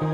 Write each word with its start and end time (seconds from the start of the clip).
ගිහි 0.00 0.12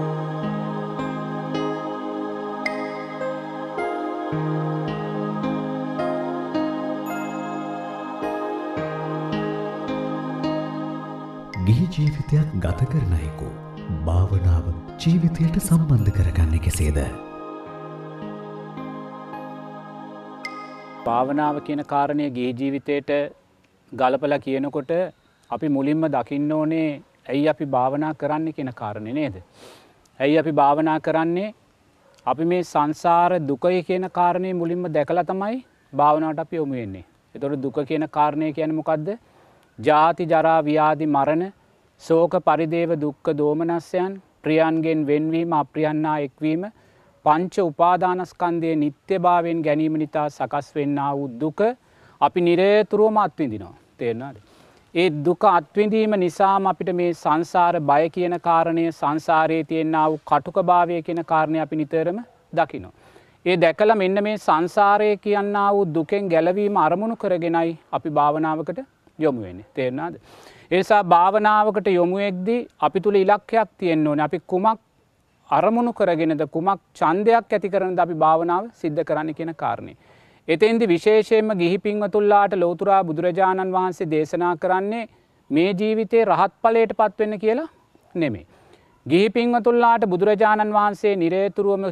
ජීවිතයක් 11.95 12.49
ගත 12.59 12.81
කරනයෙකු 12.87 13.49
භාවනාව 14.05 14.67
ජීවිතයට 14.99 15.59
සම්බන්ධ 15.61 16.11
කරගන්න 16.11 16.59
කෙසේද. 16.59 16.99
භාවනාව 21.07 21.61
කියන 21.61 21.83
කාරණය 21.87 22.27
ගේ 22.31 22.53
ජීවිතයට 22.53 23.13
ගලපල 23.93 24.35
කියනකොට 24.39 24.91
අපි 25.51 25.69
මුලින්ම 25.69 26.09
දකින්න 26.09 26.53
ඕනේ 26.53 26.91
ඇයි 27.27 27.49
අපි 27.49 27.67
භාවනා 27.67 28.15
කරන්න 28.15 28.49
කියන 28.53 28.71
කාරණය 28.73 29.13
නේද. 29.13 29.37
ඇයි 30.21 30.39
අපි 30.39 30.53
භාවනා 30.53 30.99
කරන්නේ 31.01 31.49
අපි 32.27 32.45
මේ 32.45 32.63
සංසාර 32.65 33.33
දුකය 33.43 33.83
කියන 33.83 34.07
කාරණය 34.11 34.53
මුලින්ම 34.53 34.87
දැකල 34.89 35.23
තමයි 35.25 35.57
භාවනාවට 35.93 36.39
අපි 36.39 36.57
යොමුවෙන්නේ. 36.57 37.05
එතොට 37.35 37.61
දුක 37.61 37.79
කියන 37.85 38.07
කාරණය 38.09 38.53
කියන 38.53 38.75
මොකක්ද 38.75 39.09
ජාති 39.79 40.25
ජරා 40.25 40.61
ව්‍යාධි 40.63 41.07
මරණ 41.07 41.45
සෝක 42.03 42.35
පරිදේව 42.41 42.91
දුක්ක 42.97 43.27
දෝමනස්යන් 43.35 44.13
ප්‍රියන්ගෙන් 44.43 45.07
වෙන්වීම 45.07 45.53
අප්‍රියන්නා 45.55 46.19
එක්වීම 46.21 46.65
පංච 47.25 47.55
උපාදානස්කන්දය 47.63 48.73
නිත්‍ය 48.77 49.19
භාවෙන් 49.19 49.63
ගැනීම 49.63 49.95
නිතා 49.97 50.29
සකස් 50.31 50.69
වෙන්න 50.75 50.99
වූ 51.09 51.31
දුක 51.41 51.61
අපි 52.21 52.41
නිරේතුරුවම 52.41 53.17
අත්විඳිනවා 53.19 53.75
තේරනාද. 53.99 54.37
ඒ 54.97 55.09
දුක 55.25 55.45
අත්විඳීම 55.47 56.13
නිසාම 56.17 56.67
අපිට 56.67 56.91
මේ 56.95 57.09
සංසාර 57.15 57.75
බය 57.83 58.05
කියන 58.11 58.35
කාරණය 58.41 58.85
සංසාරයේ 58.93 59.65
තියෙන්න්න 59.65 59.97
වූ 60.05 60.21
කටුක 60.25 60.59
භාවය 60.63 61.01
කියන 61.03 61.21
කාරණය 61.25 61.59
අපි 61.61 61.77
නිතරම 61.77 62.21
දකිනවා. 62.53 62.95
ඒ 63.47 63.57
දැකල 63.57 63.95
මෙන්න 63.95 64.23
මේ 64.23 64.37
සංසාරය 64.39 65.11
කියන්න 65.19 65.59
වූ 65.69 65.85
දුකෙන් 65.91 66.31
ගැලවීම 66.33 66.79
අරමුණු 66.79 67.17
කරගෙනයි 67.17 67.77
අපි 67.93 68.11
භාවනාවකට 68.11 68.81
යොමු 69.19 69.43
වෙන්නේ 69.43 69.69
තේරනාද. 69.75 70.15
ඒසා 70.71 71.03
භාවනාවකට 71.07 71.89
යොමුුවෙක්දී 71.91 72.61
අපි 72.81 73.01
තුළ 73.01 73.17
ඉලක්කයක් 73.17 73.71
තියෙන්න්න 73.79 74.09
ඕන 74.09 74.21
අපි 74.21 74.41
කුමක් 74.47 74.81
අරමුණු 75.51 75.93
කරගෙනද 75.93 76.43
කුමක් 76.49 76.81
චන්දයක් 76.95 77.53
ඇති 77.53 77.69
කරන 77.69 77.99
අපි 77.99 78.17
භාවනාව 78.17 78.73
සිද්ධ 78.75 79.05
කරන්න 79.05 79.35
කියෙන 79.35 79.55
කාරණය. 79.57 79.95
එතෙන්දි 80.49 80.87
විශේෂයෙන්ම 80.87 81.49
ගිහි 81.59 81.79
පින්වතුල්ලාට 81.79 82.53
ලෝතුරා 82.55 83.05
බුදුරජාණන් 83.05 83.73
වහන්සේ 83.73 84.11
දේශනා 84.11 84.53
කරන්නේ 84.57 85.07
මේ 85.51 85.71
ජීවිතේ 85.73 86.25
රහත් 86.25 86.53
පලයට 86.63 86.93
පත්වෙන්න 86.93 87.39
කියලා 87.39 87.67
නෙමේ. 88.15 88.45
ගිහි 89.07 89.31
පින්වතුල්ලාට 89.31 90.05
බුදුරජාණන් 90.07 90.73
වහන්සේ 90.73 91.15
නිරේතුරුවම 91.17 91.87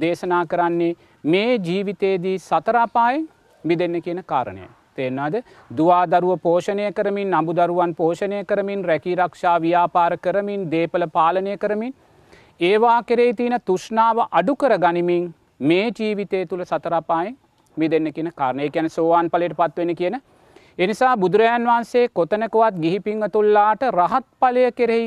දේශනා 0.00 0.46
කරන්නේ 0.46 0.96
මේ 1.24 1.50
ජීවිතයේදී 1.60 2.38
සතරාපායෙන් 2.40 3.26
මිදන්න 3.64 3.98
කියන 4.02 4.22
කාරණය. 4.24 4.64
තේෙන්වාද 4.96 5.36
දවාදරුව 5.70 6.40
පෝෂණය 6.40 6.86
කරමින් 6.92 7.34
අබුදරුවන් 7.34 7.92
පෝෂණය 7.94 8.38
කරමින් 8.44 8.84
රැකී 8.84 9.16
රක්ෂා 9.16 9.56
ව්‍යාපාර 9.58 10.16
කරමින් 10.18 10.64
දේපල 10.70 11.04
පාලනය 11.08 11.58
කරමින් 11.58 11.92
ඒවා 12.60 12.96
කෙරේ 13.02 13.28
තියෙන 13.34 13.58
තුෂ්නාව 13.62 14.24
අඩු 14.32 14.56
කර 14.56 14.78
ගනිමින් 14.78 15.28
මේ 15.62 15.86
ජීවිතය 15.92 16.42
තුළ 16.46 16.64
සතරපායෙන් 16.64 17.36
මිදන්න 17.78 18.12
කියන 18.12 18.30
කාරණය 18.34 18.70
කියන 18.70 18.90
සෝවාන් 18.90 19.30
පලට 19.30 19.56
පත්වෙන 19.56 19.94
කියන. 19.96 20.16
එනිසා 20.78 21.16
බුදුරජාන් 21.16 21.64
වහන්සේ 21.64 22.04
කොතනකවත් 22.10 22.80
ගිහි 22.80 23.00
පිංහතුල්ලාට 23.00 23.82
රහත් 23.90 24.26
පලය 24.40 24.64
කෙරෙහි 24.72 25.06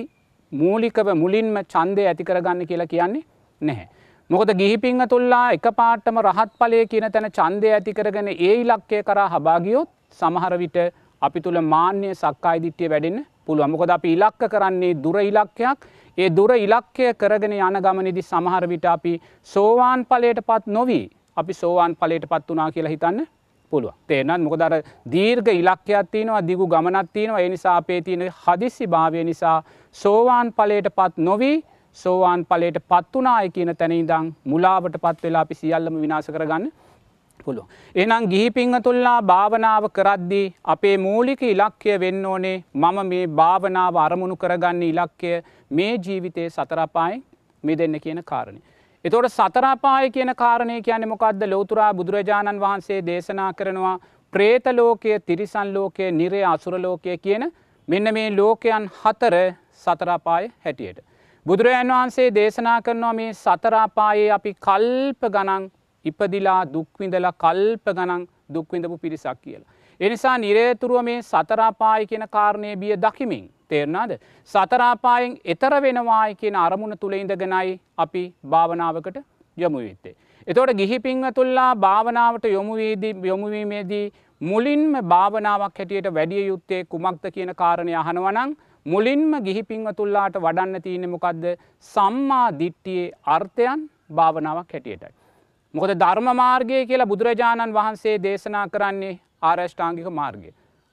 මූලිකව 0.52 1.08
මුලින්ම 1.16 1.58
චන්දය 1.66 2.06
ඇති 2.06 2.24
කරගන්න 2.24 2.68
කියලා 2.68 2.88
කියන්නේ 2.88 3.24
නැහැ. 3.62 3.88
මොකද 4.30 4.52
ගිහි 4.56 4.78
පිංහතුල්ලා 4.78 5.46
එක 5.52 5.68
පාටම 5.76 6.20
රහත් 6.22 6.52
පලය 6.60 6.82
කියන 6.88 7.08
තැන 7.10 7.30
චන්දය 7.32 7.72
ඇති 7.72 7.94
කරගෙන 7.94 8.30
ඒ 8.30 8.54
ඉලක්කය 8.56 9.04
කරා 9.04 9.30
හබාගියොත් 9.30 9.90
සමහර 10.20 10.54
විට 10.58 10.78
අපි 11.22 11.42
තුළ 11.42 11.62
මාන්‍ය 11.66 12.12
සක්කායි 12.16 12.62
දිට්ටිය 12.62 12.90
වැඩෙන 12.90 13.18
පුළුව 13.46 13.68
මොකද 13.68 13.92
අපි 13.92 14.14
ඉලක්ක 14.16 14.44
කරන්නේ 14.48 14.94
දුර 14.98 15.18
ඉලක්කයක් 15.22 15.88
ඒ 16.18 16.30
දුර 16.32 16.52
ඉලක්කය 16.58 17.14
කරගෙන 17.16 17.56
යන 17.60 17.78
ගමනිදි 17.80 18.24
සමහර 18.24 18.68
විට 18.68 18.86
අපි 18.88 19.14
සෝවාන් 19.50 20.06
පලයට 20.06 20.42
පත් 20.44 20.64
නොවී 20.70 21.04
අපි 21.38 21.54
සෝවාන් 21.54 21.96
පලට 21.96 22.30
පත් 22.30 22.48
වනා 22.50 22.72
කියලා 22.72 22.90
හිතන්න 22.90 23.28
පුළුව 23.72 23.94
තේනත් 24.08 24.44
මොකදර 24.44 24.74
දීර්ඝ 25.08 25.52
ඉලක්කයක් 25.54 26.12
තියනවා 26.12 26.42
දිගු 26.42 26.68
ගමනත් 26.68 27.08
තියෙනවා 27.14 27.42
එනිසා 27.42 27.76
අපේ 27.78 28.02
තියෙන 28.02 28.26
හදිස්සි 28.40 28.88
භාවය 28.88 29.24
නිසා 29.24 29.58
සෝවාන් 29.96 30.54
පලයට 30.54 30.90
පත් 30.96 31.14
නොවී 31.20 31.58
සෝවාන් 31.98 32.46
පලට 32.46 32.84
පත්වනාය 32.88 33.50
කියන 33.50 33.76
තැනඉදං 33.76 34.32
මුලාවට 34.46 34.96
පත් 34.98 35.24
වෙලා 35.24 35.42
අපි 35.42 35.56
සියල්ලම 35.56 36.02
විනාස 36.02 36.28
කරගන්න 36.28 36.72
පුළුව. 37.40 37.66
එනම් 37.96 38.30
ගිහි 38.32 38.52
පිංහතුල්ලා 38.52 39.18
භාවනාව 39.24 39.90
කරද්දී 39.90 40.46
අපේ 40.66 40.96
මූලික 40.98 41.42
ඉලක්කය 41.44 42.00
වෙන්න 42.00 42.26
ඕනේ 42.26 42.58
මම 42.76 42.98
මේ 43.06 43.26
භාවනාව 43.34 43.96
අරමුණු 43.98 44.36
කරගන්න 44.36 44.84
ඉලක්කය 44.84 45.34
මේ 45.72 45.94
ජීවිතයේ 45.98 46.50
සතරපායි 46.50 47.24
මේ 47.64 47.78
දෙන්න 47.78 48.00
කියන 48.00 48.24
කාරණය. 48.24 48.62
එතොට 49.06 49.28
සතරාපාය 49.28 50.10
කියන 50.12 50.32
කාරණය 50.36 50.82
කියන 50.82 51.04
මොකක්ද 51.10 51.44
ලෝතුරා 51.46 51.94
බුදුරජාණන් 51.94 52.60
වහන්සේ 52.60 53.00
දේශනා 53.04 53.54
කරනවා 53.54 53.94
ප්‍රේතලෝකය 54.34 55.16
තිරිසන් 55.22 55.72
ලෝකය 55.74 56.10
නිරේ 56.12 56.44
අසුරලෝකය 56.46 57.18
කියන 57.18 57.46
මෙන්න 57.88 58.14
මේ 58.14 58.28
ලෝකයන් 58.32 58.86
හතර 59.00 59.36
සතරාපාය 59.84 60.52
හැටියට. 60.60 61.00
බුදුරජාන් 61.46 61.88
වහන්සේ 61.90 62.28
දේශනා 62.32 62.78
කරනවා 62.82 63.14
මේ 63.14 63.34
සතරාපායේ 63.36 64.30
අපි 64.32 64.54
කල්ප 64.60 65.30
ගනන් 65.30 65.66
ඉපදිලා 66.06 66.62
දුක්විඳලා 66.68 67.34
කල්ප 67.36 67.86
ගනන් 67.92 68.28
දුක්විඳපු 68.54 68.98
පිරිසක් 68.98 69.42
කියලා. 69.42 69.70
එනිසා 70.00 70.38
නිරේතුරුව 70.38 71.04
මේ 71.04 71.22
සතරාපාය 71.24 72.06
කියන 72.06 72.28
කාරණය 72.30 72.76
බිය 72.76 72.96
දකිමින් 72.98 73.50
තේරනාද. 73.72 74.12
සතරාපායෙන් 74.50 75.38
එතර 75.46 75.76
වෙනවායි 75.82 76.36
කියන 76.36 76.58
අරමුණ 76.58 76.98
තුළ 76.98 77.16
ඉඳගෙනයි 77.16 77.80
අපි 77.98 78.24
භාවනාවකට 78.50 79.18
යොමුවිත්තේ. 79.58 80.16
එතෝට 80.48 80.74
ගිහි 80.74 81.00
පිංහතුල්ලා 81.00 81.70
භාවනාවට 81.78 82.46
යොමුවේදී 82.48 83.14
යොමුවීමේදී 83.24 84.06
මුලින්ම 84.42 84.94
භාවනාවක් 85.06 85.80
හැටියට 85.80 86.14
වැඩිය 86.14 86.46
යුත්තේ 86.48 86.84
කුමක්ද 86.86 87.26
කියන 87.34 87.54
කාරණය 87.56 87.96
අහනවනං 87.96 88.56
මුලින්ම 88.86 89.34
ගිහි 89.44 89.64
පිංහතුල්ලාට 89.64 90.38
වඩන්න 90.38 90.82
තියෙන 90.82 91.10
මොකක්ද 91.10 91.44
සම්මා 91.94 92.48
දිට්ටියේ 92.60 93.12
අර්ථයන් 93.28 93.90
භාවනාවක් 94.12 94.74
හැටියටයි. 94.74 95.14
මොකද 95.74 95.94
ධර්ම 95.96 96.30
මාර්ගය 96.36 96.86
කියලා 96.86 97.08
බුදුරජාණන් 97.08 97.74
වහන්සේ 97.74 98.16
දේශනා 98.20 98.66
කරන්නේ 98.70 99.20
ආරෂ්ඨාංගික 99.42 100.10
මාර්ගය. 100.12 100.50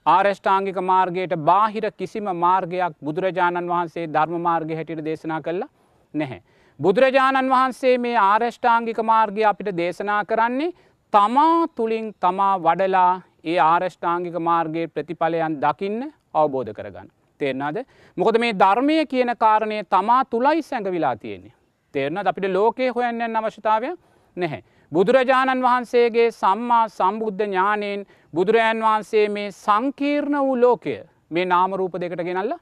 ආරෂ්ඨාංගික 0.08 0.78
මාර්ගයට 0.82 1.34
බාහිර 1.42 1.90
කිසිම 1.92 2.28
මාර්ගයක් 2.36 2.94
බුදුරජාණන් 3.00 3.68
වහන්සේ 3.68 4.06
ධර්ම 4.08 4.40
මාර්ගය 4.40 4.74
හැටියට 4.74 5.04
දේශනා 5.04 5.40
කළා 5.40 5.68
නැහැ. 6.14 6.40
බුදුරජාණන් 6.80 7.50
වහන්සේ 7.50 7.94
මේ 7.98 8.16
ආරෂ්ඨාංගික 8.18 9.00
මාර්ගය 9.04 9.44
අපිට 9.44 9.70
දේශනා 9.76 10.22
කරන්නේ 10.24 10.72
තමා 11.12 11.66
තුළින් 11.76 12.08
තමා 12.20 12.54
වඩලා 12.60 13.12
ඒ 13.44 13.58
ආරෂ්ඨාංගික 13.64 14.40
මාර්ගයේ 14.40 14.88
ප්‍රතිඵලයන් 14.88 15.60
දකින්න 15.60 16.00
අවබෝධ 16.34 16.72
කරගන්න. 16.72 17.08
තේරනාද 17.40 17.84
මොකද 18.16 18.38
මේ 18.38 18.52
ධර්මය 18.54 18.98
කියන 19.06 19.34
කාරණය 19.36 19.84
තමා 19.86 20.24
තුළයි 20.26 20.62
සැඟවිලා 20.62 21.16
තියෙන්නේ. 21.16 21.54
තේරනද 21.94 22.26
අපිට 22.26 22.50
ලෝකයේ 22.50 22.90
හොයන්නන් 22.90 23.36
අවශ්‍යතාවය 23.36 23.94
නැහැ. 24.36 24.62
බුදුරජාණන් 24.92 25.62
වහන්සේගේ 25.62 26.28
සම්මා 26.32 26.84
සම්බුද්ධ 26.90 27.42
ඥානයෙන් 27.42 28.06
බුදුරජාන් 28.34 28.78
වහන්සේ 28.80 29.28
මේ 29.28 29.48
සංකීර්ණ 29.54 30.36
වූ 30.40 30.56
ලෝකය 30.56 30.94
මේ 31.30 31.44
නාමරූප 31.46 31.96
දෙකට 32.00 32.22
ගෙනල්ල 32.28 32.54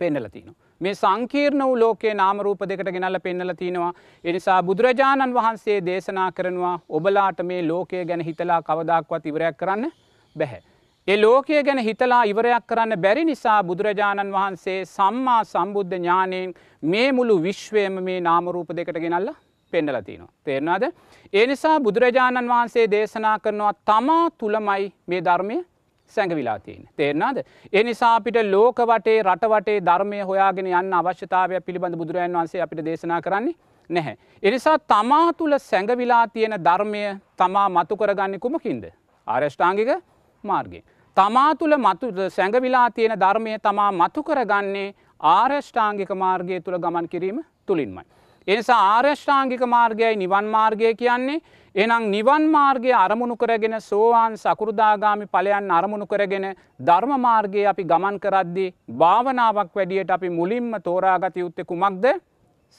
පෙන්නල 0.00 0.28
තිනවා. 0.28 0.56
මේ 0.80 0.94
සංකීර්ණ 0.94 1.62
වූ 1.62 1.76
ලෝකයේ 1.76 2.14
නාමරූප 2.14 2.64
දෙකට 2.64 2.90
ගෙනල්ල 2.92 3.18
පෙන්නල 3.20 3.54
තිනවා. 3.54 3.92
එනිසා 4.24 4.58
බුදුරජාණන් 4.62 5.34
වහන්සේ 5.34 5.78
දේශනා 5.82 6.30
කරනවා 6.32 6.74
ඔබලාට 6.90 7.44
මේ 7.44 7.62
ලෝකය 7.62 8.04
ගැන 8.04 8.20
හිතලා 8.20 8.60
කවදක්වත් 8.62 9.26
ඉවරයක් 9.26 9.56
කරන්න 9.56 9.92
බැහැ. 10.36 10.60
ඒ 11.08 11.16
ලෝකය 11.16 11.62
ගැන 11.62 11.78
හිතලා 11.80 12.22
ඉවරයක් 12.24 12.66
කරන්න 12.66 13.00
බැරි 13.00 13.24
නිසා 13.24 13.62
බුදුරජාණන් 13.64 14.32
වහන්සේ 14.32 14.78
සම්මා 14.88 15.40
සම්බුද්ධ 15.46 15.96
ඥානයෙන් 15.96 16.54
මේ 16.82 17.08
මුළු 17.12 17.42
විශ්වයම 17.42 18.00
මේ 18.02 18.20
නාමරූප 18.22 18.76
දෙකට 18.76 18.98
ගෙනල්ල 19.00 19.34
පෙන්නල 19.72 20.00
තිනවා. 20.02 20.32
තේරනාද. 20.44 20.84
ඒ 21.32 21.46
නිසා 21.46 21.80
බුදුරජාණන් 21.80 22.48
වහන්සේ 22.48 22.90
දේශනා 22.90 23.38
කරනවා 23.38 23.72
තමා 23.84 24.30
තුළමයි 24.38 24.92
මේ 25.06 25.20
ධර්මය 25.20 25.56
සැඟවිලා 26.06 26.58
තියෙන. 26.58 26.88
තේරනාද. 26.96 27.38
එනිසා 27.72 28.16
අපිට 28.16 28.36
ලෝක 28.50 28.78
වටේ 28.80 29.22
රටවටේ 29.22 29.78
ධර්මය 29.80 30.20
හොයාගෙන 30.22 30.66
යන්න 30.72 30.94
අවශ්‍යතාවය 30.94 31.60
පිළිබඳ 31.60 31.96
බුදුරජන් 31.96 32.32
වන්සේ 32.32 32.62
අපිට 32.62 32.84
දේශනා 32.84 33.20
කරන්නේ 33.20 33.54
නැහැ. 33.90 34.16
එනිසා 34.42 34.78
තමා 34.78 35.32
තුළ 35.32 35.58
සැඟවිලා 35.60 36.26
තියෙන 36.28 36.58
ධර්මය 36.64 37.02
තමා 37.36 37.68
මතු 37.68 37.96
කරගන්න 37.96 38.40
කුමකින්ද. 38.40 38.84
ආරෂ්ඨාංගික 39.26 39.90
මාර්ගය. 40.44 40.84
තමා 41.16 41.54
තුළ 41.54 41.76
මතු 41.78 42.12
සැඟවිලා 42.30 42.90
තියෙන 42.90 43.20
ධර්මය 43.20 43.58
තමා 43.58 43.92
මතු 43.92 44.22
කරගන්නේ 44.22 44.94
ආර්ෂ්ඨාංගික 45.20 46.10
මාර්ගය 46.14 46.60
තුළ 46.60 46.78
ගමන් 46.78 47.08
කිරීම 47.08 47.38
තුළින්මයි. 47.66 48.04
එනිසා 48.46 48.80
ආර්ෂ්ඨාංගික 48.88 49.62
මාර්ගයයි 49.68 50.16
නිවන් 50.16 50.48
මාර්ගය 50.48 50.90
කියන්නේ 50.94 51.40
එනම් 51.74 52.04
නිවන් 52.10 52.44
මාර්ගය 52.48 52.90
අරමුණු 52.96 53.36
කරගෙන 53.36 53.74
සෝවාන් 53.80 54.34
සකෘදාගාමි 54.36 55.26
පලයන් 55.28 55.70
අරමුණු 55.70 56.06
කරගෙන 56.06 56.46
ධර්ම 56.80 57.12
මාර්ගය 57.20 57.64
අපි 57.66 57.84
ගමන් 57.84 58.18
කරද්දි 58.18 58.66
භාවනාවක් 58.94 59.72
වැඩියට 59.74 60.10
අපි 60.10 60.28
මුලින්ම 60.30 60.70
තෝරාගත 60.80 61.36
යුත්තෙ 61.36 61.64
කුමක්ද 61.64 62.06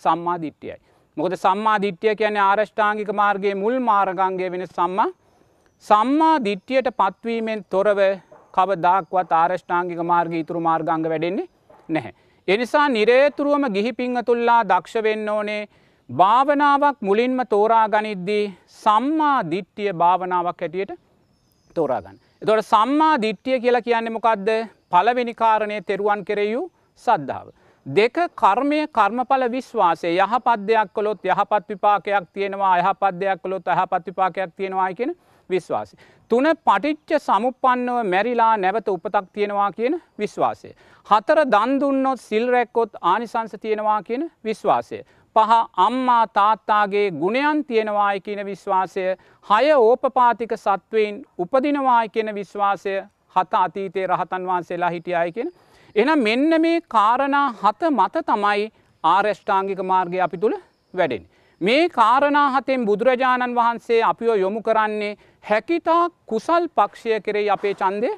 සම්මාධිට්්‍යයයි. 0.01 0.77
මොකද 1.17 1.35
සම්මාධිට්්‍යය 1.37 2.15
කියන 2.15 2.39
ආරෂ්ඨාංගික 2.39 3.11
මාර්ගයේ 3.13 3.55
මුල් 3.55 3.79
මාර්ගංගය 3.81 4.51
වෙන 4.51 4.65
සම්මා 4.69 5.09
සම්මා 5.85 6.37
දිට්්‍යයට 6.45 6.89
පත්වීමෙන් 6.93 7.65
තොරව 7.69 7.99
කවදක්වත් 8.53 9.31
ආරෂ්ඨාංගික 9.33 9.99
මාර්ග 10.05 10.31
ඉතුරු 10.33 10.61
මාර්ගංග 10.61 11.05
වැඩෙන්නේ 11.05 11.49
නැහැ. 11.89 12.13
එනිසා 12.47 12.89
නිරේතුරුවම 12.89 13.63
ගිහි 13.73 13.91
පිංහතුල්ලා 13.93 14.61
දක්ෂ 14.63 15.03
වෙන්න 15.03 15.29
ඕනේ 15.29 15.61
භාවනාවක් 16.09 16.97
මුලින්ම 17.01 17.39
තෝරා 17.49 17.87
ගනිද්දී 17.89 18.43
සම්මා 18.75 19.39
දිට්ටිය 19.51 19.91
භාවනාවක් 19.93 20.61
හැටියට 20.61 20.93
තෝරාගන්න. 21.75 22.17
එතොට 22.41 22.65
සම්මා 22.65 23.13
දිට්ටිය 23.21 23.59
කියලා 23.59 23.81
කියන්නේ 23.81 24.15
මොකක්ද 24.17 24.49
පලවෙනි 24.89 25.33
කාරණය 25.35 25.81
තෙරුවන් 25.81 26.23
කෙරෙයු 26.25 26.61
සද්ධාව. 27.03 27.47
දෙක 27.85 28.15
කර්මය 28.35 28.79
කර්මඵල 28.89 29.43
විශ්වාසය 29.49 30.15
යහපත් 30.15 30.63
දෙයක් 30.67 30.93
කොළොත් 30.93 31.25
යහපත් 31.25 31.69
විපාකයක් 31.69 32.25
තියෙනවා 32.33 32.73
යහපත් 32.79 33.19
දෙයක් 33.19 33.41
කොළොත් 33.41 33.67
යහපත් 33.67 34.03
විපාකයක් 34.05 34.55
තියෙනවා 34.55 34.89
කියෙන 34.93 35.15
විශ්වාසය. 35.49 35.97
තුන 36.31 36.45
පටිච්ච 36.65 37.11
සමුපන්නව 37.19 37.97
මැරිලා 38.05 38.53
නැවත 38.57 38.87
උපතක් 38.87 39.27
තියෙනවා 39.33 39.71
කියන 39.71 40.01
විශ්වාසය. 40.19 40.71
හතර 41.09 41.39
දන්දුන්නොත් 41.45 42.19
සිල්රැක්කොත් 42.21 42.97
ආනිසංස 43.03 43.55
තියෙනවා 43.61 44.01
කියන 44.03 44.31
විශ්වාසය. 44.43 44.99
පහ 45.35 45.51
අම්මා 45.77 46.23
තාත්තාගේ 46.29 47.11
ගුණයන් 47.13 47.65
තියෙනවායි 47.65 48.21
කියන 48.21 48.45
විශ්වාසය 48.45 49.05
හය 49.45 49.73
ඕපපාතික 49.75 50.57
සත්වයෙන් 50.57 51.21
උපදිනවායි 51.37 52.09
කියන 52.09 52.35
විශ්වාසය 52.35 52.97
හත 53.35 53.53
අතීතයේ 53.55 54.07
රහතන් 54.07 54.47
වහන්සේලා 54.47 54.89
හිටියයි 54.89 55.31
කියෙන. 55.31 55.51
එන 55.95 56.19
මෙන්න 56.19 56.61
මේ 56.61 56.81
කාරණා 56.89 57.47
හත 57.53 57.91
මත 57.91 58.25
තමයි 58.25 58.71
ආර්ෂ්ඨාංගික 59.03 59.81
මාර්ගය 59.83 60.21
අපි 60.21 60.37
තුළ 60.37 60.55
වැඩෙන. 60.93 61.23
මේ 61.61 61.89
කාරණා 61.89 62.49
හතෙන් 62.51 62.85
බුදුරජාණන් 62.85 63.55
වහන්සේ 63.55 64.01
අපිෝ 64.03 64.35
යොමු 64.35 64.61
කරන්නේ 64.61 65.17
හැකිතා 65.47 66.09
කුසල් 66.25 66.67
පක්ෂය 66.69 67.19
කෙරෙයි 67.21 67.49
අපේ 67.49 67.73
චන්දය 67.75 68.09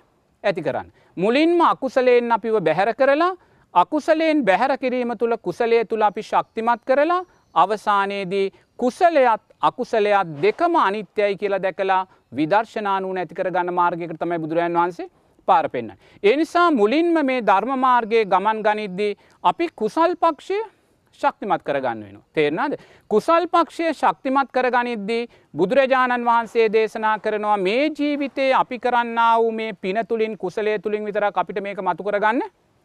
ඇති 0.44 0.62
කරන්න. 0.62 0.88
මුලින්ම 1.18 1.62
අකුසලයෙන් 1.64 2.32
අපිව 2.32 2.56
බැහැර 2.60 2.94
කරලා 2.96 3.36
අකුසලයෙන් 3.74 4.46
බැහැර 4.46 4.78
කිරීම 4.78 5.18
තුළ 5.18 5.38
කුසලය 5.40 5.86
තුළ 5.86 6.02
අපි 6.02 6.24
ශක්තිමත් 6.24 6.82
කරලා 6.86 7.26
අවසානයේදී 7.56 8.48
කුසලයත් 8.80 9.42
අකුසලයක් 9.62 10.34
දෙකම 10.42 10.76
අනිත්‍යයි 10.78 11.38
කියලා 11.38 11.62
දැකලා 11.62 12.02
විදර්ශනානු 12.32 13.14
නැතිකර 13.14 13.52
ගන්න 13.52 13.74
මාර්ගයකට 13.74 14.20
තමයි 14.20 14.40
බුදුරජන් 14.40 14.74
වහන්සේ 14.74 15.10
පාර 15.48 15.70
පෙන්න්න. 15.70 15.94
ඒ 16.24 16.36
නිසා 16.36 16.72
මුලින්ම 16.72 17.26
මේ 17.26 17.42
ධර්මමාර්ගයේ 17.44 18.26
ගමන් 18.26 18.64
ගනිද්දී 18.64 19.18
අපි 19.44 19.70
කුසල් 19.76 20.16
පක්ෂය 20.18 20.60
ශක්තිමත් 21.22 21.64
කරගන්න 21.64 22.02
වෙන. 22.02 22.22
තේරනාද. 22.34 22.78
කුසල් 23.12 23.48
පක්ෂය 23.48 23.94
ශක්තිමත් 23.94 24.52
කරගනිද්දී 24.52 25.28
බුදුරජාණන් 25.54 26.26
වහන්සේ 26.26 26.68
දේශනා 26.70 27.18
කරනවා 27.20 27.58
මේ 27.60 27.84
ජීවිතයේ 27.92 28.54
අපි 28.54 28.80
කරන්න 28.80 29.20
වූ 29.38 29.52
මේ 29.52 29.74
පින 29.76 30.00
තුළින් 30.08 30.38
කුසලේ 30.38 30.80
තුළින් 30.80 31.06
විතර 31.06 31.26
අපිට 31.26 31.62
මේක 31.62 31.82
මතු 31.82 32.04
කරගන්න 32.04 32.42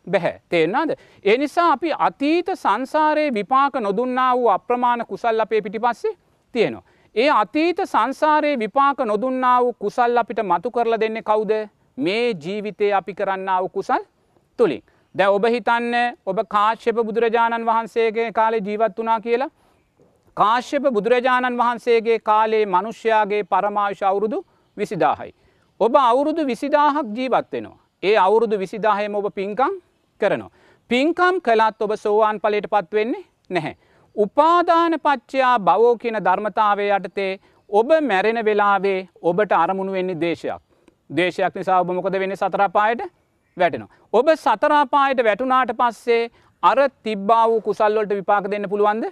බැහැ 0.06 0.40
තේරනාද. 0.48 0.90
ඒ 1.24 1.36
නිසා 1.36 1.72
අපි 1.72 1.92
අතීත 1.98 2.48
සංසාරයේ 2.54 3.34
විපාක 3.34 3.74
නොදුන්නා 3.76 4.32
වූ 4.36 4.48
අප්‍රමාණ 4.48 5.06
කුසල් 5.06 5.40
අපේ 5.40 5.62
පිටිපස්සේ 5.62 6.16
තියෙනවා. 6.54 6.84
ඒ 7.14 7.30
අතීත 7.32 7.78
සංසාරයේ 7.86 8.58
විපාක 8.58 8.98
නොදුන්නා 9.00 9.62
වූ 9.62 9.72
කුසල් 9.74 10.16
අපිට 10.16 10.40
මතු 10.44 10.70
කරලා 10.70 11.00
දෙන්නේ 11.00 11.22
කවුද 11.22 11.52
මේ 11.98 12.34
ජීවිතය 12.36 12.92
අපි 12.92 13.14
කරන්න 13.14 13.48
වූ 13.60 13.68
කුසල් 13.68 14.02
තුළින්. 14.58 14.82
දැ 15.14 15.28
ඔබ 15.28 15.44
හිතන්න 15.46 15.94
ඔබ 16.26 16.38
කාශ්‍යප 16.48 16.96
බුදුරජාණන් 17.00 17.66
වහන්සේගේ 17.66 18.32
කාලේ 18.32 18.60
ජීවත් 18.60 18.98
වනා 18.98 19.20
කියලා. 19.20 19.50
කාශ්‍යප 20.36 20.88
බුදුරජාණන් 20.96 21.60
වහන්සේගේ 21.60 22.18
කාලේ 22.20 22.64
මනුෂ්‍යයාගේ 22.66 23.42
පරමාශ 23.44 24.02
අවුරුදු 24.02 24.44
විසිදාහයි. 24.76 25.32
ඔබ 25.80 25.94
අවුරුදු 26.02 26.46
විසිදාහක් 26.46 27.14
ජීවත් 27.14 27.48
වෙනවා. 27.52 27.78
ඒ 28.02 28.16
අවුරුදු 28.16 28.58
විසිදාහයම 28.58 29.14
ඔබ 29.14 29.30
පින්කම් 29.34 29.80
කරනවා. 30.20 30.52
පින්කම් 30.90 31.40
කළත් 31.40 31.82
ඔබ 31.82 31.96
සෝවාන් 31.96 32.40
පලට 32.40 32.68
පත්වෙන්නේ 32.68 33.24
නැහැ. 33.50 33.74
උපාදාන 34.16 35.00
පච්චයා 35.00 35.56
බවෝ 35.60 35.96
කියන 35.96 36.18
ධර්මතාවය 36.20 36.90
යටතේ 36.90 37.32
ඔබ 37.70 37.88
මැරෙන 38.02 38.44
වෙලාවේ 38.44 39.00
ඔබට 39.22 39.52
අරමුණු 39.54 39.92
වෙන්නේ 39.92 40.20
දේශයක්. 40.20 40.62
දේශයක් 41.10 41.54
නිසා 41.54 41.80
ඔබ 41.80 41.90
මොකද 41.92 42.18
වෙන්න 42.20 42.36
සතරපායට 42.36 43.12
වැටෙනවා. 43.56 43.90
ඔබ 44.12 44.28
සතරාපායට 44.36 45.24
වැටුනාට 45.24 45.72
පස්සේ 45.72 46.22
අර 46.62 46.78
තිබ්බා 47.02 47.48
වූ 47.48 47.60
කුසල්ලොට 47.60 48.08
විපාක 48.10 48.50
දෙන්න 48.50 48.68
පුළුවන්ද 48.68 49.04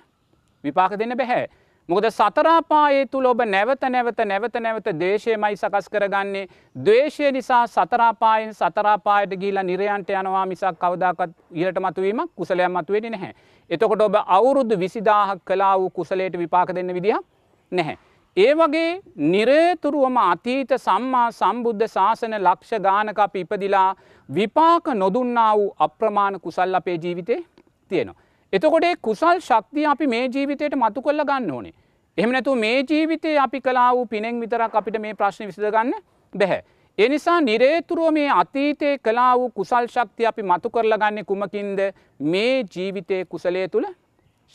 විපාක 0.65 0.99
දෙන්න 0.99 1.17
බැහැ. 1.17 1.45
මොකද 1.89 2.07
සතරාපායේ 2.11 3.07
තුළ 3.07 3.27
ඔබ 3.27 3.41
නැවත 3.45 3.85
නැවත 3.87 4.21
නැවත 4.25 4.57
නැවත 4.57 4.89
දේශයමයි 5.01 5.57
සකස් 5.57 5.89
කරගන්නේ 5.89 6.45
දවේශය 6.77 7.33
නිසා 7.33 7.67
සතරාපායෙන් 7.69 8.55
සතරාපායට 8.55 9.35
ගීලා 9.41 9.65
නිරයන්ට 9.65 10.13
යනවා 10.13 10.45
මිසක් 10.47 10.79
කවදාකත් 10.79 11.35
ඉහට 11.55 11.81
මතුවීමක් 11.81 12.31
කුසලයක් 12.37 12.71
මතුවෙන 12.71 13.13
නැහැ. 13.13 13.35
එතකොට 13.71 14.03
ඔබ 14.03 14.17
අවුරුද්ධ 14.29 14.79
විසිදාහක් 14.79 15.45
කලා 15.45 15.75
වූ 15.79 15.91
කුසලයට 15.91 16.39
විපාක 16.39 16.75
දෙන්න 16.75 16.95
විදිහ 16.95 17.19
නැහැ. 17.73 17.99
ඒ 18.37 18.53
වගේ 18.55 19.01
නිරේතුරුවම 19.25 20.17
අතීත 20.19 20.71
සම්මා 20.77 21.31
සම්බුද්ධ 21.31 21.87
ශාසන 21.87 22.35
ලක්ෂ 22.37 22.79
ගානක 22.81 23.19
අප 23.19 23.35
ඉපදිලා 23.37 23.89
විපාක 24.29 24.87
නොදුන්නා 24.95 25.51
වූ 25.57 25.75
අප්‍රමාණ 25.79 26.41
කුසල් 26.41 26.75
අපේ 26.75 26.95
ජීවිතේ 26.97 27.37
තියෙනවා. 27.91 28.17
එතකොටේ 28.53 28.95
කුසල් 28.99 29.41
ශක්තිය 29.41 29.85
අපි 29.87 30.07
මේ 30.07 30.23
ජීවිතයට 30.29 30.77
මතු 30.77 31.03
කොල්ල 31.03 31.25
ගන්න 31.25 31.51
ඕනේ. 31.51 31.75
එහම 32.19 32.33
නැතු 32.33 32.55
මේ 32.55 32.79
ජීවිතේ 32.85 33.39
අපි 33.39 33.61
කලා 33.61 33.91
වූ 33.93 34.07
පිනෙක් 34.07 34.41
විතරක් 34.41 34.75
අපිට 34.75 34.99
මේ 34.99 35.15
ප්‍රශ්න 35.15 35.47
විසඳගන්න 35.47 35.93
බැහැ. 36.35 36.63
එනිසා 36.99 37.39
නිරේතුරුව 37.43 38.13
මේ 38.13 38.31
අතීතය 38.31 38.99
කලා 39.01 39.37
වූ 39.37 39.51
කුසල් 39.51 39.87
ශක්තිය 39.89 40.27
අපි 40.27 40.43
මතු 40.45 40.71
කරලා 40.71 40.99
ගන්න 40.99 41.25
කුමකින්ද 41.25 41.85
මේ 42.21 42.65
ජීවිතය 42.75 43.25
කුසලය 43.27 43.69
තුළ 43.69 43.93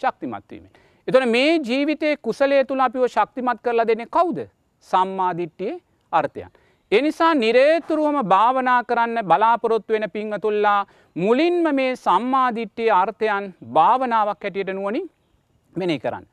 ශක්තිමත්වීමේ. 0.02 0.87
එතන 1.08 1.26
මේ 1.30 1.52
ජීවිතය 1.62 2.08
කුසලය 2.18 2.56
තුළ 2.70 2.82
අපිව 2.86 3.04
ශක්තිමත් 3.08 3.60
කරලා 3.66 3.88
දෙන 3.90 4.02
කවුද 4.08 4.40
සම්මාධිට්ටියේ 4.88 5.76
අර්ථයන්. 6.14 6.50
එනිසා 6.92 7.34
නිරේතුරුවම 7.36 8.18
භාවනා 8.26 8.80
කරන්න 8.84 9.20
බලාපොරොත්තු 9.26 9.94
වෙන 9.94 10.06
පිංහතුල්ලා 10.12 10.80
මුලින්ම 11.16 11.70
මේ 11.76 11.94
සම්මාධිට්්‍යය 11.98 12.90
අර්ථයන් 12.94 13.48
භාවනාවක් 13.74 14.44
හැටියට 14.44 14.74
නුවනින් 14.74 15.08
මෙනේ 15.76 16.00
කරන්න. 16.00 16.28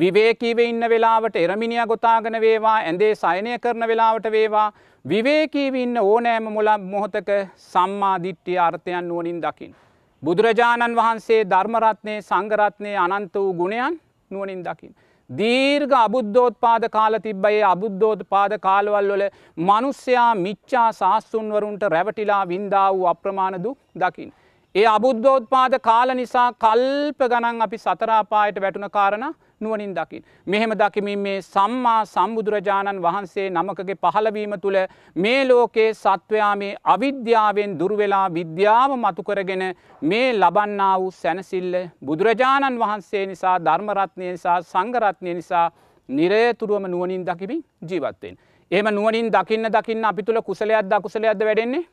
විවේකීව 0.00 0.58
ඉන්න 0.60 0.88
වෙලාවට 0.88 1.36
එරමිනිිය 1.36 1.86
ගොතාගන 1.86 2.40
වේවා 2.40 2.78
ඇඳේ 2.80 3.12
සයනය 3.16 3.58
කරන 3.58 3.88
වෙලාවට 3.88 4.32
වේවා 4.32 4.68
විවේකීව 5.04 5.74
ඉන්න 5.76 5.96
ඕනෑම 6.00 6.52
මුල 6.56 6.70
මොහොතක 6.86 7.30
සම්මාධිට්්‍යය 7.68 8.58
අර්ථයන් 8.60 9.08
නුවනින් 9.08 9.40
දකිින්. 9.40 9.74
බුදුරජාණන් 10.22 10.96
වහන්සේ 10.96 11.38
ධර්මරත්නය 11.44 12.12
සංගරත්නය 12.22 12.92
අනන්ත 13.04 13.34
වූ 13.34 13.54
ගුණයන් 13.54 13.94
නුවනින් 14.30 14.60
දකිින්. 14.62 14.92
දීර්ඝ 15.30 15.94
අබුද්ධෝත් 16.00 16.54
පාද 16.60 16.84
කාල 16.88 17.18
තිබ්බයේ 17.24 17.64
අබුද්ධෝත 17.64 18.22
පාද 18.28 18.52
කාලවල් 18.58 19.10
වල 19.12 19.24
මනුස්්‍යයා 19.68 20.28
මිච්චා 20.36 20.86
ශාස්තුන්වරුන්ට 20.92 21.82
රැවටිලා 21.94 22.44
වින්දා 22.48 22.86
වූ 22.94 23.06
අප්‍රමාණ 23.06 23.58
දුක් 23.64 23.78
දකිින්. 23.96 24.30
ඒ 24.74 24.84
අබුද්ධෝත්පාද 24.86 25.74
කාල 25.80 26.10
නිසා 26.14 26.50
කල්ප 26.54 27.18
ගණන් 27.22 27.58
අපි 27.60 27.78
සතරාපායට 27.78 28.60
වැටුන 28.60 28.86
කාරණ 28.90 29.24
නුවනින් 29.60 29.90
දකිින්. 29.94 30.22
මෙහෙම 30.46 30.72
දකිමින් 30.72 31.18
මේ 31.18 31.42
සම්මා 31.44 31.98
සම්බුදුරජාණන් 32.06 33.02
වහන්සේ 33.02 33.50
නමකගේ 33.50 33.96
පහළවීම 33.96 34.54
තුළ 34.60 34.78
මේ 35.16 35.42
ලෝකයේ 35.44 35.90
සත්වයා 35.94 36.54
මේ 36.56 36.70
අවිද්‍යාවෙන් 36.84 37.74
දුර්වෙලා 37.78 38.26
විද්‍යාව 38.30 38.94
මතුකරගෙන 38.96 39.64
මේ 40.02 40.28
ලබන්නා 40.34 40.94
වූ 41.00 41.10
සැනසිල්ල 41.12 41.76
බුදුරජාණන් 42.02 42.80
වහන්සේ 42.80 43.24
නිසා 43.26 43.56
ධර්මරත්නය 43.60 44.30
නිසා 44.30 44.58
සංගරත්නය 44.64 45.34
නිසා 45.34 45.66
නිරේතුරුවම 46.08 46.86
නුවනින් 46.86 47.26
දකිමින් 47.26 47.60
ජීවත්තයෙන්. 47.82 48.38
එම 48.70 48.86
නුවනින් 48.90 49.28
දකින්න 49.30 49.68
දකින්න 49.70 50.04
අපි 50.04 50.22
තුළ 50.22 50.40
කුසලයක් 50.42 50.82
ද 50.84 51.02
කුසලයක්ද 51.02 51.44
වැඩෙන්නේ 51.44 51.84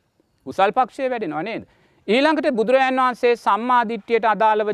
උසල් 0.46 0.72
පක්ෂය 0.72 1.10
වැඩෙනවා 1.10 1.44
නේද. 1.44 1.68
ඊළඟට 2.10 2.48
බුදුරජන් 2.54 2.96
වහන්සේ 2.98 3.36
සම්මාධිට්්‍යයට 3.38 4.25
අදාළව 4.25 4.70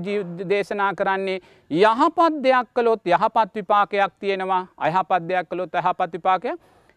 දේශනා 0.50 0.92
කරන්නේ 0.94 1.42
යහපත් 1.72 2.38
දෙයක් 2.44 2.70
කළොත් 2.74 3.02
යහපත් 3.08 3.52
විපාකයක් 3.56 4.14
තියෙනවා 4.20 4.62
අයහපත් 4.80 5.28
දෙයක් 5.30 5.50
කළොත් 5.50 5.76
යහපත් 5.76 6.14
විපාකය 6.14 6.54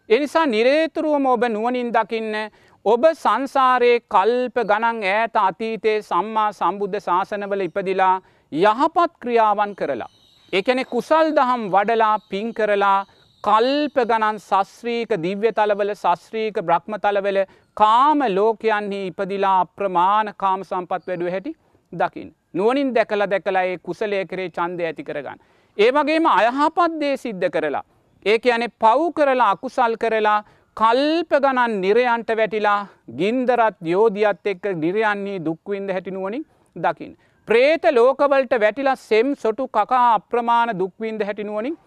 එනිසා 0.09 0.45
නිරේතුරුවම 0.45 1.25
ඔබ 1.25 1.43
නුවනින් 1.49 1.91
දකින්න 1.91 2.37
ඔබ 2.85 3.03
සංසාරයේ 3.13 3.99
කල්ප 4.07 4.63
ගණන් 4.63 5.03
ඈත 5.05 5.35
අතීතයේ 5.37 5.97
සම්මා 6.03 6.47
සම්බුද්ධ 6.53 6.99
ශාසනවල 7.01 7.61
ඉපදිලා 7.61 8.15
යහපත් 8.51 9.11
ක්‍රියාවන් 9.21 9.75
කරලා. 9.75 10.09
එකනෙ 10.53 10.85
කුසල් 10.85 11.35
දහම් 11.35 11.67
වඩලා 11.69 12.15
පින් 12.29 12.53
කරලා 12.53 12.97
කල්ප 13.43 13.97
ගණන් 14.01 14.37
සස්්‍රීක 14.39 15.11
දිව්‍ය 15.25 15.49
තලවල 15.57 15.91
සස්්‍රීක 15.93 16.57
බ්‍රහ්ම 16.61 16.95
තලවල 17.03 17.37
කාම 17.77 18.23
ලෝකයන්හි 18.37 18.99
ඉපදිලා 19.09 19.53
අප්‍රමාණ 19.59 20.29
කාම 20.43 20.65
සම්පත් 20.65 21.07
වැඩුව 21.07 21.29
හැටි 21.35 21.53
දකිින්. 21.93 22.27
නුවනින් 22.53 22.91
දැකල 22.97 23.25
දැකලා 23.33 23.63
ඒ 23.69 23.77
කුසලය 23.79 24.19
කරේ 24.25 24.49
චන්දය 24.57 24.89
ඇති 24.89 25.07
කරගන්න. 25.09 25.39
ඒ 25.77 25.89
වගේම 25.91 26.29
අයහපත්දේ 26.33 27.13
සිද්ධ 27.23 27.49
කරලා. 27.55 27.83
ඒක 28.25 28.45
යනෙ 28.47 28.67
පව් 28.81 29.09
කරලා 29.17 29.49
අකුසල් 29.55 29.95
කරලා 30.03 30.37
කල්ප 30.77 31.31
ගණන් 31.41 31.81
නිරයන්ට 31.81 32.37
වැටිලා 32.39 32.79
ගින්දරත් 33.19 33.83
යෝධියත් 33.93 34.53
එක්ක 34.53 34.73
නිරයන්නේ 34.85 35.43
දුක්වින්ද 35.45 35.95
හැටිනුවනින් 35.95 36.47
දකිින්. 36.75 37.13
ප්‍රේත 37.47 37.93
ලෝකවලට 37.93 38.61
වැටිලා 38.61 39.01
සෙම් 39.09 39.35
සොටු 39.35 39.67
කකා 39.69 40.07
අප්‍රමාණ 40.15 40.79
දුක්වින්ද 40.79 41.23
හැටිනුවනින් 41.23 41.85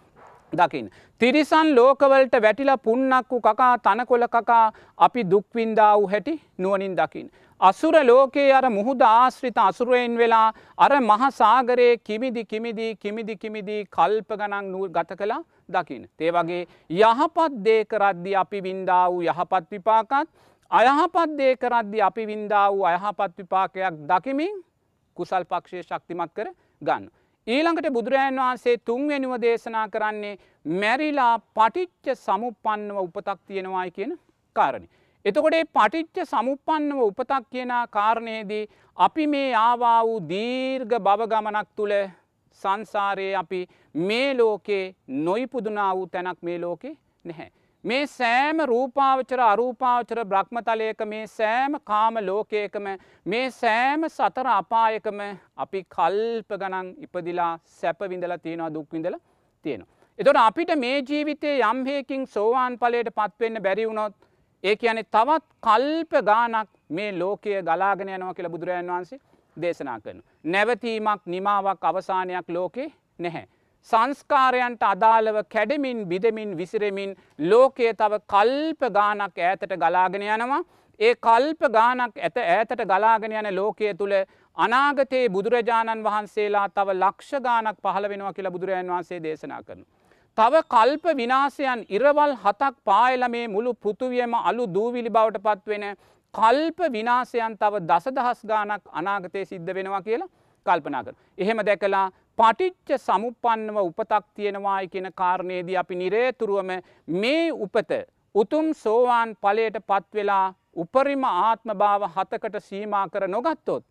දකිින්. 0.53 0.91
තිරිසන් 1.21 1.75
ලෝකවලට 1.77 2.35
වැටිලා 2.43 2.79
පුන්නක්කු 2.79 3.41
කකා 3.41 3.79
තනකොල 3.79 4.27
කකා 4.29 4.73
අපි 4.99 5.31
දුක්වින්දා 5.31 5.95
වූ 5.99 6.09
හැටි 6.09 6.41
නුවනින් 6.59 6.97
දකිින්. 6.97 7.31
අසුර 7.61 7.95
ලෝකයේ 8.03 8.53
අර 8.53 8.71
මුහුද 8.71 9.01
ආශ්‍රිත 9.03 9.59
අසුරයෙන් 9.59 10.19
වෙලා 10.19 10.53
අර 10.79 10.93
මහසාගරයේ 11.03 11.97
කිමිදි 11.99 12.45
කිමිදී 12.45 12.97
කිමිදි 12.97 13.37
කිමිදී 13.37 13.85
කල්ප 13.87 14.29
ගණන් 14.35 14.73
නූ 14.73 14.89
ගත 14.89 15.19
කලා 15.19 15.43
දකින. 15.69 16.09
තේ 16.17 16.31
වගේ 16.31 16.67
යහපත් 16.91 17.53
දේ 17.65 17.85
කරද්දි 17.85 18.37
අපි 18.37 18.63
වින්දා 18.63 19.05
වූ 19.11 19.23
යහපත් 19.25 19.71
විපාකත් 19.71 20.29
අයහපත් 20.71 21.39
දේ 21.39 21.57
කරද්දි 21.57 22.03
අපි 22.03 22.27
වින්දා 22.27 22.67
වූ 22.73 22.85
අයහපත් 22.85 23.39
විපාකයක් 23.39 24.05
දකිමින් 24.09 24.63
කුසල් 25.17 25.45
පක්ෂය 25.45 25.83
ශක්තිමත් 25.83 26.33
කර 26.35 26.49
ගන්න. 26.83 27.11
ඊළඟට 27.47 27.89
බුදුරජාන් 27.91 28.37
වහන්සේ 28.37 28.77
තුන්වෙනුව 28.81 29.33
දේශනා 29.41 29.87
කරන්නේ 29.89 30.35
මැරිලා 30.75 31.35
පටිච්ච 31.55 32.11
සමුපන්නව 32.17 32.99
උපතක් 32.99 33.39
තියෙනවායි 33.47 33.91
කියන 33.91 34.13
කාරණි. 34.57 34.89
එතකොටේ 35.25 35.65
පටිච්ච 35.71 36.23
සමුපන්නව 36.25 37.01
උපතක් 37.01 37.49
කියන 37.51 37.73
කාරණයේදී 37.91 38.69
අපි 38.97 39.27
මේ 39.27 39.49
ආවා 39.57 39.99
වූ 40.03 40.21
දීර්ඝ 40.29 40.95
බවගමනක් 40.99 41.69
තුළ 41.77 41.95
සංසාරයේ 42.61 43.35
අපි 43.35 43.61
මේ 43.95 44.29
ලෝකේ 44.35 44.85
නොයිපුදුනා 45.21 45.91
වූ 45.97 46.07
තැනක් 46.07 46.39
මේ 46.43 46.59
ලෝකේ 46.59 46.95
නැහැ. 47.25 47.51
මේ 47.85 48.03
සෑම 48.09 48.61
රූපාවචර 48.65 49.41
අරූපාවචර 49.43 50.19
බ්‍රහ්මතලයක 50.25 51.01
මේ 51.07 51.23
සෑම 51.29 51.77
කාම 51.85 52.19
ලෝකයකම 52.21 52.85
මේ 53.27 53.47
සෑම 53.53 54.05
සතර 54.09 54.49
අපායකම 54.51 55.23
අපි 55.57 55.81
කල්ප 55.95 56.55
ගණන් 56.55 56.93
ඉපදිලා 56.99 57.53
සැපවිඳල 57.79 58.35
තියෙනවා 58.43 58.75
දුක්විඳල 58.75 59.17
තියෙනවා. 59.67 59.91
එතොට 60.19 60.39
අපිට 60.39 60.71
මේ 60.77 60.99
ජීවිතය 61.03 61.55
යම්හයකින් 61.63 62.27
සෝවාන් 62.27 62.79
පලයට 62.79 63.11
පත්වෙන්න 63.13 63.63
බැරිවුණොත් 63.63 64.15
ඒ 64.65 64.77
යනෙ 64.85 65.03
තවත් 65.07 65.45
කල්ප 65.61 66.13
ගානක් 66.25 66.71
මේ 66.91 67.11
ලෝකය 67.15 67.57
ගලාගෙන 67.63 68.09
යනවා 68.11 68.35
කියලා 68.35 68.55
බුදුරජන් 68.55 68.93
වහන්සේ 68.93 69.19
දේශනා 69.57 69.99
කරන. 70.01 70.23
නැවතීමක් 70.45 71.27
නිමාවක් 71.27 71.85
අවසානයක් 71.85 72.49
ලෝකේ 72.49 72.89
නැහැ. 73.19 73.47
සංස්කාරයන්ට 73.89 74.83
අදාළව 74.85 75.39
කැඩමින් 75.47 76.05
බිදමින් 76.09 76.57
විසිරමින් 76.57 77.17
ලෝකයේ 77.45 77.95
තව 77.95 78.21
කල්ප 78.27 78.81
ගානක් 78.91 79.39
ඈතට 79.39 79.75
ගලාගෙන 79.77 80.27
යනවා. 80.29 80.63
ඒ 81.01 81.15
කල්ප 81.17 81.63
ගානක් 81.71 82.15
ඇත 82.19 82.37
ඈතට 82.39 82.85
ගලාගෙන 82.85 83.33
යන 83.33 83.49
ලෝකය 83.57 83.95
තුළ 83.95 84.15
අනාගතයේ 84.57 85.29
බුදුරජාණන් 85.31 86.05
වහන්සේලා 86.05 86.69
තව 86.71 86.95
ලක්ෂ 86.95 87.41
ගානක් 87.41 87.81
පහළ 87.81 88.09
වෙනවා 88.09 88.33
කියලා 88.33 88.53
බුදුරජාන් 88.53 88.89
වහන්සේ 88.89 89.21
දේශනා 89.21 89.63
කරන. 89.63 89.83
තව 90.39 90.63
කල්ප 90.67 91.05
විනාසයන් 91.17 91.85
ඉරවල් 91.91 92.37
හතක් 92.37 92.75
පායල 92.85 93.29
මේ 93.29 93.49
මුළු 93.49 93.75
පෘතුවියම 93.77 94.35
අලු 94.43 94.67
දූවිලි 94.69 95.11
බවට 95.11 95.43
පත්වෙන 95.47 95.85
කල්ප 96.35 96.79
විනාසයන් 96.93 97.59
තව 97.59 97.83
දසදහස් 97.83 98.47
ගානක් 98.47 98.83
අනාගතය 98.93 99.45
සිද්ධ 99.45 99.75
වෙනවා 99.75 100.03
කියලා 100.03 100.33
කල්පනා 100.67 101.05
කර. 101.05 101.15
එහෙම 101.39 101.59
දැකලා 101.67 102.07
පටිච්ච 102.39 102.91
සමුපන්නව 102.99 103.79
උපතක් 103.81 104.25
තියෙනවායි 104.35 104.89
කියෙන 104.89 105.13
කාරණයේදී 105.15 105.77
අපි 105.77 105.95
නිරේතුරුවම 105.97 106.71
මේ 107.17 107.45
උපත 107.59 107.93
උතුම් 108.35 108.75
සෝවාන් 108.75 109.37
පලයට 109.37 109.77
පත්වෙලා 109.85 110.55
උපරිම 110.77 111.25
ආත්ම 111.27 111.73
භාව 111.75 112.03
හතකට 112.09 112.57
සීමා 112.63 113.05
කර 113.09 113.29
නොගත්තොත්. 113.29 113.85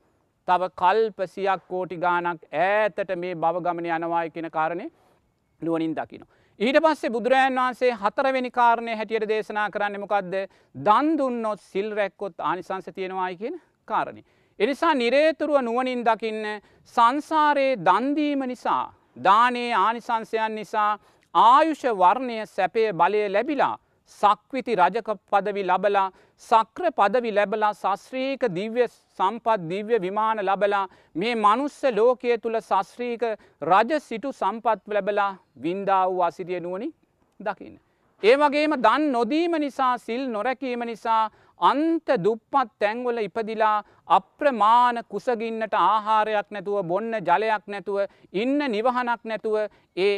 තව 0.47 0.69
කල්පසියක් 0.73 1.61
කෝටි 1.67 1.97
ගානක් 1.97 2.41
ඈතට 2.59 3.15
මේ 3.15 3.35
බවගමන 3.35 3.87
යනවායි 3.87 4.31
කියෙන 4.31 4.51
කාරණය 4.51 4.85
නුවනින් 5.61 5.95
දකින. 5.95 6.23
ඊට 6.59 6.77
පස්සේ 6.79 7.09
බුදුරජන් 7.09 7.55
වහන්සේ 7.55 7.91
හතරවෙනි 7.95 8.51
කාරණය 8.51 8.95
හැටියට 8.95 9.27
දේශනා 9.29 9.69
කරන්න 9.69 10.01
මොකක්ද 10.01 10.33
දන්දුන්නොත් 10.85 11.61
සිල් 11.61 11.95
රැක්කොත් 11.95 12.33
ආනිසංස 12.41 12.89
තියෙනවායි 12.89 13.37
කියෙන 13.37 13.61
කාරණය. 13.85 14.23
එනිසා 14.61 14.93
නිරේතුරුව 14.93 15.61
නුවනින් 15.61 16.01
දකින්න 16.03 16.43
සංසාරයේ 16.95 17.77
දන්දීම 17.79 18.41
නිසා 18.45 18.83
දානයේ 19.17 19.71
ආනිසංසයන් 19.75 20.55
නිසා 20.55 20.91
ආයුෂ 21.35 21.83
වර්ණය 21.95 22.37
සැපය 22.47 22.83
බලය 22.93 23.23
ලැබිලා 23.27 23.75
සක්විති 24.11 24.75
රජක 24.75 25.09
පදවි 25.29 25.63
ලබලා 25.63 26.07
සක්‍ර 26.43 26.85
පදවි 26.91 27.31
ලැබලා 27.31 27.73
සස්්‍රීක 27.75 28.41
දිව්‍ය 28.49 28.87
සම්පත් 28.87 29.59
දිව්‍ය 29.63 29.99
විමාන 29.99 30.39
ලබලා 30.39 30.85
මේ 31.15 31.35
මනුස්ස 31.35 31.79
ලෝකය 31.91 32.37
තුළ 32.37 32.57
සස්්‍රීක 32.61 33.23
රජ 33.63 33.99
සිටු 33.99 34.31
සම්පත් 34.33 34.81
ලැබලා 34.89 35.31
වින්දා 35.57 36.03
වූ 36.07 36.21
අසිරිය 36.21 36.59
නුවනි 36.59 36.89
දකින්න. 37.39 37.75
ඒ 38.23 38.35
වගේම 38.37 38.73
දන් 38.77 39.03
නොදීම 39.11 39.53
නිසා 39.59 39.93
සිල් 39.97 40.23
නොරැකීම 40.27 40.83
නිසා 40.85 41.23
අන්ත 41.61 42.07
දුප්පත් 42.17 42.69
තැංගොල 42.79 43.17
ඉපදිලා 43.19 43.83
අප්‍රමාණ 44.09 44.97
කුසගින්නට 45.09 45.73
ආහාරයක් 45.75 46.47
නැතුව 46.49 46.83
බොන්න 46.83 47.13
ජලයක් 47.21 47.65
නැතුව 47.67 47.99
ඉන්න 48.33 48.59
නිවහනක් 48.67 49.21
නැතුව 49.23 49.55
ඒ 49.97 50.15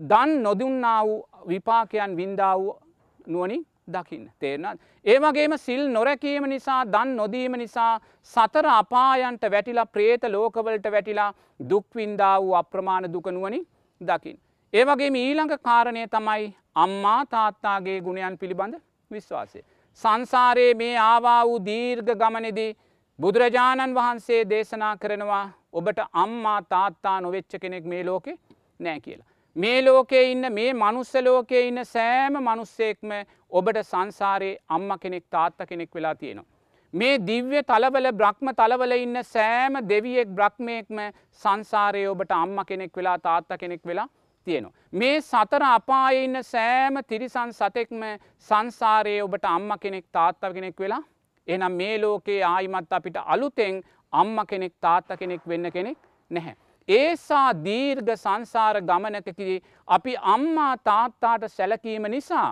දන් 0.00 0.30
නොදුන්නා 0.42 1.00
වූ 1.04 1.18
විපාකයන් 1.48 2.16
වින්දා 2.16 2.54
වූ 2.58 2.78
නුවනින් 3.26 3.64
දකින්න 3.88 4.30
තේරනත්. 4.38 4.80
ඒ 5.04 5.18
වගේම 5.18 5.54
සිල් 5.58 5.82
නොරැකීම 5.88 6.48
නිසා 6.48 6.80
දන් 6.86 7.16
නොදීම 7.16 7.54
නිසා 7.54 8.00
සතර 8.22 8.66
අපායන්ට 8.72 9.50
වැටිලා 9.50 9.86
ප්‍රේත 9.86 10.22
ලෝකවලට 10.26 10.90
වැටිලා 10.90 11.30
දුක්වින්දා 11.70 12.36
වූ 12.42 12.54
අප්‍රමාණ 12.54 13.12
දුකනුවනින් 13.12 13.66
දකිින්. 14.00 14.38
ඒ 14.72 14.84
වගේ 14.84 15.10
ඊළඟ 15.16 15.56
කාරණය 15.62 16.06
තමයි 16.08 16.54
අම්මා 16.74 17.20
තාත්තාගේ 17.26 18.00
ගුණයන් 18.00 18.38
පිළිබඳ 18.38 18.74
විශ්වාසය. 19.10 19.64
සංසාරයේ 20.02 20.74
මේ 20.74 20.96
ආවා 21.02 21.40
වූ 21.44 21.58
දීර්ඝ 21.64 22.12
ගමනෙදී 22.16 22.70
බුදුරජාණන් 23.18 23.94
වහන්සේ 23.94 24.42
දේශනා 24.50 24.92
කරනවා 24.96 25.46
ඔබට 25.72 26.02
අම්මා 26.14 26.60
තාත්තා 26.68 27.16
නොවෙච්ච 27.20 27.56
කෙනෙක් 27.62 27.84
මේ 27.84 28.02
ලෝකෙ 28.04 28.34
නෑ 28.80 29.00
කියලා. 29.00 29.26
මේ 29.56 29.78
ලෝකයේ 29.84 30.22
ඉන්න 30.32 30.52
මේ 30.52 30.68
මනුස්ස 30.74 31.14
ලෝකයේ 31.22 31.64
ඉන්න 31.68 31.80
සෑම 31.86 32.38
මනුස්සෙක්ම 32.40 33.14
ඔබට 33.52 33.80
සංසාරයේ 33.84 34.60
අම්ම 34.68 34.90
කෙනෙක් 35.00 35.24
තාත්ත 35.30 35.66
කෙනෙක් 35.68 35.90
වෙලා 35.94 36.14
තියෙනවා. 36.14 36.48
මේ 36.94 37.18
දිව්‍ය 37.20 37.62
තලවල 37.64 38.08
බ්‍රහ්ම 38.12 38.52
තලවල 38.52 38.94
ඉන්න 38.98 39.22
සෑම 39.24 39.80
දෙවියෙක් 39.88 40.28
බ්‍රහ්මයෙක්ම 40.30 41.00
සංසාරයේ 41.42 42.08
ඔබට 42.08 42.32
අම්ම 42.34 42.58
කෙනෙක් 42.66 42.96
වෙලා 42.96 43.18
තාත්ත 43.20 43.58
කෙනෙක් 43.60 43.82
වෙලා 43.84 44.08
තියෙනවා. 44.48 44.74
මේ 44.92 45.20
සතර 45.20 45.62
අපාය 45.68 46.24
ඉන්න 46.24 46.42
සෑම 46.44 46.98
තිරිසන් 47.08 47.52
සතෙක්ම 47.52 48.02
සංසාරයේ 48.48 49.22
ඔබට 49.22 49.48
අම්ම 49.54 49.70
කෙනෙක් 49.80 50.06
තාත්ත 50.12 50.52
කෙනෙක් 50.56 50.84
වෙලා 50.84 51.02
එනම් 51.46 51.72
මේ 51.72 51.96
ලෝකයේ 52.00 52.40
ආයිමත් 52.44 52.92
අපිට 52.92 53.18
අලුතෙන් 53.26 53.82
අම්ම 54.12 54.38
කෙනෙක් 54.46 54.74
තාත්ත 54.80 55.12
කෙනෙක් 55.18 55.42
වෙන්න 55.48 55.70
කෙනෙක් 55.72 55.98
නැහැ. 56.30 56.56
ඒසා 56.88 57.48
දීර්ඝ 57.64 58.14
සංසාර 58.16 58.80
ගමනකකි 58.82 59.60
අපි 59.88 60.16
අම්මා 60.34 60.72
තාත්තාට 60.84 61.44
සැලකීම 61.48 62.10
නිසා 62.10 62.50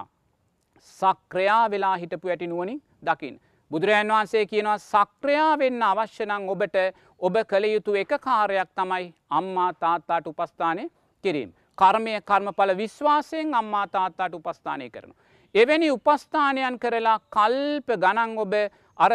සක්‍රයා 0.86 1.64
වෙලා 1.70 1.96
හිටපු 1.96 2.28
ඇති 2.28 2.46
නුවනින් 2.46 2.80
දකිින්. 3.02 3.40
බුදුරජන් 3.70 4.08
වහන්සේ 4.08 4.44
කියනවා 4.46 4.78
සක්‍රයා 4.80 5.52
වෙන්න 5.58 5.82
අවශ්‍යනං 5.82 6.48
ඔබට 6.48 6.76
ඔබ 7.20 7.36
කළ 7.50 7.66
යුතු 7.66 7.94
එක 7.94 8.12
කාරයක් 8.20 8.70
තමයි 8.74 9.06
අම්මා 9.30 9.70
තාත්තාට 9.74 10.26
උපස්ථානය 10.26 10.84
කිරීම. 11.24 11.50
කර්මය 11.78 12.14
කර්මඵල 12.22 12.72
විශ්වාසයෙන් 12.76 13.54
අම්මා 13.54 13.86
තාත්තාට 13.88 14.34
උපස්ථානය 14.34 14.90
කරන. 14.90 15.12
එවැනි 15.54 15.90
උපස්ථානයන් 15.90 16.78
කරලා 16.78 17.18
කල්ප 17.30 17.88
ගණන් 17.96 18.38
ඔබ 18.38 18.54
අර 18.98 19.12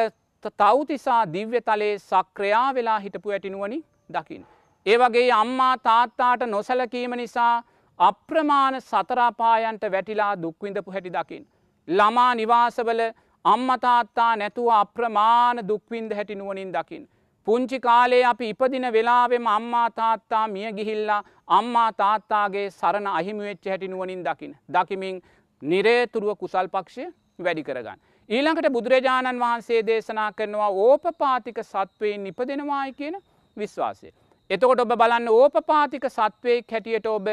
තවතිසා 0.51 1.22
දිව්‍ය 1.34 1.62
තලයේ 1.62 2.00
සක්‍රයා 2.01 2.68
වෙලා 2.74 3.00
හිටපු 3.00 3.30
ඇටිනුවනි 3.30 3.80
දකිින්. 4.10 4.46
ඒ 4.86 4.98
වගේ 4.98 5.32
අම්මා 5.34 5.74
තාත්තාට 5.80 6.46
නොසලකීම 6.48 7.18
නිසා 7.18 7.63
අප්‍රමාණ 8.00 8.82
සතරාපායන්ට 8.82 9.84
වැටිලා 9.91 10.34
දුක්විඳපු 10.41 10.91
හැටි 10.91 11.12
දකිින්. 11.12 11.44
ළමා 11.88 12.36
නිවාසවල 12.36 13.01
අම්මතාත්තා 13.46 14.36
නැතුව 14.36 14.70
අප්‍රමාණ 14.74 15.68
දුක්වින්ද 15.68 16.12
හැටි 16.13 16.36
නුවනින් 16.36 16.74
දකිින්. 16.74 17.10
පුංචි 17.48 17.79
කාලේ 17.79 18.24
අපි 18.24 18.50
ඉපදින 18.50 18.86
වෙලාවෙම 18.93 19.48
අම්මා 19.48 19.89
තාත්තා 19.91 20.48
මිය 20.48 20.71
ගිහිල්ලා 20.71 21.21
අම්මා 21.50 21.89
තාත්තාගේ 21.93 22.65
සරණ 22.71 23.07
අහිමිවෙච්ච 23.10 23.65
හැටි 23.65 23.88
නුවනින් 23.88 24.24
දකින. 24.24 24.53
දකිමින් 24.69 25.21
නිරේතුරුව 25.62 26.38
කුසල් 26.38 26.67
පක්ෂය 26.67 27.05
වැඩි 27.39 27.63
කරගන්න. 27.63 28.01
ඊළඟට 28.29 28.67
බුදුරජාණන් 28.69 29.39
වහන්සේ 29.39 29.79
දේශනා 29.88 30.31
කරනවා 30.33 30.69
ඕපපාතික 30.83 31.57
සත්වයෙන් 31.63 32.24
නිපදෙනවායි 32.24 32.93
කියන 32.93 33.17
විශ්වාසය. 33.57 34.12
එතකොට 34.50 34.79
ඔබ 34.79 34.93
බලන්න 34.95 35.27
ඕපපාතික 35.29 36.05
සත්වයෙක් 36.10 36.71
හැටියට 36.71 37.07
ඔබ 37.07 37.27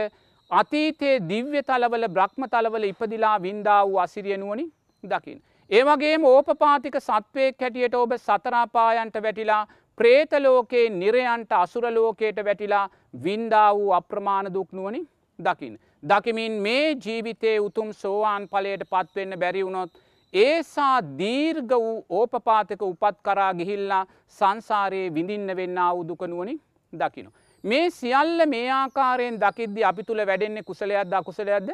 අතීතයේ 0.51 1.21
දිව්‍ය 1.29 1.63
තලවල 1.63 2.09
බ්‍රහ්ම 2.09 2.49
තලවල 2.51 2.85
ඉපදිලා 2.85 3.37
වින්දා 3.43 3.83
වූ 3.85 3.99
අසිරියනුවනි 3.99 4.65
දකිින්. 5.05 5.43
ඒවගේම 5.71 6.25
ඕපපාතික 6.25 6.97
සත්වයෙක් 7.01 7.61
හැටියට 7.61 7.95
ඔබ 7.95 8.17
සතරාපායන්ට 8.19 9.23
වැටිලා 9.23 9.63
ප්‍රේතලෝකයේ 9.99 10.89
නිරයන්ට 10.93 11.53
අසුරලෝකයට 11.55 12.45
වැටිලා 12.45 12.91
වින්දා 13.25 13.71
වූ 13.75 13.93
අප්‍රමාණ 13.93 14.55
දුක්නුවනි 14.55 15.01
දකිින්. 15.39 15.79
දකිමින් 16.03 16.53
මේ 16.63 16.97
ජීවිතයේ 16.97 17.61
උතුම් 17.61 17.91
සෝවාන් 17.93 18.49
පලයට 18.49 18.85
පත්වෙන්න 18.85 19.41
බැරිවුණොත් 19.41 19.91
ඒසා 20.35 20.97
දීර්ග 21.19 21.71
වූ 21.75 22.05
ඕපපාතක 22.11 22.83
උපත් 22.83 23.19
කරා 23.23 23.53
ගිහිල්ලා 23.55 24.07
සංසාරයේ 24.39 25.15
විඳින්න 25.15 25.57
වෙන්න 25.57 25.79
අවුදුකනුවනි 25.81 26.55
දකිනු. 26.93 27.31
මේ 27.65 27.91
සියල්ල 27.91 28.47
මේ 28.47 28.71
ආකාරයෙන් 28.73 29.41
දකිද්දි 29.41 29.85
අපි 29.85 30.05
තුළ 30.05 30.27
වැඩෙන්නේ 30.27 30.63
කුසලයක්ද 30.63 31.13
අකුසලයක්ද 31.13 31.71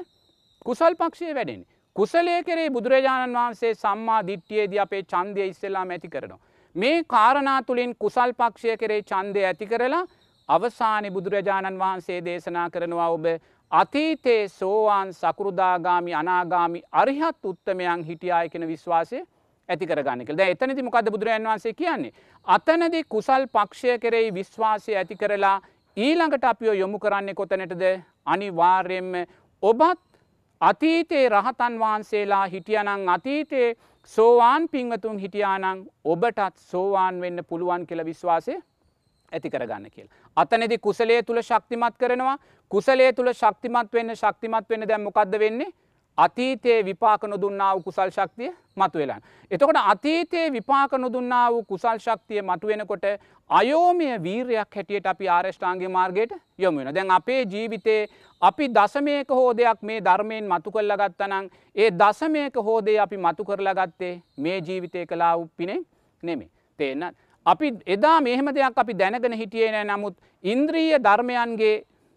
කුසල් 0.64 0.94
පක්ෂය 0.94 1.34
වැඩෙන්නේ. 1.34 1.66
කුසලය 1.96 2.42
කරේ 2.42 2.70
බුදුරජාණන් 2.70 3.36
වහන්සේ 3.36 3.74
සම්මා 3.76 4.26
දිට්ටියේද 4.26 4.78
අපේ 4.78 5.02
චන්දය 5.04 5.46
ඉස්සෙල්ලා 5.46 5.86
ඇති 5.86 6.08
කරනවා. 6.08 6.40
මේ 6.74 7.04
කාරණා 7.04 7.62
තුළින් 7.62 7.96
කුසල් 7.96 8.32
පක්ෂය 8.32 8.76
කරේ 8.76 9.02
චන්දය 9.04 9.44
ඇති 9.44 9.66
කරලා 9.66 10.04
අවසානි 10.48 11.10
බුදුරජාණන් 11.10 11.78
වහන්සේ 11.78 12.24
දේශනා 12.24 12.70
කරනවා 12.70 13.10
ඔබ 13.10 13.26
අතීතයේ 13.72 14.48
සෝවාන් 14.50 15.12
සකෘදාගාමි 15.12 16.14
අනාගාමි 16.14 16.82
අරිහත් 16.94 17.44
උත්තමයන් 17.44 18.04
හිටියාය 18.04 18.48
කෙන 18.48 18.66
විශ්වාසය 18.68 19.22
ඇති 19.68 19.86
කරගන්න 19.86 20.24
කළ 20.24 20.42
එතනති 20.46 20.82
මොකද 20.82 21.10
බුදුරජන් 21.10 21.46
වන්සේ 21.46 21.74
කියන්නේ. 21.74 22.12
අතනදි 22.46 23.04
කුසල් 23.06 23.46
පක්ෂය 23.48 23.98
කෙරෙහි 23.98 24.34
විශ්වාසය 24.34 24.96
ඇති 24.96 25.16
කරලා 25.16 25.56
ඊළඟට 25.96 26.44
අපිෝ 26.44 26.74
යොමු 26.74 26.98
කරන්නේ 26.98 27.34
කොතනටද 27.34 27.84
අනිවාර්යෙන්ම 28.26 29.14
ඔබත් 29.62 30.00
අතීතයේ 30.60 31.28
රහතන් 31.30 31.80
වහන්සේලා 31.80 32.46
හිටියනං 32.48 33.08
අතීතයේ 33.08 33.76
සෝවාන් 34.04 34.68
පිංවතුන් 34.68 35.18
හිටියානං 35.18 35.86
ඔබටත් 36.04 36.56
සෝවාන් 36.56 37.20
වෙන්න 37.20 37.44
පුළුවන් 37.44 37.86
කියල 37.86 38.04
විශ්වාසය 38.04 38.56
ඇති 39.32 39.50
කරගන්න 39.50 39.90
කියල. 39.90 40.08
අතනෙදි 40.36 40.78
කුසලේ 40.78 41.22
තුළ 41.22 41.42
ශක්තිමත් 41.42 41.96
කරනවා 41.98 42.38
කුසලේ 42.70 43.12
තුළ 43.12 43.32
ශක්තිමත් 43.32 43.92
වෙන්න 43.92 44.16
ශක්තිමත් 44.16 44.68
වෙන්න 44.68 44.88
දැම් 44.88 45.02
මොකක්ද 45.02 45.38
වෙන්නේ 45.38 45.72
අතීතයේ 46.18 46.82
විපාක 46.82 47.22
නොදුන්නා 47.24 47.74
වූ 47.74 47.82
කුසල් 47.82 48.10
ශක්තිය 48.10 48.50
මතු 48.76 48.98
වෙලා. 48.98 49.20
එතකොට 49.50 49.76
අතීතයේ 49.84 50.52
විපාක 50.52 50.92
නොදුන්නා 50.94 51.50
වූ 51.50 51.62
කුසල් 51.64 51.98
ශක්තිය 51.98 52.42
මතුවෙනකොට 52.42 53.04
අයෝමය 53.50 54.06
වීරයක් 54.22 54.76
හැටියට 54.76 55.06
අපි 55.06 55.28
ආරෂ්ඨාන්ගේ 55.28 55.88
මාර්ගයට 55.88 56.32
යොමු 56.58 56.78
වෙන. 56.78 56.94
දැන් 56.94 57.10
අපේ 57.10 57.42
ජීවිතේ 57.44 58.08
අපි 58.42 58.68
දසමයක 58.68 59.28
හෝදයක් 59.30 59.82
මේ 59.82 60.00
ධර්මයෙන් 60.00 60.48
මතු 60.48 60.70
කරලා 60.70 60.96
ගත්තනම් 60.98 61.50
ඒ 61.76 61.90
දසමයක 61.92 62.54
හෝදේ 62.58 62.98
අපි 62.98 63.16
මතු 63.18 63.44
කරලා 63.44 63.74
ගත්තේ 63.76 64.22
මේ 64.38 64.60
ජීවිතය 64.60 65.06
කලා 65.06 65.36
උප්පිනේ 65.36 65.80
නෙමේ. 66.22 66.50
තේන්න. 66.78 67.10
අපි 67.46 67.72
එදා 67.86 68.20
මෙහෙම 68.20 68.54
දෙයක් 68.54 68.78
අපි 68.78 68.94
දැනගෙන 68.94 69.32
හිටියේ 69.32 69.72
නෑ 69.72 69.84
නමුත් 69.86 70.16
ඉන්ද්‍රීය 70.44 70.98
ධර්මයන්ගේ 70.98 71.74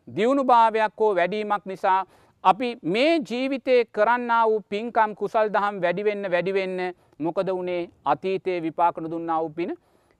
දියුණුභාවයක් 0.07 0.93
හෝ 0.99 1.15
වැඩීමක් 1.15 1.65
නිසා 1.65 2.05
අපි 2.43 2.67
මේ 2.85 3.19
ජීවිතය 3.21 3.75
කරන්න 3.87 4.31
වූ 4.43 4.59
පින්කම් 4.69 5.13
කුසල් 5.15 5.49
දහම් 5.49 5.81
වැඩිවෙන්න 5.81 6.31
වැඩිවෙන්න 6.31 6.79
මොකද 7.19 7.49
වනේ 7.51 7.89
අතීතයේ 8.05 8.61
විපාකන 8.61 9.09
දුන්නා 9.11 9.39
වූ 9.41 9.49
පින. 9.49 9.71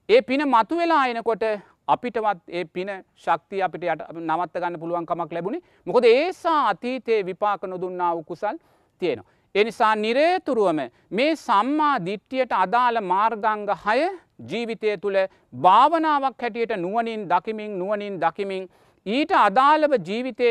ඒ 0.09 0.21
පින 0.21 0.41
මතු 0.45 0.77
වෙලා 0.77 1.01
අයනකොට 1.01 1.43
අපිටවත් 1.87 2.41
ඒ 2.49 2.65
පින 2.67 2.89
ශක්තිය 3.15 3.61
අපිට 3.61 3.83
යට 3.85 4.01
නවත්ත 4.21 4.55
ගන්න 4.55 4.79
පුළුවන්කමක් 4.79 5.31
ලැබුණේ 5.31 5.61
මොකද 5.85 6.05
ඒසා 6.05 6.59
අතීතයේ 6.69 7.25
විපාක 7.25 7.63
නොදුන්නා 7.63 8.15
වූ 8.15 8.23
කුසල් 8.23 8.57
තියෙනවා. 9.01 9.31
එනිසා 9.55 9.95
නිරේතුරුවම 9.95 10.79
මේ 11.11 11.35
සම්මා 11.37 11.95
දිට්ටියට 12.05 12.51
අදාළ 12.55 13.01
මාර්ගංග 13.03 13.69
හය 13.85 14.01
ජීවිතය 14.49 14.97
තුළ 14.97 15.19
භාවනාවක් 15.61 16.41
හැටියට 16.41 16.75
නුවනින් 16.77 17.29
දකිමින් 17.29 17.79
නුවනින් 17.79 18.19
දකිමින් 18.19 18.69
ඊට 19.05 19.31
අදාළව 19.33 19.93
ජීවිතය 20.01 20.49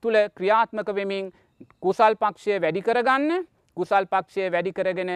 තුළ 0.00 0.18
ක්‍රියාත්මක 0.30 0.94
වෙමින් 0.94 1.32
කුසල් 1.80 2.14
පක්ෂය 2.16 2.60
වැඩි 2.60 2.82
කරගන්න 2.82 3.46
කුසල් 3.76 4.06
පක්ෂය 4.06 4.50
වැඩි 4.50 4.72
කරගෙන 4.72 5.12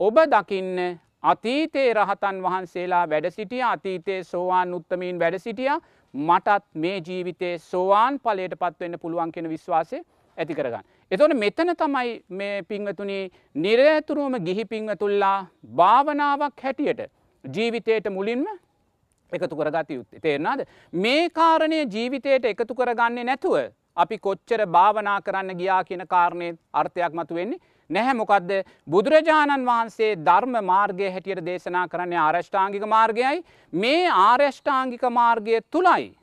ඔබ 0.00 0.20
දකින්න 0.28 0.78
අතීතයේ 1.24 1.94
රහතන් 1.94 2.38
වහන්සේලා 2.42 3.02
වැඩ 3.06 3.30
සිටිය 3.30 3.62
අතීතයේ 3.64 4.22
සෝවාන් 4.24 4.72
උත්තමීන් 4.74 5.18
වැඩ 5.18 5.38
සිටිය 5.38 5.68
මටත් 6.14 6.64
මේ 6.76 6.96
ජීවිතයේ 7.00 7.58
සෝවාන් 7.60 8.18
පලයට 8.20 8.56
පත්වවෙන්න 8.56 8.98
පුළුවන් 8.98 9.32
කෙන 9.32 9.48
විශ්වාසය 9.48 10.00
ඇති 10.38 10.54
කරගන්න. 10.54 10.84
එතොට 11.10 11.34
මෙතන 11.34 11.74
තමයි 11.76 12.16
මේ 12.30 12.62
පිංවතුනි 12.64 13.18
නිරේතුරුවම 13.56 14.38
ගිහි 14.40 14.64
පිංවතුල්ලා 14.66 15.38
භාවනාවක් 15.76 16.62
හැටියට 16.62 17.06
ජීවිතයට 17.44 18.10
මුලින්ම 18.10 18.46
එකතු 19.32 19.56
කරගත 19.56 19.90
යුත්තේ. 19.90 20.20
තේරනාද 20.20 20.64
මේ 20.94 21.28
කාරණය 21.30 21.80
ජීවිතයට 21.86 22.44
එකතු 22.44 22.74
කරගන්නේ 22.74 23.24
නැතුව 23.24 23.56
අපි 23.96 24.18
කොච්චර 24.18 24.66
භාවනා 24.68 25.20
කරන්න 25.22 25.56
ගියා 25.56 25.84
කියන 25.84 26.06
කාරණය 26.08 26.48
අර්ථයක් 26.72 27.12
මතු 27.12 27.34
වෙන්නේ 27.34 27.60
නැහැ. 27.90 28.14
මොකක්ද 28.14 28.50
බුදුරජාණන් 28.88 29.66
වහන්සේ 29.66 30.12
ධර්ම 30.18 30.54
මාර්ගය 30.64 31.10
හැටියට 31.10 31.44
දේශනා 31.46 31.88
කරන්නේ 31.88 32.18
ආරෂ්ඨාංගික 32.18 32.86
මාර්ගයයි. 32.86 33.42
මේ 33.72 34.06
ආරෂ්ඨාංගික 34.20 35.02
මාර්ගය 35.10 35.60
තුළයි 35.70 36.14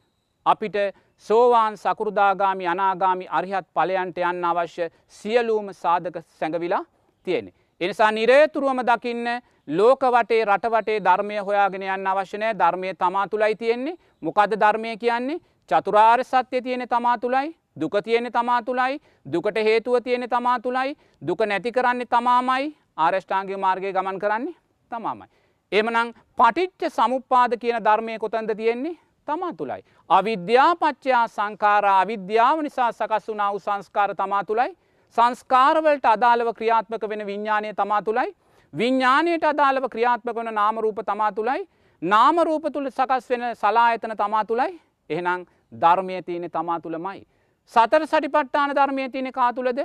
අපිට 0.46 0.78
සෝවාන් 1.26 1.78
සකෘදාගාමි 1.78 2.68
අනාගාමි 2.68 3.28
අරිහත් 3.30 3.68
පලයන්ට 3.74 4.18
යන්න 4.22 4.46
අවශ්‍ය 4.46 4.90
සියලූම 5.10 5.74
සාධක 5.74 6.18
සැඟවිලා 6.40 6.84
තියෙනෙ. 7.28 7.52
එනිසා 7.82 8.12
නිරේතුරුවම 8.12 8.82
දකින්න 8.84 9.28
ලෝක 9.68 10.02
වටේ 10.02 10.46
රටවටේ 10.46 11.00
ධර්මය 11.02 11.38
හොයාගෙන 11.40 11.84
යන්න 11.84 12.08
අවශ්‍යනය 12.08 12.54
ධර්මය 12.56 12.94
තමා 12.96 13.28
තුළයි 13.28 13.56
තියෙන්නේ. 13.56 13.98
මොකද 14.22 14.52
ධර්මය 14.56 14.98
කියන්නේ? 14.98 15.40
චතුරාර් 15.70 16.24
සත්‍යය 16.24 16.62
තියෙන 16.62 16.88
තමා 16.88 17.18
තුළයි 17.18 17.56
දුක 17.76 17.96
තියෙන 18.04 18.32
තමා 18.32 18.62
තුළයි 18.64 19.02
දුකට 19.26 19.58
හේතුව 19.58 20.04
තියෙන 20.04 20.30
තමා 20.30 20.60
තුළයි 20.60 20.96
දුක 21.22 21.42
නැති 21.42 21.72
කරන්නේ 21.72 22.06
තමාමයි 22.08 22.76
ආරෂ්ඨාන්ගේ 22.98 23.58
මාර්ගය 23.58 23.92
ගමන් 23.94 24.20
කරන්නේ 24.20 24.56
තමාමයි. 24.92 25.28
එමනං 25.72 26.14
පටිච්ච 26.38 26.90
සමුපාද 26.90 27.60
කියන 27.60 27.84
ධර්මය 27.84 28.20
කොතන්ද 28.20 28.56
තියෙන්නේ? 28.56 28.98
තමා 29.28 29.54
තුළයි. 29.54 29.84
අවිද්‍යාපච්චයා 30.10 31.28
සංකාරා 31.28 32.00
අවිද්‍යාව 32.02 32.62
නිසා 32.62 32.92
සකස් 32.92 33.28
වුනාව 33.28 33.60
සංස්කාර 33.60 34.16
තමා 34.16 34.44
තුළයි. 34.44 34.72
සංස්කාරවලට 35.18 36.06
අදාළව 36.06 36.56
ක්‍රියාත්මක 36.56 37.10
වෙන 37.10 37.26
විඤ්ඥානය 37.26 37.74
තමා 37.76 38.02
තුළයි. 38.02 38.36
විඤ්ඥානයට 38.74 39.44
අදාළව 39.46 39.90
ක්‍රියාත්මක 39.90 40.36
වන 40.36 40.54
නාමරූප 40.54 41.00
තමා 41.06 41.32
තුළයි 41.32 41.68
නාමරූප 42.02 42.66
තුළ 42.74 42.90
සකස් 42.90 43.30
වෙන 43.30 43.46
සලායතන 43.56 44.18
තමා 44.18 44.44
තුළයි 44.46 44.80
එහෙනම් 45.10 45.46
ධර්මය 45.74 46.22
තියෙන 46.24 46.52
තමා 46.52 46.80
තුළමයි. 46.80 47.26
සතර 47.72 48.04
සටිපට්ටාන 48.06 48.70
ධර්මය 48.72 49.10
තියෙන 49.10 49.32
කා 49.34 49.54
තුළද 49.54 49.80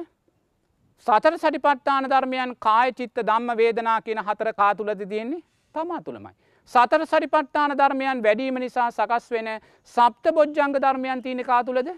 සතර 1.07 1.35
සටිපට්ටාන 1.37 2.05
ධර්මයන් 2.07 2.57
කාය 2.59 2.93
චිත්ත 2.93 3.17
දම්ම 3.23 3.57
වේදනා 3.57 4.01
කියන 4.01 4.19
හතර 4.21 4.55
කාතුලද 4.55 5.01
තියෙන්නේ 5.05 5.43
තමා 5.75 6.01
තුළමයි. 6.01 6.35
සතර 6.71 7.07
සරිපට්ටාන 7.07 7.73
ධර්මයන් 7.73 8.23
වැඩීම 8.23 8.55
නිසා 8.57 8.91
සකස් 8.91 9.31
වෙන 9.31 9.49
සප්ත 9.85 10.35
බොජ්ජංග 10.35 10.75
ධර්මයන් 10.77 11.23
තියෙන 11.23 11.45
කාතුලද 11.45 11.89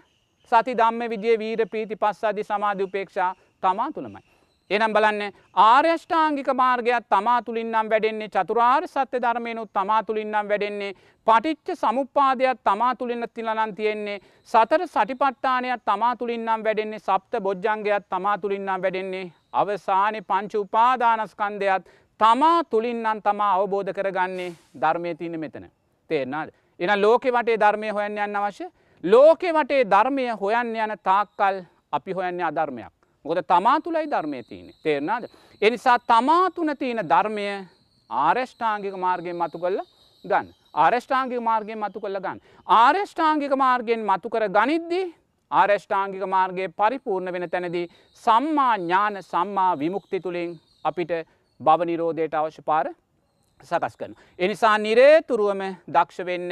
සති 0.51 0.73
දම්ම 0.73 1.09
විදිය 1.09 1.37
වීර 1.39 1.67
ප්‍රීති 1.67 1.95
පස්සාදි 1.95 2.43
සමාධ 2.43 2.81
උපේක්ෂා 2.81 3.35
තමා 3.63 3.91
තුළමයි. 3.91 4.34
එනම් 4.71 4.93
බලන්න 4.93 5.33
ආර්යෂ්ඨාංගික 5.55 6.47
මාර්ගයක් 6.53 7.05
තමා 7.07 7.41
තුළින්නම් 7.41 7.89
වැඩෙන්නේ 7.89 8.29
චතුරාර් 8.29 8.87
සත්‍ය 8.87 9.19
ධර්මයනුත් 9.19 9.69
තමා 9.71 10.01
තුළින්නම් 10.03 10.49
වැඩෙන්නේ 10.49 10.95
පටිච්ච 11.27 11.75
සමුපාදයක් 11.75 12.63
තමා 12.63 12.95
තුළින්න 12.95 13.27
තිලනන් 13.29 13.75
තියෙන්නේ 13.75 14.17
සතර 14.43 14.87
සටිපට්ටානයක් 14.87 15.83
තමා 15.83 16.15
තුළින්නම් 16.15 16.63
වැඩෙන්නේ 16.63 16.99
සප්ත 17.01 17.41
බොජ්ජංගයක් 17.41 18.09
තමා 18.09 18.37
තුළින්නම් 18.37 18.81
වැඩෙන්නේ 18.81 19.31
අවසානය 19.53 20.21
පංච 20.23 20.53
උපාදානස්කන්දයක් 20.57 21.85
තමා 22.19 22.63
තුළින්නම් 22.65 23.21
තමා 23.21 23.53
අවබෝධ 23.53 23.93
කරගන්නේ 23.93 24.51
ධර්මය 24.75 25.15
තියන 25.15 25.39
මෙතන. 25.39 25.69
තේරනාද 26.09 26.49
එන 26.79 27.01
ලෝකෙ 27.01 27.29
වටේ 27.31 27.59
ධර්මය 27.59 27.89
හොයන්න 27.91 28.17
යන්න 28.19 28.35
අවශ්‍ය? 28.37 28.65
ලෝකෙ 29.03 29.53
වටේ 29.53 29.85
ධර්මය 29.85 30.27
හොයන්න 30.35 30.75
යන 30.77 30.97
තාක්කල් 31.03 31.63
අපි 31.91 32.11
හොයන්නේ 32.13 32.45
අධර්මයක්. 32.45 32.94
මොකද 33.25 33.41
තමා 33.43 33.79
තුළයි 33.81 34.07
ධර්මය 34.07 34.43
තියන 34.43 34.73
තේරනාද. 34.83 35.23
එනිසා 35.61 35.97
තමා 36.01 36.51
තුන 36.51 36.69
තියෙන 36.79 37.01
ධර්මය 37.03 37.45
ආරෂ්ඨාංගික 38.09 38.95
මාර්ගයෙන් 38.95 39.37
මතු 39.37 39.57
කල්ල 39.57 39.79
ගන්න. 40.25 40.47
ආරෂ්ඨාංගික 40.75 41.41
මාර්ගයෙන් 41.41 41.79
මතු 41.79 41.99
කල්ල 41.99 42.19
ගන්න. 42.19 42.41
ආරෂ්ඨාංගික 42.67 43.55
මාර්ගයෙන් 43.55 44.01
මතු 44.01 44.29
කර 44.29 44.45
ගනිද්දී 44.49 45.13
ආරෂ්ඨාංගික 45.51 46.27
මාර්ගයේ 46.27 46.69
පරිපූර්ණ 46.71 47.33
වෙන 47.33 47.49
තැනදී 47.49 47.89
සම්මා 48.23 48.75
ඥාන 48.77 49.23
සම්මා 49.23 49.71
විමුක්ති 49.79 50.19
තුළින් 50.19 50.53
අපිට 50.83 51.11
භවනිරෝධයට 51.59 52.33
අවශ්‍ය 52.33 52.61
පාර 52.61 52.87
සකස් 53.63 53.97
කරන. 53.97 54.13
එනිසා 54.39 54.77
නිරේතුරුවම 54.77 55.61
දක්ෂ 55.87 56.25
වෙන්න 56.25 56.51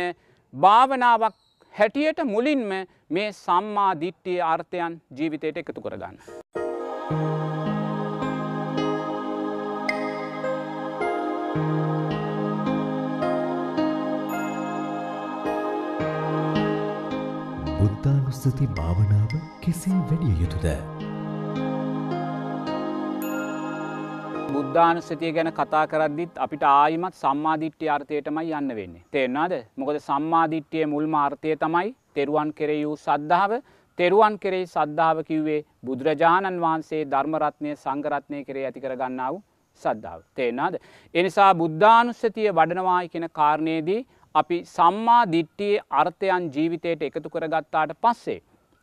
භාවනාවක් 0.53 1.35
හැටියට 1.73 2.19
මුලින්ම 2.25 2.69
මේ 3.09 3.31
සම්මා 3.35 3.91
දිට්ටිය 4.01 4.41
අර්ථයන් 4.43 5.01
ජීවිතයට 5.17 5.57
එකතු 5.57 5.81
කරගන්න. 5.81 6.17
බුද්ධානුස්සති 17.79 18.67
භාවනාව 18.67 19.33
කෙසේ 19.61 19.97
වැඩිය 20.09 20.35
යුතුද. 20.41 20.65
බුද්ධානුස්සතිය 24.53 25.31
ගැන 25.31 25.51
කතා 25.51 25.83
කරද්දිත් 25.87 26.33
අපිට 26.37 26.63
ආයිමත් 26.63 27.15
සම්මාධිට්්‍ය 27.15 27.89
අර්ථයටමයි 27.89 28.51
යන්න 28.53 28.75
වෙන්නේ. 28.75 29.03
තේරනාද 29.11 29.53
මොකද 29.75 29.99
සම්මාධිට්්‍යය 29.99 30.85
මුල්ම 30.85 31.13
අර්ථය 31.15 31.55
තමයි 31.55 31.95
තෙරුවන් 32.13 32.53
කෙරෙ 32.53 32.77
වූ 32.85 32.95
සද්ධාව 32.95 33.51
තෙරුවන් 33.97 34.35
කෙරෙහි 34.37 34.65
සද්ධාව 34.67 35.17
කිව්වේ 35.23 35.65
බුදුරජාණන් 35.85 36.61
වහන්සේ 36.61 37.01
ධර්මරත්නය 37.05 37.73
සංගරත්නය 37.75 38.39
කරේ 38.43 38.65
ඇති 38.65 38.81
කර 38.81 38.95
ගන්නාව 38.95 39.35
සද්ධාව. 39.81 40.19
තේනාද. 40.35 40.75
එනිසා 41.13 41.51
බුද්ධානුස්සතිය 41.53 42.49
වඩනවායි 42.51 43.09
කෙන 43.09 43.27
කාරණයේදී 43.31 44.05
අපි 44.35 44.57
සම්මා 44.67 45.21
දිට්ටියේ 45.27 45.83
අර්ථයන් 45.93 46.49
ජීවිතයට 46.55 47.01
එකතු 47.01 47.29
කරගත්තාට 47.29 47.93
පස්සේ. 48.01 48.39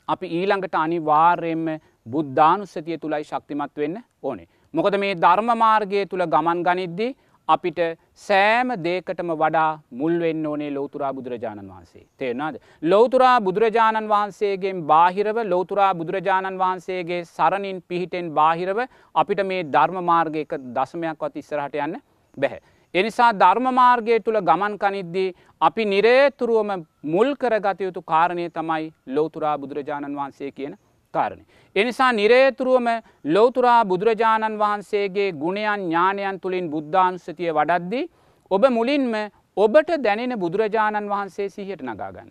අපි 0.08 0.26
ඊළඟට 0.38 0.74
අනිවාර්යෙන්ම 0.76 1.66
බුද්ධානුස්සතිය 2.06 2.98
තුළයි 2.98 3.24
ශක්තිමත් 3.24 3.74
වෙන්න 3.76 3.98
ඕනේ. 4.22 4.48
මොකද 4.74 4.94
මේ 4.98 5.14
ධර්මමාර්ගය 5.16 6.06
තුළ 6.06 6.26
ගමන් 6.26 6.62
ගනිද්දී 6.62 7.16
අපිට 7.50 7.80
සෑම 8.20 8.72
දේකටම 8.80 9.30
වඩා 9.34 9.68
මුල්වෙන්න 9.92 10.46
ඕනේ 10.46 10.70
ලෝතුරා 10.70 11.12
බුදුරජාණන් 11.12 11.68
වහන්සේ. 11.68 12.04
තේරනාද. 12.16 12.56
ලෝතුරා 12.84 13.36
බුදුරජාණන් 13.40 14.10
වහන්සේගේ 14.10 14.74
බාහිරව 14.86 15.38
ලෝතුරා 15.46 15.92
බුදුරජාණන් 15.94 16.58
වහන්සේගේ 16.58 17.22
සරණින් 17.28 17.78
පිහිටෙන් 17.84 18.28
බාහිරව 18.32 18.84
අපිට 19.14 19.40
මේ 19.44 19.62
ධර්ම 19.68 20.04
මාර්ගයක 20.04 20.52
දසමයක්වත් 20.74 21.36
ඉස්සරහට 21.36 21.74
යන්න 21.78 21.96
බැහැ. 22.36 22.60
එනිසා 22.94 23.30
ධර්මමාර්ගය 23.34 24.20
තුළ 24.20 24.40
ගමන් 24.42 24.76
කනිද්දී 24.78 25.34
අපි 25.60 25.84
නිරේතුරුවම 25.86 26.70
මුල් 27.06 27.28
කරගත 27.36 27.80
යුතු 27.80 28.02
කාරණය 28.04 28.46
තමයි 28.50 28.86
ලෝතුරා 29.08 29.56
බුදුරජාණන් 29.58 30.16
වහන්සේ 30.16 30.50
කියන 30.52 30.74
කාරණය. 31.14 31.44
එනිසා 31.76 32.12
නිරේතුරුවම 32.12 32.88
ලෝතුරා 33.26 33.84
බුදුරජාණන් 33.84 34.58
වහන්සේගේ 34.58 35.30
ගුණයන් 35.34 35.84
ඥානයන් 35.84 36.40
තුළින් 36.40 36.70
බුද්ධානුස්සතිය 36.70 37.52
වඩද්දී 37.52 38.10
ඔබ 38.50 38.64
මුලින්ම 38.70 39.14
ඔබට 39.56 39.90
දැනෙන 39.98 40.34
බුදුරජාණන් 40.38 41.08
වහන්සේ 41.08 41.48
සිහියට 41.48 41.82
නගාගන්න. 41.82 42.30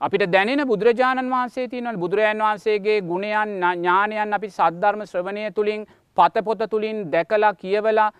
අපිට 0.00 0.24
දැනෙන 0.28 0.62
බුදුරජාණන් 0.66 1.30
වහන්සේ 1.30 1.68
තියනවල් 1.68 1.96
බුදුරජාන් 1.96 2.40
වහන්සේගේ 2.40 2.98
ගුණයන් 3.02 3.54
ඥානයන් 3.74 4.34
අපි 4.34 4.50
සද්ධර්ම 4.50 5.02
ශ්‍රවණය 5.04 5.50
තුළින් 5.52 5.86
පතපොත 6.16 6.62
තුළින් 6.70 7.10
දැකලා 7.12 7.54
කියවලා 7.54 8.10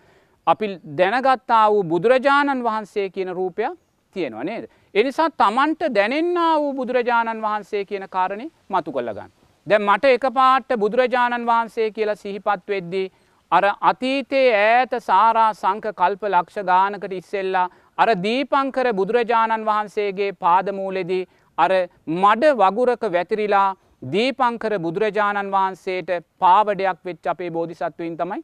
අපි 0.47 0.67
දැනගත්තා 0.97 1.65
වූ 1.71 1.83
බුදුරජාණන් 1.85 2.63
වහන්සේ 2.63 3.09
කියන 3.09 3.31
රූපයක් 3.31 3.77
තියෙනවා 4.15 4.43
නේද. 4.43 4.63
එනිසා 4.95 5.29
තමන්ට 5.31 5.93
දැනෙන්න 5.95 6.39
වූ 6.57 6.73
බුදුරජාණන් 6.73 7.41
වහන්සේ 7.41 7.85
කියන 7.85 8.05
කාරණය 8.09 8.45
මතු 8.69 8.91
කොල්ලගන්න. 8.91 9.38
දැ 9.69 9.79
මට 9.79 10.11
එක 10.11 10.23
පාට්ට 10.35 10.71
බුදුරජාණන් 10.75 11.47
වහන්සේ 11.47 11.89
කියලා 11.91 12.21
සිහිපත් 12.21 12.63
වෙද්දී. 12.67 13.09
අර 13.51 13.63
අතීතයේ 13.81 14.47
ඈත 14.59 14.93
සාරා 15.01 15.49
සංක 15.53 15.91
කල්ප 15.99 16.23
ලක්ෂ 16.27 16.65
ගානකට 16.69 17.13
ඉස්සෙල්ලා 17.17 17.67
අර 17.97 18.09
දීපංකර 18.23 18.87
බුදුරජාණන් 18.99 19.67
වහන්සේගේ 19.67 20.31
පාදමූලෙදී 20.37 21.27
අර 21.57 21.71
මඩ 22.15 22.53
වගුරක 22.61 23.05
වැතිරිලා 23.17 23.67
දීපංකර 24.07 24.75
බුදුරජාණන් 24.79 25.53
වහන්සේට 25.55 26.09
පාවඩයක් 26.39 27.05
වෙච් 27.05 27.29
අපේ 27.33 27.51
බෝධිසත්වයින් 27.51 28.17
තමයි 28.17 28.41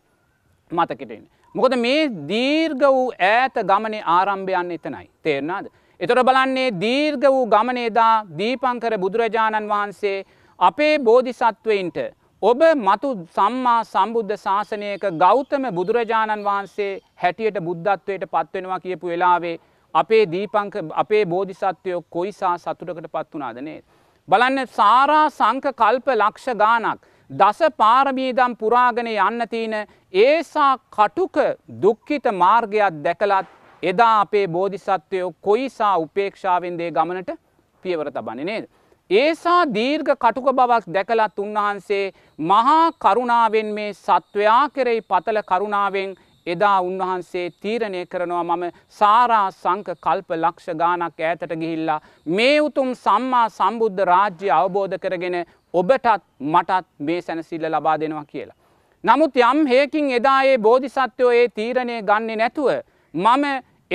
මතකෙටෙන්. 0.71 1.23
මොකද 1.55 1.77
මේ 1.77 2.05
දීර්ඝ 2.29 2.87
වූ 2.89 3.09
ඈත 3.31 3.59
ගමනේ 3.65 4.05
ආරම්භයන්න 4.09 4.71
එතනයි. 4.71 5.05
තේරනාද. 5.23 5.65
එතොට 5.99 6.25
බලන්නේ 6.25 6.71
දීර්ඝ 6.79 7.27
වූ 7.27 7.45
ගමනේදා 7.47 8.25
දීපංකර 8.39 8.93
බුදුරජාණන් 8.99 9.69
වහන්සේ 9.69 10.17
අපේ 10.59 10.99
බෝධිසත්වයින්ට 10.99 11.97
ඔබ 12.41 12.61
මතු 12.77 13.09
සම්මා 13.29 13.79
සම්බුද්ධ 13.85 14.35
ශාසනයක 14.37 15.03
ගෞතම 15.17 15.65
බුදුරජාණන් 15.71 16.43
වහන්සේ 16.43 17.01
හැටියට 17.15 17.57
බුද්ධත්වයට 17.59 18.23
පත්වෙනවා 18.27 18.79
කියපු 18.79 19.07
වෙලාවේ 19.07 19.59
අපේ 19.95 20.21
දීපංක 20.25 20.75
අපේ 20.93 21.25
බෝධිසත්වයෝ 21.25 22.05
කොයිසා 22.09 22.57
සතුටකට 22.57 23.07
පත් 23.07 23.33
වනාදනේ. 23.33 23.83
බලන්න 24.27 24.67
සාරා 24.69 25.29
සංක 25.29 25.73
කල්ප 25.73 26.07
ලක්ෂ 26.13 26.55
ගානක් 26.55 27.01
දස 27.29 27.59
පාරමීදම් 27.77 28.55
පුරාගෙන 28.55 29.07
යන්න 29.09 29.47
තියෙන 29.49 29.75
ඒසා 30.13 30.71
කටුක 30.89 31.37
දුක්ඛිත 31.81 32.31
මාර්ගයක් 32.33 33.03
දැකලත් 33.03 33.51
එදා 33.83 34.15
අපේ 34.21 34.47
බෝධිසත්වයෝ 34.49 35.35
කොයිසා 35.41 35.93
උපේක්ෂාවෙන්දේ 35.97 36.91
ගමනට 36.91 37.37
පියවර 37.83 38.11
තබන්නේ 38.11 38.45
නේද. 38.45 38.65
ඒසා 39.09 39.65
දීර්ඝ 39.67 40.13
කටුක 40.15 40.47
බවක් 40.51 40.85
දැකලත් 40.89 41.39
උන්වහන්සේ 41.39 42.13
මහා 42.41 42.91
කරුණාවෙන් 42.93 43.67
මේ 43.69 43.93
සත්වයා 43.95 44.69
කෙරෙහි 44.69 45.01
පතල 45.03 45.39
කරුණාවෙන් 45.43 46.15
එදා 46.47 46.79
උන්වහන්සේ 46.81 47.45
තීරණය 47.61 48.01
කරනවා 48.05 48.43
මම 48.47 48.63
සාරා 48.91 49.51
සංක 49.51 49.95
කල්ප 49.97 50.29
ලක්ෂ 50.35 50.73
ගානක් 50.75 51.21
ඈතට 51.21 51.53
ගිහිල්ලා 51.55 51.99
මේ 52.27 52.57
උතුම් 52.61 52.89
සම්මා 52.95 53.45
සම්බුද්ධ 53.49 54.01
රාජ්‍ය 54.03 54.49
අවබෝධ 54.51 54.97
කරගෙන 54.97 55.37
ඔබටත් 55.73 56.09
මටත් 56.47 56.85
මේ 56.99 57.21
සැනසිල්ල 57.21 57.69
ලබා 57.69 57.97
දෙනවා 57.97 58.25
කියලා. 58.25 58.57
නමුත් 59.03 59.37
යම් 59.43 59.65
හේකින් 59.67 60.11
එදා 60.11 60.41
ඒ 60.43 60.57
බෝධිසත්වයෝ 60.59 61.31
ඒ 61.33 61.47
තීරණය 61.49 62.01
ගන්නේ 62.01 62.35
නැතුව 62.35 62.69
මම 63.13 63.45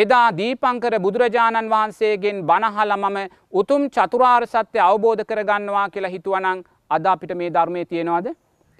එදා 0.00 0.26
දීපංකර 0.32 0.94
බුදුරජාණන් 0.98 1.70
වහන්සේගෙන් 1.70 2.36
බණහල 2.42 2.92
මම 2.96 3.18
උතුම් 3.54 3.88
චතුරාර් 3.88 4.44
සත්‍ය 4.46 4.78
අවබෝධ 4.80 5.24
කරගන්නවා 5.24 5.88
කියලා 5.88 6.10
හිතුවනං 6.10 6.60
අද 6.90 7.06
අපිට 7.06 7.32
මේ 7.34 7.50
ධර්මය 7.50 7.82
තියෙනවාද 7.86 8.28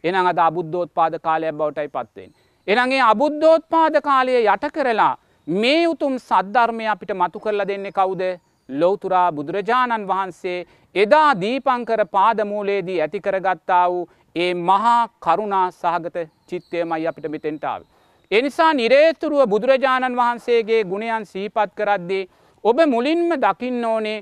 එනම් 0.05 0.27
අද 0.27 0.39
අබුද්ධෝත් 0.41 0.91
පාද 0.95 1.15
කාලයක් 1.21 1.55
බවටයි 1.55 1.89
පත්වෙන්. 1.89 2.31
එනගේ 2.69 3.03
අබුද්ධෝත්පාද 3.05 3.95
කාලය 4.03 4.37
යට 4.47 4.65
කරලා 4.71 5.15
මේ 5.47 5.83
උතුම් 5.87 6.15
සද්ධර්මය 6.21 6.87
අපිට 6.89 7.13
මතු 7.15 7.41
කරලා 7.41 7.67
දෙන්නේ 7.67 7.93
කවුද 7.93 8.23
ලෝතුරා 8.69 9.29
බුදුරජාණන් 9.33 10.07
වහන්සේ 10.07 10.59
එදා 10.95 11.31
දීපංකර 11.37 12.03
පාදමූලේදී 12.09 13.01
ඇතිකරගත්තා 13.01 13.85
වූ 13.89 14.09
ඒ 14.37 14.53
මහා 14.67 15.09
කරුණා 15.21 15.67
සහගත 15.73 16.29
චිත්තයමයි 16.49 17.07
අපිට 17.07 17.27
මෙතෙන්ටාව. 17.29 17.83
එනිසා 18.31 18.73
නිරේතුරුව 18.73 19.41
බුදුරජාණන් 19.47 20.19
වහන්සේගේ 20.19 20.83
ගුණයන් 20.85 21.25
සීපත් 21.27 21.73
කරද්දී 21.77 22.29
ඔබ 22.65 22.79
මුලින්ම 22.87 23.33
දකින්න 23.39 23.85
ඕනේ 23.87 24.19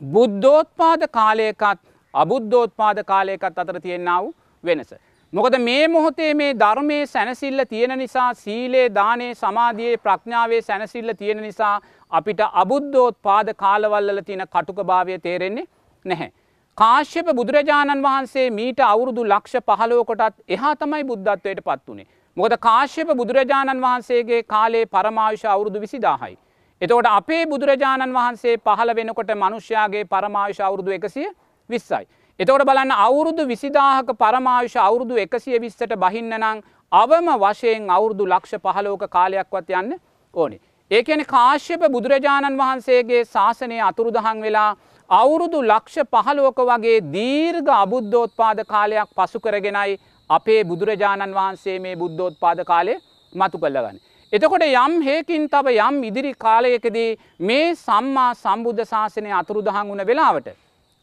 බුද්ධෝත්පාද 0.00 1.02
කාලයකත් 1.10 1.80
අබුද්ධෝත්පාද 2.14 3.02
කාලයකත් 3.04 3.58
අතර 3.58 3.80
තියෙන්නාව 3.80 4.30
වෙනස. 4.64 4.94
මොකද 5.32 5.58
මේ 5.60 5.88
මොහොතේ 5.88 6.30
මේ 6.34 6.52
ධර්මය 6.54 7.00
සැනසිල්ල 7.08 7.66
තියෙන 7.66 7.98
නිසා 7.98 8.30
සීලේ 8.36 8.86
දානේ 8.94 9.32
සමාධයේ 9.34 9.98
ප්‍රඥාවේ 9.98 10.62
සැනසිල්ල 10.62 11.12
තියෙන 11.18 11.42
නිසා 11.42 11.74
අපිට 12.12 12.46
අබුද්ධෝත් 12.54 13.22
පාද 13.22 13.54
කාලවල්ල 13.56 14.24
තියෙන 14.26 14.48
කටුක 14.48 14.82
භාවය 14.84 15.18
තේරෙන්නේ 15.20 15.70
නැහැ. 16.04 16.32
කාශ්‍යප 16.78 17.28
බුදුරජාණන් 17.34 18.02
වහන්සේ 18.02 18.50
මීට 18.52 18.80
අවුරුදු 18.86 19.26
ලක්ෂ 19.26 19.64
පහලෝකොටත් 19.68 20.44
එහා 20.48 20.76
තමයි 20.76 21.04
බුද්ධත්වයට 21.04 21.64
පත් 21.64 21.84
වනේ. 21.88 22.12
මොකද 22.36 22.56
කාශ්‍යප 22.58 23.10
බුදුරජාණන් 23.12 23.80
වහන්සේගේ 23.80 24.42
කාලේ 24.44 24.86
පරමාවිශ 24.88 25.46
අවුරුදු 25.46 25.80
විසිදාහයි. 25.80 26.36
එතකොට 26.80 27.06
අපේ 27.08 27.46
බුදුරජාණන් 27.46 28.12
වහන්සේ 28.12 28.56
පහළ 28.58 28.94
වෙනකොට 28.94 29.30
මනුෂ්‍යයාගේ 29.36 30.04
පරමාවිශ 30.06 30.60
අවුරුදු 30.60 30.90
එකසිය 30.92 31.28
විස්සයි. 31.70 32.04
එතවට 32.40 32.64
බලන්න 32.64 32.92
අවුරුදු 32.98 33.46
විසිදාහක 33.46 34.08
පරමාවිශ 34.16 34.76
අවුරුදු 34.78 35.18
එකසිය 35.18 35.60
විස්සට 35.60 35.94
බහින්න 35.96 36.34
නං 36.34 36.62
අවම 36.92 37.28
වශයෙන් 37.38 37.90
අවුරුදු 37.90 38.26
ලක්ෂ 38.26 38.58
පහලෝක 38.60 39.04
කාලයක්වත් 39.08 39.70
යන්න 39.72 39.94
ඕනේ. 40.34 40.60
ඒකන 40.90 41.22
කාශ්‍යප 41.26 41.86
බුදුරජාණන් 41.88 42.58
වහන්සේගේ 42.58 43.22
ශාසනය 43.26 43.78
අතුරුදහන් 43.82 44.42
වෙලා 44.42 44.70
අවුරුදු 45.10 45.62
ලක්ෂ 45.64 46.10
පහලෝක 46.10 46.58
වගේ 46.64 46.98
දීර්ඝ 47.12 47.70
අබුද්ධෝත්පාද 47.74 48.64
කාලයක් 48.66 49.08
පසු 49.12 49.40
කරගෙනයි 49.40 49.96
අපේ 50.30 50.64
බුදුරජාණන් 50.64 51.34
වහන්සේ 51.34 51.78
මේ 51.78 51.96
බුද්ධෝත්පාද 51.96 52.64
කාලය 52.64 52.94
මතු 53.32 53.58
කල්ලගන්න. 53.58 53.98
එතකොට 54.32 54.64
යම් 54.64 54.94
හේකින් 55.02 55.48
තව 55.48 55.76
යම් 55.78 56.02
ඉදිරි 56.04 56.34
කාලයකදී 56.36 57.18
මේ 57.40 57.74
සම්මා 57.76 58.34
සම්බුද්ධ 58.34 58.84
ශාසනය 58.84 59.32
අතුරුදහන් 59.32 59.88
වුණ 59.88 60.06
වෙලාවට. 60.06 60.48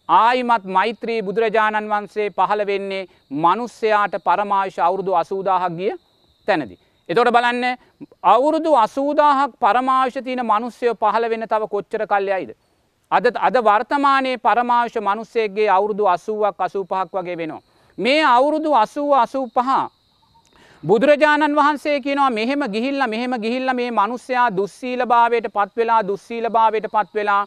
ආයිමත් 0.09 0.65
මෛත්‍රී 0.67 1.21
බුදුරජාණන් 1.21 1.89
වහන්සේ 1.89 2.29
පහළ 2.31 2.65
වෙන්නේ 2.65 3.07
මනුස්්‍යයාට 3.37 4.15
පරමාශ 4.21 4.79
අවුරුදු 4.79 5.15
අසූදාහක් 5.15 5.73
ගිය 5.73 5.93
තැනදි. 6.47 6.79
එතොට 7.09 7.31
බලන්න 7.31 7.77
අවුරුදු 8.25 8.75
අසූදාහක් 8.77 9.51
පරමාශ 9.59 10.17
තියන 10.19 10.43
මනුස්්‍යයෝ 10.43 10.95
පහළ 10.95 11.29
වෙන 11.29 11.47
තව 11.47 11.67
කොච්චර 11.67 12.07
කල්යයිද. 12.07 12.51
අද 13.11 13.25
අද 13.37 13.55
වර්තමානයේ 13.61 14.37
පරමාශ 14.39 14.97
මනුස්සේගේ 14.99 15.69
අවුරුදු 15.69 16.07
අසුවක් 16.07 16.59
අසූ 16.59 16.83
පහක් 16.85 17.13
වගේ 17.15 17.37
වෙනවා. 17.37 17.61
මේ 17.97 18.21
අවුරුදු 18.25 18.75
අසුව 18.75 19.11
අසූ 19.15 19.47
පහ 19.47 19.69
බුදුරජාණන් 20.83 21.55
වහන්සේ 21.55 21.97
කියනවා 21.99 22.29
මෙහෙම 22.31 22.63
ගිහිල්ල 22.67 23.07
මෙහෙම 23.07 23.33
ගිහිල්ල 23.39 23.73
මේ 23.73 23.91
මනුස්්‍යයා 23.91 24.49
දුස්සීල 24.51 25.05
භාවයට 25.05 25.47
පත්වෙලා 25.49 26.01
දුස්සීල 26.03 26.49
භාවයට 26.49 26.87
පත්වෙලා 26.87 27.43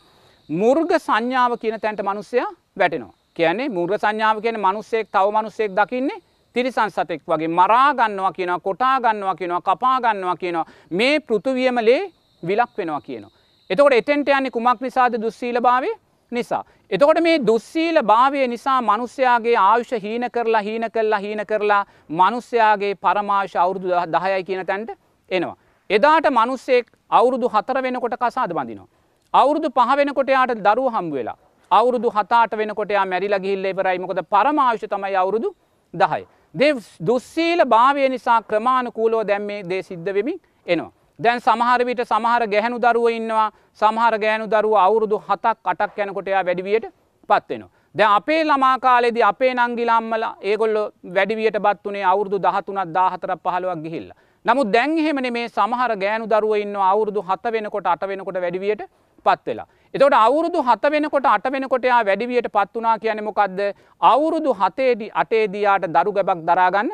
මුර්ග 0.48 0.90
සංඥාව 0.98 1.58
කියන 1.58 1.80
තැන්ට 1.80 2.02
මනුස්සයා 2.02 2.48
වැටෙනවා. 2.76 3.14
කියන්නේ 3.34 3.68
මුර්ග 3.68 3.92
සංඥාව 3.96 4.40
කියන 4.40 4.60
මනුස්සෙක් 4.60 5.06
තව 5.08 5.26
මනුස්සෙක් 5.32 5.70
දකින්නේ 5.72 6.22
තිරිසන් 6.56 6.90
සතෙක් 6.90 7.22
වගේ 7.26 7.48
මරාගන්නවා 7.50 8.32
කියනවා 8.32 8.60
කොටා 8.60 9.00
ගන්නවා 9.00 9.34
කියනවා 9.34 9.60
කපා 9.60 10.00
ගන්නවා 10.00 10.36
කියනවා 10.36 10.66
මේ 10.90 11.20
පෘතුවියමලේ 11.20 12.02
විලක් 12.42 12.70
වෙනවා 12.78 13.00
කියනවා. 13.00 13.32
එතකොට 13.70 13.92
එතෙන්ට 13.92 14.28
යන්නේ 14.28 14.50
කුමක් 14.50 14.80
නිසාද 14.80 15.14
දුස්සීල 15.16 15.60
භාවය 15.60 15.90
නිසා. 16.32 16.64
එතකොට 16.90 17.20
මේ 17.20 17.38
දුස්සීල 17.40 18.02
භාවය 18.02 18.46
නිසා 18.48 18.80
මනුස්්‍යයාගේ 18.82 19.56
ආයුෂ 19.58 19.92
හීන 20.02 20.26
කරලා 20.30 20.62
හීන 20.62 20.90
කරලා 20.90 21.18
හීන 21.18 21.46
කරලා 21.46 21.84
මනුස්්‍යයාගේ 22.10 22.94
පරමාශ 22.96 23.56
අවුරුදු 23.56 23.88
දහයයි 24.08 24.44
කියන 24.44 24.66
තැන්ට 24.66 24.90
එනවා. 25.30 25.56
එදාට 25.90 26.26
මනුස්සෙක් 26.30 26.86
අවුරුදු 27.10 27.48
හතර 27.48 27.82
වෙනකොට 27.82 28.16
කසාද 28.16 28.52
බඳිනවා. 28.52 28.88
අවුරුදු 29.34 29.70
පහ 29.70 29.96
වෙනකොට 29.96 30.28
යාට 30.28 30.54
දරුව 30.58 30.88
හම්බ 30.90 31.12
වෙලා. 31.12 31.36
අවුරුදු 31.70 32.10
හතාට 32.10 32.56
වෙනකොට 32.56 32.90
යා 32.90 33.06
මැරිලා 33.06 33.38
ගිහිල්ල 33.38 33.64
ඉවරයි 33.64 33.98
මොකද 33.98 34.20
පරමාශ 34.26 34.84
තමයි 34.86 35.16
අවුරුදු 35.16 35.54
දහය. 35.94 36.22
දෙ 36.54 36.68
දුස්සීල 37.00 37.64
භාවය 37.66 38.08
නිසා 38.08 38.42
ක්‍රමාණකූලෝ 38.42 39.22
දැම්මේ 39.24 39.62
දේ 39.62 39.82
සිද්ධ 39.82 40.12
වෙමින් 40.14 40.38
එනවා. 40.66 40.92
දැන් 41.18 41.40
සමහර 41.40 41.84
විට 41.86 42.00
සමහර 42.04 42.42
ගැහැනු 42.48 42.78
දරුව 42.78 43.06
ඉන්නවා 43.10 43.50
සමහර 43.80 44.14
ගෑනු 44.18 44.46
දරුව 44.46 44.74
අවුරුදු 44.76 45.16
හතක් 45.28 45.56
අටක් 45.72 45.98
යැනකොටයා 45.98 46.42
වැඩිවියට 46.44 46.86
පත්වෙනවා. 47.28 47.70
දැ 47.94 48.08
අපේ 48.18 48.40
ළමාකාලෙදි 48.44 49.22
අපේ 49.22 49.52
නංගිලාම්මල 49.54 50.24
ඒගොල්ල 50.42 50.76
වැඩිවියට 51.16 51.58
බත්වනේ 51.66 52.04
අවුරදු 52.12 52.38
දහතුනත් 52.38 52.92
දාහතර 52.96 53.30
පහළුවක් 53.44 53.82
ගිහිල්ල. 53.84 54.10
නමුත් 54.44 54.72
දැන්හෙමන 54.74 55.28
මේ 55.32 55.48
සමහර 55.48 55.92
ගෑනු 56.02 56.26
දරුව 56.26 56.56
ඉන්න 56.56 56.76
අවුරුදු 56.90 57.22
හත 57.22 57.52
වෙනකොට 57.54 57.86
අට 57.86 58.02
වෙනකොට 58.10 58.40
වැඩිවියට 58.44 58.82
පත් 59.26 59.46
වෙලා. 59.46 59.68
එතකොට 59.94 60.16
අවුරුදු 60.18 60.66
හත 60.68 60.90
වෙනකොට 60.90 61.26
අට 61.26 61.46
වෙනකොට 61.54 61.84
යා 61.84 62.02
වැඩිවියට 62.04 62.50
පත් 62.56 62.74
වනා 62.74 62.98
කියන 62.98 63.24
මොකක්ද 63.24 63.60
අවුරුදු 64.02 64.50
හතේදි 64.60 65.08
අටේදයාට 65.22 65.86
දරු 65.96 66.12
ගැබක් 66.12 66.42
දරාගන්න 66.50 66.90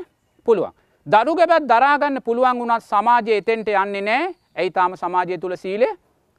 පුළුවන්. 0.46 0.72
දරු 1.12 1.32
ගැබත් 1.34 1.64
දරාගන්න 1.64 2.16
පුළුවන් 2.22 2.58
වුණත් 2.60 2.84
සමාජය 2.84 3.32
එතෙන්ට 3.36 3.68
යන්නේ 3.70 4.02
නෑ 4.08 4.26
ඇයි 4.56 4.70
තාම 4.70 4.92
සමාජය 4.94 5.38
තුළ 5.38 5.56
සීලය 5.56 5.88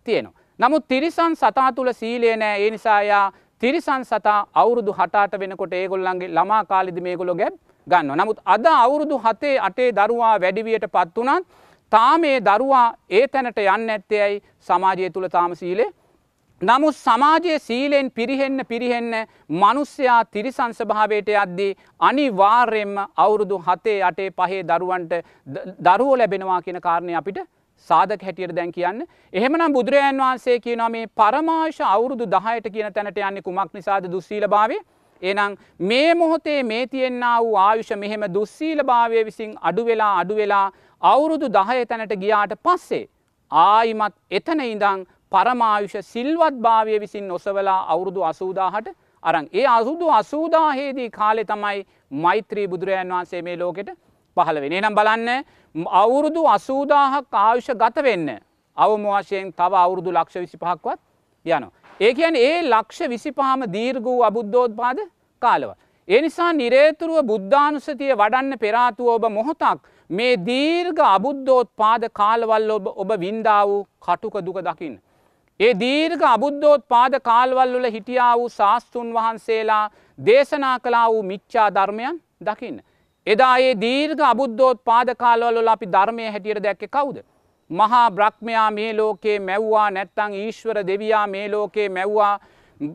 තියෙනවා. 0.06 0.38
නමුත් 0.60 0.84
තිරිසන් 0.88 1.34
සතා 1.36 1.72
තුළ 1.72 1.92
සීලය 1.94 2.36
නෑ 2.38 2.62
ඒ 2.62 2.70
නිසායා 2.70 3.26
තිරිසන් 3.62 4.06
සතා 4.06 4.38
අවුරුදු 4.54 4.94
හටාට 4.94 5.34
වෙනකොට 5.42 5.74
ඒගොල්ලන්ගේ 5.74 6.30
ළමා 6.30 6.62
කාලිදි 6.66 7.02
මේගොලො 7.02 7.36
ගැබ් 7.36 7.54
ගන්න. 7.88 8.14
නමුත් 8.16 8.40
අද 8.46 8.66
අවුරුදු 8.76 9.18
හතේ 9.18 9.56
අටේ 9.60 9.90
දරුවා 9.92 10.36
වැඩිවියට 10.40 10.88
පත් 10.88 11.18
වනත් 11.18 11.46
තාමේ 11.92 12.38
දරුවා 12.42 12.88
ඒ 13.10 13.28
තැනට 13.28 13.60
යන්න 13.60 13.90
ඇත්තේයි 13.90 14.42
සමාජය 14.62 15.10
තුළ 15.10 15.28
තාම 15.30 15.56
සීලේ 15.56 15.90
නමුත් 16.62 16.96
සමාජයේ 16.96 17.60
සීලෙන් 17.60 18.10
පිරිහෙන්න 18.12 18.62
පිරිහෙන්න 18.68 19.14
මනුස්්‍යයා 19.54 20.20
තිරිසං 20.26 20.74
ස්භාවයට 20.74 21.30
යද්දී 21.36 21.70
අනිවාර්යෙන්ම 22.00 22.92
අවුරුදු 23.18 23.58
හතේ 23.60 23.96
අටේ 24.04 24.28
පහේ 24.32 24.60
දරුවන්ට 24.64 25.16
දරුවෝ 25.82 26.18
ලැබෙනවා 26.18 26.60
කියන 26.62 26.78
කාරණය 26.80 27.16
අපිට 27.16 27.40
සාධක 27.90 28.22
හැටියට 28.22 28.54
දැන් 28.56 28.72
කියන්න. 28.72 29.00
එහෙමනම් 29.34 29.74
බුදුරජාන් 29.74 30.22
වහන්සේ 30.24 30.58
කියනවා 30.60 30.90
මේ 30.90 31.08
පරමාශ 31.14 31.80
අවුරුදු 31.88 32.28
දහයට 32.28 32.68
කියන 32.70 32.94
තැනට 32.94 33.18
යන්නේ 33.20 33.42
කුමක් 33.42 33.74
නිසාද? 33.74 34.06
දුස්සීල 34.08 34.46
භාවය 34.48 34.78
එනම් 35.22 35.56
මේ 35.84 36.14
මොහොතේ 36.16 36.60
මේ 36.64 36.84
තියෙන්න්න 36.88 37.26
වූ 37.40 37.56
ආයුෂ 37.60 37.92
මෙහෙම 37.98 38.28
දුස්සීල 38.30 38.84
භාවය 38.84 39.26
විසින් 39.26 39.58
අඩුවෙලා 39.62 40.12
අඩුවෙලා 40.20 40.68
අවුරුදු 41.02 41.50
දහය 41.50 41.80
තැනට 41.88 42.16
ගියාට 42.18 42.56
පස්සේ 42.64 43.02
ආයිමත් 43.52 44.16
එතන 44.32 44.64
ඉඳං 44.66 45.04
පරමායුෂ 45.32 45.96
සිල්වත් 46.08 46.56
භාවය 46.60 47.00
විසින් 47.00 47.28
නොසවලා 47.28 47.80
අවුරුදු 47.88 48.24
අසූදාහට 48.24 48.88
අරං 49.24 49.48
ඒ 49.54 49.66
අසුදු 49.70 50.12
අසූදාහේදී 50.12 51.10
කාලෙ 51.12 51.44
තමයි 51.46 51.86
මෛත්‍රී 52.22 52.68
බුදුරජන් 52.68 53.12
වහන්සේ 53.12 53.42
මේ 53.42 53.58
ලෝකෙට 53.58 53.92
පහළ 54.38 54.62
වෙන 54.62 54.78
නම් 54.80 54.96
බලන්න 54.96 55.30
අවුරුදු 55.98 56.48
අසූදාහක් 56.50 57.40
ආයුෂ 57.42 57.70
ගත 57.76 58.04
වෙන්න 58.04 58.32
අවම 58.78 59.06
වශයෙන් 59.10 59.54
තව 59.54 59.74
අවුරුදු 59.76 60.12
ලක්ෂ 60.12 60.36
විසි 60.38 60.58
පහක්වත් 60.58 61.00
යන. 61.46 61.66
ඒ 62.00 62.14
කියන 62.14 62.36
ඒ 62.38 62.58
ලක්ෂ 62.64 63.10
විසිපහම 63.10 63.64
දීර්ග 63.70 64.04
වූ 64.04 64.24
අබුද්ධෝත්පාද 64.24 65.00
කාලව. 65.42 65.72
ඒ 66.08 66.22
නිසා 66.22 66.52
නිරේතුරුව 66.54 67.26
බුද්ධානුසතිය 67.26 68.14
වඩන්න 68.14 68.60
පෙරාතුව 68.60 69.08
ඔබ 69.08 69.26
මොහොතක් 69.30 69.80
මේ 70.10 70.34
දීර්ඝ 70.40 71.02
අබුද්ධෝත් 71.08 71.70
පාද 71.76 72.04
කාලවල් 72.14 72.72
ඔබ 72.72 72.88
ඔබ 72.96 73.10
වින්දා 73.20 73.62
වූ 73.66 73.82
කටුක 74.00 74.36
දුක 74.42 74.60
දකින්න. 74.62 75.00
ඒ 75.62 75.74
දීර්ඝ 75.74 76.24
අබුද්ධෝත් 76.28 76.84
පාද 76.88 77.16
කාල්වල් 77.22 77.74
වල 77.74 77.88
හිටියා 77.96 78.30
වූ 78.38 78.48
ශාස්තෘන් 78.52 79.10
වහන්සේලා 79.14 79.84
දේශනා 80.20 80.78
කලා 80.80 81.08
වූ 81.12 81.24
මිච්චා 81.24 81.68
ධර්මයන් 81.76 82.16
දකින්න. 82.42 82.80
එදා 83.28 83.58
ඒ 83.60 83.76
දීර්ඝ 83.84 84.24
අබුද්ධෝත් 84.30 84.80
පාද 84.84 85.12
කාලවල්ල 85.16 85.70
අපි 85.76 85.92
ධර්මය 85.96 86.26
හැටියට 86.28 86.64
දැක්ක 86.64 86.88
කවුද. 86.88 87.20
මහා 87.70 88.08
බ්‍රහ්මයා 88.12 88.72
මේ 88.72 88.90
ලෝකේ 88.94 89.38
මැව්වා 89.42 89.86
නැත්තං 89.92 90.40
ඊශ්වර 90.40 90.82
දෙවයා 90.88 91.28
මේ 91.28 91.46
ලෝකේ 91.52 91.88
මැව්වා 91.90 92.34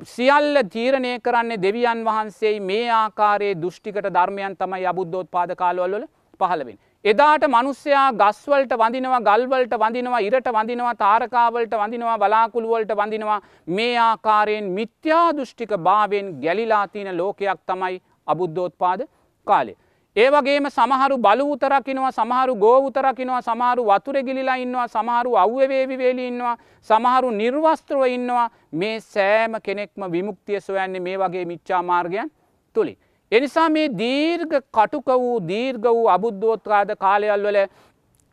සියල්ල 0.07 0.63
තීරණය 0.75 1.13
කරන්නේ 1.21 1.63
දෙවියන් 1.63 2.05
වහන්සේ 2.05 2.55
මේ 2.63 2.91
ආකාරයේ 2.93 3.55
දෘෂ්ටිකට 3.63 4.11
ධර්මයන් 4.11 4.57
තමයි 4.57 4.87
අබුද්ධෝත් 4.87 5.31
පාද 5.31 5.55
කාලවල්වල 5.57 6.11
පහළවෙන්. 6.41 6.79
එදාට 7.07 7.45
මනුස්්‍යයා 7.47 8.13
ගස්වලට 8.13 8.73
වඳිනවා 8.75 9.21
ගල්වලට 9.21 9.75
වඳිනවා 9.75 10.21
ඉරට 10.21 10.49
වඳිනවා 10.49 10.95
තාරකාවලට 10.97 11.75
වඳිනවා 11.75 12.17
බලාකුළුවලට 12.19 12.93
වඳිනවා 12.93 13.37
මේ 13.69 13.93
ආකාරයෙන් 14.01 14.71
මිත්‍යා 14.71 15.29
දෘෂ්ටික 15.37 15.75
භාවෙන් 15.79 16.33
ගැලිලාතින 16.41 17.11
ලෝකයක් 17.17 17.61
තමයි 17.65 18.03
අබුද්ධෝත්පාද 18.27 19.07
කාලේ. 19.47 19.77
ඒ 20.17 20.29
වගේම 20.31 20.67
සමහරු 20.71 21.19
බලු 21.19 21.47
උතරකිනවා 21.53 22.13
සමහරු 22.13 22.57
ගෝ 22.57 22.79
උතරකිනවා 22.89 23.43
සමහරු 23.43 23.83
වතුර 23.85 24.23
ගිලිලා 24.25 24.57
ඉන්නවා 24.57 24.89
සමහරු 24.89 25.37
අව්‍යවේවි 25.37 25.99
වේලි 25.99 26.29
ඉන්නවා 26.29 26.57
සමහරු 26.91 27.31
නිර්වස්ත්‍රව 27.33 28.07
ඉන්නවා 28.09 28.51
මේ 28.73 29.01
සෑම 29.03 29.61
කෙනෙක්ම 29.63 30.11
විමුක්තිය 30.13 30.61
සොයන්නේ 30.61 31.01
මේ 31.01 31.19
වගේ 31.19 31.45
මිච්චා 31.45 31.83
මාර්ගයන් 31.85 32.31
තුළි. 32.77 32.99
එනිසා 33.33 33.69
මේ 33.69 33.89
දීර්ඝ 33.91 34.57
කටුක 34.73 35.09
වූ 35.17 35.37
දීර්ඝ 35.43 35.89
වූ 35.89 36.09
අබුද්ධෝත්‍රාද 36.09 36.91
කාලයල් 36.97 37.47
වල 37.47 37.59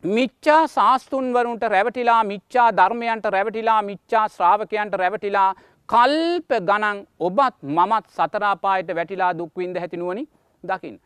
මිච්චා 0.04 0.60
ශාස්තුන්වරුන්ට 0.68 1.64
රැවටිලා 1.68 2.22
මිච්චා 2.24 2.68
ධර්මයන්ට 2.72 3.26
රැවටිලා 3.26 3.80
මිච්චා 3.82 4.26
ශ්‍රාවකයන්ට 4.28 4.94
රැවටිලා 4.94 5.48
කල්ප 5.88 6.60
ගණන් 6.60 7.00
ඔබත් 7.20 7.56
මමත් 7.70 8.06
සතරාපායට 8.10 8.94
වැටිලා 8.94 9.32
දුක්වින්ද 9.32 9.76
හැතිනුවනි 9.76 10.24
දකිින්. 10.64 10.96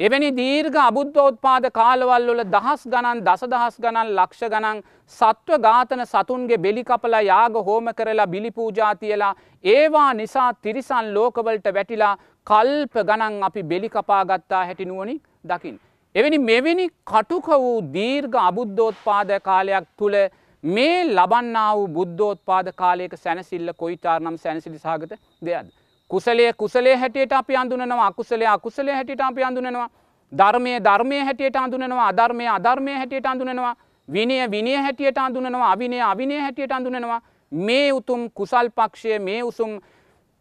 එවැනි 0.00 0.30
දීර්ඝ 0.32 0.78
අබුද්ධෝත්පාද 0.80 1.66
කාලවල් 1.72 2.28
වල 2.28 2.44
දහස් 2.46 2.84
ගණන් 2.86 3.24
දසදහස් 3.26 3.76
ගණන් 3.78 4.14
ලක්ෂ 4.14 4.48
ගණන් 4.48 4.82
සත්ව 5.12 5.58
ඝාතන 5.60 6.04
සතුන්ගේ 6.06 6.58
බෙලිකපලා 6.58 7.20
යාග 7.22 7.58
හෝම 7.66 7.90
කරලා 7.94 8.26
බිලිපූජා 8.28 8.92
තියලා 8.96 9.34
ඒවා 9.64 10.10
නිසා 10.14 10.50
තිරිසන් 10.62 11.14
ලෝකවලට 11.14 11.68
වැටිලා 11.74 12.14
කල්ප 12.46 12.94
ගණන් 13.00 13.42
අපි 13.42 13.62
බෙලිකපා 13.64 14.22
ගත්තා 14.24 14.64
හැටිනුවනි 14.64 15.14
දකිින්. 15.44 15.76
එවැනි 16.14 16.38
මෙවැනි 16.40 16.86
කටුක 17.06 17.46
වූ 17.56 17.76
දීර්ඝ 17.92 18.38
අබුද්ධෝත්පාද 18.40 19.30
කාලයක් 19.40 19.86
තුළ 19.98 20.16
මේ 20.64 20.96
ලබන්නා 21.06 21.70
වූ 21.76 21.88
බුද්ධෝත්පාද 21.90 22.72
කාලයක 22.74 23.14
සැනසිල්ල 23.16 23.72
කොයිතාරනම් 23.74 24.36
සැනසිලි 24.38 24.78
සාගත 24.78 25.12
දෙයක්ද. 25.42 25.68
කුසලය 26.10 26.52
කුසලේ 26.54 26.96
හැටියට 26.96 27.32
අපි 27.32 27.56
අඳුනනවා 27.56 28.06
අකුසලේ 28.06 28.48
අකුසලේ 28.48 28.94
හැටියට 28.94 29.20
අපි 29.22 29.44
අඳුනනවා 29.44 29.88
ධර්මය 30.32 30.72
ධර්මය 30.80 31.18
හැටියට 31.20 31.56
අඳුනනවා 31.56 32.08
අධර්මය 32.08 32.46
අධර්මය 32.48 32.92
හැටියට 32.92 33.26
අඳුනනවා 33.26 33.76
විනය 34.08 34.50
විනය 34.50 34.74
හැටියට 34.76 35.18
අඳුනනවා 35.18 35.72
අවිනය 35.72 36.00
අවිනය 36.02 36.40
හැටියට 36.40 36.72
අඳුනනවා 36.72 37.20
මේ 37.52 37.92
උතුම් 37.92 38.30
කුසල් 38.30 38.70
පක්ෂය 38.70 39.18
මේ 39.20 39.42
උසුම් 39.42 39.80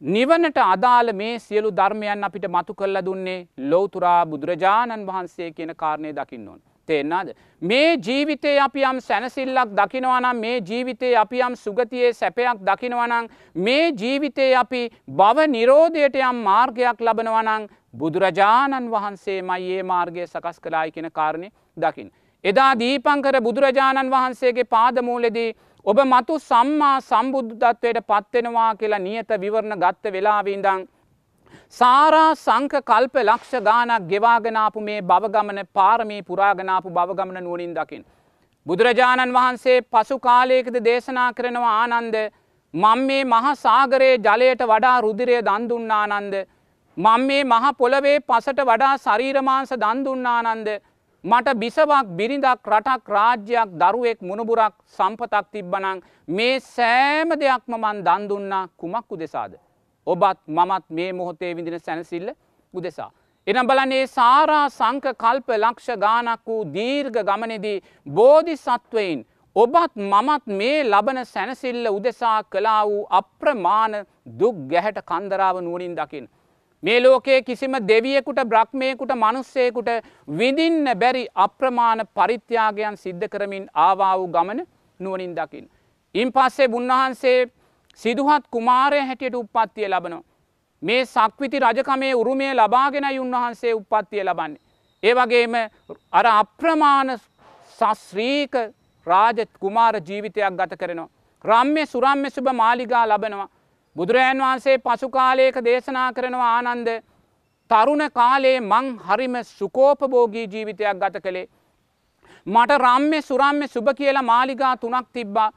නිවනට 0.02 0.58
අදාළ 0.58 1.14
මේ 1.14 1.40
සියලු 1.40 1.70
ධර්මයන් 1.72 2.24
අපිට 2.24 2.46
මතු 2.48 2.74
කල්ල 2.74 2.98
දුන්නේ 3.06 3.48
ලෝතුරා 3.60 4.26
බුදුරජාණන් 4.26 5.06
වහන්සේ 5.06 5.52
කියන 5.52 5.74
කාරණය 5.76 6.14
දකින්න 6.14 6.48
ඕන්. 6.48 6.60
තේෙන්නාද. 6.90 7.28
මේ 7.62 7.98
ජීවිතේ 7.98 8.60
අපි 8.60 8.82
යම් 8.84 9.00
සැනසිල්ලක් 9.00 9.76
දකිනවනම් 9.78 10.38
මේ 10.38 10.56
ජීවිතේ 10.62 11.14
අපි 11.16 11.42
යම් 11.42 11.56
සුගතියේ 11.56 12.14
සැපයක් 12.14 12.64
දකිනවනං 12.64 13.30
මේ 13.58 13.92
ජීවිතේ 13.94 14.56
අපි 14.56 14.82
බව 15.12 15.48
නිරෝධයට 15.48 16.18
යම් 16.22 16.42
මාර්ගයක් 16.44 17.02
ලබනවනං 17.02 17.70
බුදුරජාණන් 17.94 18.90
වහන්සේ 18.90 19.42
මයි 19.44 19.78
ඒ 19.78 19.84
මාර්ගය 19.84 20.28
සකස් 20.28 20.60
කලායි 20.60 20.92
කියෙන 20.92 21.12
කාරණය 21.12 21.52
දකිින්. 21.78 22.12
එදා 22.44 22.72
දීපංකර 22.76 23.36
බුදුරජාණන් 23.42 24.12
වහන්සේගේ 24.12 24.64
පාදමූලෙදී 24.66 25.50
ඔබ 25.86 26.00
මතු 26.06 26.34
සම්මා 26.40 26.98
සම්බුද්ධත්වයට 27.02 28.00
පත්වෙනවා 28.08 28.72
කියලා 28.76 29.00
නියත 29.00 29.32
විවරණ 29.42 29.76
ගත්ත 29.76 30.12
වෙලාවීදං. 30.16 30.82
සාරා 31.70 32.36
සංක 32.36 32.74
කල්ප 32.84 33.16
ලක්ෂ 33.20 33.64
ගානක් 33.68 34.06
ගෙවාගෙනාපු 34.12 34.82
මේ 34.82 35.02
බවගමන 35.04 35.62
පාරමී 35.74 36.22
පුරාගනාපු 36.22 36.90
බවගමන 36.90 37.44
නුවනින් 37.44 37.74
දකිින්. 37.74 38.06
බුදුරජාණන් 38.66 39.34
වහන්සේ 39.34 39.82
පසු 39.84 40.20
කාලයකද 40.20 40.78
දේශනා 40.82 41.34
කරනවා 41.34 41.74
ආනන්ද 41.80 42.16
මං 42.74 43.02
මේ 43.08 43.24
මහ 43.26 43.56
සාගරයේ 43.58 44.18
ජලයට 44.20 44.62
වඩා 44.64 45.02
රුදිරය 45.02 45.42
දන්දුන්නානන්ද. 45.42 46.36
මං 46.98 47.22
මේ 47.28 47.44
මහ 47.44 47.74
පොළවේ 47.78 48.20
පසට 48.22 48.60
වඩා 48.64 48.94
ශරීරමාංස 49.00 49.74
දන්දුන්නානන්ද 49.78 50.70
මට 51.24 51.54
බිසවක් 51.54 52.08
බිරිඳක් 52.18 52.68
රටක් 52.68 53.08
රාජ්‍යයක් 53.08 53.70
දරුවෙක් 53.74 54.22
මුණබුරක් 54.22 54.74
සම්පතක් 54.88 55.46
තිබ්බනං 55.54 56.00
මේ 56.28 56.60
සෑම 56.60 57.30
දෙයක්ම 57.36 57.74
මන් 57.76 58.00
දන්දුන්නා 58.04 58.70
කුමක් 58.76 59.06
උදෙසාද. 59.10 59.54
ඔබත් 60.08 60.40
මමත් 60.48 60.86
මේ 60.90 61.14
මොහොතේ 61.14 61.56
විඳින 61.56 61.80
සැනසිල්ල 61.80 62.32
උදෙසා. 62.74 63.12
එනම් 63.48 63.68
බලන්නේ 63.68 64.08
සාරා 64.08 64.66
සංක 64.70 65.14
කල්ප 65.16 65.48
ලක්ෂ 65.58 65.90
ගානක් 65.98 66.42
වූ 66.48 66.66
දීර්ඝ 66.74 67.22
ගමනෙදී 67.22 67.84
බෝධි 68.08 68.58
සත්වයින් 68.58 69.26
ඔබත් 69.56 69.94
මමත් 69.96 70.44
මේ 70.50 70.84
ලබන 70.84 71.26
සැනසිල්ල 71.26 71.86
උදෙසා 71.90 72.44
කලා 72.46 72.82
වූ 72.84 73.08
අප්‍රමාණ 73.12 74.06
දුක් 74.40 74.58
ගැහැට 74.68 75.00
කන්දරාව 75.04 75.62
නුවනින් 75.62 75.96
දකිින්. 75.96 76.26
මේ 76.84 77.00
ලෝකයේ 77.00 77.42
කිසිම 77.42 77.74
දෙවියෙකුට 77.88 78.40
බ්‍රහ්මයකුට 78.46 79.12
මනුස්සයකුට 79.16 79.90
විඳින්න 80.38 80.88
බැරි 81.00 81.28
අප්‍රමාණ 81.36 82.02
පරිත්‍යාගයන් 82.16 82.98
සිද්ධ 82.98 83.28
කරමින් 83.30 83.70
ආවා 83.76 84.18
වූ 84.18 84.28
ගමන 84.28 84.66
නුවනින් 85.00 85.36
දකිින්. 85.36 85.70
ඉන් 86.16 86.32
පස්සේ 86.32 86.68
බුන්වහන්සේ 86.68 87.40
සිදුහත් 88.00 88.44
කුමාරය 88.52 89.00
හැටියට 89.02 89.36
උපත්තිය 89.36 89.90
ලබනවා. 89.90 90.24
මේ 90.82 91.06
සක්විති 91.06 91.60
රජකමේ 91.60 92.14
උරුමය 92.16 92.54
ලබාගෙනයි 92.54 93.20
උන්වහන්සේ 93.20 93.74
උපත්තිය 93.74 94.24
ලබන්නේ. 94.24 94.62
ඒ 95.04 95.14
වගේම 95.16 95.56
අර 96.12 96.28
අප්‍රමාණ 96.28 97.18
සස්්‍රීක 97.72 98.56
රාජ 99.08 99.46
කුමාර 99.60 99.96
ජීවිතයක් 100.00 100.58
ගත 100.58 100.78
කරනවා. 100.80 101.10
රම්ය 101.46 101.86
සුරම්ය 101.86 102.30
සුභ 102.30 102.54
මාලිගා 102.54 103.06
ලබනවා. 103.08 103.50
බුදුරජන් 103.96 104.40
වහන්සේ 104.40 104.78
පසු 104.80 105.10
කාලයක 105.10 105.56
දේශනා 105.64 106.10
කරනවා 106.14 106.52
ආනන්ද 106.58 106.90
තරුණ 107.72 108.04
කාලේ 108.12 108.60
මං 108.62 108.88
හරිම 109.00 109.36
සුකෝපභෝගී 109.50 110.48
ජීවිතයක් 110.48 111.00
ගත 111.02 111.24
කළේ. 111.24 111.48
මට 112.48 112.78
රම්ය 112.78 113.22
සුරම්ය 113.22 113.68
සුභ 113.68 113.92
කියලා 113.94 114.24
මාලිගා 114.24 114.76
තුනක් 114.78 115.08
තිබ්බා. 115.14 115.52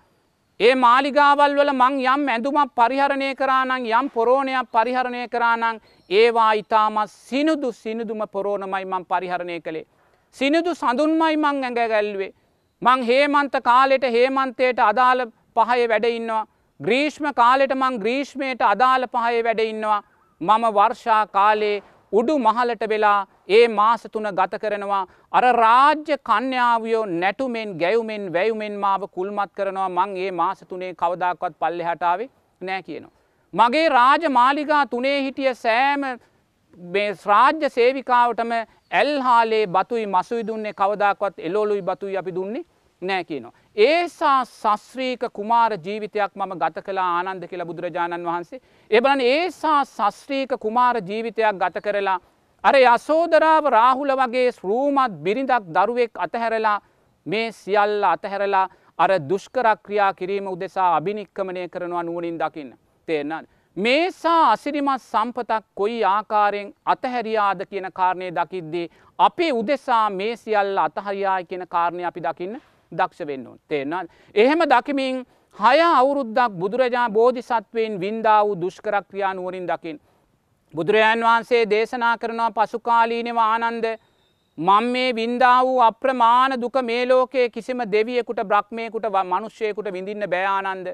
ඒ 0.60 0.74
මාලිගාවල් 0.76 1.54
වල 1.58 1.72
මං 1.72 1.94
යම් 2.04 2.28
ඇඳුමක් 2.28 2.74
පරිහරණය 2.78 3.28
කරානං 3.34 3.86
යම් 3.90 4.10
පොරෝණයක් 4.10 4.70
පරිහරණය 4.72 5.22
කරානං 5.28 5.80
ඒවා 6.10 6.52
ඉතාමත් 6.54 7.10
සිනුදු 7.10 7.72
සිනුදුම 7.74 8.22
පොරෝණමයි 8.32 8.84
මං 8.84 9.04
පරිහරණය 9.04 9.60
කළේ. 9.60 9.86
සිනුදු 10.36 10.74
සඳුන්මයි 10.74 11.36
මං 11.36 11.62
ඇඟ 11.62 11.78
ගැල්වේ. 11.92 12.32
මං 12.82 13.02
හේමන්ත 13.02 13.54
කාලෙට 13.62 14.04
හේමන්තයට 14.16 14.78
අදාළ 14.80 15.24
පහය 15.56 15.88
වැඩඉන්නවා. 15.88 16.44
ග්‍රීෂ්ම 16.84 17.26
කාලෙට 17.34 17.74
මං 17.74 17.98
ග්‍රීෂ්මයට 17.98 18.62
අදාළ 18.64 19.06
පහය 19.08 19.42
වැඩ 19.42 19.60
ඉන්නවා 19.64 20.00
මම 20.40 20.64
වර්ෂා 20.72 21.22
කාලේ 21.28 21.76
උඩු 22.12 22.34
මහලට 22.40 22.82
වෙලා 22.88 23.18
ඒ 23.48 23.68
මාස 23.70 24.02
තුන 24.12 24.28
ගත 24.32 24.58
කරනවා 24.58 25.00
අර 25.32 25.44
රාජ්‍ය 25.56 26.16
කන්‍යාවියෝ 26.22 27.04
නැටුමෙන් 27.14 27.74
ගැයුමෙන් 27.78 28.26
වැයුමෙන් 28.32 28.76
මාව 28.78 29.08
කුල්මත් 29.10 29.50
කරනවා 29.54 29.88
මං 29.90 30.16
ඒ 30.18 30.30
මාස 30.32 30.60
තුනේ 30.64 30.92
කවදක්වත් 30.94 31.54
පල්ලෙ 31.60 31.84
හටාවේ 31.84 32.28
නෑ 32.60 32.82
කියනවා. 32.82 33.12
මගේ 33.54 33.88
රාජ 33.90 34.28
මාලිගා 34.30 34.84
තුනේ 34.86 35.18
හිටිය 35.22 35.54
සෑම 35.56 36.06
රාජ්‍ය 37.26 37.70
සේවිකාවටම 37.70 38.54
ඇල්හාලේ 38.92 39.66
බතුයි 39.68 40.06
මසුයි 40.08 40.46
දුන්නේ 40.46 40.72
කවදක්වත් 40.74 41.38
එලෝලුයි 41.40 41.82
බතුයි 41.82 42.16
අපි 42.16 42.34
දුන්නේ 42.34 42.64
නෑ 43.02 43.24
කියනවා. 43.24 43.52
ඒසා 43.76 44.44
සස්්‍රීක 44.44 45.24
කුමාර 45.32 45.72
ජීවිතයක් 45.76 46.36
මම 46.36 46.52
ගත 46.58 46.82
කලා 46.84 47.06
ආනන්ද 47.18 47.46
කියලා 47.46 47.66
බුදුරජාණන් 47.66 48.26
වහන්සේ. 48.26 48.60
එබලන 48.90 49.20
ඒසා 49.20 49.84
සස්්‍රීක 49.84 50.52
කුමාර 50.60 50.96
ජීවිතයක් 50.98 51.56
ගත 51.56 51.82
කරලා. 51.82 52.20
අර 52.64 52.74
යසෝදරාව 52.76 53.66
රාහුල 53.66 54.12
වගේ 54.12 54.50
රූමත් 54.62 55.16
බිරිඳක් 55.24 55.66
දරුවෙක් 55.68 56.12
අතහැරලා 56.16 56.80
මේ 57.26 57.52
සියල්ල 57.52 58.04
අතහැරලා 58.04 58.68
අර 58.98 59.10
දුෂ්කරක්‍රියා 59.20 60.12
කිරීම 60.12 60.46
උදෙසා 60.46 60.96
අභිනික්කමනය 60.96 61.68
කරනවා 61.68 62.02
නුවනින් 62.02 62.38
දකින්න. 62.38 62.70
තේරනද. 63.08 63.46
මේසා 63.76 64.52
අසිරිමත් 64.52 65.02
සම්පතක් 65.02 65.64
කොයි 65.74 66.04
ආකාරයෙන් 66.04 66.70
අතහැරියාද 66.86 67.66
කියන 67.66 67.90
කාරණය 67.92 68.30
දකිද්දී. 68.30 68.90
අපේ 69.18 69.52
උදෙසා 69.52 70.10
මේ 70.10 70.36
සියල්ල 70.36 70.78
අතහරියාය 70.78 71.44
කියන 71.44 71.66
කාරණය 71.68 72.04
අපි 72.04 72.20
දකින්න 72.20 72.62
දක්ෂ 72.92 73.26
වෙන්න 73.26 73.46
ඕන් 73.46 73.58
තේෙන්න්න. 73.68 74.08
එහෙම 74.34 74.60
දකිමින් 74.66 75.24
හය 75.56 75.78
අවුරුද්දක් 75.82 76.58
බුදුරජා 76.60 77.10
බෝධිසත්වයෙන් 77.10 78.00
වින්දා 78.00 78.40
වූ 78.46 78.60
දුෂ්කරක්‍රියා 78.60 79.34
නුවරින් 79.34 79.66
දකිින්. 79.66 80.00
බුදුරජාන් 80.74 81.20
වහන්සේ 81.20 81.62
දේශනා 81.70 82.18
කරනවා 82.18 82.50
පසුකාලීනව 82.52 83.38
ආනන්ද 83.40 83.86
මං 84.58 84.84
මේ 84.84 85.14
වින්දා 85.14 85.64
වූ 85.64 85.80
අප්‍රමාණ 85.80 86.60
දුක 86.60 86.76
මේ 86.82 87.08
ලෝකයේ 87.08 87.48
කිසිම 87.50 87.78
දෙවියෙකුට 87.92 88.40
බ්‍රහ්මයකුට 88.44 89.06
මනුෂ්‍යයකුට 89.24 89.92
විඳින්න 89.92 90.30
බෑආනන්ද. 90.30 90.88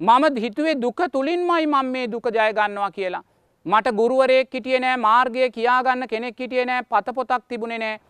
මම 0.00 0.36
හිතුවේ 0.36 0.80
දුක 0.82 1.00
තුළින්මයි 1.12 1.66
මං 1.66 1.86
මේ 1.86 2.06
දුක 2.08 2.24
ජයගන්නවා 2.28 2.90
කියලා. 2.90 3.22
මට 3.66 3.92
ගුරුවරයෙක් 3.92 4.54
හිටිය 4.54 4.78
නෑ 4.78 4.96
මාර්ගය 4.98 5.50
කියාගන්න 5.50 6.08
කෙනෙක් 6.08 6.38
හිටිය 6.38 6.64
නෑ 6.64 6.82
පතපොතක් 6.84 7.42
තිබුණේ 7.48 7.78
නෑ 7.78 8.00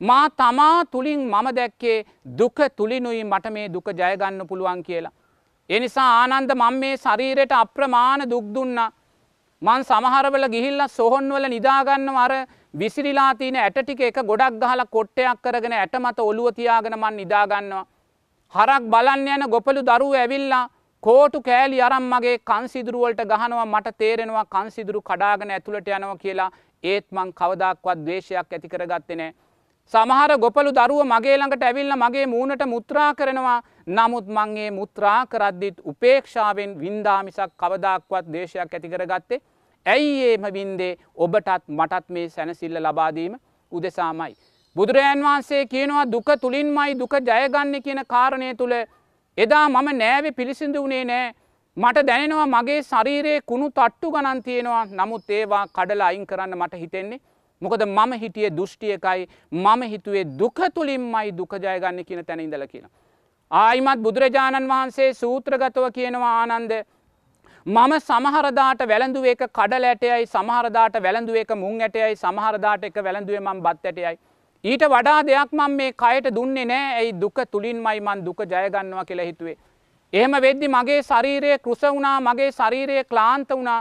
මා 0.00 0.28
තමා 0.30 0.84
තුළින් 0.86 1.20
මම 1.24 1.48
දැක්කේ 1.54 2.04
දුක 2.38 2.58
තුළිනුයි 2.76 3.24
මට 3.24 3.50
මේ 3.50 3.68
දුක 3.68 3.86
ජයගන්න 3.92 4.46
පුළුවන් 4.48 4.82
කියලා. 4.82 5.12
එනිසා 5.70 6.10
ආනන්ද 6.22 6.50
මං 6.54 6.74
මේ 6.74 6.96
ශරීරයට 6.96 7.52
අප්‍රමාණ 7.54 8.30
දුක්දුන්න 8.30 8.78
මං 9.62 9.84
සමහරවල 9.84 10.46
ගිහිල්ල 10.48 10.82
සොහොන්වල 10.88 11.48
නිදාගන්න 11.48 12.08
අර 12.16 12.32
විසිරිලා 12.74 13.32
තියන 13.34 13.56
ඇට 13.56 13.78
ටික 13.78 14.00
එක 14.02 14.18
ගොඩක් 14.22 14.60
ගහල 14.60 14.84
කොට්ටයක් 14.88 15.40
කරගෙන 15.40 15.74
ඇට 15.74 15.94
මත 15.96 16.18
ඔලුව 16.20 16.48
තියාගෙන 16.52 16.98
මන් 16.98 17.16
නිදාගන්නවා. 17.16 17.86
හරක් 18.54 18.82
බලන්න 18.92 19.28
යන 19.28 19.44
ගොපලු 19.48 19.80
දරුව 19.82 20.14
ඇවිල්ලා 20.14 20.68
කෝටු 21.02 21.38
කෑලි 21.40 21.80
අරම් 21.80 22.04
මගේ 22.10 22.36
කන්සිදුරුවලට 22.40 23.24
ගහනවා 23.24 23.64
මට 23.66 23.96
තේරෙනවා 23.98 24.44
කන්සිදුරු 24.46 25.00
කඩාගෙන 25.02 25.50
ඇතුළට 25.50 25.88
යනවා 25.90 26.16
කියලා 26.16 26.50
ඒත් 26.84 27.06
මං 27.12 27.32
කවදක්වත් 27.32 28.04
දේශයක් 28.06 28.52
ඇති 28.52 28.68
කරගත්තෙනෑ 28.68 29.32
සමහර 29.92 30.38
ගොපලු 30.38 30.70
දරුව 30.72 31.00
මගේ 31.04 31.36
ළඟට 31.36 31.62
ඇවිල්ල 31.62 31.92
මගේ 31.94 32.26
මූුණට 32.26 32.62
මුත්‍රා 32.66 33.10
කරනවා. 33.14 33.60
නමුත් 33.88 34.26
මංගේ 34.28 34.70
මුත්‍රා 34.70 35.26
කරද්දිත් 35.26 35.76
උපේක්ෂාවෙන් 35.84 36.72
වින්දාමිසක් 36.80 37.50
කවදක්වත් 37.60 38.32
දේශයක් 38.34 38.74
ඇතිකර 38.74 39.04
ගත්තේ 39.06 39.40
ඇයි 39.86 40.14
ඒම 40.28 40.46
වින්දේ? 40.52 40.96
ඔබටත් 41.16 41.68
මටත් 41.68 42.06
මේ 42.08 42.28
සැනසිල්ල 42.28 42.78
ලබාදීම 42.78 43.34
උදෙසාමයි. 43.72 44.34
බුදුරජන් 44.76 45.22
වහන්සේ 45.22 45.62
කියනවා 45.66 46.04
දුක 46.06 46.28
තුළින්මයි 46.40 46.98
දුක 46.98 47.14
ජයගන්න 47.20 47.82
කියන 47.82 48.00
කාරණය 48.06 48.54
තුළ 48.54 48.74
එදා 49.38 49.68
මම 49.68 49.88
නෑවෙ 49.94 50.32
පිළිසිඳ 50.32 50.76
වනේ 50.76 51.04
නෑ. 51.04 51.34
මට 51.76 52.06
දැනෙනවා 52.06 52.48
මගේ 52.48 52.80
ශරීරයේ 52.84 53.40
කුණු 53.42 53.70
තට්ටු 53.70 54.10
ගණන් 54.10 54.42
තියෙනවා. 54.42 54.84
නමුත් 54.92 55.30
ඒවා 55.30 55.64
කඩලා 55.68 56.06
අයින් 56.06 56.26
කරන්න 56.26 56.58
මට 56.58 56.82
හිතෙන්නේ 56.82 57.20
මොකද 57.62 57.82
මම 57.86 58.12
හිටිය 58.22 58.50
දෘෂ්ටියකයි 58.50 59.28
මම 59.52 59.82
හිතුවේ 59.92 60.24
දුක 60.38 60.58
තුළින්මයි 60.74 61.32
දුකජයගන්න 61.32 62.04
කියන 62.04 62.24
තැන 62.24 62.40
ඉඳල 62.40 62.66
කියන. 62.66 62.86
ආයිමත් 63.50 64.02
බුදුරජාණන් 64.02 64.68
වහන්සේ 64.68 65.08
සූත්‍රගතව 65.14 65.86
කියනවා 65.92 66.34
ආනන්ද 66.42 66.72
මම 67.66 67.92
සමහරදාට 68.00 68.80
වැළඳුව 68.88 69.26
එක 69.26 69.42
කඩල 69.50 69.84
ඇටයයි 69.84 70.26
සමහරදාට 70.26 70.96
වැළඳුව 71.02 71.36
එක 71.36 71.52
මුං 71.56 71.80
ඇටයයි 71.80 72.16
සමහරදාට 72.16 72.84
එක 72.84 72.96
වැළඳුවේ 72.98 73.40
මම් 73.40 73.62
බත් 73.62 73.86
ඇටයයි. 73.86 74.18
ඊට 74.64 74.84
වඩා 74.86 75.20
දෙයක් 75.28 75.50
මං 75.52 75.72
මේ 75.78 75.92
කයට 75.94 76.26
දුන්නේ 76.34 76.64
නෑ 76.64 76.92
ඇයි 76.98 77.14
දුක 77.22 77.40
තුළින්මයි 77.50 78.00
මන් 78.00 78.24
දුක 78.26 78.44
ජයගන්නවා 78.44 79.04
කියලා 79.04 79.30
හිතුවේ. 79.30 79.56
එහෙම 80.12 80.36
වෙද්දි 80.44 80.68
මගේ 80.68 81.00
ශරීරය 81.02 81.58
කෘස 81.58 81.82
වුණා 81.86 82.20
මගේ 82.20 82.50
ශරීරය 82.52 83.04
ක්ලාන්ත 83.04 83.48
වුණා 83.50 83.80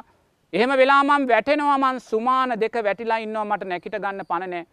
එහෙම 0.53 0.71
වෙලාමම් 0.71 1.23
වැටෙනවා 1.27 1.77
මන් 1.77 1.99
සුමාන 2.01 2.51
දෙක 2.59 2.75
වැටිලා 2.83 3.17
ඉන්නවා 3.17 3.45
මට 3.45 3.63
නැකිට 3.63 3.95
ගන්න 3.95 4.25
පණනෑ. 4.25 4.65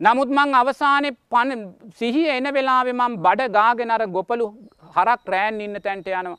නමුත් 0.00 0.30
මං 0.30 0.50
අවසානය 0.54 1.10
පන 1.30 1.62
සිහි 1.98 2.24
එන 2.28 2.48
වෙලාවෙ 2.54 2.92
මම් 2.92 3.14
බඩ 3.18 3.46
ගාගෙනර 3.50 4.02
ගොපලු 4.08 4.48
හරක් 4.96 5.22
රෑන් 5.26 5.60
ඉන්න 5.60 5.80
තැන්ට 5.80 6.10
යනවා. 6.10 6.36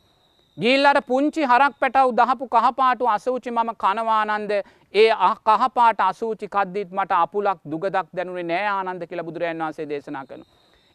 ගිල්ලට 0.58 1.00
පුංචි 1.08 1.42
හරක් 1.44 1.74
පැටව් 1.80 2.14
දහපු 2.20 2.50
කහපාටු 2.50 3.10
අසූචි 3.16 3.52
මම 3.52 3.74
කනවානන්ද 3.78 4.54
ඒ 4.94 5.10
කහපාට 5.48 6.00
අසූචි 6.02 6.48
කද්දිත් 6.50 6.90
මට 6.92 7.12
අපුලක් 7.16 7.60
දුගදක් 7.66 8.08
දැනුවේ 8.14 8.46
නෑ 8.46 8.70
ආනන්ද 8.70 9.10
කියලා 9.10 9.28
බුදුරජන් 9.28 9.62
වන්සේ 9.62 9.86
දේශනා 9.88 10.26
කන. 10.26 10.42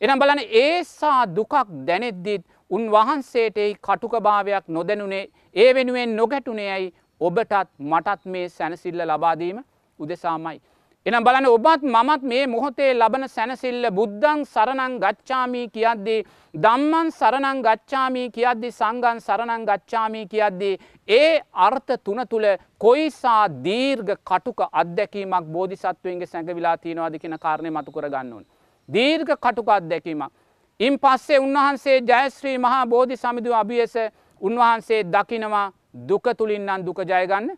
එනම් 0.01 0.19
බලන 0.19 0.41
ඒසා 0.63 1.21
දුකක් 1.29 1.55
දැනෙද්දිත් 1.87 2.45
උන්වහන්සේට 2.71 3.59
ඒ 3.59 3.71
කටුක 3.83 4.15
භාවයක් 4.21 4.65
නොදැනුනේ 4.71 5.25
ඒ 5.57 5.71
වෙනුවෙන් 5.75 6.17
නොගැටුනේ 6.17 6.71
ඇයි 6.71 6.95
ඔබටත් 7.23 7.71
මටත් 7.81 8.21
මේ 8.27 8.49
සැනසිල්ල 8.51 9.01
ලබාදීම 9.05 9.59
උදෙසාමයි. 9.99 10.61
එනම් 11.07 11.25
බලන 11.25 11.47
ඔබත් 11.49 11.83
මමත් 11.85 12.23
මේ 12.23 12.43
මොහොතේ 12.47 12.91
ලබන 12.93 13.25
සැනසිල්ල 13.29 13.87
බුද්ධං 13.91 14.45
සරණං 14.47 14.93
ගච්ඡාමී 15.01 15.65
කියද්දී 15.69 16.19
දම්මන් 16.55 17.11
සරණං 17.13 17.63
ගච්ඡාමී 17.65 18.29
කියද්දි 18.31 18.71
සංගන් 18.71 19.19
සරණං 19.21 19.65
ගච්ඡාමී 19.67 20.27
කියද්දී 20.29 20.79
ඒ 21.09 21.33
අර්ථ 21.67 21.93
තුන 22.05 22.23
තුළ 22.31 22.47
කොයිසා 22.79 23.43
දීර්ඝ 23.65 24.15
කටුක 24.23 24.63
අත්දැකීමක් 24.73 25.51
බෝධිසත්වයන්ගේ 25.51 26.27
සැඟවිලා 26.27 26.77
තියෙනවාද 26.79 27.19
කියන 27.19 27.37
කාරණය 27.41 27.71
මතු 27.71 27.91
කර 27.91 28.09
ගන්න 28.09 28.33
ඕන. 28.33 28.47
දීර්ඝ 28.89 29.35
කටුක 29.37 29.69
අත්දැකීමක්. 29.71 30.33
ඉන් 30.81 30.99
පස්සේ 30.99 31.39
උන්වහන්සේ 31.41 32.01
ජයශ්‍රී 32.03 32.59
මහා 32.59 32.87
බෝධි 32.87 33.17
සමිඳු 33.17 33.55
අභියස 33.55 33.95
උන්වහන්සේ 34.41 35.03
දකිනවා 35.07 35.69
දුක 35.95 36.25
තුළින්නම් 36.39 36.85
දුක 36.85 36.99
ජයගන්න 37.05 37.51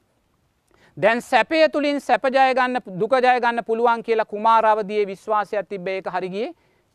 දැන් 0.97 1.21
සැපය 1.23 1.69
තුළින් 1.69 2.01
සැපජයගන්න 2.01 2.79
දුකජයගන්න 3.01 3.65
පුළුවන් 3.65 4.03
කියලා 4.03 4.25
කුමාරවදිය 4.27 5.07
විශ්වාසයක් 5.07 5.69
තිබ්බ 5.69 5.89
ඒක 5.89 6.07
හරිගිය 6.09 6.49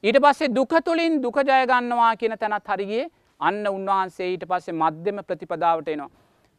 ඊට 0.03 0.17
පස්සේ 0.17 0.49
දුක 0.49 0.73
තුළින් 0.85 1.21
දුකජයගන්නවා 1.21 2.15
කියන 2.15 2.37
තැනත් 2.37 2.67
හරිගේ 2.67 3.09
අන්න 3.39 3.67
උන්වහන්සේ 3.67 4.29
ඊට 4.29 4.45
පස්සේ 4.45 4.73
මධ්‍යම 4.73 5.19
ප්‍රතිපදාවට 5.23 5.89
එනවා. 5.89 6.09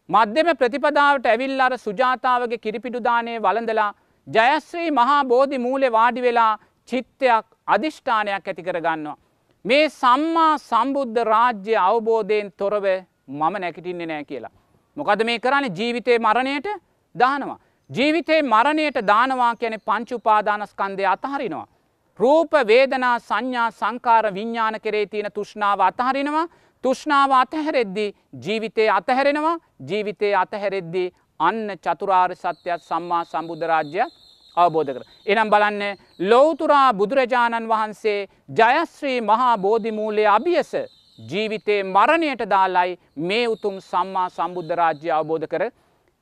මධ්‍යම 0.09 0.51
ප්‍රතිපදාවට 0.57 1.27
ඇවිල් 1.27 1.61
අර 1.61 1.79
සුජාතාවගේ 1.79 2.59
කිරිපිටුදානය 2.59 3.39
වලඳලා 3.39 3.91
ජයශ්‍රී 4.27 4.91
මහා 4.93 5.25
බෝධි 5.25 5.59
මූලෙ 5.59 5.93
වාඩි 5.93 6.23
වෙලා 6.23 6.53
චිත්තයක් 6.89 7.47
අධිෂ්ඨානයක් 7.67 8.49
ඇති 8.49 8.63
කර 8.63 8.81
ගන්නවා. 8.81 9.19
මේ 9.65 9.85
සම්මා 9.91 10.55
සම්බුද්ධ 10.61 11.25
රාජ්‍ය 11.25 11.77
අවබෝධයෙන් 11.81 12.53
තොරව 12.53 12.87
මම 13.31 13.55
නැකිටින්නේ 13.61 14.07
නෑ 14.07 14.25
කියලා. 14.25 14.57
මොකද 15.01 15.25
මේ 15.25 15.39
කරන්නේ 15.39 15.77
ජීවිතේ 15.79 16.19
මරණයට 16.21 16.69
දානවා. 17.15 17.59
ජීවිතේ 17.91 18.41
මරණයට 18.45 18.99
දානවා 19.07 19.53
කියන 19.57 19.77
පංචුපාදානස්කන්දය 19.81 21.05
අතහරිනවා. 21.07 21.67
රූප 22.19 22.53
වේදනා 22.67 23.19
සංඥා 23.21 23.71
සංකාර 23.73 24.25
විඤ්ඥාන 24.35 24.77
කරේ 24.85 25.07
තියෙන 25.07 25.33
තුෂ්ණාව 25.33 25.81
අතහරිනවා 25.81 26.47
තුෂ්ණාව 26.85 27.31
අතහැරෙද්දි 27.35 28.07
ජීවිතය 28.45 28.89
අතහැරෙනවා 28.91 29.57
ජීවිතය 29.89 30.35
අතහැරෙද්දි 30.35 31.05
අන්න 31.41 31.67
චතුරාර් 31.85 32.37
සත්‍යයක් 32.37 32.83
සම්මා 32.83 33.25
සම්බුද්ධරාජ්‍යයක් 33.25 34.11
අවබෝධ 34.57 34.93
කර. 34.95 35.03
එනම් 35.27 35.51
බලන්න 35.51 35.83
ලෝතුරා 36.31 36.89
බුදුරජාණන් 36.93 37.69
වහන්සේ 37.69 38.29
ජයශ්‍රී 38.59 39.21
මහා 39.23 39.55
බෝධිමූලය 39.59 40.25
අභියස 40.29 40.73
ජීවිතේ 41.29 41.83
මරණයට 41.85 42.43
දාලයි 42.49 42.99
මේ 43.23 43.45
උතුම් 43.47 43.77
සම්මා 43.83 44.29
සම්බුද්ධරාජ්‍ය 44.29 45.11
අවබෝධ 45.11 45.47
කර. 45.47 45.65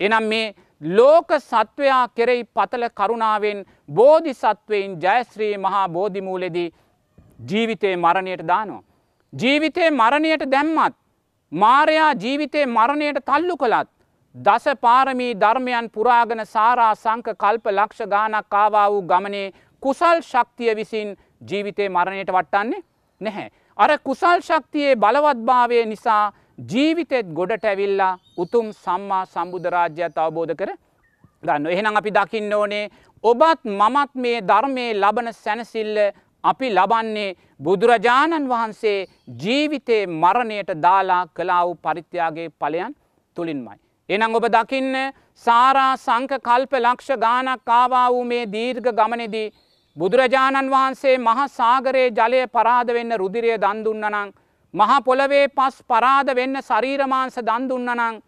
එනම් 0.01 0.25
මේ 0.25 0.55
ලෝක 0.83 1.31
සත්වයා 1.41 2.03
කෙරෙයි 2.11 2.45
පතල 2.47 2.85
කරුණාවෙන් 2.91 3.65
බෝධි 3.91 4.35
සත්වයෙන් 4.35 4.97
ජයශ්‍රී 5.01 5.57
මහා 5.59 5.89
බෝධිමූලෙදී 5.89 6.73
ජීවිතේ 7.51 7.97
මරණයට 7.97 8.47
දානවා. 8.47 8.83
ජීවිතේ 9.33 9.91
මරණයට 9.93 10.51
දැම්මත් 10.51 10.97
මාරයා 11.53 12.13
ජීවිතේ 12.15 12.67
මරණයට 12.69 13.25
තල්ලු 13.25 13.57
කළත් 13.57 13.89
දස 14.35 14.67
පාරමී 14.81 15.33
ධර්මයන් 15.35 15.91
පුරාගන 15.91 16.45
සාරා 16.47 16.95
සංක 16.95 17.37
කල්ප 17.37 17.67
ලක්ෂ 17.69 18.07
ගානක් 18.07 18.49
කාවා 18.49 18.91
වූ 18.91 19.03
ගමනේ 19.03 19.47
කුසල් 19.83 20.21
ශක්තිය 20.23 20.75
විසින් 20.77 21.17
ජීවිතේ 21.43 21.89
මරණයට 21.89 22.31
වට්ටන්නේ 22.31 22.83
නැහැ. 23.21 23.49
අර 23.79 23.91
කුසල් 23.99 24.41
ශක්තියේ 24.41 24.95
බලවත්භාවය 24.97 25.81
නිසා 25.87 26.23
ජීවිතෙත් 26.71 27.27
ගොඩට 27.33 27.65
ඇවිල්ලා 27.65 28.13
උතුම් 28.37 28.71
සම්මා 28.77 29.25
සම්බුධරාජ්‍යත් 29.27 30.19
අවබෝධ 30.19 30.55
කර 30.55 30.71
ගන්න. 31.43 31.67
එහෙනම් 31.67 31.99
අපි 32.01 32.11
දකින්න 32.11 32.53
ඕනේ 32.53 32.85
ඔබත් 33.25 33.61
මමත් 33.73 34.11
මේ 34.17 34.41
ධර්මය 34.43 34.87
ලබන 34.95 35.29
සැනසිල්ල 35.35 36.01
අපි 36.45 36.69
ලබන්නේ 36.71 37.37
බුදුරජාණන් 37.61 38.49
වහන්සේ 38.49 39.07
ජීවිතේ 39.43 40.03
මරණයට 40.17 40.75
දාලා 40.83 41.23
කලාව් 41.37 41.71
පරිත්‍යයාගේ 41.85 42.49
පලයන් 42.61 42.93
තුළින්මයි. 43.37 43.79
එනම් 44.09 44.35
ඔබ 44.35 44.45
දකින්න 44.49 44.95
සාරා 45.45 45.93
සංක 45.97 46.33
කල්ප 46.41 46.73
ලක්ෂ 46.77 47.11
ගානක් 47.19 47.65
කාවා 47.65 48.07
වූ 48.11 48.25
මේ 48.25 48.45
දීර්ඝ 48.49 48.91
ගමනෙදී 48.93 49.53
බුදුරජාණන් 49.99 50.71
වහන්සේ 50.71 51.17
මහ 51.19 51.41
සාගරයේ 51.51 52.11
ජලය 52.13 52.43
පරාද 52.49 52.91
වෙන්න 52.97 53.15
රුදිරය 53.17 53.55
දන්දුන්නනං 53.57 54.33
මහා 54.75 54.99
පොළවේ 55.03 55.49
පස් 55.51 55.77
පරාද 55.85 56.29
වෙන්න 56.39 56.61
ශරීරමාංස 56.63 57.39
දන්දුන්නනං 57.41 58.21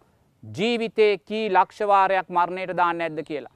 ජීවිතේ 0.43 1.13
කී 1.19 1.45
ලක්ෂවාරයක් 1.49 2.27
මරණයට 2.29 2.75
දාන්න 2.77 3.01
ඇද්ද 3.01 3.23
කියලා. 3.23 3.53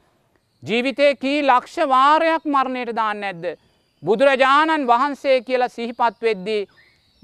ජීවිතේ 0.63 1.11
කී 1.15 1.41
ලක්ෂවාරයක් 1.43 2.43
මරණයට 2.45 2.95
දාන්න 2.95 3.23
ඇද්ද. 3.23 3.45
බුදුරජාණන් 4.03 4.87
වහන්සේ 4.87 5.37
කියලා 5.41 5.69
සිහිපත් 5.69 6.21
වෙද්දී 6.21 6.67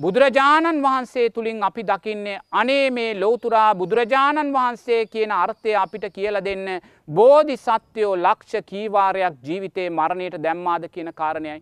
බුදුරජාණන් 0.01 0.81
වහන්සේ 0.83 1.29
තුළින් 1.29 1.63
අපි 1.63 1.83
දකින්නේ 1.83 2.39
අනේ 2.51 2.85
මේ 2.89 3.09
ලෝතුරා 3.15 3.75
බුදුරජාණන් 3.75 4.53
වහන්සේ 4.53 5.01
කියන 5.07 5.31
අර්ථය 5.33 5.75
අපිට 5.75 6.05
කියල 6.09 6.39
දෙන්න 6.45 6.65
බෝධි 7.07 7.57
සත්‍යයෝ 7.57 8.15
ලක්ෂ 8.17 8.65
කීවාරයක් 8.65 9.35
ජීවිතේ 9.43 9.89
මරණයට 9.91 10.37
දැම්මාද 10.37 10.87
කියන 10.89 11.11
කාරණයයි. 11.13 11.61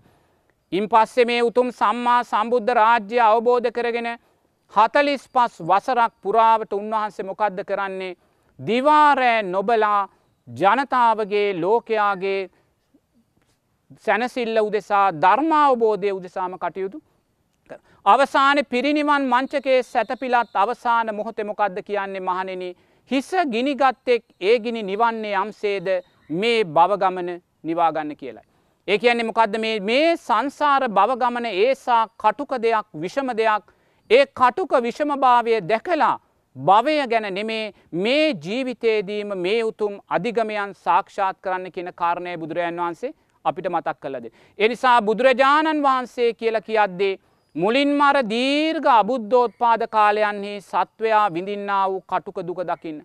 ඉන් 0.71 0.85
පස්සෙ 0.85 1.25
මේ 1.25 1.41
උතුම් 1.41 1.71
සම්මා 1.71 2.21
සම්බුද්ධ 2.23 2.73
රාජ්‍ය 2.73 3.19
අවබෝධ 3.21 3.71
කරගෙන 3.71 4.09
හතලිස් 4.73 5.27
පස් 5.29 5.59
වසරක් 5.63 6.13
පුරාවට 6.21 6.73
උන්වහන්සේ 6.73 7.25
මොකක්ද 7.25 7.59
කරන්නේ 7.65 8.17
දිවාරෑ 8.59 9.43
නොබලා 9.45 10.01
ජනතාවගේ 10.47 11.47
ලෝකයාගේ 11.55 12.41
සැනසිල්ල 13.99 14.57
උදෙසා 14.61 15.05
ධර්මාවබෝධය 15.21 16.11
උදෙසාම 16.13 16.57
කටයුතු 16.57 17.08
අවසාන 18.05 18.61
පිරිනිවන් 18.65 19.25
මංචකේ 19.25 19.79
සැතපිලත් 19.83 20.55
අවසාන 20.55 21.15
මොහොතෙමොකක්ද 21.15 21.81
කියන්නේ 21.83 22.19
මහනෙන 22.21 22.63
හිස 23.11 23.31
ගිනිගත්තෙක් 23.51 24.23
ඒ 24.41 24.59
ගිනි 24.59 24.83
නිවන්නේ 24.83 25.35
යම්සේද 25.35 25.87
මේ 26.31 26.63
බවගමන 26.65 27.29
නිවාගන්න 27.63 28.15
කියලයි. 28.15 28.47
ඒ 28.87 28.97
කියන්නේ 28.97 29.25
මොකක්ද 29.25 29.59
මේ 29.81 30.15
සංසාර 30.17 30.87
බවගමන 30.89 31.45
ඒසා 31.47 32.07
කටුක 32.17 32.51
දෙයක් 32.59 32.87
විෂම 32.95 33.29
දෙයක්. 33.33 33.63
ඒ 34.09 34.25
කටුක 34.33 34.71
විෂමභාවය 34.81 35.61
දැකලා 35.63 36.15
භවය 36.55 37.07
ගැන 37.07 37.33
නෙමේ 37.33 37.73
මේ 37.93 38.33
ජීවිතයේදීම 38.35 39.33
මේ 39.37 39.63
උතුම් 39.63 39.99
අධිගමයන් 40.09 40.73
සාක්ෂාත් 40.75 41.37
කරන්න 41.41 41.71
කියන 41.71 41.91
කාරණය 41.93 42.37
බුදුරජන් 42.37 42.79
වහන්සේ 42.79 43.13
අපිට 43.45 43.67
මතක් 43.67 43.97
කලද. 44.01 44.25
එනිසා 44.59 45.01
බුදුරජාණන් 45.01 45.83
වහන්සේ 45.83 46.33
කියලා 46.33 46.61
කියද්දේ 46.61 47.19
මුලින්ම 47.55 47.99
අර 47.99 48.17
දීර්ඝ 48.23 48.87
අබුද්ධෝත්පාද 48.87 49.81
කාලයන්හි 49.89 50.61
සත්වයා 50.61 51.29
විඳින්නා 51.29 51.89
වූ 51.89 52.01
කටුක 52.01 52.37
දුක 52.45 52.61
දකින්න. 52.63 53.01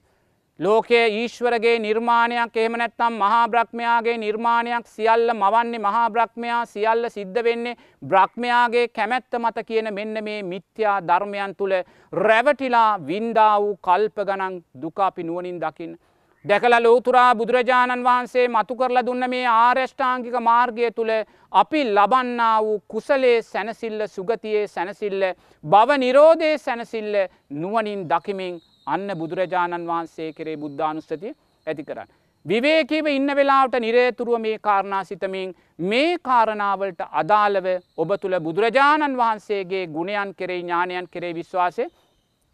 ලෝකයේ 0.60 1.06
ඊශ්වරගේ 1.10 1.78
නිර්මාණයක් 1.78 2.56
එහෙම 2.56 2.76
නැත්තම් 2.76 3.14
මහා 3.14 3.48
බ්‍රහ්මයාගේ 3.48 4.18
නිර්මාණයක් 4.18 4.86
සියල්ල 4.86 5.32
මවන්නේ 5.34 5.80
මහා 5.80 6.10
බ්‍රහ්මයා 6.10 6.60
සියල්ල 6.66 7.08
සිද්ධ 7.08 7.42
වෙන්නේ 7.42 7.76
බ්‍රහ්මයාගේ 8.02 8.88
කැමැත්ත 8.88 9.32
මත 9.34 9.66
කියන 9.66 9.88
මෙන්න 9.94 10.24
මේ 10.24 10.42
මිත්‍යා 10.44 11.00
ධර්මයන් 11.02 11.56
තුළ 11.56 11.74
රැවටිලා 12.12 12.90
වින්දා 13.00 13.54
වූ 13.60 13.76
කල්ප 13.78 14.16
ගණන් 14.20 14.62
දුක 14.82 15.00
අපි 15.00 15.22
නුවනින් 15.22 15.58
දකින්න. 15.58 15.96
දැකලා 16.44 16.80
ලෝතුරා 16.80 17.34
බුදුරජාණන් 17.34 18.04
වහන්සේ 18.04 18.48
මතු 18.48 18.74
කරලා 18.76 19.02
දුන්න 19.06 19.26
මේ 19.30 19.44
ආර්යෂ්ඨාංගික 19.50 20.34
මාර්ගය 20.42 20.90
තුළ 20.90 21.12
අපි 21.52 21.84
ලබන්නා 21.86 22.56
වූ 22.60 22.74
කුසලේ 22.88 23.36
සැනසිල්ල 23.44 24.04
සුගතියේ 24.08 24.66
සැනසිල්ල 24.68 25.24
බව 25.64 25.96
නිරෝධයේ 25.98 26.58
සැනසිල්ල 26.58 27.16
නුවනින් 27.54 28.04
දකිමින් 28.10 28.60
අන්න 28.86 29.08
බුදුරජාණන් 29.16 29.88
වහන්සේ 29.88 30.28
කරේ 30.32 30.58
බුද්ධානුස්සතිය 30.58 31.34
ඇති 31.66 31.84
කරන්න. 31.84 32.12
විවේකීව 32.44 33.06
ඉන්න 33.08 33.36
වෙලාවට 33.36 33.80
නිරේතුරුව 33.80 34.40
මේ 34.40 34.58
කාරණා 34.60 35.04
සිතමින් 35.04 35.56
මේ 35.86 36.18
කාරණාවලට 36.20 37.00
අදාළව 37.12 37.72
ඔබ 37.96 38.16
තුළ 38.20 38.40
බුදුරජාණන් 38.40 39.16
වහන්සේගේ 39.16 39.86
ගුණයන් 39.88 40.34
කෙරේ 40.36 40.60
ඥානයන් 40.60 41.08
කෙරේ 41.08 41.34
විශ්වාසය 41.34 41.88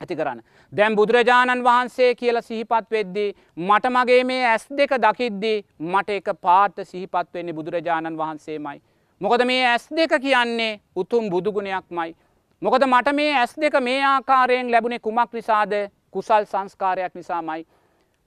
ඇති 0.01 0.17
කරන්න. 0.17 0.41
දැම් 0.73 0.97
බුදුරජාණන් 0.97 1.65
වහන්සේ 1.65 2.15
කියල 2.15 2.43
සිහිපත් 2.43 2.91
වෙද්දී 2.91 3.35
මට 3.59 3.91
මගේ 3.91 4.25
මේ 4.25 4.45
ඇස් 4.47 4.67
දෙක 4.73 4.93
දකිද්දී 4.99 5.65
මට 5.81 6.11
එක 6.11 6.29
පාට 6.41 6.77
සිහිපත් 6.85 7.35
වෙන්නේ 7.35 7.55
බුදුරජාණන් 7.55 8.19
වහන්සේමයි. 8.19 8.79
මොකද 9.21 9.45
මේ 9.45 9.67
ඇස් 9.67 9.89
දෙක 9.91 10.15
කියන්නේ 10.21 10.81
උතුම් 10.97 11.31
බුදුගුණයක් 11.31 11.87
මයි. 11.91 12.15
මොකද 12.63 12.87
මට 12.87 13.15
මේ 13.15 13.35
ඇස් 13.35 13.57
දෙක 13.57 13.81
මේ 13.81 14.01
ආකාරයෙන් 14.05 14.71
ලැබුණේ 14.71 14.99
කුමක් 15.01 15.33
නිසාද 15.33 15.73
කුසල් 16.11 16.45
සංස්කාරයක් 16.45 17.15
නිසාමයි. 17.15 17.67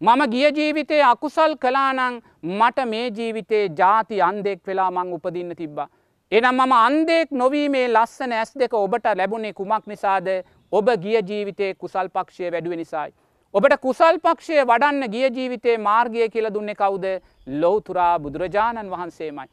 මම 0.02 0.22
ගිය 0.30 0.52
ජීවිතේ 0.52 1.04
අකුසල් 1.04 1.56
කලානං 1.56 2.22
මට 2.44 2.86
මේ 2.86 3.08
ජීවිතේ 3.10 3.66
ජාති 3.78 4.22
අන්දෙක් 4.22 4.68
වෙලා 4.68 4.91
මං 4.91 5.14
උපදින්න 5.14 5.56
තිබ්බා. 5.56 5.88
එනම් 6.32 6.56
මම 6.56 6.72
අන්දෙක් 6.74 7.32
නොවීමේ 7.32 7.88
ලස්සන 7.88 8.32
ඇස් 8.34 8.52
දෙක 8.56 8.74
ඔබට 8.76 9.06
ලැබුණේ 9.16 9.54
කුමක් 9.54 9.88
නිසාද 9.88 10.28
ඔබ 10.74 10.88
ගිය 10.97 11.19
ජීවිතේ 11.24 11.74
කුසල් 11.76 12.07
පක්ෂය 12.09 12.49
වැඩුව 12.49 12.74
නිසායි. 12.76 13.13
ඔබට 13.53 13.74
කුසල් 13.80 14.15
පක්ෂය 14.19 14.55
වඩන්න 14.63 15.09
ගිය 15.09 15.28
ජීවිතේ 15.32 15.78
මාර්ගය 15.80 16.30
කියල 16.30 16.47
දුන්නේ 16.49 16.76
කවුද 16.76 17.05
ලොවතුරා 17.55 18.13
බුදුරජාණන් 18.19 18.89
වහන්සේමයි. 18.89 19.45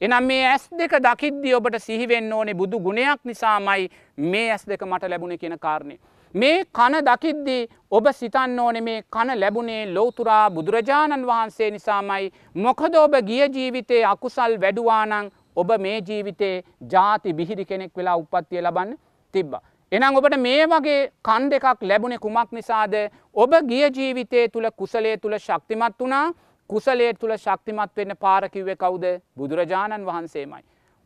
එනම් 0.00 0.24
මේ 0.24 0.44
ඇස් 0.46 0.68
දෙක 0.72 0.92
දකිද්දි 1.00 1.54
ඔබට 1.54 1.78
සිහිවෙන්න 1.80 2.32
ඕනේ 2.32 2.54
බුදු 2.54 2.78
ගුණයක් 2.80 3.24
නිසාමයි 3.24 3.88
මේ 4.26 4.50
ඇස් 4.50 4.64
දෙක 4.64 4.82
මට 4.82 5.10
ලැබුණ 5.10 5.38
කියෙන 5.38 5.58
කාරණය. 5.58 5.96
මේ 6.34 6.64
කන 6.70 6.96
දකිද්දී 7.02 7.68
ඔබ 7.90 8.06
සිතන්න 8.12 8.58
ඕනෙ 8.58 8.80
මේ 8.80 9.02
කන 9.10 9.34
ලැබුණේ 9.36 9.82
ලෝතුරා 9.88 10.50
බුදුරජාණන් 10.50 11.26
වහන්සේ 11.26 11.70
නිසාමයි 11.70 12.30
මොකද 12.56 12.94
ඔබ 12.96 13.18
ගිය 13.24 13.42
ජීවිතේ 13.48 14.04
අකුසල් 14.04 14.54
වැඩුවානං 14.60 15.32
ඔබ 15.56 15.74
මේ 15.78 15.98
ජීවිතේ 16.02 16.54
ජාති 16.88 17.34
බිහිරි 17.34 17.64
කෙනෙක් 17.64 17.96
වෙලා 17.96 18.16
උපත්තිය 18.16 18.62
ලබන්න 18.62 18.94
තිබ්බ. 19.34 19.52
එනම් 19.92 20.16
ඔබට 20.16 20.34
මේ 20.38 20.64
වගේ 20.66 20.96
කන් 21.22 21.44
දෙකක් 21.50 21.82
ලැබුණෙ 21.82 22.18
කුමක් 22.18 22.50
නිසාද? 22.52 22.94
ඔබ 23.34 23.52
ගිය 23.64 23.84
ජීවිතය 23.90 24.48
තුළ 24.48 24.68
කුසලේ 24.72 25.16
තුළ 25.16 25.36
ශක්තිමත් 25.38 25.96
වනා 25.98 26.26
කුසලේ 26.70 27.12
තුළ 27.14 27.32
ශක්තිමත් 27.34 27.94
වෙන්න 27.96 28.16
පාරකිව්ව 28.16 28.68
කවුද? 28.76 29.04
බුදුරජාණන් 29.34 30.04
වහන්සේමයි. 30.04 30.60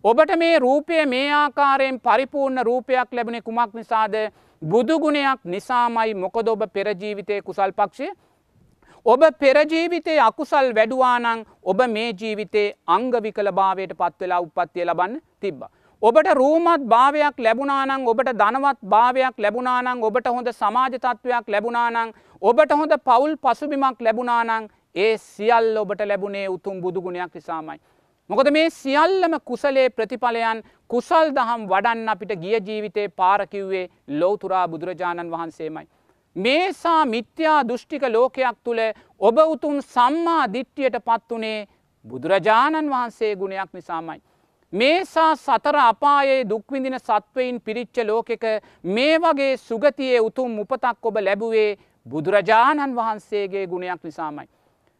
ඔබට 0.04 0.36
මේ 0.36 0.58
රූපය 0.58 1.06
මේ 1.06 1.28
ආකාරයෙන් 1.32 2.00
පරිපූර්ණ 2.00 2.64
රූපයක් 2.64 3.12
ලැබුණෙ 3.12 3.40
කුමක් 3.40 3.74
නිසාද? 3.74 4.16
බුදුගුණයක් 4.62 5.44
නිසාමයි 5.46 6.14
මොකද 6.16 6.48
ඔබ 6.48 6.66
පෙරජීවිතය 6.72 7.40
කුසල් 7.42 7.72
පක්ෂය? 7.72 8.08
ඔබ 9.06 9.22
පෙරජීවිතේ 9.38 10.18
අකුසල් 10.20 10.72
වැඩුවානං 10.74 11.46
ඔබ 11.64 11.86
මේ 11.88 12.10
ජීවිතේ 12.14 12.66
අංගවිකල 12.88 13.52
භාවයට 13.52 13.94
පත්වෙලා 13.94 14.40
උපත්තිය 14.40 14.84
ලබන්න 14.84 15.20
තිබ්බ. 15.40 15.62
ඔබට 16.03 16.28
රූමත් 16.34 16.84
භාවයක් 16.84 17.36
ලැබුණානං 17.38 18.07
ඔබට 18.07 18.30
ධනවත් 18.34 18.78
භාවයක් 18.84 19.36
ලැබුණානං 19.38 20.00
ඔබට 20.03 20.28
හොඳ 20.28 20.48
සමාජ 20.53 20.94
තත්ත්වයක් 20.94 21.46
ලැබුණානං 21.48 22.11
ඔබට 22.42 22.72
හොඳ 22.72 22.94
පවුල් 23.00 23.36
පසුබිමක් 23.38 24.00
ලැබුණානං 24.00 24.66
ඒ 24.96 25.12
සියල් 25.18 25.68
ඔබට 25.76 26.03
ලැබුණේ 26.03 26.48
උතුම් 26.48 26.80
බුදුගුණයක් 26.80 27.30
නිසාමයි. 27.32 27.78
මොකද 28.30 28.50
මේ 28.50 28.70
සියල්ලම 28.72 29.36
කුසලේ 29.42 29.86
ප්‍රතිඵලයන් 29.90 30.64
කුසල් 30.90 31.30
දහම් 31.38 31.68
වඩන්න 31.68 32.09
අපිට 32.09 32.34
ගිය 32.36 32.59
ජීවිතේ 32.61 33.07
පාරකිව්වේ 33.14 33.84
ලෝතුරා 34.16 34.66
බුදුරජාණන් 34.68 35.30
වහන්සේමයි. 35.30 35.86
මේසා 36.36 37.05
මිත්‍යා 37.07 37.61
දෘෂ්ටික 37.62 38.09
ලෝකයක් 38.09 38.59
තුළ 38.64 38.82
ඔබ 39.20 39.38
උතුම් 39.46 39.78
සම්මා 39.86 40.44
දිට්ටියට 40.48 41.00
පත්වනේ 41.05 41.57
බුදුරජාණන් 42.05 42.90
වහන්සේ 42.90 43.32
ගුණයක් 43.36 43.72
නිසාමයි. 43.72 44.20
මේසා 44.72 45.36
සතර 45.36 45.76
අපායේ 45.78 46.44
දුක්විඳින 46.44 46.98
සත්වයින් 46.98 47.60
පිරිච්ච 47.60 47.96
ලෝකෙක 48.04 48.44
මේ 48.84 49.18
වගේ 49.18 49.56
සුගතියේ 49.58 50.20
උතුම් 50.20 50.58
උපතක් 50.58 51.06
ඔබ 51.06 51.16
ලැබුවේ 51.18 51.76
බුදුරජාණන් 52.06 52.96
වහන්සේගේ 52.96 53.66
ගුණයක් 53.66 54.04
නිසාමයි. 54.04 54.48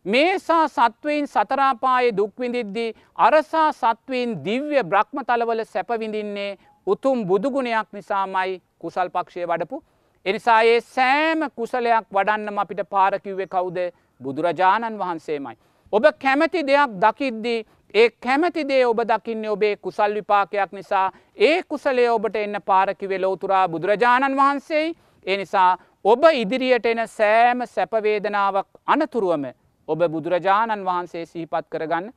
මේසා 0.07 0.69
සත්වයින් 0.69 1.27
සතරාපායේ 1.27 2.17
දුක්විඳිද්දී 2.17 2.95
අරසා 3.19 3.73
සත්වීන් 3.75 4.37
දිව්‍ය 4.45 4.85
බ්‍රහ්ම 4.85 5.25
තලවල 5.27 5.65
සැපවිඳින්නේ 5.67 6.59
උතුම් 6.87 7.27
බුදුගුණයක් 7.27 7.89
නිසාමයි 7.93 8.63
කුසල් 8.79 9.09
පක්ෂය 9.09 9.47
වඩපු. 9.47 9.83
එනිසා 10.27 10.63
ඒ 10.65 10.81
සෑම 10.81 11.51
කුසලයක් 11.51 12.07
වඩන්නම 12.13 12.59
අපිට 12.59 12.89
පාරකිව්වේ 12.91 13.47
කවුද 13.49 13.79
බුදුරජාණන් 14.21 14.99
වහන්සේමයි. 14.99 15.57
ඔබ 15.93 16.05
කැමැති 16.19 16.67
දෙයක් 16.67 16.91
දකිද්දී 16.99 17.65
ඒ 17.95 18.11
කැමැති 18.19 18.63
දේ 18.65 18.85
ඔබ 18.87 19.01
දකින්නේ 19.05 19.51
ඔබේ 19.51 19.77
කුසල් 19.79 20.15
විපාකයක් 20.15 20.73
නිසා 20.73 21.07
ඒ 21.39 21.63
කුසලේ 21.65 22.11
ඔබට 22.11 22.37
එන්න 22.37 22.63
පාරකිවේ 22.65 23.21
ලෝතුරා 23.21 23.69
බුදුරජාණන් 23.69 24.37
වහන්සේයි 24.37 24.95
ඒ 25.27 25.37
නිසා 25.37 25.71
ඔබ 26.05 26.25
ඉදිරියට 26.35 26.87
එන 26.87 27.03
සෑම 27.09 27.67
සැපවේදනාවක් 27.67 28.69
අනතුරුවම 28.87 29.45
ඔබ 29.89 30.01
බුදුරජාණන් 30.09 30.85
වහන්සේ 30.85 31.27
සිහිපත් 31.27 31.69
කරගන්න 31.69 32.11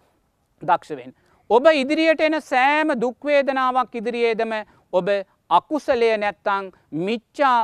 දක්ෂවෙන්. 0.62 1.14
ඔබ 1.50 1.66
ඉදිරියට 1.74 2.22
එන 2.22 2.42
සෑම 2.44 2.96
දුක්වේදනාවක් 2.96 3.96
ඉදිරියේදම 3.96 4.54
ඔබ 4.94 5.08
අකුසලය 5.50 6.18
නැත්තං 6.18 6.72
මිච්චා 7.02 7.60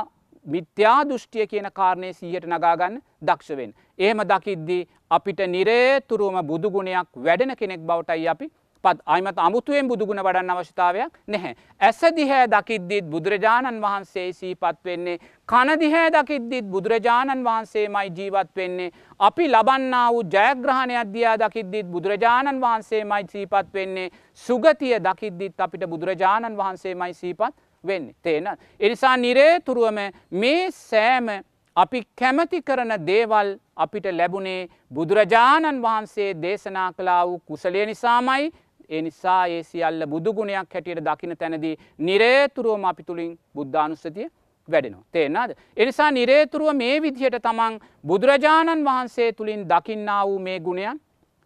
මිත්‍යා 0.46 1.04
දෘෂ්ටිය 1.04 1.46
කියන 1.46 1.68
කාරණය 1.72 2.12
සීහට 2.12 2.46
නගාගන්න 2.46 2.98
දක්ෂවෙන්. 3.22 3.74
ඒම 3.98 4.24
දකිද්දී 4.24 4.88
අපිට 5.10 5.40
නිරේතුරුවම 5.48 6.42
බුදුගුණයක් 6.46 7.08
වැඩෙන 7.18 7.56
කෙනෙක් 7.56 7.80
බවටයි 7.82 8.28
අපි 8.28 8.50
පත් 8.84 8.98
අයිමත් 9.06 9.38
අමුතුවෙන් 9.38 9.88
බුදුගුණ 9.88 10.20
වඩන්න 10.20 10.52
අවශ්‍යතාවයක් 10.52 11.18
නැහැ. 11.28 11.54
ඇස 11.80 12.00
දිහැ 12.16 12.46
දකිද්දිත් 12.48 13.06
බුදුරජාණන් 13.06 13.80
වහන්සේ 13.80 14.32
සීපත් 14.32 14.78
වෙන්නේ. 14.84 15.18
කනදිහැ 15.48 16.10
දකිද්දිත් 16.10 16.66
බුදුරජාණන් 16.66 17.44
වහන්සේ 17.44 17.86
මයි 17.88 18.10
ජීවත් 18.16 18.50
වෙන්නේ. 18.56 18.90
අපි 19.20 19.48
ලබන්න 19.48 19.94
වූ 20.08 20.24
ජයග්‍රහණය 20.26 20.96
අධ්‍යයා 20.96 21.36
දකිද්දිත් 21.38 21.86
බුදුරජාණන් 21.86 22.60
වහන්සේ 22.60 23.04
මයි 23.04 23.28
සීපත් 23.28 23.68
වෙන්නේ. 23.74 24.10
සුගතිය 24.34 24.98
දකිද්දිත් 25.00 25.60
අපිට 25.60 25.86
බුදුරජාණන් 25.86 26.56
වහන්සේ 26.56 26.94
මයි 26.96 27.14
සීපත් 27.14 27.54
වෙන්නේ. 27.84 28.14
තේන. 28.22 28.48
එනිසා 28.80 29.16
නිරේතුරුවම 29.18 29.98
මේ 30.32 30.70
සෑම 30.72 31.28
අපි 31.76 32.02
කැමති 32.16 32.62
කරන 32.62 32.92
දේවල් 33.06 33.54
අපිට 33.76 34.06
ලැබුණේ 34.12 34.68
බුදුරජාණන් 34.90 35.82
වහන්සේ 35.82 36.30
දේශනා 36.36 36.90
කලා 36.92 37.22
වූ 37.26 37.38
කුසලය 37.40 37.86
නිසාමයි 37.86 38.52
ඒ 38.90 39.02
නිසා 39.02 39.46
ඒ 39.46 39.62
සියල්ල 39.62 40.06
බුදුගුණයක් 40.06 40.74
හැටියට 40.74 41.04
දකින 41.04 41.36
තැනදී 41.38 41.76
නිරේතුරුවම 42.00 42.84
අපි 42.84 43.02
තුළින් 43.02 43.38
බුද්ධානුස්සතිය 43.54 44.28
වැඩෙනවා. 44.68 45.04
තේනාද. 45.12 45.50
එනිසා 45.76 46.10
නිරේතුරුව 46.10 46.74
මේ 46.74 46.96
විදිහට 47.02 47.38
තමන් 47.42 47.80
බුදුරජාණන් 48.06 48.84
වහන්සේ 48.84 49.32
තුළින් 49.32 49.62
දකින්නා 49.66 50.26
වූ 50.26 50.38
මේ 50.38 50.58
ගුණයන් 50.60 51.00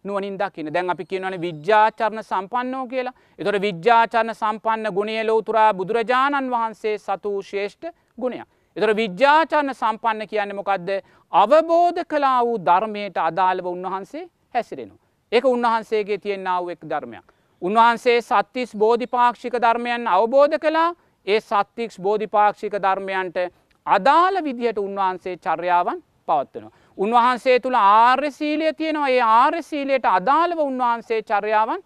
නුවනින් 0.07 0.37
දකින 0.37 0.73
දැන් 0.73 0.89
අපි 0.89 1.05
කියනවන 1.05 1.37
විද්‍යාචරණ 1.41 2.23
සම්පන්නෝ 2.23 2.83
කියලා 2.87 3.15
එතොට 3.39 3.61
විද්‍යාචරණ 3.61 4.33
සම්පන්න 4.33 4.93
ගුණය 4.93 5.17
ලෝතුරා 5.23 5.73
බුදුරජාණන් 5.73 6.51
වහන්සේ 6.51 6.97
සතු 6.99 7.33
ශේෂ්ඨ 7.43 7.91
ගුණයක්. 8.17 8.47
එතොට 8.77 8.95
විද්‍යාචරණ 8.95 9.73
සම්පන්න 9.73 10.27
කියන්න 10.27 10.55
මොකක්ද 10.55 10.89
අවබෝධ 11.33 12.03
කලා 12.05 12.39
වූ 12.41 12.57
ධර්මයට 12.61 13.17
අදාළව 13.19 13.65
උන්වහන්සේ 13.67 14.29
හැසිරෙනවා. 14.53 15.03
ඒක 15.31 15.45
උන්වහන්සේගේ 15.45 16.17
තියෙන්න්නාව 16.19 16.69
එක් 16.69 16.81
ධර්මයක්. 16.85 17.25
උන්වහන්සේ 17.61 18.21
සත්තිස් 18.21 18.75
බෝධිපාක්ෂික 18.75 19.53
ධර්මයන් 19.57 20.07
අවබෝධ 20.09 20.59
කලා 20.59 20.89
ඒ 21.27 21.39
සත්තික්ස් 21.41 21.99
බෝධිපාක්ෂික 21.99 22.73
ධර්මයන්ට 22.77 23.37
අදාළ 23.85 24.43
විදිහට 24.43 24.77
උන්වහන්සේ 24.79 25.37
චර්යාවන් 25.37 26.03
පවත්වනවා. 26.27 26.71
උන්වහන්සේ 26.97 27.59
තුළ 27.59 27.75
ආර්යසීලය 27.75 28.73
තියෙනවා 28.73 29.09
ඒ 29.09 29.21
ආර්යසීලයට 29.21 30.05
අදාළව 30.07 30.59
උන්වහන්සේ 30.61 31.21
චර්යාවන් 31.23 31.83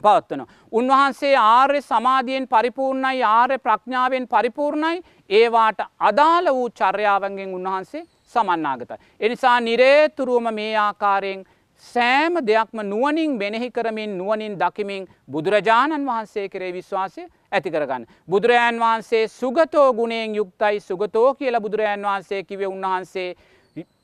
පවත්වන. 0.00 0.46
උන්වහන්සේ 0.72 1.36
ආර්ය 1.36 1.82
සමාධියෙන් 1.82 2.48
පරිපූර්ණයි 2.48 3.22
ආර්ය 3.24 3.58
ප්‍රඥාවෙන් 3.58 4.28
පරිපූර්ණයි 4.28 5.02
ඒවාට 5.30 5.80
අදාළ 6.00 6.46
වූ 6.50 6.70
චර්යාවන්ගෙන් 6.72 7.54
උන්වහන්සේ 7.54 8.04
සමන්නාගත. 8.24 8.90
එනිසා 9.20 9.60
නිරේතුරුවම 9.60 10.54
මේ 10.54 10.76
ආකාරයෙන් 10.78 11.44
සෑම 11.84 12.38
දෙයක්ම 12.42 12.78
නුවනින් 12.84 13.36
මෙනෙහි 13.38 13.70
කරමින් 13.70 14.18
නුවනින් 14.18 14.54
දකිමින් 14.56 15.08
බුදුරජාණන් 15.28 16.06
වහන්සේ 16.06 16.48
කරේ 16.48 16.72
විශ්වාසය 16.72 17.22
ඇති 17.52 17.70
කරගන්න. 17.70 18.06
බුදුරජාන් 18.28 18.80
වහන්සේ 18.80 19.28
සුගතෝ 19.30 19.92
ගුණයෙන් 19.94 20.34
යුක්තයි 20.34 20.80
සුගතෝ 20.80 21.34
කියල 21.34 21.60
බුදුරජාන් 21.60 22.02
වහන්සේ 22.02 22.42
කිව 22.44 22.60
උන්වහන්සේ 22.68 23.34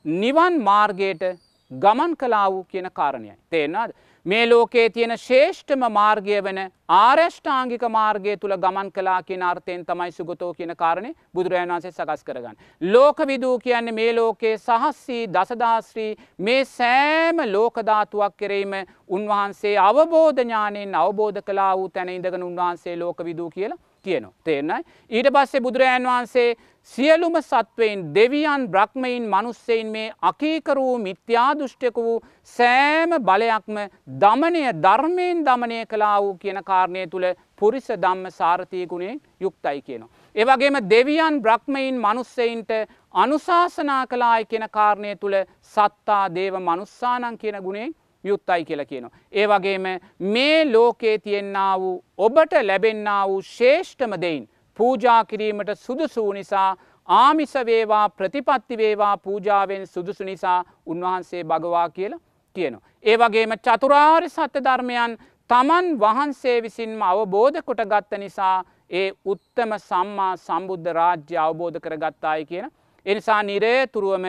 නිවන් 0.05 0.61
මාර්ගයට 0.63 1.23
ගමන් 1.71 2.17
කලා 2.17 2.51
වූ 2.51 2.65
කියන 2.65 2.91
කාරණයයි. 2.93 3.37
තේෙනද. 3.51 3.95
මේ 4.27 4.47
ලෝකයේ 4.47 4.91
තියෙන 4.91 5.19
ශේෂ්ඨම 5.19 5.85
මාර්ගය 5.91 6.43
වන 6.43 6.59
ආර්යෂ්ඨාංගික 6.89 7.83
මාර්ගය 7.91 8.37
තුළ 8.37 8.57
ගමන් 8.57 8.91
කලා 8.93 9.23
කියන 9.23 9.43
අර්ථයෙන් 9.43 9.87
තමයි 9.87 10.13
සුගතෝ 10.13 10.53
කියන 10.55 10.77
කාරණය 10.77 11.15
බුදුරජාන් 11.35 11.69
වන්සේ 11.69 11.93
සකස් 11.93 12.25
කරගන්න. 12.25 12.57
ලෝක 12.83 13.19
විදූ 13.27 13.59
කියන්නේ 13.59 13.93
මේ 13.93 14.13
ලෝකයේ 14.13 14.59
සහස්සී 14.59 15.27
දසදාශ්‍රී 15.29 16.17
මේ 16.39 16.65
සෑම 16.67 17.41
ලෝකධාතුවක් 17.47 18.37
කෙරෙීම 18.37 18.77
උන්වහන්සේ 19.09 19.75
අවබෝධඥානයෙන් 19.79 20.95
අවබෝධ 20.97 21.43
කලා 21.43 21.73
වූ 21.77 21.89
තැන 21.89 22.09
ඉඳගෙන 22.11 22.43
උන්වහන්සේ 22.43 22.99
ලෝක 22.99 23.25
විදූ 23.25 23.51
කියලා 23.51 23.83
කියනවා. 24.05 24.37
තේරනයි. 24.45 24.85
ඊට 25.11 25.29
පස්සේ 25.31 25.61
බුදුරජාන් 25.61 26.05
වහන්සේ 26.05 26.57
සියලුම 26.93 27.37
සත්වයෙන් 27.43 28.01
දෙවියන් 28.15 28.69
බ්‍රහ්මයින් 28.69 29.25
මනුස්සයින් 29.25 29.87
මේ 29.89 30.13
අකීකරූ 30.23 30.99
මිත්‍යාදුෘෂ්ටක 30.99 31.97
වූ 31.99 32.17
සෑම 32.57 33.11
බලයක්ම 33.21 33.79
දමනය 34.21 34.65
ධර්මයෙන් 34.83 35.45
දමනය 35.47 35.79
කලා 35.87 36.19
වූ 36.23 36.35
කියන 36.37 36.61
කාරණය 36.63 37.07
තුළ 37.07 37.27
පුරිස 37.57 37.89
දම්ම 37.97 38.31
සාරථී 38.31 38.87
ගුණේ 38.87 39.21
යුක්තයි 39.41 39.83
කියනවා. 39.83 40.13
ඒවගේම 40.35 40.77
දෙවියන් 40.91 41.43
බ්‍රහ්මයින් 41.43 41.97
මනුස්සයින්ට 41.99 42.71
අනුශාසනා 43.15 44.07
කලායි 44.07 44.45
කියන 44.45 44.67
කාරණය 44.71 45.17
තුළ 45.17 45.37
සත්තා 45.75 46.25
දේව 46.35 46.55
මනුස්සානන් 46.61 47.39
කියන 47.39 47.63
ගුණේ 47.63 47.89
යුත්තයි 48.25 48.65
කියලා 48.65 48.85
කියනවා. 48.85 49.13
ඒ 49.33 49.47
වගේම 49.47 49.87
මේ 50.29 50.73
ලෝකයේ 50.73 51.19
තියෙන්න්න 51.19 51.61
වූ 51.79 52.05
ඔබට 52.19 52.53
ලැබෙන්න්න 52.63 53.09
වූ 53.27 53.43
ශේෂ්ඨම 53.45 54.21
දෙයින් 54.21 54.49
පූජා 54.79 55.25
කිරීමට 55.25 55.75
සුදුසූ 55.77 56.33
නිසා 56.33 56.77
ආමිසවේවා 57.09 58.09
ප්‍රතිපත්තිවේවා 58.11 59.17
පූජාවෙන් 59.19 59.87
සුදුසු 59.87 60.25
නිසා 60.25 60.65
උන්වහන්සේ 60.87 61.45
භගවා 61.45 61.89
කියලා 61.91 62.21
කියනවා. 62.57 62.83
ඒ 63.03 63.17
වගේම 63.17 63.53
චතුරාර් 63.59 64.29
සත්‍ය 64.29 64.65
ධර්මයන් 64.65 65.19
තමන් 65.51 65.99
වහන්සේ 66.01 66.63
විසින්ම 66.63 67.03
අවබෝධ 67.03 67.63
කොට 67.63 67.85
ගත්ත 67.85 68.19
නිසා 68.19 68.65
ඒ 68.91 69.13
උත්තම 69.25 69.71
සම්මා 69.81 70.37
සම්බුද්ධ 70.39 70.93
රාජ්‍ය 70.93 71.37
අවබෝධ 71.39 71.79
කර 71.81 71.97
ගත්තායි 71.97 72.47
කියන. 72.47 72.71
එනිසා 73.07 73.43
නිරේතුරුවම 73.43 74.27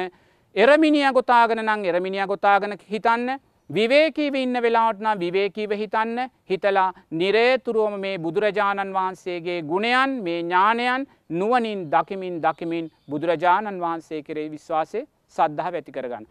එරමිනිිය 0.56 1.12
ගොතාගෙන 1.14 1.62
නං 1.64 1.86
එරමිනිිය 1.86 2.28
ගොතාගෙන 2.28 2.78
හිතන්න 2.92 3.40
විවේකීව 3.70 4.36
ඉන්න 4.36 4.58
වෙලාවටනා 4.58 5.16
විවේකීව 5.18 5.72
හිතන්න 5.74 6.30
හිතලා 6.50 6.94
නිරේතුරුවම 7.12 8.00
මේ 8.00 8.18
බුදුරජාණන් 8.18 8.94
වහන්සේගේ 8.94 9.62
ගුණයන් 9.64 10.22
මේ 10.24 10.42
ඥානයන් 10.42 11.08
නුවනින් 11.32 11.88
දකිමින් 11.92 12.42
දකිමින් 12.42 12.92
බුදුරජාණන් 13.10 13.82
වහන්සේ 13.82 14.22
කරේ 14.24 14.52
විශ්වාසය 14.52 15.02
සද්ධහ 15.30 15.72
වැති 15.72 15.92
කරගන්න. 15.92 16.28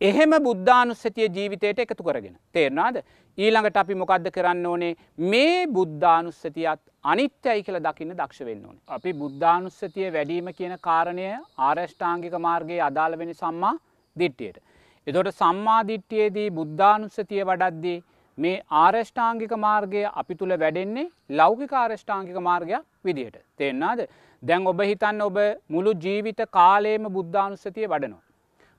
එහෙම 0.00 0.30
බුද්ධානුස්සතිය 0.40 1.28
ජීවිතයට 1.28 1.78
එකතු 1.78 2.02
කරගෙන. 2.02 2.36
තේරනාද 2.52 3.02
ඊළඟට 3.38 3.76
අපි 3.76 3.94
මොකක්ද 3.94 4.30
කරන්න 4.30 4.66
ඕනේ 4.66 4.94
මේ 5.26 5.66
බුද්ධානුස්සතියත් 5.68 6.80
අනිත්‍යයි 7.04 7.62
කියල 7.62 7.80
දකින්න 7.80 8.16
දක්ෂ 8.16 8.44
වෙන්න 8.44 8.66
ඕන. 8.66 8.76
අපි 8.88 9.12
බුද්ධානුස්සතිය 9.14 10.12
වැඩීම 10.12 10.52
කියන 10.52 10.76
කාරණය 10.80 11.28
ආරෂ්ඨාංගික 11.58 12.36
මාර්ගයේ 12.38 12.82
අදාළ 12.82 13.18
වෙන 13.18 13.34
සම්මා 13.34 13.78
දිට්ටියට. 14.16 14.60
එතොට 15.06 15.28
සම්මාධිට්්‍යයේදී 15.34 16.48
බුද්ධානුස්සතිය 16.52 17.42
වඩද්දී 17.42 17.98
මේ 18.38 18.56
ආරෂ්ඨාංගික 18.78 19.52
මාර්ගය 19.58 20.02
අපි 20.14 20.34
තුළ 20.34 20.54
වැඩෙන්නේ 20.56 21.10
ලෞකික 21.32 21.72
ආරෂ්ඨාංගික 21.74 22.38
මාර්ගයක් 22.40 22.84
විදිහට 23.04 23.38
තෙන්නාද 23.56 24.00
දැන් 24.42 24.66
ඔබ 24.66 24.80
හිතන්න 24.82 25.22
ඔබ 25.22 25.38
මුළු 25.68 25.92
ජීවිත 25.96 26.40
කාලයේම 26.50 27.06
බුද්ධානුස්සතිය 27.10 27.86
වඩනවා. 27.86 28.26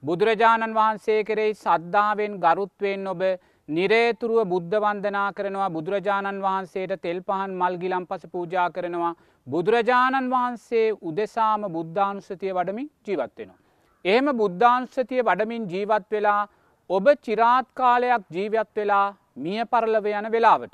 බුදුරජාණන් 0.04 0.74
වහන්සේ 0.74 1.20
කෙරෙයි 1.24 1.56
සද්ධාවෙන් 1.56 2.38
ගරුත්වයෙන් 2.40 3.08
ඔබ 3.08 3.22
නිරේතුරුව 3.70 4.40
බුද්ධ 4.46 4.78
වන්දනා 4.80 5.28
කරනවා 5.34 5.70
බුදුරජාණන් 5.70 6.42
වහන්සේට 6.42 6.96
තෙල් 7.00 7.20
පහන් 7.24 7.52
මල්ගිලම් 7.56 8.08
පස 8.08 8.24
පූජා 8.28 8.70
කරනවා 8.72 9.14
බුදුරජාණන් 9.48 10.32
වහන්සේ 10.32 10.88
උදෙසාම 11.04 11.68
බුද්ධානුස්සතිය 11.70 12.54
වඩමින් 12.54 12.90
ජීවත්වෙනවා. 13.06 13.61
එහෙම 14.06 14.28
බුද්ධාංශතිය 14.34 15.22
වඩමින් 15.22 15.66
ජීවත් 15.70 16.06
වෙලා 16.12 16.42
ඔබ 16.90 17.06
චිරාත් 17.26 17.68
කාලයක් 17.74 18.24
ජීවත් 18.30 18.72
වෙලා 18.76 19.16
මිය 19.38 19.66
පරලව 19.66 20.06
යන 20.12 20.32
වෙලාවට. 20.32 20.74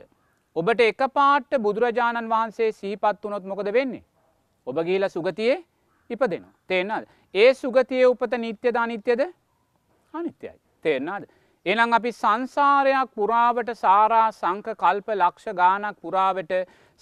ඔබට 0.56 0.82
එක 0.82 1.02
පාට්ට 1.14 1.58
බුදුරජාණන් 1.60 2.30
වහන්සේ 2.30 2.72
සීපත් 2.74 3.24
වනොත් 3.24 3.44
මොකද 3.46 3.74
වෙන්නේ. 3.74 4.06
ඔබ 4.68 4.78
ගීල 4.84 5.10
සුගතියේ 5.10 5.64
ඉපදෙනවා. 6.10 6.54
තේෙන්න්නද. 6.68 7.08
ඒ 7.36 7.54
සුගතිය 7.54 8.06
උපත 8.06 8.34
නිත්‍යද 8.38 8.76
අනිත්‍යද 8.76 9.22
අනිත්‍යයි. 10.14 10.54
තේරනාද. 10.86 11.24
එනම් 11.66 11.94
අපි 11.94 12.12
සංසාරයක් 12.14 13.10
පුරාවට 13.14 13.70
සාරා 13.76 14.28
සංක 14.32 14.76
කල්ප 14.76 15.08
ලක්ෂ 15.14 15.48
ගානක් 15.54 15.98
පුරාවට 16.02 16.54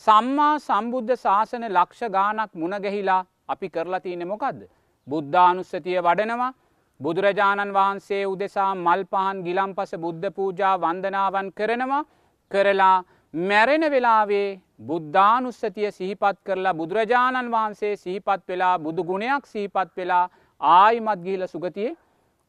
සම්මා 0.01 0.53
සම්බුද්ධ 0.59 1.13
ශාසන 1.17 1.67
ලක්ෂ 1.69 2.09
ගානක් 2.09 2.51
මුණගැහිලා 2.53 3.21
අපි 3.47 3.69
කරලා 3.69 3.99
තියනෙ 3.99 4.25
මොකක්ද. 4.25 4.65
බුද්ධානුස්සතිය 5.07 5.97
වඩනවා 5.99 6.51
බුදුරජාණන් 6.99 7.73
වහන්සේ 7.73 8.21
උදෙසා 8.25 8.69
මල් 8.75 9.03
පහන් 9.05 9.43
ගිලම්පස 9.43 9.91
බුද්ධ 9.97 10.29
පූජා 10.31 10.75
වන්දනාවන් 10.77 11.49
කරනවා 11.51 12.03
කරලා 12.51 12.95
මැරෙන 13.33 13.85
වෙලාවේ 13.91 14.47
බුද්ධානුස්සතිය 14.83 15.91
සිහිපත් 15.91 16.37
කරලා 16.43 16.73
බුදුරජාණන් 16.73 17.51
වහන්සේ 17.51 17.93
සිහිපත් 17.97 18.41
වෙලා 18.47 18.73
බුදු 18.79 19.03
ගුණයක් 19.03 19.45
සිහිපත් 19.45 19.91
වෙලා 19.97 20.25
ආයිමත් 20.61 21.23
ගිහිල 21.23 21.47
සුගතියේ 21.47 21.95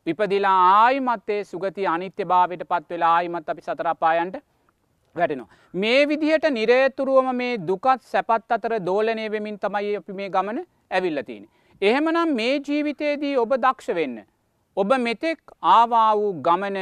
විපදිලා 0.07 0.59
ආයිමත්තේ 0.75 1.41
සුගති 1.45 1.87
අනිත්‍ය 1.87 2.25
භාවයට 2.25 2.63
පත් 2.65 2.91
වෙලා 2.91 3.15
ආයිමත් 3.15 3.49
අපි 3.49 3.63
සතරපායන්ට 3.63 4.37
වැටෙනවා. 5.17 5.49
මේ 5.75 6.01
විදිහට 6.09 6.47
නිරේතුරුවම 6.51 7.29
මේ 7.35 7.59
දුකත් 7.61 8.01
සැපත් 8.05 8.53
අතර 8.53 8.75
දෝලනය 8.81 9.27
වෙමින් 9.31 9.59
තමයි 9.59 9.97
අපි 9.97 10.13
මේ 10.13 10.31
ගමන 10.31 10.59
ඇවිල්ලතිini. 10.91 11.47
එහෙමනම් 11.83 12.35
මේ 12.35 12.61
ජීවිතයේදී 12.61 13.37
ඔබ 13.37 13.53
දක්ෂ 13.55 13.95
වෙන්න. 13.95 14.19
ඔබ 14.77 14.93
මෙතෙක් 14.99 15.41
ආවා 15.63 16.17
වූ 16.17 16.33
ගමන 16.41 16.79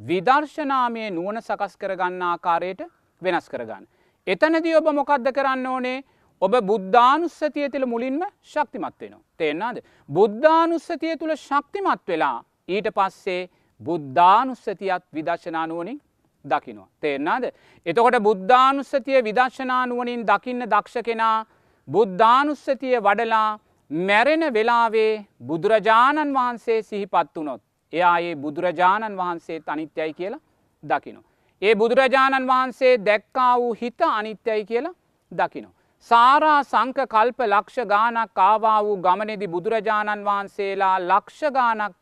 විදර්ශනාමය 0.00 1.10
නුවන 1.10 1.40
සකස් 1.40 1.74
කරගන්න 1.76 2.22
ආකාරයට 2.22 2.82
වෙනස් 3.22 3.48
කරගන්න. 3.48 3.86
එතනදී 4.26 4.76
ඔබ 4.76 4.92
මොකක්ද 4.92 5.26
කරන්න 5.32 5.66
ඕනේ 5.66 6.04
ඔබ 6.42 6.54
බුද්ධානුස්සතිය 6.62 7.68
තුළ 7.68 7.86
මුලින්ම 7.86 8.22
ශක්තිමත් 8.44 8.94
වෙනවා. 9.00 9.22
තේෙන්නාද. 9.38 9.82
බුද්ධානුස්සතිය 10.08 11.16
තුළ 11.16 11.34
ශක්තිමත් 11.36 12.02
වෙලා 12.08 12.44
ඊට 12.68 12.88
පස්සේ 12.94 13.50
බුද්ධානුස්සතියත් 13.80 15.04
විදර්ශනානුවනින් 15.12 16.00
දකිනවා. 16.44 16.88
තේෙන්නාද. 17.00 17.44
එතකොට 17.86 18.22
බුද්ධානුස්සතිය 18.22 19.22
විදර්ශනානුවනින් 19.24 20.24
දකින්න 20.24 20.62
දක්ෂ 20.64 21.02
කෙනා 21.04 21.46
බුද්ධානුස්සතිය 21.88 22.98
වඩලා 23.00 23.58
මැරෙන 23.90 24.54
වෙලාවේ 24.54 25.26
බුදුරජාණන් 25.42 26.34
වහන්සේ 26.34 26.82
සිහිපත් 26.82 27.36
වනොත් 27.36 27.62
එයා 27.92 28.18
ඒ 28.20 28.34
බුදුරජාණන් 28.36 29.16
වහන්සේ 29.16 29.62
අනිත්‍යයි 29.66 30.12
කියලා 30.12 30.40
දකිනු. 30.82 31.20
ඒ 31.62 31.74
බුදුරජාණන් 31.74 32.48
වහන්සේ 32.48 32.98
දැක්කා 33.00 33.58
වූ 33.58 33.74
හිත 33.74 34.00
අනිත්‍යයි 34.02 34.64
කියලා 34.64 34.94
දකිනු. 35.32 35.68
සාරා 36.08 36.62
සංක 36.62 36.98
කල්ප 37.06 37.38
ලක්ෂ 37.42 37.86
ගානක් 37.86 38.34
කාවා 38.34 38.84
වූ 38.84 38.96
ගමනෙදි 38.98 39.48
බුදුරජාණන් 39.48 40.24
වහන්සේලා 40.24 40.96
ලක්ෂ 41.00 41.52
ගානක් 41.52 41.94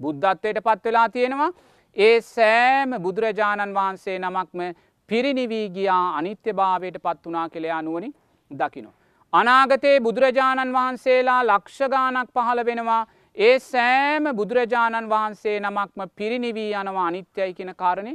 බුද්ධත්වයට 0.00 0.60
පත් 0.62 0.84
වෙලා 0.84 1.08
තියෙනවා 1.08 1.50
ඒ 1.96 2.20
සෑම 2.22 2.90
බුදුරජාණන් 3.02 3.74
වහන්සේ 3.74 4.18
නමක්ම 4.18 4.60
පිරිනිවී 5.08 5.66
ගියා 5.70 6.16
අනිත්‍ය 6.18 6.52
භාවයට 6.52 7.02
පත් 7.02 7.26
වනා 7.26 7.48
කෙළයා 7.48 7.82
නුවනින් 7.82 8.14
දකිනු. 8.50 8.90
අනාගතයේ 9.36 10.00
බුදුරජාණන් 10.00 10.74
වහන්සේලා 10.74 11.42
ලක්ෂගානක් 11.44 12.28
පහළ 12.32 12.64
වෙනවා 12.64 13.02
ඒ 13.36 13.54
සෑම 13.60 14.28
බුදුරජාණන් 14.32 15.08
වහන්සේ 15.08 15.56
නමක්ම 15.60 16.02
පිරිනිවී 16.14 16.70
යනවා 16.74 17.06
අනිත්‍යයි 17.06 17.54
කියන 17.54 17.72
කාරණය 17.76 18.12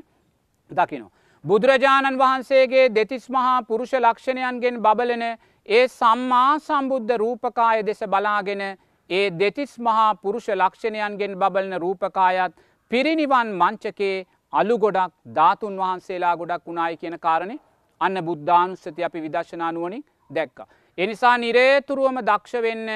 දකිනවා. 0.72 1.12
බුදුරජාණන් 1.46 2.18
වහන්සේගේ 2.18 2.86
දෙතිස් 2.92 3.30
මහා 3.30 3.58
පුරුෂ 3.64 3.94
ලක්ෂණයන්ගෙන් 3.96 4.80
බබලන 4.80 5.24
ඒ 5.68 5.84
සම්මා 5.90 6.60
සම්බුද්ධ 6.60 7.14
රූපකාය 7.18 7.86
දෙස 7.86 8.02
බලාගෙන 8.08 8.62
ඒ 9.10 9.26
දෙතිස් 9.36 9.74
මහා 9.80 10.10
පුරුෂ 10.18 10.48
ලක්ෂණයන්ගෙන් 10.56 11.34
බබලන 11.36 11.74
රූපකායත් 11.78 12.54
පිරිනිවන් 12.92 13.50
මංචකේ 13.56 14.16
අලු 14.54 14.78
ගොඩක් 14.80 15.14
ධාතුන් 15.32 15.76
වහන්සේලා 15.78 16.36
ගොඩක් 16.38 16.64
වුණායි 16.66 16.98
කියන 16.98 17.18
කාරණය 17.20 17.58
අන්න 18.02 18.26
බුද්ධානුස්සති 18.26 19.04
අපි 19.04 19.20
විදශනානුවනින් 19.22 20.04
දැක්ක. 20.30 20.60
එනිසා 21.02 21.36
නිරේතුරුවම 21.38 22.18
දක්ෂ 22.24 22.62
වෙන්න 22.62 22.90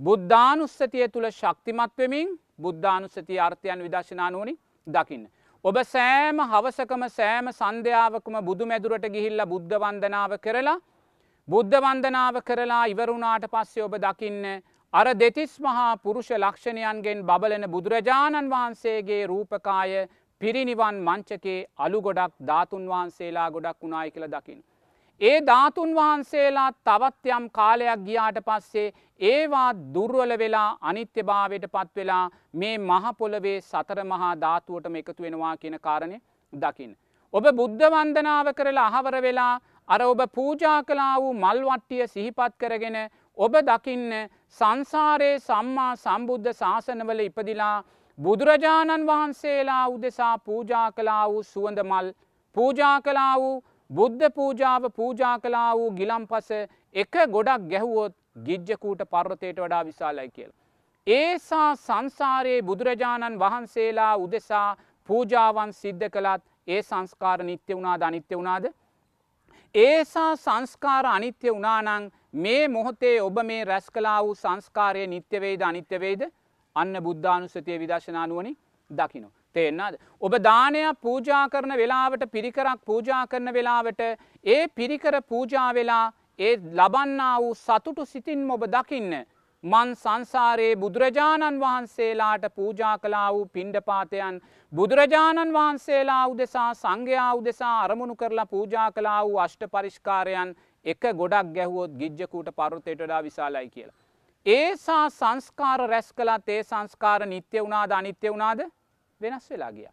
බුද්ධානුස්සතිය 0.00 1.06
තුළ 1.08 1.28
ශක්තිමත්වමින් 1.30 2.28
බුද්ධානුස්සතිය 2.58 3.40
අර්ථයන් 3.40 3.84
විදශනානුවනි 3.84 4.54
දකින්න. 4.86 5.24
ඔබ 5.64 5.76
සෑම 5.86 6.42
හවසකම 6.44 7.04
සෑම 7.10 7.48
සන්ධ්‍යාවකම 7.52 8.36
බුදු 8.42 8.66
මැදුරට 8.66 9.06
ගිහිල්ල 9.08 9.46
බුද්ධ 9.46 9.74
වන්දනාව 9.78 10.36
කරලා 10.40 10.76
බුද්ධ 11.48 11.80
වන්දනාව 11.80 12.36
කරලා 12.42 12.84
ඉවරුණාට 12.88 13.48
පස්සේ 13.48 13.82
ඔබ 13.82 13.96
දකින්න 14.00 14.44
අර 14.94 15.06
දෙතිස් 15.16 15.56
මහා 15.60 15.88
පුරුෂ 15.98 16.30
ලක්ෂණයන්ගෙන් 16.36 17.24
බබලන 17.24 17.66
බුදුරජාණන් 17.68 18.50
වහන්සේගේ 18.50 19.22
රූපකාය 19.26 20.06
පිරිනිවන් 20.40 20.96
මංචකේ 21.02 21.58
අලු 21.78 22.00
ගොඩක් 22.02 22.32
ධාතුන් 22.42 22.88
වහන්සේලා 22.88 23.50
ගොඩක් 23.50 23.78
වුණායි 23.80 24.10
කියල 24.10 24.28
දකින්න. 24.30 24.60
ඒ 25.20 25.36
ධාතුන් 25.42 25.92
වහන්සේලා 25.94 26.70
තවත් 26.84 27.30
යම් 27.30 27.44
කාලයක් 27.50 28.00
ගියාට 28.00 28.38
පස්සේ 28.42 28.92
ඒවා 29.20 29.68
දුර්වල 29.94 30.32
වෙලා 30.38 30.76
අනිත්‍ය 30.82 31.22
භාවයට 31.22 31.64
පත් 31.68 31.96
වෙලා 31.96 32.24
මේ 32.54 32.74
මහපොළවේ 32.80 33.60
සතර 33.62 34.00
මහා 34.04 34.32
ධාතුවටම 34.36 34.96
එකතු 34.96 35.22
වෙනවා 35.22 35.56
කියන 35.56 35.76
කාරණය 35.80 36.18
දකිින්. 36.52 36.92
ඔබ 37.34 37.46
බුද්ධ 37.52 37.84
වන්දනාව 37.86 38.50
කරලා 38.52 38.88
අහවර 38.90 39.16
වෙලා 39.22 39.54
අර 39.88 40.00
ඔබ 40.02 40.20
පූජා 40.30 40.78
කලා 40.82 41.14
වූ 41.16 41.32
මල්වට්ටිය 41.34 42.08
සිහිපත් 42.08 42.58
කරගෙන 42.58 42.98
ඔබ 43.38 43.56
දකින්න 43.62 44.12
සංසාරයේ 44.58 45.38
සම්මා 45.40 45.92
සම්බුද්ධ 45.96 46.52
ශාසනවල 46.54 47.20
ඉපදිලා 47.20 47.76
බුදුරජාණන් 48.18 49.06
වහන්සේලා 49.06 49.84
උදෙසා 49.88 50.34
පූජා 50.40 50.86
කලා 50.92 51.24
වූ 51.26 51.42
සුවඳ 51.44 51.80
මල් 51.84 52.12
පූජා 52.56 53.00
කලා 53.00 53.34
වූ 53.36 53.56
බුද්ධ 53.90 54.30
පූජාව 54.34 54.90
පූජා 54.92 55.38
කලා 55.38 55.72
වූ 55.74 55.90
ගිලම් 55.92 56.26
පස 56.26 56.50
එක 56.94 57.14
ගොඩක් 57.28 57.68
ගැහුවොත් 57.68 58.14
ගිජ්ජකූට 58.44 59.02
පර්වතයට 59.06 59.58
වඩා 59.58 59.84
විශාලයි 59.84 60.30
කියල. 60.30 60.50
ඒසා 61.06 61.76
සංසාරයේ 61.76 62.62
බුදුරජාණන් 62.62 63.38
වහන්සේලා 63.38 64.14
උදෙසා 64.16 64.76
පූජාවන් 65.08 65.72
සිද්ධ 65.72 66.10
කළත් 66.10 66.42
ඒ 66.68 66.82
සංස්කාර 66.82 67.44
නිත්‍ය 67.44 67.74
වුණා 67.74 68.00
ධනිත්‍ය 68.00 68.36
වුණාද. 68.36 68.66
ඒසා 69.74 70.36
සංස්කාර 70.36 71.06
අනිත්‍ය 71.06 71.50
වනානං 71.50 72.10
මේ 72.34 72.68
මොහොතේ 72.68 73.16
ඔබ 73.22 73.38
මේ 73.44 73.64
රැස් 73.64 73.90
කලා 73.90 74.18
වූ 74.24 74.34
සංස්කාරය 74.34 75.06
නිත්‍යවේද 75.06 75.62
අනිත්‍යවේද 75.62 76.22
අන්න 76.76 77.02
බුද්ධානුස්සතිය 77.02 77.78
විදශනානුවනි 77.78 78.52
දකිනු. 78.90 79.28
තේෙන්න්නද. 79.56 79.98
ඔබ 80.22 80.36
දානයක් 80.42 81.00
පූජා 81.02 81.44
කරන 81.48 81.76
වෙලාවට 81.76 82.26
පිරිකරක් 82.30 82.84
පූජා 82.84 83.22
කරන 83.26 83.54
වෙලාවට 83.54 84.02
ඒ 84.46 84.60
පිරිකර 84.74 85.22
පූජා 85.24 85.70
වෙලා 85.74 86.04
ඒ 86.38 86.52
ලබන්නා 86.74 87.32
වූ 87.38 87.54
සතුටු 87.56 88.06
සිතින් 88.06 88.50
ඔබ 88.50 88.68
දකින්න. 88.68 89.16
මන් 89.64 89.92
සංසාරයේ 89.94 90.76
බුදුරජාණන් 90.76 91.60
වහන්සේලාට 91.60 92.44
පූජා 92.54 92.98
කලා 92.98 93.28
වූ 93.32 93.46
පිණ්ඩපාතයන් 93.48 94.40
බුදුරජාණන් 94.72 95.54
වහන්සේලා 95.54 96.24
උදෙසා 96.28 96.70
සංඝයා 96.74 97.32
උදෙසා 97.34 97.74
අරමුණු 97.80 98.16
කරලා 98.16 98.46
පූජා 98.46 98.88
කලා 98.92 99.20
වූ 99.24 99.38
අෂ්ට 99.38 99.64
පරිෂ්කාරයන් 99.72 100.54
එක 100.86 101.06
ගොඩක් 101.14 101.54
ගැහුවොත් 101.54 101.96
ගිජ්ජකූට 102.00 102.50
පරුතයටඩා 102.52 103.22
විශාලයි 103.22 103.70
කියලා. 103.70 103.96
ඒසා 104.46 105.04
සංස්කාර 105.10 105.80
රැස් 105.86 106.12
කළත් 106.12 106.48
ඒ 106.48 106.62
සංස්කාර 106.64 107.26
නිත්‍ය 107.26 107.58
වුණාද 107.58 107.92
අනිත්‍ය 107.92 108.30
වුණාද 108.30 108.60
වෙනස් 109.20 109.50
වෙලා 109.50 109.72
ගිය. 109.72 109.88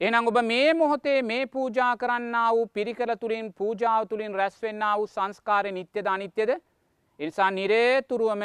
එනම් 0.00 0.26
ඔබ 0.26 0.38
මේ 0.42 0.74
මොහොතේ 0.74 1.22
මේ 1.22 1.46
පූජා 1.46 1.92
කරන්න 1.96 2.36
වූ 2.48 2.66
පිරිකර 2.68 3.10
තුළින් 3.16 3.52
පූජාව 3.52 4.08
තුළින් 4.08 4.34
රැස්වෙන්න 4.34 4.84
වූ 4.90 5.06
සංස්කාරය 5.06 5.72
නිත්‍යද 5.72 6.06
අනිත්‍යද. 6.06 6.50
එනිසා 7.20 7.50
නිරේතුරුවම 7.50 8.42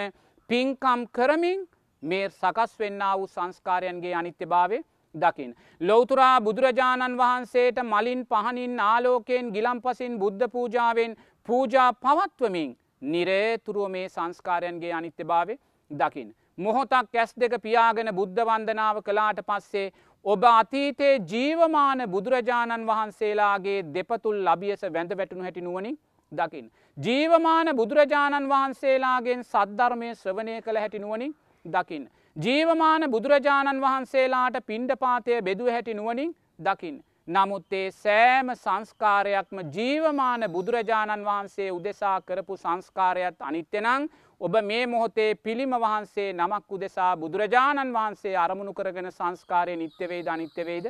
පින්කම් 0.49 1.01
කරමින් 1.11 1.67
මේ 2.03 2.29
සකස් 2.31 2.79
වෙන්න 2.79 3.03
වූ 3.11 3.27
සංස්කාරයන්ගේ 3.27 4.13
අනිත්‍ය 4.13 4.45
භාවය 4.45 4.79
දකිින්. 5.15 5.55
ලෝතුරා 5.81 6.41
බුදුරජාණන් 6.41 7.17
වහන්සේට 7.17 7.77
මලින් 7.83 8.21
පහනින් 8.25 8.79
ආලෝකයෙන් 8.81 9.51
ගිලම් 9.51 9.81
පසින් 9.81 10.19
බුද්ධ 10.19 10.51
පූජාවෙන් 10.51 11.17
පූජා 11.47 11.93
පවත්වමින් 11.95 12.77
නිරේතුරුව 13.03 13.89
මේ 13.89 14.07
සංස්කාරයන්ගේ 14.09 14.93
අනිත්‍ය 14.93 15.23
භාවය 15.23 15.55
දකිින්. 15.91 16.29
මොහොතක් 16.57 17.15
ඇස් 17.15 17.31
දෙක 17.35 17.53
පියාගෙන 17.61 18.09
බුද්ධ 18.13 18.39
වන්දනාව 18.41 18.97
කලාට 19.01 19.39
පස්සේ 19.41 19.91
ඔබ 20.25 20.43
අතීතයේ 20.43 21.19
ජීවමාන 21.25 21.99
බුදුරජාණන් 22.07 22.85
වහන්සේලාගේ 22.85 23.79
දෙපතුල් 23.93 24.37
ලබියස 24.45 24.81
වැඳ 24.85 25.11
වැටුණු 25.13 25.43
හැටි 25.43 25.61
නුවනින් 25.61 25.97
දකිින්. 26.31 26.71
ජීවමාන 26.97 27.67
බුදුරජාණන් 27.73 28.49
වහන්සේලාගෙන් 28.49 29.43
සද්ධර්මය 29.43 30.09
ශ්‍රවණය 30.15 30.61
කළ 30.61 30.77
හැටි 30.77 30.99
නුවනින් 30.99 31.35
දකිින්. 31.65 32.09
ජීවමාන 32.35 33.09
බුදුරජාණන් 33.09 33.81
වහන්සේලාට 33.81 34.65
පිණ්ඩපාතය 34.65 35.41
බෙදුව 35.41 35.69
හැටි 35.69 35.93
නුවනින් 35.93 36.35
දකිින්. 36.59 37.03
නමුත් 37.27 37.73
ඒ 37.73 37.91
සෑම 37.93 38.47
සංස්කාරයක්ම 38.55 39.57
ජීවමාන 39.73 40.43
බුදුරජාණන් 40.51 41.25
වහන්සේ 41.25 41.71
උදෙසා 41.71 42.21
කරපු 42.21 42.57
සංස්කාරයත් 42.57 43.41
අනිත්‍යනං 43.41 44.09
ඔබ 44.41 44.53
මේ 44.61 44.83
මොහොතේ 44.87 45.31
පිළිම 45.37 45.73
වහන්සේ 45.75 46.33
නමක් 46.33 46.71
උදෙසා 46.71 47.11
බුදුරජාණන් 47.17 47.93
වහන්සේ 47.93 48.35
අරමුණු 48.37 48.73
කරගෙන 48.73 49.11
සංස්කාරය 49.11 49.75
නිත්‍යවේද 49.75 50.27
අනිත්‍යවේද. 50.27 50.85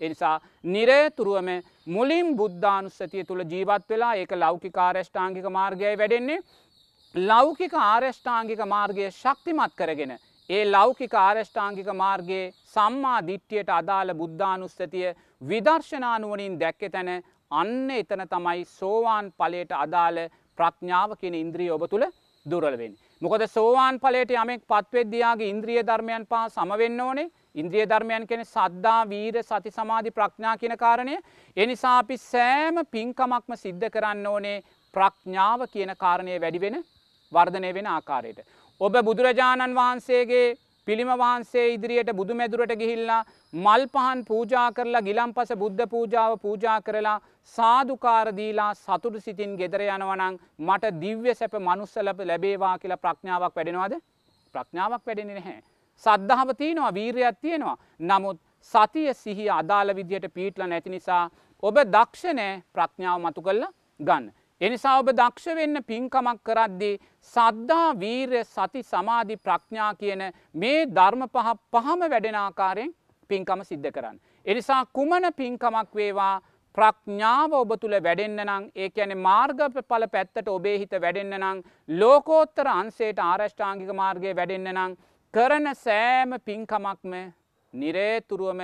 එනිසා 0.00 0.34
නිරේතුරුවම 0.64 1.48
මුලින් 1.86 2.28
බුද්ධානුස්සතිය 2.36 3.24
තුළ 3.24 3.42
ජීවත් 3.44 3.88
වෙලා 3.90 4.14
ඒක 4.14 4.32
ලෞකික 4.34 4.76
ආරෂ්ඨාංගික 4.78 5.46
මාර්ගය 5.50 5.90
වැඩෙන්නේ 5.94 6.38
ලෞකික 7.14 7.74
ආරෂ්ඨාංගික 7.82 8.60
මාර්ගය 8.66 9.08
ශක්තිමත් 9.12 9.74
කරගෙන 9.74 10.12
ඒ 10.50 10.62
ලෞකික 10.66 11.14
ආරෂ්ඨාංගික 11.16 11.88
මාර්ගයේ 11.94 12.52
සම්මා 12.74 13.18
දිට්්‍යයට 13.22 13.70
අදාළ 13.70 14.14
බුද්ධානුස්සතිය 14.14 15.08
විදර්ශනානුවනින් 15.42 16.54
දැක්ක 16.60 16.86
තැන 16.92 17.10
අන්න 17.52 17.90
එතන 17.92 18.22
තමයි 18.28 18.62
සෝවාන් 18.70 19.32
පලයට 19.34 19.72
අදාළ 19.76 20.22
ප්‍රඥාව 20.58 21.18
කියෙන 21.18 21.36
ඉන්ද්‍රිය 21.36 21.70
ඔබ 21.70 21.88
තුළ 21.88 22.06
දුරලවෙන්. 22.46 22.92
මොකද 23.22 23.42
සෝවාන් 23.48 24.00
පලට 24.00 24.32
යමෙක් 24.32 24.62
පත්වෙද්දයාගේ 24.64 25.50
ඉන්ද්‍රිය 25.50 25.82
ධර්මයන් 25.82 26.26
පා 26.26 26.48
සමවෙන්න 26.48 27.00
ඕනේ 27.00 27.30
ඉන්ද්‍රිය 27.54 27.86
ධර්මයන් 27.86 28.26
කෙන 28.26 28.44
සද්ධා 28.44 29.00
වීර 29.06 29.38
සති 29.42 29.70
සමාධි 29.70 30.10
ප්‍රඥා 30.10 30.56
කියන 30.56 30.76
කාරණය 30.76 31.16
එනිසා 31.56 31.96
අපි 31.98 32.16
සෑම 32.24 32.82
පින්කමක්ම 32.88 33.56
සිද්ධ 33.56 33.88
කරන්න 33.88 34.26
ඕනේ 34.26 34.62
ප්‍රඥාව 34.94 35.66
කියන 35.72 35.92
කාරණය 35.96 36.36
වැඩිවෙන 36.36 36.84
වර්ධනය 37.32 37.72
වෙන 37.74 37.86
ආකාරයට. 37.88 38.38
ඔබ 38.80 38.94
බුදුරජාණන් 39.02 39.74
වහන්සේගේ 39.74 40.46
පිළිම 40.86 41.10
වහන්සේ 41.14 41.66
ඉදිරියට 41.68 42.10
බුදු 42.12 42.34
මැදුරට 42.34 42.72
ගිහිල්ලා 42.76 43.22
මල් 43.54 43.86
පහන් 43.88 44.20
පූජා 44.24 44.66
කරලා 44.72 45.02
ගිලම් 45.02 45.32
පස 45.32 45.52
බුද්ධ 45.56 45.86
පූජාව 45.88 46.34
පූජා 46.40 46.76
කරලා 46.82 47.16
සාධකාරදීලා 47.54 48.72
සතුටු 48.76 49.20
සිතින් 49.20 49.56
ගෙදර 49.56 49.82
යනවනං 49.86 50.36
මට 50.60 50.92
දිව්‍ය 51.00 51.34
සැප 51.34 51.56
මනුස්සලප 51.60 52.20
ලැබේවා 52.24 52.74
කියලා 52.78 53.02
ප්‍රඥාවක් 53.04 53.56
වැඩෙනවාද 53.56 53.96
ප්‍රඥාවක් 54.54 55.02
වැඩෙන 55.06 55.30
නැහැ. 55.30 55.60
සද්ධාව 56.02 56.48
තියෙනවා 56.54 56.94
වීරයක් 56.94 57.36
තියෙනවා. 57.40 57.76
නමුත් 58.00 58.38
සතිය 58.72 59.14
සිහි 59.14 59.50
අදාළ 59.50 59.94
විදියට 59.94 60.26
පීටල 60.34 60.62
නැති 60.64 60.90
නිසා 60.90 61.22
ඔබ 61.62 61.76
දක්ෂනෑ 61.88 62.62
ප්‍රඥාව 62.74 63.18
මතු 63.20 63.42
කල්ල 63.42 63.62
ගන්න. 64.00 64.26
එනිසා 64.60 64.98
ඔබ 64.98 65.08
දක්ෂ 65.12 65.54
වෙන්න 65.54 65.78
පින්කමක් 65.84 66.38
කරද්දී 66.42 67.00
සද්ධා 67.32 67.88
වීර්ය 67.94 68.40
සති 68.46 68.82
සමාධි 68.84 69.36
ප්‍රඥා 69.38 69.90
කියන 69.94 70.22
මේ 70.54 70.86
ධර්ම 70.88 71.24
පහ 71.28 71.50
පහම 71.70 72.04
වැඩෙනාකාරයෙන් 72.06 72.94
පින්කම 73.30 73.62
සිද්ධ 73.62 73.90
කරන්න. 73.90 74.16
එනිසා 74.46 74.82
කුමන 74.88 75.28
පින්කමක් 75.34 75.90
වේවා 75.94 76.34
ප්‍රඥාව 76.74 77.52
ඔබ 77.54 77.74
තුළ 77.76 77.96
වැඩෙන්න්න 77.98 78.44
නං 78.44 78.64
ඒ 78.76 78.88
ඇන 78.96 79.12
මාර්ග 79.18 79.60
පල 79.82 80.08
පැත්තට 80.08 80.48
ඔබේ 80.48 80.78
හිත 80.78 80.96
වැඩෙන්න්න 80.96 81.36
නං 81.40 81.62
ලෝකෝත්තර 81.94 82.68
අන්සේට 82.70 83.20
ආරෂ්ඨාංගික 83.20 83.92
මාර්ගය 83.94 84.32
වැඩෙන්න්න 84.32 84.72
නං 84.76 84.96
කරන 85.34 85.74
සෑම 85.76 86.34
පින්කමක්ම 86.44 87.14
නිරේතුරුවම 87.74 88.60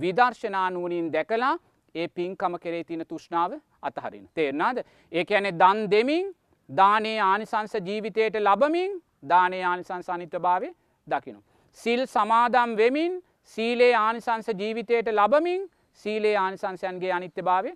විදර්ශනානුවනින් 0.00 1.10
දැකලා 1.12 1.54
ඒ 1.96 2.08
පින්කම 2.08 2.54
කෙරේ 2.58 2.84
තින 2.84 3.02
තුෂ්නාව 3.04 3.52
අතහරින. 3.82 4.24
තේරනාද 4.34 4.78
ඒක 5.12 5.30
ඇනෙ 5.30 5.50
දන් 5.54 5.78
දෙමින් 5.90 6.26
දානයේ 6.68 7.18
ආනිසංස 7.22 7.74
ජීවිතයට 7.80 8.36
ලබමින් 8.38 8.92
දානය 9.24 9.60
ආනිසංස 9.62 10.08
අනිත්‍ය 10.08 10.38
භාවය 10.38 10.68
දකිනු. 11.06 11.40
සිල් 11.78 12.02
සමාදම් 12.06 12.70
වෙමින් 12.76 13.12
සීලේ 13.44 13.94
ආනිසංස 13.96 14.48
ජීවිතයට 14.52 15.08
ලබමින් 15.10 15.62
සීලේ 16.00 16.36
ආනිසංසයන්ගේ 16.36 17.12
අනිත්‍ය 17.12 17.42
භාවය 17.42 17.72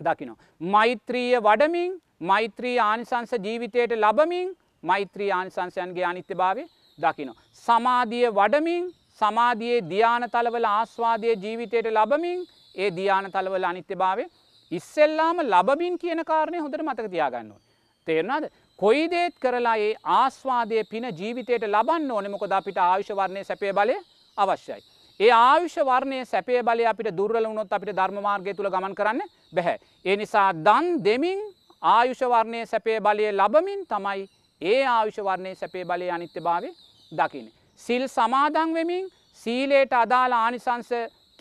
දකිනෝ. 0.00 0.36
මෛත්‍රීය 0.74 1.38
වඩමින් 1.40 1.92
මෛත්‍රී 2.22 2.78
ආනිසංස 2.80 3.32
ජීවිතයට 3.38 3.92
ලබමින් 3.96 4.48
මෛත්‍රී 4.82 5.30
ආනිසංසයන්ගේ 5.32 6.04
අනිත්‍ය 6.04 6.34
භාවය 6.34 6.64
දකිනෝ. 6.98 7.36
සමාධිය 7.66 8.28
වඩමින් 8.30 8.84
සමාධයේ 9.20 9.80
ධ්‍යාන 9.82 10.24
තලවල 10.30 10.66
ආස්වාදය 10.70 11.34
ජීවිතයට 11.36 11.88
ලබමින් 11.90 12.38
ඒ 12.74 12.90
ධ්‍යාන 12.90 13.30
තලවල 13.32 13.64
අනිත්‍ය 13.64 13.96
භාවය 13.96 14.24
ඉස්සෙල්ලාම 14.72 15.44
ලබමින් 15.44 15.98
කියන 15.98 16.24
කාරණය 16.24 16.58
හොඳට 16.58 16.82
මතක 16.82 17.10
තියාගන්නවා. 17.10 17.60
තේරනාද 18.06 18.44
කොයි 18.78 19.10
දේත් 19.10 19.34
කරලා 19.38 19.76
ඒ 19.78 19.92
ආස්වාදය 20.14 20.84
පින 20.84 21.04
ජීවිතයට 21.12 21.66
ලබන්න 21.66 22.10
ඕන 22.10 22.30
මොකද 22.30 22.52
අපිට 22.52 22.78
ආවිශ 22.78 23.12
වර්ණය 23.12 23.44
සැපේ 23.44 23.72
බලය 23.72 23.96
අවශ්‍යයි. 24.38 24.82
ඒ 25.20 25.30
ආවිශ 25.30 25.78
වර්ණය 25.80 26.24
සැපේ 26.26 26.62
බලය 26.62 26.86
අපිට 26.86 27.16
දුර්වල 27.16 27.48
වුණොත් 27.48 27.72
අපිට 27.72 27.96
ධර්මමාර්ගය 27.96 28.54
තුළ 28.54 28.70
ගමන් 28.70 28.94
කරන්න 28.94 29.22
බැහැ. 29.52 29.78
ඒ 30.04 30.16
නිසා 30.16 30.50
දන් 30.66 30.86
දෙමින් 31.04 31.40
ආයුෂ 31.82 32.22
වර්ණය 32.24 32.66
සැපේ 32.66 33.00
බලය 33.00 33.32
ලබමින් 33.32 33.86
තමයි 33.86 34.28
ඒ 34.62 34.84
ආවිශ 34.88 35.20
වර්ණය 35.20 35.54
සැපේ 35.54 35.84
බලය 35.84 36.10
අනිත්‍ය 36.10 36.40
භාවය 36.40 36.70
දකින. 37.12 37.46
සිල් 37.76 38.08
සමාදං 38.08 38.74
වෙමින් 38.74 39.10
සීලේට 39.34 39.92
අදාළ 39.94 40.32
ආනිසංස 40.34 40.90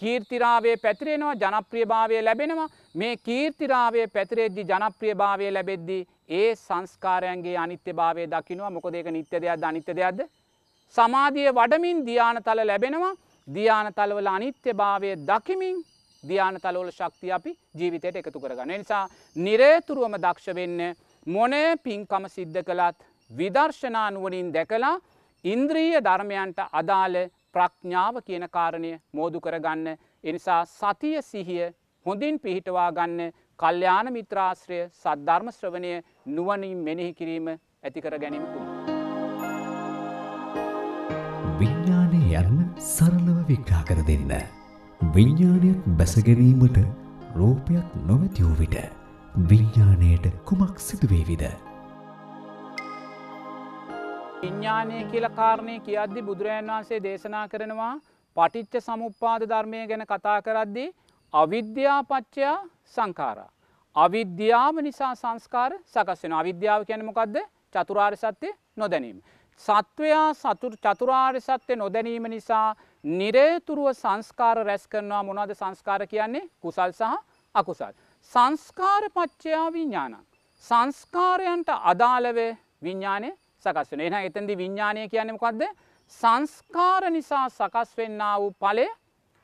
කීර්තිරාවේ 0.02 0.76
පැතිරෙනවා 0.78 1.36
ජනප්‍රියභාවය 1.36 2.22
ලැබෙනවා. 2.22 2.70
මේ 2.95 3.16
කීර්තිරාවේ 3.20 4.08
පැතිරෙද්දි 4.10 4.66
ජනප්‍රියභාවය 4.66 5.52
ලැබෙද්දී 5.52 6.08
ඒ 6.32 6.56
සංස්කාරයන්ගේ 6.58 7.58
අනිත්‍ය 7.58 7.93
භාවය 7.93 8.28
දකිනවා 8.28 8.72
මොකද 8.72 8.95
ඒක 8.95 9.10
නිත්‍ය 9.10 9.41
දෙයක්ද 9.41 9.64
අනිත්‍ය 9.64 9.95
දෙයක්ද? 9.95 10.20
සමාධිය 10.95 11.52
වඩමින් 11.52 12.06
ධ්‍යාන 12.08 12.43
තල 12.43 12.62
ලැබෙනවා. 12.64 13.14
ධ්‍යාන 13.47 13.93
තලවල 13.93 14.30
අනිත්‍ය 14.30 14.74
භාවය 14.74 15.12
දකිමින් 15.22 15.78
ධ්‍යාන 16.24 16.58
තලෝල 16.58 16.89
ශක්තිය 16.91 17.32
අපි 17.32 17.58
ජීවිතයට 17.78 18.16
එකතු 18.16 18.39
කරගන්න. 18.39 18.74
නිසා 18.74 19.10
නිරේතුරුවම 19.36 20.16
දක්ෂ 20.18 20.56
වෙන්න 20.56 20.80
මොනේ 21.28 21.70
පින්කම 21.78 22.26
සිද්ධ 22.30 22.64
කළත් 22.64 22.97
විදර්ශනානුවනින් 23.32 24.49
දැකලා 24.54 24.95
ඉන්ද්‍රීය 25.45 25.99
ධර්මයන්ට 25.99 26.60
අදාළ 26.74 27.18
ප්‍රඥාව 27.54 28.16
කියන 28.28 28.45
කාරණය 28.49 28.91
මෝදු 29.14 29.39
කරගන්න 29.39 29.88
එනිසා 30.24 30.60
සතිය 30.68 31.22
සිහිය 31.24 31.64
හොඳින් 32.06 32.39
පිහිටවා 32.39 32.89
ගන්න 32.91 33.34
කල්්‍යාන 33.60 34.14
මිත්‍රාශ්‍රය 34.14 34.80
සද්ධර්ම 34.93 35.52
ශ්‍රවණය 35.52 35.91
නුවනින් 36.30 36.80
මෙනෙහි 36.88 37.14
කිරීම 37.14 37.49
ඇතිකර 37.49 38.16
ගැනීම 38.24 38.45
තුළ. 38.47 38.68
විඤ්ඥානය 41.60 42.22
යන්න 42.36 42.62
සරලව 42.88 43.38
විග්‍රා 43.49 43.84
කර 43.89 44.02
දෙන්න. 44.08 44.34
විඤ්ඥානයක් 45.16 45.89
බැසගැනීමට 45.99 46.80
රෝපයක් 47.36 47.99
නොමැතිවූ 48.08 48.56
විට 48.60 48.80
විඤ්ඥානයට 49.49 50.32
කුමක් 50.45 50.80
සිදුවේවිද. 50.80 51.70
විඤ්ඥානය 54.42 55.00
කියල 55.12 55.26
කාරණය 55.32 55.74
කියද්දි 55.80 56.22
බුදුරජන් 56.22 56.70
වහන්සේ 56.70 57.00
දේශනා 57.00 57.48
කරනවා 57.48 57.94
පටිච්ච 58.38 58.84
සමුප්පාද 58.86 59.44
ධර්මය 59.44 59.82
ගැන 59.89 60.04
කතා 60.04 60.38
කරද්දී 60.42 60.88
අවිද්‍යාපච්චයා 61.34 62.56
සංකාරා. 62.86 63.50
අවිද්‍යාව 63.96 64.76
නිසා 64.82 65.12
සංස්කාර 65.16 65.72
සකස් 65.86 66.24
වෙන 66.24 66.34
අවිද්‍යාව 66.34 66.86
කියනමකක්ද 66.89 67.38
චතුරාර් 67.76 68.16
සත්‍යය 68.16 68.54
නොදැනීම. 68.78 69.20
සත්වයා 69.62 70.28
සතුර 70.36 70.74
චතුරාර් 70.80 71.38
සත්‍යය 71.39 71.76
නොදැනීම 71.76 72.26
නිසා 72.28 72.68
නිරේතුරුව 73.04 73.94
සංස්කාර 73.94 74.58
රැස් 74.62 74.88
කරනවා 74.88 75.22
මොනවද 75.24 75.54
සංස්කාර 75.54 76.08
කියන්නේ 76.08 76.50
කුසල් 76.60 76.92
සහ 76.92 77.14
අකුසල්. 77.56 77.94
සංස්කාර 78.34 79.04
පච්චයා 79.12 79.68
විඤ්ඥානක්. 79.70 80.28
සංස්කාරයන්ට 80.64 81.70
අදාළවේ 81.84 82.52
විඤ්ඥානය 82.84 83.32
සකස් 83.64 83.91
වෙන 83.91 84.01
එහ 84.03 84.22
එතැදි 84.22 84.57
විඤ්ඥානය 84.57 85.07
කියන්නමකක්ද 85.07 85.64
සංස්කාර 86.12 87.12
නිසා 87.12 87.45
සකස් 87.49 87.97
වෙන්න 87.97 88.24
වූ 88.38 88.51
පලය 88.53 88.88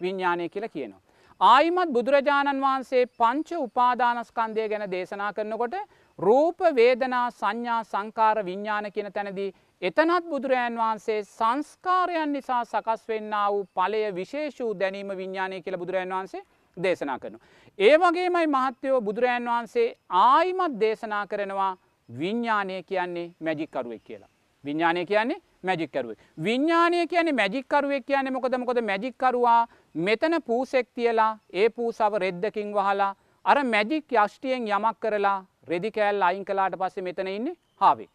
විඤ්ඥානය 0.01 0.49
කියලා 0.49 0.69
කියනවා. 0.69 1.01
ආයිමත් 1.41 1.93
බුදුරජාණන් 1.93 2.61
වහන්සේ 2.61 3.05
පංච 3.13 3.49
උපාදානස්කන්දය 3.59 4.67
ගැන 4.69 4.85
දේශනා 4.91 5.31
කරනකොට 5.33 5.75
රූප 6.19 6.59
වේදනා 6.75 7.25
සංඥා 7.31 7.81
සංකාර 7.83 8.45
විඤ්ඥාන 8.45 8.91
කියන 8.91 9.11
තැනදී 9.13 9.53
එතනත් 9.81 10.25
බුදුරජාන් 10.25 10.77
වහන්සේ 10.77 11.19
සංස්කාරයන් 11.25 12.33
නිසා 12.33 12.63
සකස් 12.65 13.07
වෙන්න 13.07 13.35
වූ 13.47 13.65
පලය 13.75 14.01
විශේෂූ 14.11 14.71
දැනීම 14.75 15.13
විඤ්ඥානය 15.13 15.61
කියල 15.61 15.77
බුදුරජන් 15.77 16.09
වහන්සේ 16.11 16.41
දේශනා 16.77 17.19
කරනවා. 17.19 17.45
ඒ 17.79 17.97
වගේමයි 17.97 18.47
මහත්තයෝ 18.47 19.01
බුදුරජාන් 19.01 19.45
වහන්සේ 19.45 19.95
ආයිමත් 20.09 20.79
දේශනා 20.79 21.27
කරනවා 21.27 21.73
විඤ්ඥානය 22.09 22.83
කියන්නේ 22.83 23.33
මැජික්කරුවෙක් 23.39 24.03
කියලා. 24.03 24.29
විඤ්ඥානය 24.63 25.05
කියන්නේ 25.05 25.41
මැජික්කරුව. 25.63 26.17
විඤ්ඥානය 26.43 27.07
කියන්නේ 27.07 27.33
මැජික්කරුවෙක් 27.33 28.05
කියන්නේ 28.05 28.31
මොකද 28.31 28.57
මොකද 28.57 28.81
මැජික්කරවා 28.81 29.67
මෙතන 29.95 30.41
පූසෙක් 30.41 30.87
තියලා 30.95 31.31
ඒ 31.53 31.69
පූසව 31.69 32.13
රෙද්දකින් 32.17 32.73
වහලා 32.73 33.15
අර 33.45 33.63
මැජික් 33.65 34.05
යෂ්ටියෙන් 34.13 34.67
යමක් 34.69 34.99
කරලා 34.99 35.39
රෙදිකෑල් 35.67 36.21
අයින් 36.23 36.45
කලාට 36.45 36.75
පස්සේ 36.75 37.03
මෙතන 37.03 37.27
ඉන්න 37.29 37.51
හාවේ. 37.75 38.09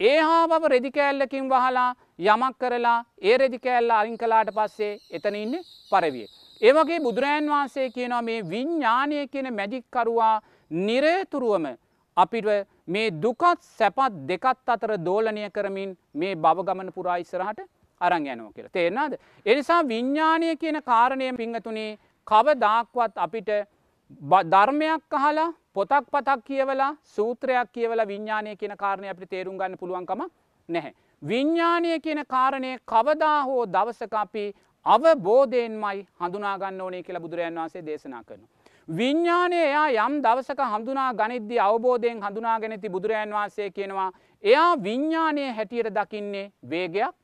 ඒ 0.00 0.18
හාබව 0.20 0.64
රෙදිකෑල්ලකින් 0.66 1.48
වහලා 1.48 1.88
යමක් 2.26 2.54
කරලා 2.58 2.98
ඒ 3.22 3.36
රෙදිකෑල්ල 3.36 3.90
අරින් 3.90 4.16
කලාට 4.18 4.50
පස්සේ 4.54 4.92
එතන 5.10 5.34
ඉන්න 5.34 5.54
පරවිය. 5.90 6.26
ඒවගේ 6.60 7.00
බුදුරජන් 7.00 7.50
වහන්සේ 7.50 7.90
කියනවා 7.90 8.22
මේ 8.22 8.40
විඤ්ඥානය 8.44 9.26
කියන 9.28 9.48
මැජික්කරුවා 9.54 10.34
නිරේතුරුවම 10.70 11.66
අපිට 12.16 12.46
මේ 12.86 13.10
දුකත් 13.12 13.60
සැපත් 13.72 14.14
දෙකත් 14.28 14.68
අතර 14.68 14.92
දෝලනය 14.98 15.50
කරමින් 15.50 15.96
මේ 16.14 16.34
බවගමන 16.36 16.92
පුරා 16.92 17.16
ඉස්සරහට 17.16 17.60
අරං 18.00 18.26
යනෝ 18.26 18.52
කියලා 18.52 18.72
තේරනාද. 18.72 19.12
එනිසා 19.46 19.82
විඤ්ඥානය 19.84 20.56
කියන 20.56 20.82
කාරණය 20.82 21.32
පිංහතුනේ 21.34 21.98
කවදාක්වත් 22.26 23.14
අපිට 23.16 23.50
ධර්මයක් 24.46 25.12
අහලා 25.12 25.52
පොතක් 25.74 26.06
පතක් 26.12 26.44
කියවලා 26.44 26.96
සූත්‍රයක් 27.06 27.72
කියවල 27.72 28.06
විඤ්ඥානය 28.06 28.56
කියන 28.56 28.74
කාරණය 28.76 29.08
අපි 29.08 29.26
තේරුම් 29.26 29.58
ගන්න 29.58 29.78
පුළුවන්කම 29.78 30.22
නැහැ. 30.68 30.94
විඤ්ඥානය 31.22 32.00
කියන 32.00 32.24
කාරණය 32.26 32.78
කවදා 32.84 33.38
හෝ 33.44 33.62
දවසක 33.66 34.14
අපි 34.16 34.44
අවබෝධයෙන්මයි 34.86 36.06
හඳුනාගන්න 36.20 36.80
ඕනේ 36.80 37.02
කියලා 37.02 37.20
බුදුරජන් 37.20 37.54
වන්සේ 37.56 37.86
දේශනා 37.86 38.24
කරනවා. 38.24 38.59
විඤ්ඥානය 38.90 39.54
එයා 39.56 39.88
යම් 39.98 40.14
දවසක 40.22 40.60
හඳුනා 40.66 41.10
ගනිද්දි 41.14 41.58
අවබෝධයෙන් 41.58 42.22
හඳුනාගෙනති 42.22 42.88
බුදුරජන් 42.88 43.34
වහන්සේ 43.34 43.68
කියනවා 43.70 44.10
එයා 44.44 44.72
විඤ්ඥානය 44.78 45.44
හැටියට 45.50 45.94
දකින්නේ 45.94 46.50
වේගයක් 46.64 47.14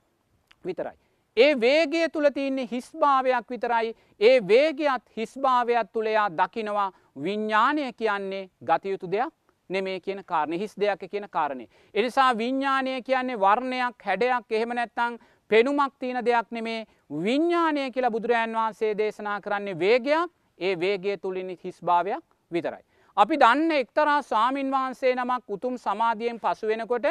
විතරයි. 0.64 0.96
ඒ 1.36 1.54
වේගය 1.56 2.08
තුළ 2.08 2.30
තියන්නේ 2.30 2.68
හිස්භාවයක් 2.72 3.50
විතරයි 3.50 3.94
ඒ 4.20 4.36
වේගයත් 4.48 5.04
හිස්භාවයක් 5.16 5.90
තුළයා 5.92 6.28
දකිනවා 6.32 6.92
විඤ්ඥානය 7.18 7.92
කියන්නේ 7.94 8.48
ගතයුතු 8.62 9.10
දෙයක් 9.10 9.34
නෙමේ 9.70 9.98
කියන 10.00 10.24
කාරණය 10.24 10.58
හිස් 10.58 10.76
දෙයක් 10.76 11.10
කියන 11.10 11.28
කාරණය. 11.30 11.66
එනිසා 11.94 12.30
විඤ්ඥානය 12.34 13.02
කියන්නේ 13.02 13.40
වර්ණයක් 13.40 14.06
හැඩයක් 14.06 14.52
එහෙම 14.52 14.68
නැත්තං 14.70 15.18
පෙනුමක් 15.50 15.92
තියන 15.98 16.24
දෙයක් 16.24 16.50
නෙමේ 16.50 16.86
විඤ්ඥානය 17.20 17.90
කියලා 17.90 18.10
බුදුරජන් 18.12 18.54
වහන්සේ 18.54 18.96
දේශනා 18.96 19.40
කරන්නේ 19.40 19.78
වේගයක් 19.78 20.30
ඒ 20.58 20.74
වේගේ 20.76 21.16
තුළින් 21.16 21.50
හිස්භාවයක් 21.54 22.24
විතරයි. 22.52 22.84
අපි 23.16 23.36
දන්න 23.36 23.72
එක්තරා 23.72 24.22
ස්වාමීන් 24.22 24.70
වහන්සේ 24.70 25.14
නමක් 25.14 25.44
උතුම් 25.48 25.74
සමාධියෙන් 25.78 26.40
පසු 26.40 26.66
වෙනකොට 26.66 27.06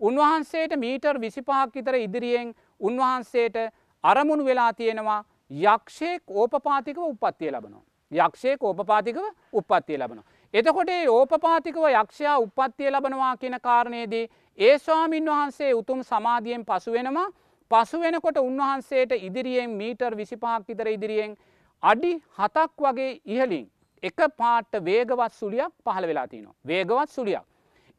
උන්වහන්සේට 0.00 0.76
මීටර් 0.76 1.20
විසිපහක් 1.20 1.74
විතර 1.74 1.94
ඉදිරියෙන් 1.96 2.54
උන්වහන්සේට 2.80 3.56
අරමුණු 4.04 4.44
වෙලා 4.44 4.72
තියෙනවා 4.74 5.24
යක්ෂයෙක් 5.50 6.22
ඕපපාතිකව 6.30 6.98
උපත්තිය 7.04 7.50
ලබනවා. 7.50 7.84
යක්ෂය 8.12 8.56
කෝපපාතිකව 8.56 9.18
උපත්තිය 9.52 9.98
ලබනවා. 9.98 10.24
එතකොට 10.54 10.90
ඕපපාතිකව 11.08 11.78
යක්ෂයා 11.92 12.38
උපත්තිය 12.38 12.90
ලබනවා 12.90 13.36
කියන 13.36 13.58
කාරණයේදී 13.62 14.28
ඒ 14.58 14.78
ස්වාමීන් 14.78 15.26
වහන්සේ 15.26 15.74
උතුම් 15.74 16.04
සමාධියෙන් 16.04 16.64
පසු 16.64 16.92
වෙනවා 16.92 17.28
පසු 17.70 18.00
වෙනකොට 18.00 18.36
උන්වහන්සේට 18.38 19.12
ඉදිරියෙන් 19.12 19.70
මීටර් 19.72 20.16
විසිපහක් 20.16 20.68
විතර 20.68 20.88
ඉදිරියෙන් 20.88 21.36
අඩි 21.82 22.12
හතක් 22.38 22.78
වගේ 22.78 23.20
ඉහලින් 23.26 23.66
එක 24.02 24.18
පාට්ට 24.36 24.80
වේගවත් 24.82 25.32
සුලියක් 25.32 25.72
පහළ 25.84 26.06
වෙලා 26.06 26.26
තිනවා. 26.26 26.54
වේගවත් 26.64 27.10
සුලියක්. 27.10 27.44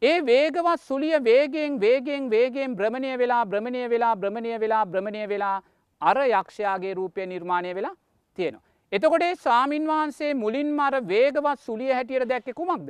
ඒ 0.02 0.20
වේගවත් 0.22 0.80
සුලිය 0.80 1.16
වේගෙන් 1.20 1.80
වේගෙන් 1.80 2.30
වේගෙන් 2.30 2.76
බ්‍රමණය 2.76 3.18
වෙලා 3.18 3.44
බ්‍රමණය 3.44 3.88
වෙලා 3.90 4.14
බ්‍රමණය 4.16 4.60
වෙලා 4.60 4.84
බ්‍රමණය 4.86 5.28
වෙලා 5.28 5.62
අර 6.02 6.16
යක්ෂයාගේ 6.18 6.94
රූපය 6.94 7.26
නිර්මාණය 7.26 7.74
වෙලා 7.74 7.94
තියෙනවා. 8.38 8.62
එතකොට 8.92 9.24
ස්වාමින් 9.36 9.86
වහන්සේ 9.86 10.34
මුලින් 10.34 10.68
මර 10.72 10.94
වේගවත් 11.04 11.58
සුලිය 11.58 11.92
හැටියට 11.92 12.28
දැක්ක 12.28 12.48
කුමක්ද. 12.54 12.88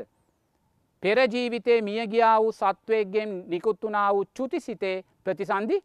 පෙරජීවිතේ 1.03 1.81
මියගියා 1.83 2.37
වූ 2.41 2.53
සත්වයක්ගෙන් 2.53 3.31
නිකුත්තුනා 3.47 4.09
වූ 4.15 4.25
චුතිසිතේ 4.37 5.05
ප්‍රතිසන්ධි 5.25 5.79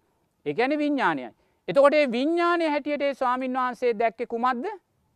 එකැන 0.46 0.78
විඤ්ඥානයයි. 0.78 1.30
එතකොට 1.68 1.96
විඤ්ඥානය 2.12 2.66
හැටියට 2.68 3.18
ස්වාමින් 3.18 3.54
වහන්සේ 3.54 3.94
දැක්ක 3.94 4.28
කුමක්ද 4.28 4.66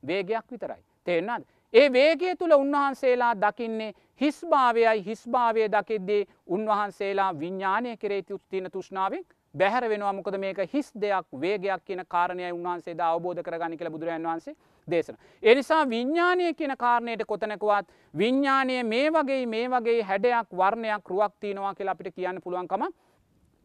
වේගයක් 0.08 0.52
විතරයි. 0.52 0.82
තේරනාද. 1.08 1.44
ඒ 1.74 1.88
වේගේ 1.90 2.36
තුළ 2.36 2.52
උන්වහන්සේලා 2.54 3.34
දකින්නේ 3.38 3.94
හිස්භාවයයි 4.22 5.04
හිස්භාවය 5.04 5.68
දකිද්දේ 5.70 6.22
උන්වහන්සේලා 6.48 7.32
විඤ්ඥානය 7.36 7.98
කරේ 7.98 8.22
තුස්තින 8.24 8.70
තුෂ්නාවෙන් 8.72 9.26
බැහැර 9.56 9.90
වෙනවා 9.90 10.14
මොකද 10.14 10.38
මේක 10.38 10.60
හිස් 10.74 10.92
දෙයක් 10.96 11.28
වේගයක් 11.36 11.84
කියන 11.86 12.04
කාරණය 12.08 12.52
උන්වහන්සේ 12.52 12.96
අවබෝධ 13.02 13.42
කරගනි 13.42 13.78
කළ 13.78 13.90
බුදුරන් 13.90 14.24
වහන්සේ 14.24 14.56
දේශන. 14.88 15.18
එනිසා 15.44 15.82
විඤ්ඥානය 15.86 16.54
කියන 16.54 16.74
කාරණයට 16.78 17.26
කොතනකවත් 17.26 17.92
විඤ්ඥානය 18.14 18.84
මේ 18.84 19.10
වගේ 19.10 19.46
මේ 19.48 19.68
වගේ 19.68 20.02
හැඩයක් 20.04 20.48
වර්ණයක් 20.54 21.04
රුවක් 21.06 21.34
තියනවා 21.40 21.74
කියලා 21.74 21.92
අපිට 21.92 22.16
කියන්න 22.16 22.42
පුළුවන්කම 22.42 22.88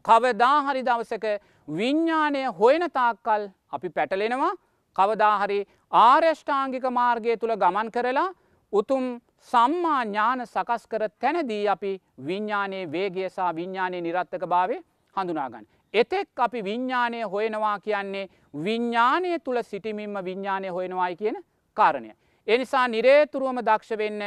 කවදාහරි 0.05 0.85
දවසක 0.85 1.25
විඤ්ඥානය 1.67 2.43
හොයන 2.59 2.89
තාක්කල් 2.91 3.49
අපි 3.69 3.89
පැටලෙනවා 3.89 4.53
කවදාහරි 4.95 5.59
ආර්යෂ්ඨාංගික 5.91 6.85
මාර්ගය 6.91 7.37
තුළ 7.37 7.55
ගමන් 7.55 7.91
කරලා 7.91 8.29
උතුම් 8.73 9.05
සම්මා 9.49 10.01
ඥාන 10.05 10.45
සකස් 10.45 10.87
කර 10.87 11.03
තැනදී 11.19 11.67
අපි 11.67 11.91
විඤ්ඥානයේ 12.27 12.91
වේගේසා 12.91 13.51
විඤ්ඥානය 13.55 14.01
නිරත්තක 14.01 14.45
භාවය 14.47 14.77
හඳුනාගන්න. 15.17 15.65
එතෙක් 15.93 16.39
අපි 16.39 16.63
විඤ්ඥානය 16.63 17.21
හොයනවා 17.25 17.77
කියන්නේ 17.79 18.29
විඤ්ඥානය 18.65 19.39
තුළ 19.39 19.63
සිටිමින්ම 19.63 20.15
විඤ්ඥානය 20.25 20.69
හොයනවායි 20.69 21.15
කියන 21.15 21.37
කාරණය. 21.77 22.11
එනිසා 22.47 22.87
නිරේතුරුවම 22.87 23.59
දක්ෂ 23.61 23.97
වෙන්න 23.97 24.21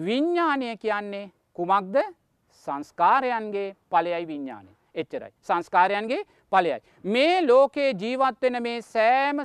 විඤ්ඥානය 0.00 0.76
කියන්නේ 0.76 1.30
කුමක්ද 1.54 1.96
සංස්කාරයන්ගේ 2.66 3.76
පලයයි 3.90 4.26
විඤ්ඥානය. 4.26 4.70
එච්චරයි. 4.94 5.32
සංස්කාරයන්ගේ 5.42 6.24
පලයයි. 6.52 6.78
මේ 7.04 7.36
ලෝකයේ 7.42 7.92
ජීවත්වෙන 7.94 8.62
මේ 8.62 8.82
සෑම 8.84 9.44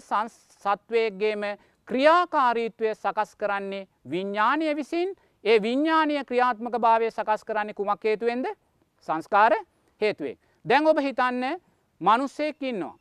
සත්වයක්ගේම 0.65 1.43
ක්‍රියාකාරීත්වය 1.87 2.93
සකස් 2.95 3.35
කරන්නේ 3.35 3.87
විඤ්ඥානය 4.09 4.75
විසින් 4.75 5.15
ඒ 5.43 5.61
විඤ්ඥානය 5.61 6.23
ක්‍රියාත්මක 6.25 6.75
භාවය 6.79 7.11
සකස් 7.11 7.43
කරන්නේ 7.43 7.73
කුමක් 7.73 8.03
හේතුවෙන්ද 8.03 8.47
සංස්කාර 9.07 9.53
හේතුවේ. 10.01 10.37
දැන් 10.65 10.87
ඔබ 10.87 10.99
හිතන්න 10.99 11.43
මනුස්සෙක් 12.01 12.63
ඉන්නවා. 12.63 12.95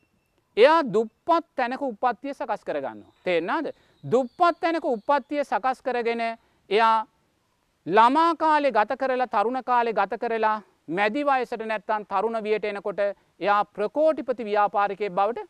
එයා 0.56 0.82
දුප්පත් 0.86 1.46
තැනක 1.56 1.82
උපත්තිය 1.82 2.34
සකස් 2.34 2.64
කරගන්න. 2.64 3.00
තේෙන්නාද. 3.24 3.72
දුප්පත් 4.04 4.60
තැනක 4.60 4.84
උපත්තිය 4.86 5.44
සකස් 5.44 5.82
කරගෙන 5.82 6.22
එයා 6.70 7.06
ළමා 7.86 8.34
කාලෙ 8.36 8.70
ගත 8.70 8.98
කරලා 8.98 9.26
තරුණ 9.28 9.64
කාලෙ 9.64 9.92
ගත 9.92 10.20
කරලා 10.20 10.62
මැදි 10.88 11.24
වයසට 11.24 11.64
නැත්තන් 11.64 12.06
තරුණ 12.06 12.42
වියට 12.42 12.64
එනකොට 12.64 13.00
එයා 13.40 13.64
ප්‍රකෝටිපති 13.66 14.44
ව්‍යාපාරිකය 14.44 15.10
බවට 15.10 15.48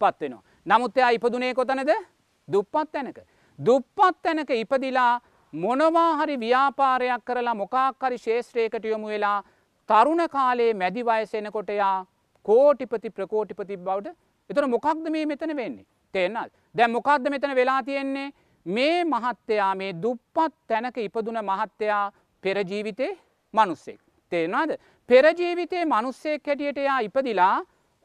පත්වෙනවා. 0.00 0.42
නමුත් 0.66 0.96
එයා 0.96 1.10
ඉපදුනේ 1.10 1.54
කොතනද 1.54 1.90
දුප්පත් 2.48 2.92
තැනක. 2.92 3.18
දුප්පත් 3.58 4.16
තැනක 4.22 4.50
ඉපදිලා 4.52 5.20
මොනවාහරි 5.52 6.36
ව්‍යාපාරයක් 6.38 7.24
කරලා 7.24 7.54
මොකාක්හරි 7.54 8.18
ශේෂත්‍රයකට 8.18 8.84
යොමු 8.84 9.08
වෙලා 9.08 9.42
තරුණ 9.88 10.22
කාලේ 10.28 10.74
මැදි 10.74 11.02
වයසෙනකොට 11.02 11.70
යා 11.70 12.06
කෝටිපති 12.46 13.10
ප්‍රකෝටිපති 13.10 13.76
බවට 13.78 14.16
එතන 14.50 14.70
මොකක්ද 14.70 15.10
මේ 15.10 15.26
මෙතන 15.26 15.56
වෙන්නේ. 15.56 15.86
තේෙන්නල් 16.14 16.50
දැම් 16.74 16.90
මොකක්ද 16.90 17.30
මෙතන 17.30 17.54
වෙලා 17.54 17.82
තියෙන්නේ 17.82 18.28
මේ 18.66 19.04
මහත්තයා 19.04 19.74
මේ 19.74 19.92
දුප්පත් 20.02 20.54
තැනක 20.68 20.98
ඉපදුන 20.98 21.40
මහත්තයා 21.42 22.12
පෙරජීවිතේ 22.44 23.12
මනුස්සෙක්. 23.54 24.00
තේෙනවාද 24.32 24.78
පෙරජීවිතේ 25.08 25.84
මනුස්සෙක් 25.86 26.46
හැටියට 26.46 26.78
එයා 26.78 27.00
ඉපදිලා 27.00 27.56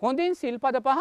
හොඳින් 0.01 0.35
සිල්පද 0.35 0.81
පහ 0.81 0.99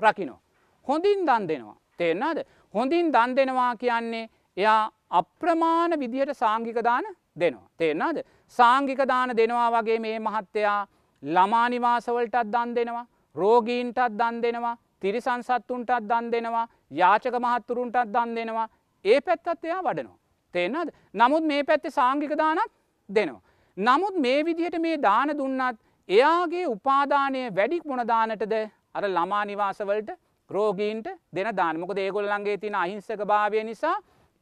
රකිනෝ. 0.00 0.40
හොඳින් 0.88 1.26
දන් 1.26 1.48
දෙනවා. 1.48 1.76
තේෙන්නාද 1.98 2.38
හොඳින් 2.74 3.12
දන් 3.12 3.36
දෙනවා 3.36 3.72
කියන්නේ 3.76 4.30
එයා 4.56 4.82
අප්‍රමාණ 5.10 6.00
විදිහට 6.00 6.32
සාංගික 6.34 6.78
දාන 6.84 7.04
දෙනවා. 7.36 7.68
තේෙන්නාද 7.78 8.18
සාංගික 8.58 9.00
දාන 9.08 9.36
දෙනවා 9.36 9.68
වගේ 9.72 9.98
මේ 9.98 10.18
මහත්තයා 10.20 10.80
ළමානිවාසවලටත් 11.22 12.52
දන් 12.54 12.74
දෙනවා. 12.74 13.06
රෝගීන්ටත් 13.36 14.18
දන් 14.20 14.42
දෙනවා 14.42 14.76
තිරිසන් 15.00 15.42
සත්තුන්ටත් 15.42 16.08
දන් 16.10 16.30
දෙනවා 16.32 16.66
යාචක 16.92 17.34
මහත්තුරුන්ටත් 17.38 18.12
දන් 18.14 18.36
දෙනවා 18.36 18.68
ඒ 19.04 19.20
පැත්තත් 19.20 19.64
එයා 19.64 19.82
වඩනවා. 19.82 20.18
තේනද 20.54 20.88
නමුත් 21.14 21.44
මේ 21.44 21.62
පැත්තේ 21.64 21.90
සාංගික 21.90 22.32
දානත් 22.38 22.72
දෙනවා. 23.08 23.42
නමුත් 23.76 24.16
මේ 24.16 24.44
විදිහට 24.44 24.78
මේ 24.78 24.96
දාන 24.98 25.28
දුන්නත් 25.38 25.78
එයාගේ 26.08 26.66
උපාදානය 26.66 27.42
වැඩික් 27.56 27.84
මොනදානටද 27.84 28.54
අර 28.94 29.04
ළමා 29.08 29.44
නිවාසවලට 29.44 30.10
රෝගීන්ට 30.50 31.08
දෙන 31.32 31.48
දානමක 31.52 31.90
ඒගොල්ලන්ගේ 31.96 32.58
තින 32.58 32.74
අහිංසක 32.74 33.20
භාවය 33.24 33.64
නිසා 33.64 33.96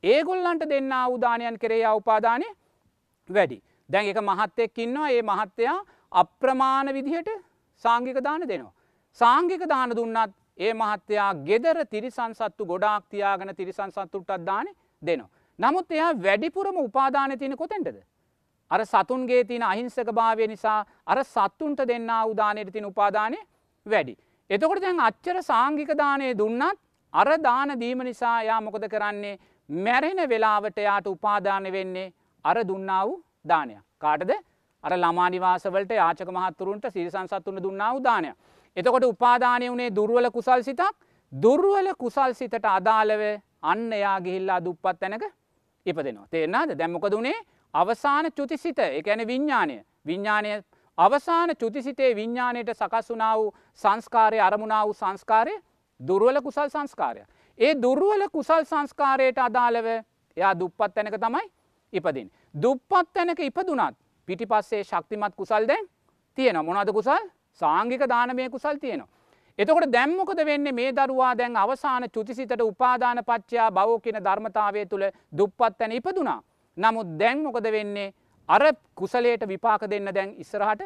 ඒගොල්ලන්ට 0.04 0.68
දෙන්න 0.68 0.92
උදානයන් 1.08 1.58
කරේ 1.58 1.88
උපාදානය 1.90 2.46
වැඩි. 3.28 3.62
දැන් 3.90 4.06
එක 4.06 4.20
මහත්තෙක් 4.20 4.78
ඉන්නවා 4.78 5.10
ඒ 5.10 5.22
මහත්තයා 5.22 5.78
අප්‍රමාණ 6.12 6.88
විදිහට 6.88 7.28
සාංගික 7.84 8.18
දාන 8.20 8.40
දෙනවා. 8.42 8.72
සාංගික 9.18 9.62
දාන 9.66 9.90
දුන්නත් 9.90 10.34
ඒ 10.58 10.72
මහත්තයා 10.74 11.30
ගෙදර 11.44 11.78
තිරිසන් 11.86 12.32
සත්තු 12.32 12.66
ගොඩාක් 12.66 13.04
තියාගෙන 13.10 13.56
තිරිසන් 13.56 13.90
සත්තුටත් 13.90 14.46
දාන 14.46 14.66
දෙනවා. 15.02 15.30
නමුත් 15.58 15.90
එයා 15.90 16.12
වැඩිපුරම 16.16 16.76
උපාදාන 16.78 17.38
තියන 17.38 17.56
කොතෙන්ටද. 17.56 17.96
අර 18.70 18.80
සතුන්ගේ 18.84 19.44
තින 19.44 19.62
අහිංසක 19.62 20.08
භාවය 20.12 20.46
නිසා 20.46 20.84
අර 21.06 21.18
සත්තුන්ට 21.24 21.80
දෙන්න 21.82 22.10
උදානයට 22.24 22.72
තින 22.72 22.86
උපාදානය 22.86 23.38
වැඩි. 23.86 24.14
එතකොට 24.50 24.80
දැන් 24.80 25.00
අච්චර 25.00 25.36
සාංගික 25.42 25.90
දානය 25.96 26.34
දුන්නත් 26.34 26.78
අර 27.12 27.28
දාන 27.38 27.78
දීම 27.80 28.00
නිසා 28.00 28.42
යා 28.42 28.60
මොකද 28.60 28.84
කරන්නේ 28.88 29.38
මැරෙන 29.68 30.28
වෙලාවට 30.28 30.78
යාට 30.78 31.06
උපාදාන 31.06 31.72
වෙන්නේ 31.72 32.12
අර 32.44 32.56
දුන්නා 32.62 33.06
වූ 33.06 33.22
දානයක්. 33.44 33.80
කාටද 33.98 34.32
අර 34.84 34.92
ළමානිවාසවලට 34.94 35.92
යාචක 35.92 36.28
මහත්තුරුන්ට 36.30 36.84
සිරිසන් 36.90 37.26
සත්තුන්න 37.26 37.62
දුන්නා 37.62 37.92
උදානයක්. 37.92 38.36
එතකොට 38.76 39.04
උපාදානය 39.04 39.70
වනේ 39.70 39.90
දුර්වල 39.90 40.30
කුසල් 40.30 40.62
සිතක් 40.62 40.92
දුර්වල 41.32 41.88
කුසල් 41.96 42.34
සිතට 42.34 42.64
අදාළව 42.70 43.22
අන්න 43.62 43.92
එයා 43.92 44.20
ගිහිල්ලා 44.20 44.60
දුප්පත් 44.60 45.00
තැනක 45.00 45.24
ඉපදෙනවා. 45.86 46.26
තේරනාද 46.26 46.78
දැම්මොක 46.78 47.10
දුනේ 47.10 47.38
අවසාන 47.74 48.32
චුතිසිත 48.32 48.78
එකැන 48.80 49.26
විඤ්ඥානය 49.26 49.76
විඤ්ඥානය 50.06 50.62
අවසාන 50.98 51.50
චුතිසිතේ 51.56 52.16
විඤ්ඥානයට 52.16 52.70
සකස් 52.70 53.10
වනා 53.10 53.36
වූ 53.38 53.54
සංස්කාරය 53.74 54.40
අරමුණා 54.40 54.84
වූ 54.84 54.94
සංස්කාරය 54.94 55.54
දුර්වල 56.00 56.42
කුසල් 56.42 56.68
සංස්කාරය. 56.68 57.24
ඒ 57.58 57.74
දුර්වල 57.74 58.28
කුසල් 58.32 58.64
සංස්කාරයට 58.64 59.38
අදාළව 59.38 59.86
එයා 59.86 60.58
දුප්පත් 60.58 60.94
තැනක 60.94 61.16
තමයි 61.16 61.50
ඉපදින්. 61.92 62.30
දුප්පත් 62.62 63.12
තැනක 63.12 63.40
ඉපදුනත් 63.40 63.96
පිටි 64.28 64.46
පස්සේ 64.46 64.84
ශක්තිමත් 64.84 65.34
කුසල් 65.36 65.66
දැන් 65.66 65.88
තියෙන 66.38 66.64
මොනද 66.64 66.92
කුසල් 66.92 67.28
සාංගික 67.52 68.08
දානමය 68.08 68.50
කුසල් 68.50 68.76
තියෙනවා. 68.76 69.08
එතකොට 69.58 69.92
දැම්මොකද 69.92 70.40
වෙන්න 70.46 70.74
මේ 70.74 70.92
දරුවා 70.92 71.34
දැන් 71.34 71.56
අවසාන 71.56 72.10
චුතිසිතට 72.10 72.60
උපාදාන 72.62 73.18
පච්චයා 73.20 73.70
බවෝ 73.70 73.98
කියන 74.00 74.18
ධර්මතාවය 74.18 74.86
තුළ 74.86 75.04
දුප්පත් 75.38 75.78
තැන 75.78 75.92
ඉපදුනා. 75.92 76.42
නමුත් 76.76 77.18
දැන් 77.18 77.38
මොකද 77.38 77.66
වෙන්නේ 77.72 78.14
අර 78.48 78.62
කුසලයට 78.94 79.46
විපාක 79.46 79.88
දෙන්න 79.90 80.14
දැන් 80.14 80.34
ඉස්සරහට 80.38 80.82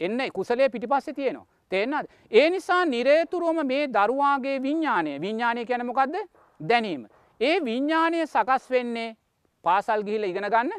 එන්න 0.00 0.20
කුසලේ 0.32 0.68
පිටිපස්සෙ 0.68 1.12
තියෙනවා. 1.12 1.46
තේෙන්න්නද. 1.70 2.06
ඒ 2.30 2.50
නිසා 2.50 2.84
නිරේතුරුවම 2.86 3.66
මේ 3.66 3.88
දරුවාගේ 3.88 4.62
විඤ්ඥානය 4.62 5.20
විඤ්ඥානය 5.20 5.66
කැනමොකක්ද 5.66 6.16
දැනීම. 6.60 7.06
ඒ 7.40 7.60
විඤ්ඥානය 7.60 8.26
සකස් 8.26 8.70
වෙන්නේ 8.70 9.16
පාසල් 9.64 10.02
ගිහිල 10.02 10.24
ඉගෙන 10.24 10.50
ගන්න 10.50 10.72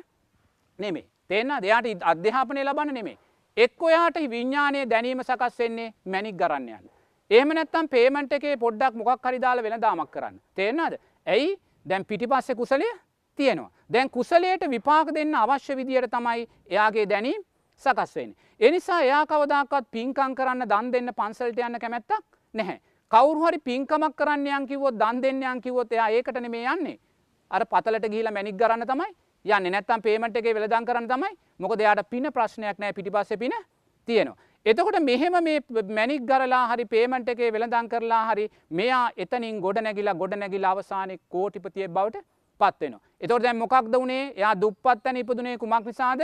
නෙමේ. 0.80 1.06
තේන්න 1.28 1.52
දෙයාට 1.62 2.04
අධ්‍යාපනය 2.04 2.64
ලබන්න 2.64 2.94
නෙමේ. 2.94 3.18
එක් 3.58 3.82
ඔයාට 3.82 4.18
විඤ්ඥානය 4.30 4.86
දැනීම 4.90 5.24
සකස් 5.24 5.60
වෙන්නේ 5.60 5.94
මැනික් 6.06 6.36
ගරන්නයන්න. 6.36 6.90
ඒම 7.32 7.50
නැත්තම් 7.50 7.88
පේමට 7.88 8.34
එකේ 8.34 8.58
පොඩ්ඩක් 8.58 8.96
මොකක් 8.96 9.26
හරිදාල 9.26 9.64
වෙන 9.64 9.82
දාමක් 9.82 10.12
කරන්න. 10.12 10.40
තේෙනද. 10.56 11.00
ඇයි 11.28 11.58
දැන් 11.86 12.06
පිටි 12.06 12.28
පස්සෙ 12.28 12.56
කුසලය 12.56 12.90
තියෙනවා. 13.38 13.72
දැන් 13.90 14.10
කුසලයට 14.10 14.64
විපාක 14.68 15.14
දෙන්න 15.14 15.36
අවශ්‍ය 15.36 15.76
විදියට 15.76 16.12
තමයි 16.12 16.48
එයාගේ 16.70 17.06
දැනීම් 17.06 17.42
සකස්වෙන්. 17.84 18.36
එනිසා 18.60 19.02
එයා 19.02 19.26
කවදක්ත් 19.26 19.92
පින්කං 19.92 20.36
කරන්න 20.36 20.66
දන් 20.66 20.92
දෙන්න 20.92 21.14
පන්සල්ට 21.14 21.60
යන්න 21.60 21.80
කැමැත්තක් 21.80 22.24
නැහැ. 22.56 22.80
කවරුහරි 23.12 23.60
පින්කමක් 23.62 24.16
කරන්න 24.16 24.48
යංකිවොත් 24.54 24.96
දන් 24.96 25.22
දෙන්න 25.22 25.44
යංකිවොත් 25.46 25.94
එයා 25.94 26.10
ඒකට 26.10 26.42
නෙමේ 26.42 26.66
යන්නේ. 26.68 27.00
අර 27.52 27.66
පතලට 27.66 28.10
ගිහිලා 28.10 28.32
මැනික් 28.32 28.58
ගරන්න 28.58 28.88
තමයි 28.88 29.10
යන්න 29.46 29.72
නැත්තම් 29.72 30.02
පේමට 30.02 30.38
එක 30.38 30.52
වෙලදන් 30.54 30.86
කරන්න 30.86 31.08
තමයි 31.08 31.34
මොක 31.60 31.78
දෙයාට 31.78 32.10
පින 32.10 32.32
ප්‍රශ්නයක් 32.32 32.80
නෑ 32.80 32.94
පිටිපස්ස 32.94 33.34
පින 33.40 33.56
තියෙනවා. 34.08 34.38
එතකොට 34.66 35.00
මෙහෙම 35.02 35.36
මේ 35.44 35.60
මැනික් 35.90 36.24
ගරලා 36.24 36.64
හරි 36.70 36.86
පේමට 36.86 37.30
එකේ 37.30 37.52
වෙළදං 37.52 37.88
කරලා 37.88 38.24
හරි 38.30 38.46
මෙයා 38.72 39.04
එතනින් 39.18 39.62
ගොඩ 39.62 39.80
නැගිලා 39.82 40.16
ගොඩ 40.16 40.36
නැගිලා 40.36 40.72
අවසානය 40.76 41.16
කෝටිපතිය 41.30 41.88
බවට 41.90 42.26
පත්වෙනවා. 42.60 43.02
එතොට 43.22 43.44
දැන් 43.44 43.58
මොකක්ද 43.58 43.96
වනේ 43.96 44.24
එයා 44.32 44.54
දුප්පත්තැන 44.56 45.18
ඉපදුනේ 45.18 45.58
කුමක් 45.58 45.86
නිසාද 45.86 46.22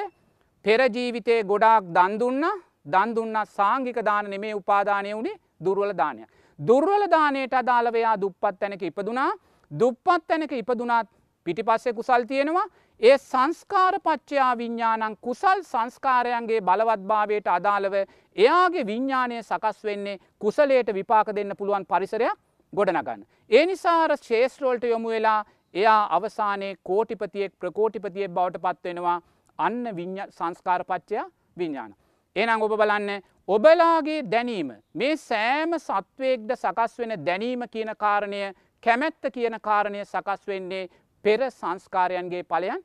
පෙරජීවිතය 0.65 1.35
ගොඩාක් 1.43 1.83
දන්දුන්න 1.89 2.45
දන්දුන්න 2.85 3.35
සාංගික 3.47 3.97
දාන 4.01 4.29
නෙමේ 4.29 4.53
උපාදානය 4.53 5.09
වුණේ 5.11 5.39
දුර්වල 5.59 5.91
දානය. 5.93 6.25
දුර්වල 6.59 7.03
දානයට 7.09 7.53
අදාළවයා 7.53 8.15
දුප්පත් 8.17 8.55
තැනක 8.59 8.83
ඉපදුනා 8.83 9.31
දුප්පත් 9.71 10.23
තැනක 10.27 10.51
ඉපදුනාත් 10.53 11.07
පිටිපස්සේ 11.45 11.93
කුසල් 11.93 12.25
තියෙනවා 12.25 12.67
ඒ 13.01 13.17
සංස්කාර 13.19 13.95
පච්චයා 13.99 14.51
විඤ්ඥානං 14.57 15.15
කුසල් 15.21 15.61
සංස්කාරයන්ගේ 15.63 16.61
බලවත්භාවයට 16.61 17.47
අදාළව 17.49 17.95
එයාගේ 17.95 18.85
විඤ්ඥානය 18.85 19.41
සකස් 19.41 19.83
වෙන්නේ 19.83 20.19
කුසලයට 20.39 20.93
විපාක 20.93 21.35
දෙන්න 21.35 21.55
පුළුවන් 21.57 21.85
පරිසරයක් 21.85 22.37
ගොඩනගන්න. 22.73 23.25
ඒ 23.51 23.65
නිසාර 23.65 24.17
ශේෂ්‍රෝල්ට 24.19 24.83
යොමු 24.85 25.09
වෙලා 25.09 25.39
එයා 25.73 26.01
අවසානයේ 26.09 26.75
කෝටිපතියෙක් 26.83 27.53
ප්‍රකෝටිපතියෙක් 27.59 28.31
බවට 28.31 28.63
පත්වෙනවා 28.65 29.21
අන්න 29.59 29.85
සංස්කාරපච්චයා 30.29 31.25
විඤ්ඥාන. 31.57 31.95
එනම් 32.35 32.61
ඔබ 32.61 32.73
බලන්න 32.73 33.21
ඔබලාගේ 33.47 34.19
දැනීම 34.25 34.73
මේ 34.93 35.15
සෑම 35.19 35.77
සත්වයෙක්ද 35.79 36.55
සකස් 36.55 36.99
වෙන 36.99 37.13
දැනීම 37.25 37.63
කියන 37.71 37.91
කාරණය 37.97 38.41
කැමැත්ත 38.83 39.31
කියන 39.33 39.57
කාරණය 39.61 40.05
සකස් 40.05 40.47
වෙන්නේ 40.47 40.89
පෙර 41.25 41.39
සංස්කාරයන්ගේ 41.51 42.43
පලයන් 42.45 42.83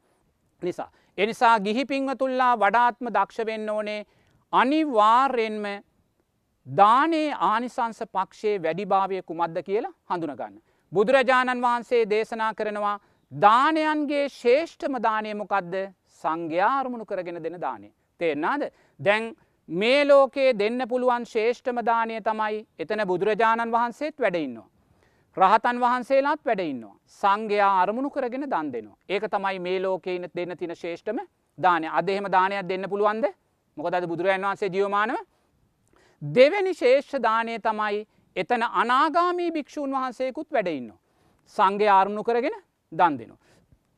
නිසා. 0.63 0.91
එනිසා 1.19 1.59
ගිහි 1.59 1.85
පිංවතුල්ලා 1.85 2.55
වඩාත්ම 2.57 3.07
දක්ෂවෙන්න 3.09 3.71
ඕනේ 3.71 4.01
අනිවාර්යෙන්ම 4.53 5.67
දානේ 6.67 7.29
ආනිසංස 7.43 8.03
පක්ෂයේ 8.09 8.63
වැඩිභාවය 8.63 9.23
කුමද්ද 9.23 9.63
කියලා 9.63 9.95
හඳුනගන්න. 10.07 10.61
බුදුරජාණන් 10.93 11.63
වහන්සේ 11.63 12.03
දේශනා 12.07 12.53
කරනවා 12.55 12.97
දානයන්ගේ 13.33 14.25
ශේෂ්ඨම 14.31 14.97
දානයමොකක්ද 15.01 15.75
සංඝ්‍යාරමුණු 16.25 17.05
කරගෙන 17.05 17.43
දෙන 17.43 17.61
දානය. 17.61 17.89
තේරනාද 18.21 18.63
දැන් 19.01 19.35
මේ 19.69 20.05
ලෝකයේ 20.05 20.53
දෙන්න 20.55 20.89
පුළුවන් 20.89 21.27
ශේෂ්ඨම 21.27 21.81
දානය 21.85 22.21
තමයි 22.23 22.67
එතන 22.79 23.05
බුදුරජාණන් 23.07 23.73
වහන්සේත් 23.73 24.17
වැඩඉන්නවා. 24.19 24.69
රහතන් 25.37 25.81
වහන්සේලාත් 25.81 26.41
වැඩඉන්නවා. 26.43 26.97
සංඝයා 27.21 27.73
අරමුණු 27.83 28.11
කරගෙන 28.11 28.47
දන් 28.47 28.73
දෙනවා. 28.73 28.99
ඒක 29.09 29.25
තමයි 29.27 29.59
මේ 29.61 29.83
ලෝකේන 29.83 30.31
දෙන්න 30.35 30.57
තින 30.57 30.77
ශේෂ්ඨම 30.77 31.19
දානය 31.59 31.87
අදහෙම 31.91 32.27
දානයක් 32.29 32.69
දෙන්න 32.69 32.89
පුළුවන්ද 32.89 33.27
මොකදද 33.77 34.07
බුදුරජන් 34.07 34.43
වහන්සේ 34.43 34.71
ජියවමානව 34.71 35.19
දෙවැනි 36.23 36.75
ශේෂ්ඨ 36.75 37.21
දානය 37.21 37.59
තමයි 37.61 38.07
එතන 38.39 38.63
අනාගාමී 38.75 39.51
භික්‍ෂූන් 39.51 39.93
වහන්සේකුත් 39.93 40.49
වැඩඉන්න. 40.51 40.89
සංඝය 41.55 41.87
ආරමුණු 41.89 42.25
කරගෙන 42.25 42.57
දන් 42.93 43.19
දෙනවා. 43.19 43.39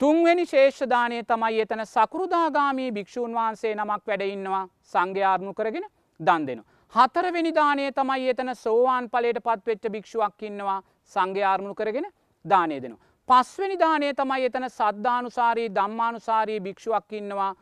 තුන්වෙනි 0.00 0.44
ශේෂ්ධදානය 0.46 1.22
තමයි 1.24 1.60
එතන 1.60 1.82
සකෘදාගාමී 1.86 2.90
භික්‍ෂූන් 2.92 3.34
වහන්සේ 3.34 3.74
නමක් 3.74 4.02
වැඩඉන්නවා 4.06 4.64
සංඝ්‍යාරණු 4.84 5.52
කරගෙන 5.54 5.86
දන් 6.20 6.46
දෙනවා. 6.46 6.68
හතරවෙනි 6.94 7.52
දානය 7.52 7.84
තමයි 7.92 8.28
එතන 8.28 8.54
සෝවාන් 8.56 9.04
පලට 9.08 9.42
පත්වෙච්ච 9.42 9.84
භික්ෂුවක් 9.88 10.42
ඉන්නවා 10.42 10.78
සංඝ්‍යාරණු 11.12 11.74
කරගෙන 11.74 12.06
දානය 12.44 12.78
දෙනවා. 12.78 13.04
පස්වෙනි 13.28 13.76
දානය 13.76 14.08
තමයි 14.14 14.44
එතන 14.44 14.66
සද්ධානුසාරී 14.70 15.68
දම්මානුසාරී 15.70 16.60
භික්ෂුවක් 16.60 17.12
ඉන්නවා 17.12 17.52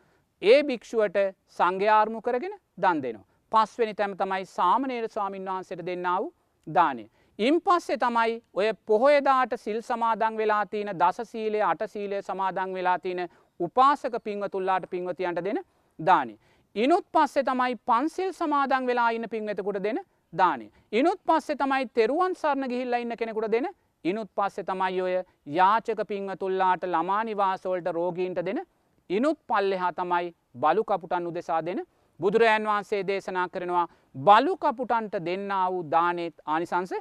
ඒ 0.41 0.63
භික්ෂුවට 0.63 1.19
සංඝ්‍යාර්මු 1.49 2.21
කරගෙන 2.21 2.55
දන් 2.77 3.03
දෙනවා. 3.03 3.27
පස්වෙනි 3.51 3.93
තැම 3.93 4.17
තමයි 4.17 4.45
සාමනේර 4.47 5.05
ස්වාමීන් 5.09 5.45
වහන්සට 5.47 5.85
දෙන්නාව 5.85 6.23
දානය. 6.67 7.05
ඉන් 7.39 7.61
පස්සේ 7.61 7.97
තමයි 7.97 8.41
ඔය 8.53 8.69
පොහොයදාට 8.85 9.57
සිල් 9.57 9.81
සමාදං 9.81 10.37
වෙලා 10.37 10.63
තියන 10.65 10.91
දසසීලය 10.95 11.61
අටසීලය 11.63 12.21
සමාදං 12.21 12.73
වෙලා 12.73 12.99
තියෙන 12.99 13.29
උපාසක 13.59 14.15
පිංවතුල්ලාට 14.23 14.89
පිංවතියන්ට 14.89 15.43
දෙන 15.43 15.59
දානය. 15.99 16.33
ඉනුත් 16.75 17.05
පස්සේ 17.11 17.43
තමයි 17.43 17.75
පන්සිල් 17.85 18.33
සමාදං 18.33 18.87
වෙලා 18.87 19.09
ඉන්න 19.09 19.29
පින්වෙතකුට 19.29 19.83
දෙන 19.83 19.99
දානය. 20.33 20.71
ඉනුත් 20.93 21.19
පස්සේ 21.25 21.55
තමයි 21.55 21.85
තෙරුවන් 21.89 22.35
සරණ 22.35 22.69
ගිහිල්ල 22.69 22.93
ඉන්න 22.95 23.17
කෙනෙකුට 23.17 23.51
දෙන 23.51 23.69
ඉනුත් 24.05 24.29
පස්සේ 24.31 24.63
තමයි 24.63 25.01
ඔය 25.01 25.15
යාචක 25.51 26.01
පිංවතුල්ලාට 26.07 26.83
ළමානිවාසෝල්ට 26.85 27.87
රෝගීන්ට 27.91 28.43
දෙන 28.45 28.61
ඉනුත් 29.09 29.39
පල්ලෙහා 29.47 29.93
තමයි 29.93 30.35
බලු 30.55 30.83
කපුටන් 30.83 31.27
උදෙසා 31.27 31.61
දෙන 31.61 31.81
බුදුරජන් 32.19 32.67
වහන්සේ 32.67 33.01
දේශනා 33.07 33.47
කරනවා 33.49 33.85
බලු 34.15 34.57
කපුටන්ට 34.57 35.15
දෙන්න 35.25 35.51
වූ 35.67 35.83
දානයත් 35.91 36.35
ආනිසංස 36.45 36.93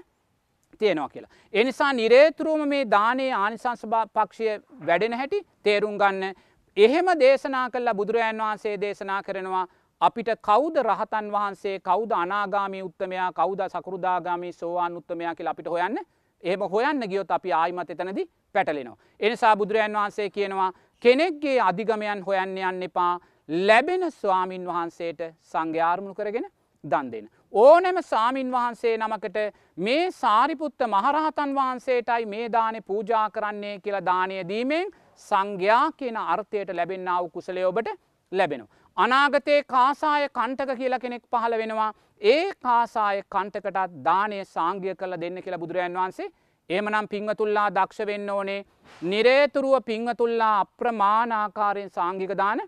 තියෙනවා 0.80 1.08
කියලා. 1.08 1.30
එනිසා 1.54 1.92
නිරේතුරුවම 1.92 2.68
මේ 2.68 2.84
දානයේ 2.90 3.32
ආනිසංස 3.34 3.82
පක්ෂය 4.14 4.60
වැඩෙන 4.86 5.12
හැටි 5.12 5.46
තේරුම් 5.62 5.98
ගන්න. 5.98 6.34
එහෙම 6.76 7.06
දේශනා 7.20 7.70
කල්ලා 7.70 7.94
බුදුරජන් 7.94 8.38
වහන්සේ 8.38 8.80
දේශනා 8.80 9.22
කරනවා 9.22 9.66
අපිට 10.00 10.28
කෞද 10.40 10.76
රහතන් 10.78 11.32
වහන්සේ 11.32 11.80
කෞද 11.80 12.10
අනාගාමී 12.12 12.82
උත්තමයා 12.82 13.32
කෞද 13.32 13.60
සකරුදාගාමී 13.68 14.52
සෝවාන් 14.52 14.96
උත්තමයා 14.96 15.34
කියලා 15.34 15.50
අපිට 15.50 15.66
හොයන්න 15.68 15.98
එහෙම 16.42 16.60
හොයන්න 16.72 17.08
ගියොත් 17.08 17.30
අපි 17.30 17.52
ආයිමත් 17.52 17.90
එතනදි 17.90 18.28
පැටලෙනවා. 18.54 18.96
එනිසා 19.20 19.56
බුදුරජන් 19.56 19.92
වහන්සේ 19.92 20.30
කියනවා 20.30 20.72
කෙනෙක්ගේ 21.04 21.58
අධිගමයන් 21.60 22.22
හොයන්න 22.22 22.58
යන්න 22.60 22.82
එපා 22.82 23.18
ලැබෙන 23.48 24.12
ස්වාමීන් 24.12 24.64
වහන්සේට 24.64 25.20
සංඝ්‍යාරමුණු 25.42 26.14
කරගෙන 26.14 26.46
දන් 26.84 27.10
දෙෙන. 27.12 27.28
ඕනෑම 27.54 28.02
සාමීන් 28.04 28.50
වහන්සේ 28.50 28.96
නමකට 28.98 29.38
මේ 29.78 30.10
සාරිපුත්ත 30.12 30.80
මහරහතන් 30.86 31.54
වහන්සේටයි 31.54 32.26
මේ 32.26 32.48
දානෙ 32.50 32.80
පූජා 32.82 33.30
කරන්නේ 33.30 33.78
කියලා 33.78 34.04
දානය 34.04 34.42
දීමෙන් 34.44 34.92
සංඝයා 35.20 35.86
කියන 35.92 36.16
අර්ථයට 36.18 36.70
ලැබෙන්න්නාව 36.72 37.30
කුසලය 37.30 37.64
ඔබට 37.64 37.88
ලැබෙනවා. 38.32 38.74
අනාගතයේ 38.96 39.62
කාසාය 39.64 40.28
කණ්ටක 40.30 40.76
කියලා 40.76 40.98
කෙනෙක් 40.98 41.24
පහළ 41.26 41.58
වෙනවා 41.58 41.90
ඒ 42.22 42.52
කාසාය 42.62 43.22
කණ්ටකටත් 43.26 43.98
දානය 44.04 44.44
සංගය 44.46 44.94
කළ 44.94 45.20
දෙන්න 45.20 45.42
කියලා 45.42 45.58
බුදුරජන් 45.58 45.94
වහන්සේ 45.94 46.32
එමනම් 46.70 47.06
පිංවතුල්ලා 47.08 47.68
දක්ෂ 47.72 48.06
වෙන්න 48.06 48.30
ඕනේ 48.30 48.64
නිරේතුරුව 49.02 49.76
පිංවතුල්ලා 49.84 50.56
අප්‍රමාණාකාරයෙන් 50.60 51.90
සංගික 51.90 52.34
දාන 52.36 52.60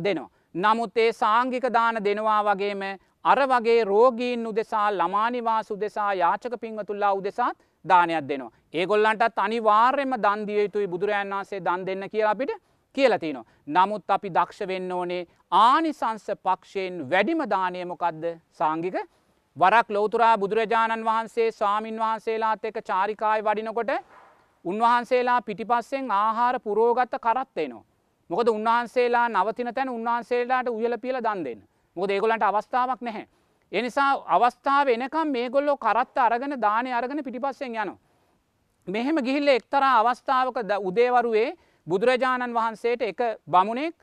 දෙනවා. 0.00 0.30
නමුත් 0.54 0.96
ඒ 0.96 1.12
සාංගික 1.14 1.64
දාන 1.72 2.04
දෙනවා 2.04 2.40
වගේම 2.44 2.82
අර 3.24 3.40
වගේ 3.46 3.84
රෝගීන් 3.84 4.46
උදෙසා 4.46 4.88
ළමානිවාස 4.92 5.70
උදෙසා 5.70 6.14
යාචක 6.14 6.54
පිංවතුල්ලා 6.60 7.12
උදෙසාත් 7.12 7.56
දානයක් 7.84 8.28
දෙනවා. 8.28 8.50
ඒගොල්ලන්ටත් 8.74 9.38
අනිවාර්යම 9.38 10.12
දන්දිය 10.16 10.62
යුතුයි 10.62 10.88
බුදුරජන් 10.88 11.30
වන්සේ 11.30 11.60
දන් 11.60 11.86
දෙන්න 11.86 12.10
කියලා 12.10 12.30
අපිට 12.30 12.52
කියලතිනවා. 12.96 13.44
නමුත් 13.68 14.10
අපි 14.10 14.28
දක්ෂ 14.30 14.68
වෙන්න 14.68 14.92
ඕනේ 14.92 15.26
ආනිසංස 15.52 16.26
පක්ෂයෙන් 16.42 17.10
වැඩිම 17.10 17.42
දානයමොකක්ද 17.46 18.24
සංගික 18.52 18.96
වරක් 19.56 19.90
ලෝතුරා 19.90 20.38
බුදුරජාණන් 20.38 21.04
වහන්සේ 21.04 21.50
ස්වාමීන් 21.52 21.98
වහන්සේලාත් 21.98 22.64
එක 22.64 22.82
චාරිකායි 22.84 23.44
වඩිනකොට 23.44 23.90
උන්වහන්සේලා 24.64 25.40
පිටිපස්සෙන් 25.42 26.10
ආහාර 26.12 26.60
පුරෝගත්ත 26.60 27.14
කරත්වෙනවා. 27.18 27.89
මොකද 28.30 28.48
උන්වහන්සේලා 28.48 29.28
නවතින 29.28 29.74
තැන 29.74 29.88
උන්වහන්සේලාට 29.88 30.68
උයල 30.68 30.98
පියල 30.98 31.18
දන් 31.18 31.44
දෙන්න. 31.44 31.60
මොකද 31.96 32.10
ඒගොලන්ට 32.10 32.42
අවස්ථාවක් 32.42 33.00
නැහැ. 33.00 33.26
එනිසා 33.72 34.10
අවස්ථාව 34.28 34.88
එනකම් 34.88 35.28
මේගොල්ලෝ 35.28 35.76
කරත්ත 35.76 36.18
අරගෙන 36.18 36.54
දානය 36.60 36.92
අරගෙන 36.92 37.24
පිටිපස්සෙන් 37.24 37.74
යනවා. 37.74 37.98
මෙහෙම 38.88 39.16
ගිහිල්ල 39.18 39.48
එක්තරා 39.48 39.98
අවස්ථාවක 40.00 40.56
උදේවරුවේ 40.80 41.48
බුදුරජාණන් 41.86 42.54
වහන්සේට 42.54 43.02
එක 43.02 43.20
බමුණෙක් 43.46 43.94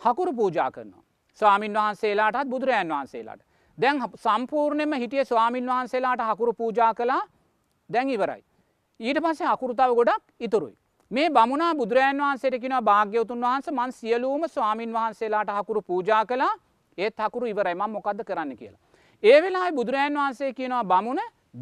හකුරු 0.00 0.32
පූජා 0.32 0.70
කරනවා. 0.70 1.02
ස්වාමීන් 1.40 1.74
වහන්සේලාටත් 1.74 2.48
බුදුරජාන් 2.48 2.88
වහන්සේලාට. 2.88 3.40
දැන් 3.78 4.02
සම්පූර්ණයම 4.16 4.92
හිටිය 4.94 5.24
ස්වාමීන් 5.24 5.66
වහන්සේලාට 5.66 6.20
හකුරු 6.22 6.52
පූජා 6.54 6.94
කලා 6.94 7.22
දැන් 7.90 8.10
ඉවරයි. 8.10 8.42
ඊට 9.00 9.18
පස්සේ 9.18 9.46
අකුරුතාව 9.46 9.94
ගොඩක් 9.94 10.22
ඉතුරුයි. 10.40 10.76
මේ 11.10 11.28
බමුණා 11.30 11.74
බුදුරජන් 11.74 12.18
වහන්සේට 12.20 12.56
කියෙන 12.60 12.84
භාග්‍යවතුන් 12.84 13.40
වහන්ස 13.40 13.68
මන් 13.70 13.92
සියලූම 13.92 14.42
ස්වාමීන් 14.46 14.90
වහන්සේලාට 14.92 15.50
හකුරු 15.50 15.80
පූජා 15.82 16.24
කලා 16.24 16.50
ඒත් 16.98 17.16
හකුරු 17.18 17.46
ඉවරයි 17.46 17.74
මං 17.74 17.90
මොකක්ද 17.90 18.20
කරන්න 18.22 18.50
කියලා. 18.56 18.80
ඒ 19.22 19.38
වෙලා 19.42 19.70
බුදුරජන් 19.72 20.18
වහන්සේ 20.18 20.50
කියනවා 20.52 20.84
බමුණ 20.84 21.20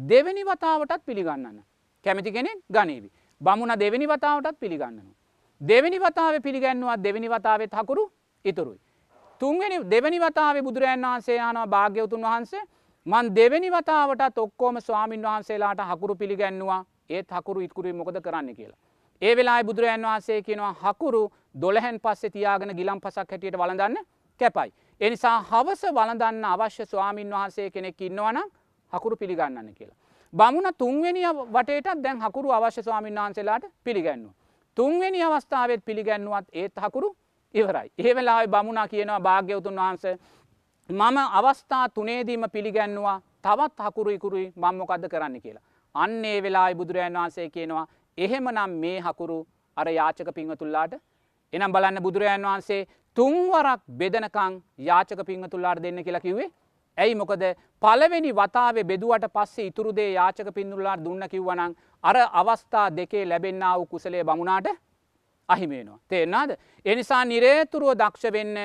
දෙවැනි 0.09 0.43
වතාවටත් 0.43 1.05
පිළිගන්නන්න. 1.05 1.59
කැමති 2.05 2.31
කෙනෙක් 2.31 2.59
ගනීවි. 2.69 3.09
බමුණ 3.41 3.73
දෙවැනි 3.75 4.07
වතාවටත් 4.07 4.59
පිළිගන්නනවා. 4.59 5.15
දෙවැනි 5.61 5.99
වතාව 5.99 6.41
පිළිගන්නවා 6.41 6.97
දෙවැනි 6.97 7.29
වතාවත් 7.29 7.73
හකුරු 7.73 8.03
ඉතුරුයි. 8.45 8.79
තුන්වැනි 9.41 9.77
දෙවැනි 9.85 10.19
වතාවේ 10.19 10.61
බුදුරජන් 10.61 11.05
වහන්සේ 11.05 11.39
යනවා 11.41 11.67
භාග්‍යවතුන් 11.67 12.21
වහන්සේ 12.23 12.63
මන් 13.05 13.31
දෙවැනි 13.35 13.71
වතාවටත් 13.71 14.37
ඔක්කෝම 14.37 14.81
ස්වාමීන් 14.81 15.23
වහන්සේලාට 15.23 15.81
හකුරු 15.85 16.15
පිළිගන්නවා 16.15 16.81
ඒත් 17.09 17.31
හකුරු 17.31 17.61
ඉත්කුරුයි 17.61 17.93
මොකද 17.93 18.21
කරන්න 18.21 18.55
කියලා. 18.55 18.79
ඒ 19.21 19.35
වෙලා 19.35 19.63
බුදුරජන් 19.63 20.03
වහන්සේ 20.03 20.41
කියනවා 20.41 20.73
හකුරු 20.75 21.21
දොළහැන් 21.55 21.99
පස්සෙ 21.99 22.29
තියාගෙන 22.29 22.75
ගිලම් 22.77 22.99
පසක් 23.01 23.31
හැටියට 23.31 23.57
වලඳන්න 23.57 23.97
කැපයි. 24.39 24.73
එනිසා 25.01 25.37
හවස 25.43 25.83
වලඳන්න 25.91 26.45
අවශ්‍ය 26.45 26.85
ස්වාමීන් 26.85 27.31
වහන්සේ 27.31 27.69
කෙනෙක් 27.71 28.01
ඉන්නවනම් 28.01 28.49
හකුරු 28.93 29.15
පිළිගන්නන්න 29.15 29.73
කියලා. 29.73 29.97
බමුණ 30.33 30.73
තුන්වෙනි 30.77 31.21
වටේටත් 31.53 32.03
දැන් 32.03 32.21
හකුරු 32.21 32.51
අවශ්‍ය 32.51 32.83
ස්වාමීන් 32.83 33.15
වහන්සේලාට 33.15 33.63
පිළිගන්නවා. 33.83 34.33
තුන්වෙනි 34.77 35.23
අවස්ථාවත් 35.23 35.85
පිළිගන්නුවත් 35.85 36.47
ඒත් 36.53 36.75
හකුරු 36.77 37.15
ඉවරයි. 37.53 37.91
ඒ 37.99 38.15
වෙලාවේ 38.15 38.47
බමුණා 38.47 38.87
කියනවා 38.87 39.19
භාග්‍යවතුන් 39.19 39.75
වහන්ස 39.75 40.05
මම 40.89 41.17
අවස්ථා 41.31 41.89
තුනේදීම 41.89 42.43
පිළිගැන්නවා 42.51 43.21
තවත් 43.43 43.79
හකුරු 43.79 44.09
ඉකුරුයි 44.11 44.53
මංමොකක්ද 44.55 45.09
කරන්න 45.09 45.41
කියලා. 45.41 45.63
අන්නේ 45.95 46.43
වෙලා 46.43 46.75
බුදුරජන් 46.75 47.13
වහන්සේ 47.13 47.49
කියනවා 47.49 47.87
එහෙම 48.17 48.47
නම් 48.47 48.71
මේ 48.79 48.99
හකුරු 48.99 49.39
අර 49.77 49.87
යාචක 49.89 50.29
පිංහතුල්ලාට 50.33 50.93
එනම් 51.53 51.71
බලන්න 51.71 52.01
බුදුරජන් 52.01 52.45
වහන්සේ 52.45 52.87
තුන්වරක් 53.17 53.81
බෙදනකං 53.93 54.55
යාචක 54.81 55.19
පිංහතුල්ලාට 55.25 55.83
දෙන්න 55.83 56.03
කියලා 56.03 56.19
කිවේ 56.19 56.49
ඇයි 56.97 57.15
මොකද 57.15 57.43
පළවෙනි 57.81 58.31
වතාවේ 58.33 58.83
බෙදුවට 58.85 59.29
පස්සේ 59.29 59.67
ඉතුරුදේ 59.67 60.09
යාචක 60.11 60.49
පින්දුල්ලාට 60.53 61.05
දුන්න 61.05 61.29
කිව්වනං 61.29 61.77
අර 62.03 62.17
අවස්ථා 62.33 62.87
දෙකේ 62.91 63.25
ලැබෙන්න්න 63.25 63.65
වූ 63.69 63.85
කුසලේ 63.87 64.23
බමුණට 64.23 64.67
අහිමේනවා. 65.49 65.99
තේෙන්නාද. 66.07 66.51
එනිසා 66.85 67.23
නිරේතුරුව 67.25 67.93
දක්ෂ 67.93 68.33
වෙන්න 68.33 68.57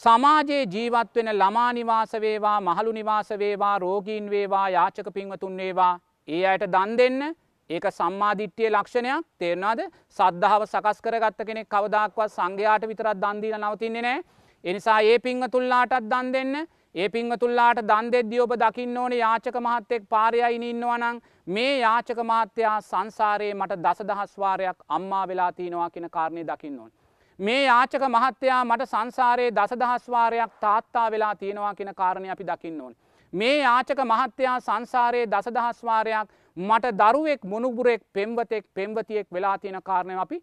සමාජයේ 0.00 0.64
ජීවත් 0.66 1.14
වෙන 1.14 1.30
ළමා 1.32 1.72
නිවාස 1.72 2.12
වේවා 2.14 2.60
මහළු 2.62 2.92
නිවාස 2.92 3.30
වේවා 3.38 3.78
රෝගීන් 3.78 4.30
වේවා 4.30 4.68
යාචක 4.68 5.12
පින්වතුන් 5.14 5.56
වේවා 5.56 5.94
ඒ 6.28 6.42
අයට 6.46 6.64
දන් 6.68 6.96
දෙන්න 6.98 7.34
ඒක 7.70 7.86
සම්මාධිට්්‍යය 7.90 8.70
ලක්ෂණයක් 8.70 9.26
තේරනාද 9.38 9.80
සද්ධාව 10.10 10.62
සකස් 10.64 11.00
කරගත්ත 11.00 11.40
කෙනෙක් 11.44 11.68
කවදක්වත් 11.68 12.30
සංඝයාට 12.30 12.86
විතරත් 12.86 13.18
දන්දීල 13.18 13.56
නවතින්නේ 13.60 14.02
නෑ 14.02 14.20
එනිසා 14.64 15.00
ඒ 15.02 15.18
පිංහතුල්ලාටත් 15.20 16.06
දන් 16.06 16.32
දෙන්න 16.32 16.54
ඒ 16.94 17.08
පිංහතුල්ලාට 17.08 17.80
දන් 17.82 18.08
දෙද්‍ය 18.10 18.40
ඔබ 18.40 18.52
දකින්න 18.56 18.96
ඕන 18.96 19.12
යාචක 19.14 19.56
මහත්තෙක් 19.58 20.08
පාරයයින 20.08 20.62
ඉන්නවනං 20.64 21.20
මේ 21.48 21.74
යාචක 21.78 22.22
මාත්‍යයා 22.24 22.80
සංසාරයේ 22.82 23.54
මට 23.54 23.78
දසදහස්වාරයක් 23.78 24.78
අම්මා 24.88 25.28
වෙලා 25.28 25.52
තියෙනවා 25.52 25.90
කියෙන 25.90 26.10
කාරණය 26.10 26.44
දකින්න 26.44 26.80
ඕන්. 26.80 26.90
මේ 27.38 27.62
යාචක 27.62 28.02
මහත්තයා 28.08 28.64
මට 28.64 28.88
සංසාරයේ 28.88 29.52
දසදහස්වාරයක් 29.52 30.58
තාත්තා 30.60 31.10
වෙලා 31.10 31.34
තියෙනවා 31.36 31.74
කියෙන 31.74 31.94
කාරණය 31.94 32.30
අපි 32.30 32.46
දකින්න 32.46 32.80
ඕන්. 32.80 32.94
මේ 33.32 33.56
යාචක 33.56 34.00
මහත්තයා 34.02 34.60
සංසාරයේ 34.60 35.26
දසදහස්වාරයක් 35.26 36.28
මට 36.56 36.94
දරුවෙක් 36.94 37.44
මුණුබුරෙක් 37.44 38.02
පෙම්වතෙක් 38.12 38.64
පෙම්වතියෙක් 38.74 39.26
වෙලා 39.32 39.58
තියෙන 39.58 39.82
කාරණය 39.82 40.16
අපි 40.16 40.38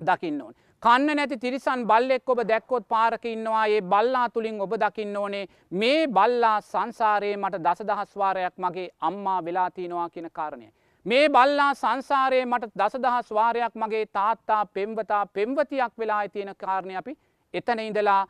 දකින්න 0.00 0.40
ඕන. 0.40 0.54
කන්න 0.82 1.16
නැති 1.16 1.36
තිරිසන් 1.38 1.84
බල්ලෙක් 1.86 2.28
ඔබ 2.28 2.40
දැක්කොත් 2.44 2.88
පාරක 2.88 3.24
ඉන්නවා 3.26 3.66
ඒ 3.68 3.80
බල්ලා 3.82 4.28
තුළින් 4.28 4.60
ඔබ 4.60 4.72
දකින්න 4.76 5.16
ඕනේ 5.16 5.44
මේ 5.72 6.06
බල්ලා 6.08 6.56
සංසාරයේ 6.62 7.36
මට 7.36 7.62
දසදහස්වාරයක් 7.62 8.56
මගේ 8.58 8.88
අම්මා 9.00 9.44
වෙලාතිනවා 9.44 10.08
කියන 10.08 10.30
කාරණය. 10.32 10.68
මේ 11.06 11.28
බල්ලා 11.28 11.72
සංසාරයේ 11.74 12.46
මට 12.46 12.72
දසදහස් 12.74 13.32
වාරයක් 13.32 13.74
මගේ 13.74 14.06
තාත්තා 14.08 14.66
පෙම්වතා 14.68 15.26
පෙම්වතියක් 15.28 15.92
වෙලා 15.98 16.28
තියෙන 16.28 16.54
කාරණය 16.56 16.96
අපි 16.96 17.18
එතන 17.54 17.78
ඉඳලා 17.80 18.22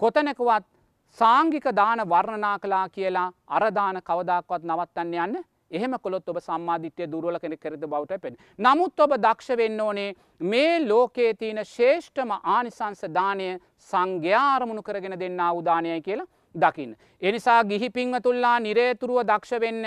කොතනකවත් 0.00 0.64
සාංගික 1.12 1.64
දාන 1.74 2.00
වර්ණනා 2.08 2.58
කලා 2.58 2.88
කියලා 2.88 3.32
අරදාන 3.48 4.00
කවදක්වත් 4.02 4.62
නවත්තන්න 4.64 5.14
යන්න 5.16 5.44
එහෙම 5.70 5.94
කොළොත් 6.02 6.28
ඔබ 6.28 6.38
සම්මාධිත්‍යය 6.40 7.06
දුරුවල 7.06 7.38
කෙනෙ 7.38 7.56
කරද 7.56 7.84
බවට 7.84 8.20
පෙන්. 8.22 8.36
නමුත් 8.58 9.00
ඔබ 9.00 9.12
දක්ෂ 9.16 9.56
වෙන්න 9.56 9.80
ඕනේ 9.80 10.14
මේ 10.42 10.86
ලෝකයේ 10.86 11.34
තියෙන 11.34 11.60
ශේෂ්ඨම 11.66 12.30
ආනිසංස 12.34 13.02
දානය 13.10 13.48
සංඝ්‍යාරමුණු 13.90 14.82
කරගෙන 14.82 15.18
දෙන්න 15.18 15.40
උදානයයි 15.52 16.00
කියලා 16.02 16.26
දකින්න. 16.54 16.96
එනිසා 17.22 17.64
ගිහි 17.64 17.90
පිංවතුල්ලා 17.90 18.58
නිරේතුරුව 18.60 19.24
දක්ෂ 19.24 19.60
වෙන්න 19.60 19.84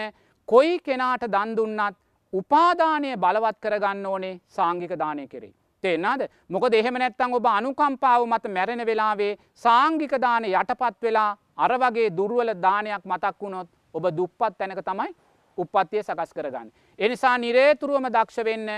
කොයි 0.47 0.79
කෙනාට 0.79 1.25
දන්දුන්නත් 1.27 1.97
උපාදානය 2.33 3.17
බලවත් 3.17 3.57
කරගන්න 3.59 4.05
ඕනේ 4.05 4.39
සාංගික 4.49 4.93
දානය 4.97 5.27
කෙරේ. 5.27 5.53
තේෙන්නාද 5.83 6.21
මොක 6.49 6.65
දෙහෙම 6.69 6.95
නැත්තං 6.95 7.33
ඔබ 7.33 7.45
අනුකම්පාව 7.47 8.25
මත 8.25 8.45
මැරෙන 8.49 8.85
වෙලාවේ 8.85 9.33
සාංගික 9.55 10.13
දාන 10.17 10.45
යටපත් 10.45 11.01
වෙලා 11.01 11.31
අර 11.57 11.73
වගේ 11.75 12.09
දුර්වල 12.11 12.53
දානයක් 12.57 13.03
මතක් 13.05 13.41
වුණොත් 13.41 13.69
ඔබ 13.93 14.05
දුප්පත් 14.11 14.57
තැනක 14.57 14.81
තමයි 14.81 15.11
උපත්තිය 15.57 16.03
සකස් 16.03 16.33
කරගන්න. 16.33 16.71
එනිසා 16.99 17.37
නිරේතුරුවම 17.37 18.07
දක්ෂ 18.07 18.45
වෙන්න 18.45 18.69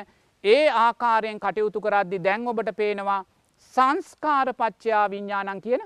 ඒ 0.44 0.70
ආකාරයෙන් 0.70 1.40
කටයුතු 1.40 1.82
කරද්දි 1.82 2.24
දැන් 2.24 2.48
ඔබට 2.48 2.72
පේනවා 2.76 3.26
සංස්කාර 3.74 4.54
පච්චයා 4.54 5.10
විඤ්ඥානන් 5.10 5.62
කියන 5.62 5.84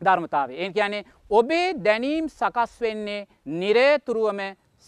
ධර්මතාවේ. 0.00 0.58
ඒ 0.58 0.70
කියන්නේ 0.70 1.04
ඔබේ 1.30 1.74
දැනීම් 1.84 2.28
සකස් 2.30 2.80
වෙන්නේ 2.80 3.26
නිරේතුරුවම 3.46 4.40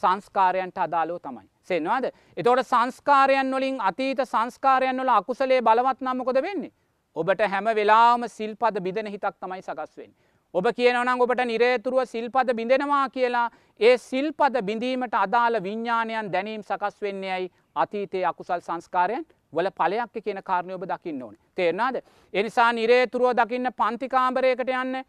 සංස්කාරයන්ට 0.02 0.78
අදාලෝ 0.78 1.18
තමයි. 1.18 1.53
සෙන්වාද. 1.64 2.04
එතෝට 2.36 2.66
සංස්කාරයන් 2.66 3.54
වලින් 3.56 3.80
අතීත 3.80 4.20
සංස්කාරයන් 4.24 4.96
වල 4.96 5.08
අකුසලේ 5.10 5.62
බලවත් 5.62 6.00
නම්මකොද 6.02 6.42
වෙන්නේ. 6.42 6.72
ඔබට 7.16 7.40
හැම 7.48 7.64
වෙලාම 7.74 8.28
සිල්පද 8.28 8.80
බිදන 8.80 9.06
හිතක් 9.06 9.34
තමයි 9.36 9.62
සකස් 9.62 9.96
වෙන්. 9.96 10.12
ඔබ 10.54 10.66
කියනවනම් 10.72 11.20
ඔබට 11.20 11.44
නිරේතුරුව 11.44 12.04
සිල්පද 12.06 12.54
බිඳෙනවා 12.54 13.08
කියලා 13.10 13.48
ඒ 13.80 13.96
සිල්පද 13.98 14.60
බිඳීමට 14.62 15.14
අදාළ 15.16 15.62
විඤ්ඥානයන් 15.62 16.32
දැනීම් 16.32 16.62
සකස් 16.62 17.00
වෙන්නේයයි 17.02 17.50
අතීතයේ 17.76 18.26
අකුසල් 18.26 18.60
සංස්කාරයන් 18.60 19.26
වල 19.52 19.70
පලයක් 19.72 20.22
කියන 20.24 20.42
කාරණය 20.42 20.74
ඔබ 20.74 20.84
දකින්න 20.84 21.22
ඕන. 21.22 21.34
තේරනාද. 21.54 21.96
එනිසා 22.34 22.72
නිරේතුරුව 22.72 23.34
දකින්න 23.34 23.72
පන්තිකාම්බරයකට 23.72 24.70
යන්න 24.70 25.02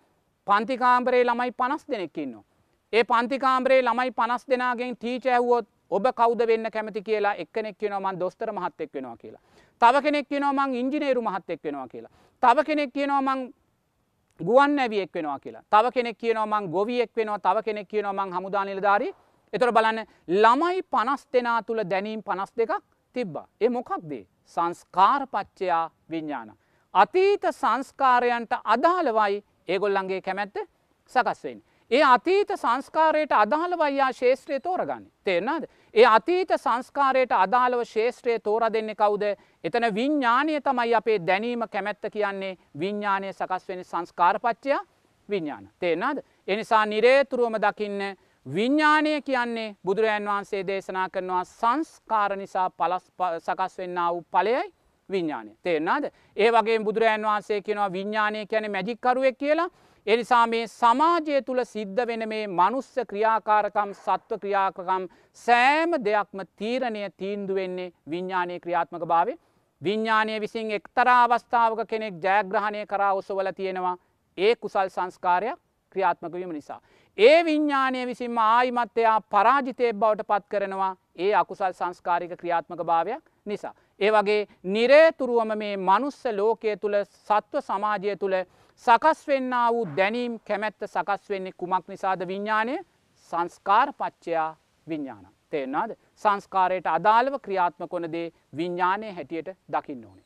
පන්තිකාම්බරේ 0.47 1.23
ළමයි 1.23 1.51
පනස් 1.53 1.85
දෙනෙක්කින්නවා. 1.87 2.43
ඒ 2.93 3.03
පන්තිකාම්බරේ 3.03 3.81
ළමයි 3.81 4.11
පනස් 4.13 4.49
දෙනාගෙන් 4.49 4.95
ටීච 4.95 5.25
ඇහුවොත් 5.27 5.67
ඔබ 5.91 6.05
කෞද 6.15 6.39
වෙන්න 6.47 6.71
කැමති 6.71 7.01
කියලා 7.01 7.35
එක්කෙනෙක් 7.35 7.77
කියනවමන් 7.77 8.19
දොස්තර 8.19 8.51
මහත්තෙක් 8.51 8.93
වෙනවා 8.93 9.17
කියලා. 9.17 9.41
තව 9.81 10.01
කෙනෙක් 10.01 10.27
කියනවමං 10.29 10.75
ඉංජිනේරු 10.75 11.21
මහත්තෙක් 11.21 11.63
වෙනවා 11.63 11.87
කියලා. 11.87 12.11
තව 12.43 12.65
කෙනෙක් 12.65 12.93
කියනවමං 12.93 13.53
ගුවන් 14.39 14.79
ඇවියෙක් 14.79 15.13
වෙනවා 15.13 15.39
කියලා. 15.39 15.63
තව 15.69 15.91
කෙනෙක් 15.93 16.17
කියනවමං 16.17 16.71
ගොවියෙක් 16.71 17.11
වෙනවා 17.15 17.39
තව 17.39 17.63
කෙනෙක් 17.63 17.87
කියනවමං 17.87 18.33
හමුදා 18.33 18.65
නිලධාරී 18.65 19.13
එතොර 19.53 19.71
බලන්න 19.71 20.05
ළමයි 20.27 20.81
පනස් 20.83 21.27
දෙනා 21.33 21.61
තුළ 21.63 21.83
දැනීම් 21.89 22.23
පනස් 22.23 22.51
දෙකක් 22.57 22.81
තිබ්බා. 23.15 23.47
ඒ 23.61 23.69
මොකක්දේ 23.69 24.27
සංස්කාරපච්චයා 24.45 25.91
විඤ්ඥාන. 26.11 26.51
අතීත 26.93 27.43
සංස්කාරයන්ට 27.51 28.51
අදාළවයි 28.63 29.43
ඒගොල්ලන්ගේ 29.67 30.21
කැමැත්ත 30.21 30.57
සකස්වෙන්. 31.11 31.63
ඒ 31.91 32.03
අතීත 32.03 32.49
සංස්කාරයට 32.51 33.31
අදාළ 33.31 33.77
වයියා 33.77 34.11
ශේත්‍රය 34.11 34.59
තෝරගන්න 34.59 35.05
තේරනාද. 35.23 35.63
ඒ 35.93 36.05
අතීත 36.07 36.49
සංස්කාරයට 36.57 37.31
අදාළව 37.31 37.83
ශේත්‍රය 37.85 38.39
තෝර 38.39 38.63
දෙන්න 38.73 38.89
කවුද 38.91 39.23
එතන 39.63 39.85
විඤ්ඥානය 39.93 40.61
තමයි 40.61 40.95
අපේ 40.95 41.19
දැනීම 41.19 41.67
කැමැත්ත 41.69 42.09
කියන්නේ 42.11 42.57
විඤ්ඥානය 42.79 43.33
සකස් 43.33 43.67
වෙන 43.67 43.83
සංස්කාරපච්චයා 43.83 44.81
විඤ්ඥාන. 45.29 45.69
තේරනාද. 45.79 46.17
එනිසා 46.47 46.85
නිරේතුරුවම 46.85 47.55
දකින්න 47.57 48.01
විඤ්ඥානය 48.45 49.21
කියන්නේ 49.21 49.75
බුදුරජන් 49.85 50.25
වහන්සේ 50.25 50.67
දේශනා 50.67 51.09
කරනවා 51.09 51.43
සංස්කාර 51.45 52.35
නිසා 52.35 52.69
පලස් 52.71 53.11
සකස් 53.39 53.77
වෙන්න 53.77 54.01
වූ 54.07 54.25
පලයයි 54.31 54.73
විඤ්ඥානය 55.09 55.51
තේරනාද. 55.63 56.11
ඒ 56.37 56.51
වගේ 56.51 56.79
බුදුරජන් 56.81 57.23
වහන්සේ 57.23 57.61
කියනවා 57.61 57.91
විඤ්ඥානය 57.91 58.45
කියන 58.45 58.71
මැජික්කරුවෙක් 58.71 59.37
කියලා 59.37 59.69
එනිසා 60.07 60.45
මේ 60.47 60.67
සමාජය 60.69 61.41
තුළ 61.41 61.61
සිද්ධ 61.65 62.01
වෙන 62.07 62.23
මේ 62.29 62.47
මනුස්ස 62.49 62.93
ක්‍රියාකාරකම් 63.09 63.93
සත්ව 63.95 64.39
ක්‍රියාකකම් 64.39 65.07
සෑම 65.37 65.95
දෙයක්ම 66.01 66.41
තීරණය 66.55 67.03
තීන්දු 67.17 67.55
වෙන්නේ 67.55 67.91
විඤ්ඥානය 68.09 68.59
ක්‍රියාත්මක 68.59 69.05
භාවය 69.05 69.37
විඤ්ඥානය 69.81 70.39
විසින් 70.39 70.71
එක්තරා 70.71 71.21
අවස්ථාවක 71.23 71.87
කෙනෙක් 71.87 72.19
ජයග්‍රහණය 72.23 72.85
කරා 72.85 73.13
ඔසවල 73.13 73.51
තියෙනවා 73.51 73.95
ඒ 74.37 74.55
කුසල් 74.57 74.89
සංස්කාරයක් 74.89 75.59
ක්‍රියාත්මක 75.95 76.33
වීම 76.33 76.51
නිසා. 76.51 76.79
ඒ 77.17 77.39
විඤ්ඥානය 77.43 78.05
විසින්ම 78.07 78.37
ආයිමත්තයා 78.39 79.17
පරාජිතය 79.27 79.93
බවට 79.93 80.27
පත් 80.27 80.45
කරනවා 80.49 80.91
ඒ 81.17 81.31
අකුසල් 81.33 81.73
සංස්කාරික 81.73 82.33
ක්‍රියාත්මක 82.33 82.83
භාවයක් 82.83 83.23
නිසා. 83.45 83.73
ඒ 83.99 84.11
වගේ 84.11 84.47
නිරේතුරුවම 84.65 85.51
මේ 85.57 85.77
මනුස්ස 85.79 86.21
ලෝකය 86.33 86.77
තුළ 86.77 86.97
සත්ව 87.05 87.63
සමාජය 87.63 88.15
තුළ 88.15 88.37
සකස් 88.83 89.27
වෙන්න 89.27 89.53
වූ 89.69 89.85
දැනීම් 89.97 90.33
කැමැත්ත 90.47 90.83
සකස් 90.87 91.29
වෙන්නේ 91.29 91.57
කුමක් 91.57 91.87
නිසාද 91.87 92.27
විඤ්ඥානය 92.27 92.75
සංස්කාර 93.31 93.93
පච්චයා 93.93 94.49
විඤ්ඥාන. 94.87 95.27
තේෙන්නාද 95.51 95.91
සංස්කාරයට 96.23 96.87
අදාළව 96.87 97.37
ක්‍රියාත්ම 97.45 97.87
කොනදේ 97.87 98.31
විඤ්ඥානය 98.57 99.13
හැටියට 99.17 99.49
දකින්න 99.69 100.05
ඕනේ. 100.05 100.25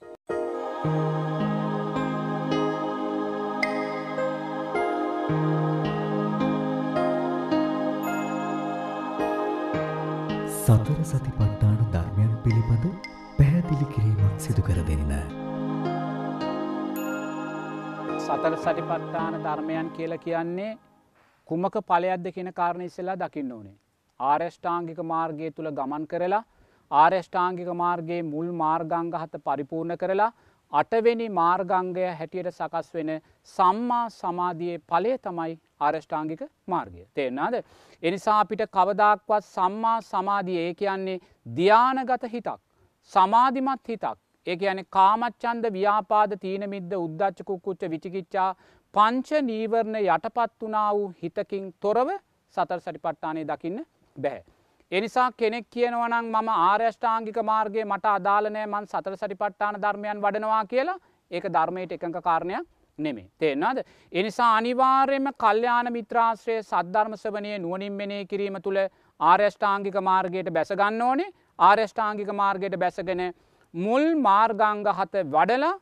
සතර 10.61 11.03
සතිපට්ඨාන 11.03 11.77
ධර්මයන් 11.93 12.33
පිළිබඳ 12.43 12.89
පැහැදිලි 13.37 13.93
කිරීමක් 13.93 14.35
සිදු 14.39 14.61
කර 14.61 14.81
දෙන්න. 14.89 15.48
සතර 18.29 18.55
සටිපට්ඨාන 18.55 19.35
ධර්මයන් 19.43 19.87
කියල 19.93 20.11
කියන්නේ 20.17 20.73
කුමක 21.47 21.75
පලයක්ද 21.83 22.27
කියෙන 22.35 22.49
කාරණ 22.53 22.83
ඉස්සෙලා 22.83 23.15
දකින්න 23.17 23.51
ඕනේ. 23.51 23.73
ආර්යෂ්ඨාංගික 24.19 24.99
මාර්ගය 25.03 25.49
තුළ 25.51 25.69
ගමන් 25.71 26.05
කරලා 26.11 26.41
ආර්යෂ්ඨාංගික 26.91 27.71
මාර්ගයේ 27.75 28.19
මුල් 28.23 28.51
මාර්ගංග 28.53 29.09
හත 29.21 29.41
පරිපූර්ණ 29.41 29.97
කරලා 29.97 30.29
අටවෙනි 30.73 31.29
මාර්ගංගය 31.31 32.05
හැටියට 32.13 32.51
සකස් 32.51 32.93
වෙන 32.93 33.11
සම්මා 33.55 34.05
සමාධයේ 34.11 34.77
පලේ 34.85 35.17
තමයි 35.19 35.57
ආරෂ්ඨාංගික 35.81 36.45
මාර්ගය. 36.67 37.03
තේරනාද. 37.15 37.55
එනිසා 38.03 38.39
අපිට 38.39 38.65
කවදක්වත් 38.69 39.43
සම්මා 39.49 39.99
සමාධිය 40.03 40.59
ඒ 40.59 40.73
කියන්නේ 40.75 41.21
ධ්‍යානගත 41.55 42.31
හිතක්. 42.31 42.59
සමාධිමත් 43.11 43.87
හිතක් 43.87 44.28
ඒ 44.47 44.57
ඇන 44.63 44.81
කාමච්චන්ද 44.89 45.65
ව්‍යාපාද 45.71 46.35
තීනමිද්ද 46.41 46.93
උද්දච්ච 46.95 47.43
කුක්කුච්ච 47.45 47.81
විචිකිච්චා 47.89 48.49
පංච 48.93 49.41
නීවරණ 49.43 49.97
යටපත් 49.97 50.55
වනා 50.61 50.87
වූ 50.93 51.09
හිතකින් 51.21 51.65
තොරව 51.79 52.09
සතර 52.55 52.79
සටිපට්ටානය 52.79 53.43
දකින්න 53.45 53.83
බැහැ. 54.15 54.43
එනිසා 54.91 55.27
කෙනෙක් 55.33 55.67
කියනවනං 55.69 56.25
මම 56.25 56.49
ආර්යෂ්ඨාංගික 56.49 57.37
මාර්ගය 57.43 57.83
මට 57.85 58.05
අදාලනෑ 58.07 58.67
මන් 58.67 58.87
සතර 58.87 59.17
සටිපට්ටාන 59.17 59.81
ධර්මයන් 59.81 60.21
වඩනවා 60.21 60.63
කියලා 60.65 60.99
ඒක 61.31 61.45
ධර්මයට 61.49 61.91
එකඟ 61.91 62.21
කාරණයක් 62.21 62.65
නෙමේ 62.99 63.27
තේෙන්න්නද. 63.37 63.83
එනිසා 64.11 64.49
අනිවාර්යම 64.55 65.27
කල්්‍යාන 65.35 65.91
මිත්‍රාශ්‍රය 65.91 66.57
සද්ධර්මසවනය 66.61 67.53
නුවනින් 67.59 67.93
මෙනේ 67.93 68.23
කිරීම 68.25 68.57
තුළ 68.61 68.81
ආර්යෂ්ඨාංගික 69.19 70.01
මාර්ගයට 70.03 70.49
බැසගන්න 70.51 71.01
ඕනේ 71.01 71.29
ආර්යෂ්ඨාංගික 71.59 72.33
මාර්ගයට 72.33 72.77
බැසගෙන 72.77 73.23
මුල් 73.73 74.15
මාර්ගංග 74.17 74.87
හත 74.89 75.23
වඩලා 75.25 75.79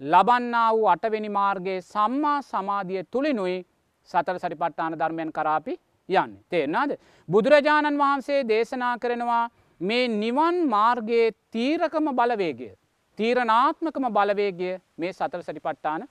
ලබන්නා 0.00 0.72
වූ 0.72 0.86
අටවෙනි 0.86 1.28
මාර්ගයේ 1.30 1.80
සම්මා 1.82 2.42
සමාධිය 2.42 3.04
තුළිනුයි 3.04 3.66
සතර 4.08 4.38
සරිපට්ඨාන 4.38 4.94
ධර්මයන් 4.94 5.32
කරාපි 5.32 5.78
යන්න. 6.08 6.38
තේරනාද. 6.48 6.98
බුදුරජාණන් 7.28 7.98
වහන්සේ 7.98 8.44
දේශනා 8.44 8.98
කරනවා 8.98 9.50
මේ 9.80 10.08
නිවන් 10.08 10.68
මාර්ගයේ 10.68 11.32
තීරකම 11.50 12.06
බලවේගය. 12.12 12.70
තීරණාත්මකම 13.18 14.06
බලවේගය 14.08 14.80
මේ 14.96 15.12
සතර 15.12 15.42
සටිපට්ඨාන 15.42 16.08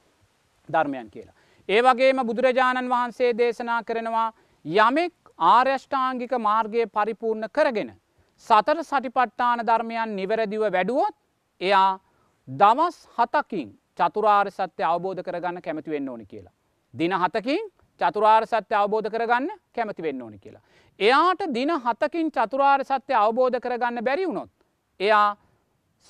ධර්මයන් 0.69 1.09
කියලා. 1.09 1.35
ඒ 1.69 1.81
වගේම 1.81 2.21
බුදුරජාණන් 2.25 2.89
වහන්සේ 2.89 3.31
දේශනා 3.33 3.83
කරනවා 3.83 4.33
යමෙක් 4.65 5.13
ආර්යෂ්ඨාංගික 5.37 6.31
මාර්ගය 6.39 6.85
පරිපූර්ණ 6.87 7.49
කරගෙන. 7.49 7.91
සතර 8.45 8.77
සටිපට්ඨාන 8.81 9.65
ධර්මයන් 9.65 10.15
නිවැරදිව 10.15 10.61
වැඩුවොත් 10.67 11.15
එයා 11.61 11.99
දවස් 12.47 12.97
හතකින් 13.17 13.67
චතුරාර් 13.99 14.47
සත්‍ය 14.49 14.83
අවබෝධ 14.83 15.21
කරගන්න 15.23 15.61
කැමති 15.61 15.91
වෙන්න 15.91 16.09
ඕනි 16.09 16.25
කියලා. 16.25 16.53
දින 16.93 17.13
හතකින් 17.13 17.61
චතුරාර් 18.01 18.47
සත්‍ය 18.47 18.75
අවබෝධ 18.75 19.09
කරගන්න 19.09 19.49
කැමති 19.75 20.03
වෙන්න 20.03 20.21
ඕනි 20.21 20.39
කියලා. 20.39 20.61
එයාට 20.99 21.41
දින 21.53 21.71
හතකින් 21.77 22.31
චතුරාර් 22.31 22.83
සත්‍ය 22.83 23.13
අවබෝධ 23.15 23.59
කරගන්න 23.59 24.03
බැරි 24.03 24.25
වුණොත්. 24.25 24.51
එයා 24.99 25.37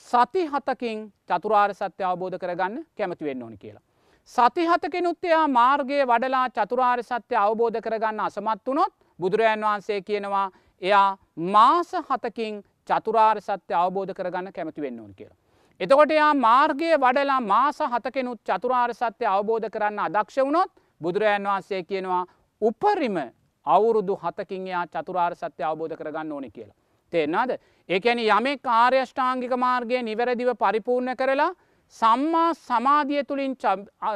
සති 0.08 0.46
හතකින් 0.46 1.12
චතුරාර් 1.28 1.74
සත්‍ය 1.74 2.04
අවබෝධ 2.04 2.38
කරගන්න 2.38 2.86
කැමති 2.98 3.26
වෙන්න 3.26 3.44
ඕනි 3.44 3.58
කියලා. 3.58 3.86
සතිහතකෙනුත් 4.30 5.24
එයා 5.24 5.48
මාර්ගය 5.50 6.06
වඩලා 6.06 6.48
චතුරාර් 6.52 7.04
සත්‍ය 7.04 7.36
අවබෝධ 7.36 7.82
කරගන්න 7.82 8.20
අසමත් 8.22 8.68
වනොත් 8.68 8.94
බුදුරජාන් 9.20 9.62
වහන්සේ 9.62 10.02
කියනවා 10.02 10.52
එයා 10.82 11.18
මාස 11.36 11.92
හතකින් 12.02 12.64
චතුරාර් 12.90 13.42
සත්‍ය 13.42 13.74
අවබෝධ 13.76 14.14
කරගන්න 14.14 14.54
කැමති 14.54 14.82
වෙන්න 14.82 15.00
ඕන 15.00 15.14
කියලා. 15.14 15.38
එතකොට 15.80 16.12
එයා 16.12 16.34
මාර්ගය 16.36 16.92
වඩලා 16.98 17.40
මාස 17.44 17.80
හතකෙනුත් 17.88 18.40
චතුරාර් 18.44 18.94
සත්‍ය 18.94 19.26
අවබෝධ 19.28 19.70
කරන්න 19.70 20.00
අදක්ෂ 20.02 20.38
වුණොත් 20.40 20.72
බුදුරජාන් 21.02 21.44
වහන්සේ 21.46 21.84
කියනවා 21.84 22.24
උපරිම 22.62 23.18
අවුරුදු 23.66 24.16
හතකින් 24.16 24.68
එයා 24.68 24.86
චතුරාර් 24.88 25.36
සත්‍ය 25.36 25.64
අවබෝධ 25.64 25.96
කරගන්න 25.96 26.32
ඕනෙ 26.32 26.50
කියලා. 26.50 26.76
තේෙන්නාද 27.14 27.52
ඒකැනි 27.90 28.28
යමේ 28.30 28.58
කාර්යෂ්ඨාංගික 28.60 29.54
මාර්ගය 29.58 30.02
නිවැරදිව 30.02 30.52
පරිපූර්ණ 30.56 31.16
කරලා 31.16 31.54
සම්මා 31.96 32.54
සමාධිය 32.56 33.24
තුළින් 33.24 33.56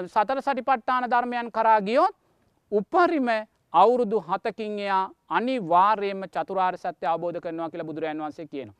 සතර 0.07 0.41
සටිපට්ඨාන 0.41 1.09
ධර්මයන් 1.09 1.51
කරා 1.51 1.79
ගියොත් 1.81 2.15
උපරිම 2.71 3.29
අවුරුදු 3.73 4.17
හතකින් 4.21 4.79
එයා 4.79 5.03
අනි 5.29 5.55
වාර්යම 5.65 6.23
චතුරාර් 6.27 6.75
සත්‍ය 6.77 7.05
අවබෝධ 7.05 7.39
කරනවා 7.39 7.69
කියලා 7.69 7.89
බුදුරජන් 7.89 8.19
වන්සේ 8.19 8.47
කියනවා. 8.47 8.77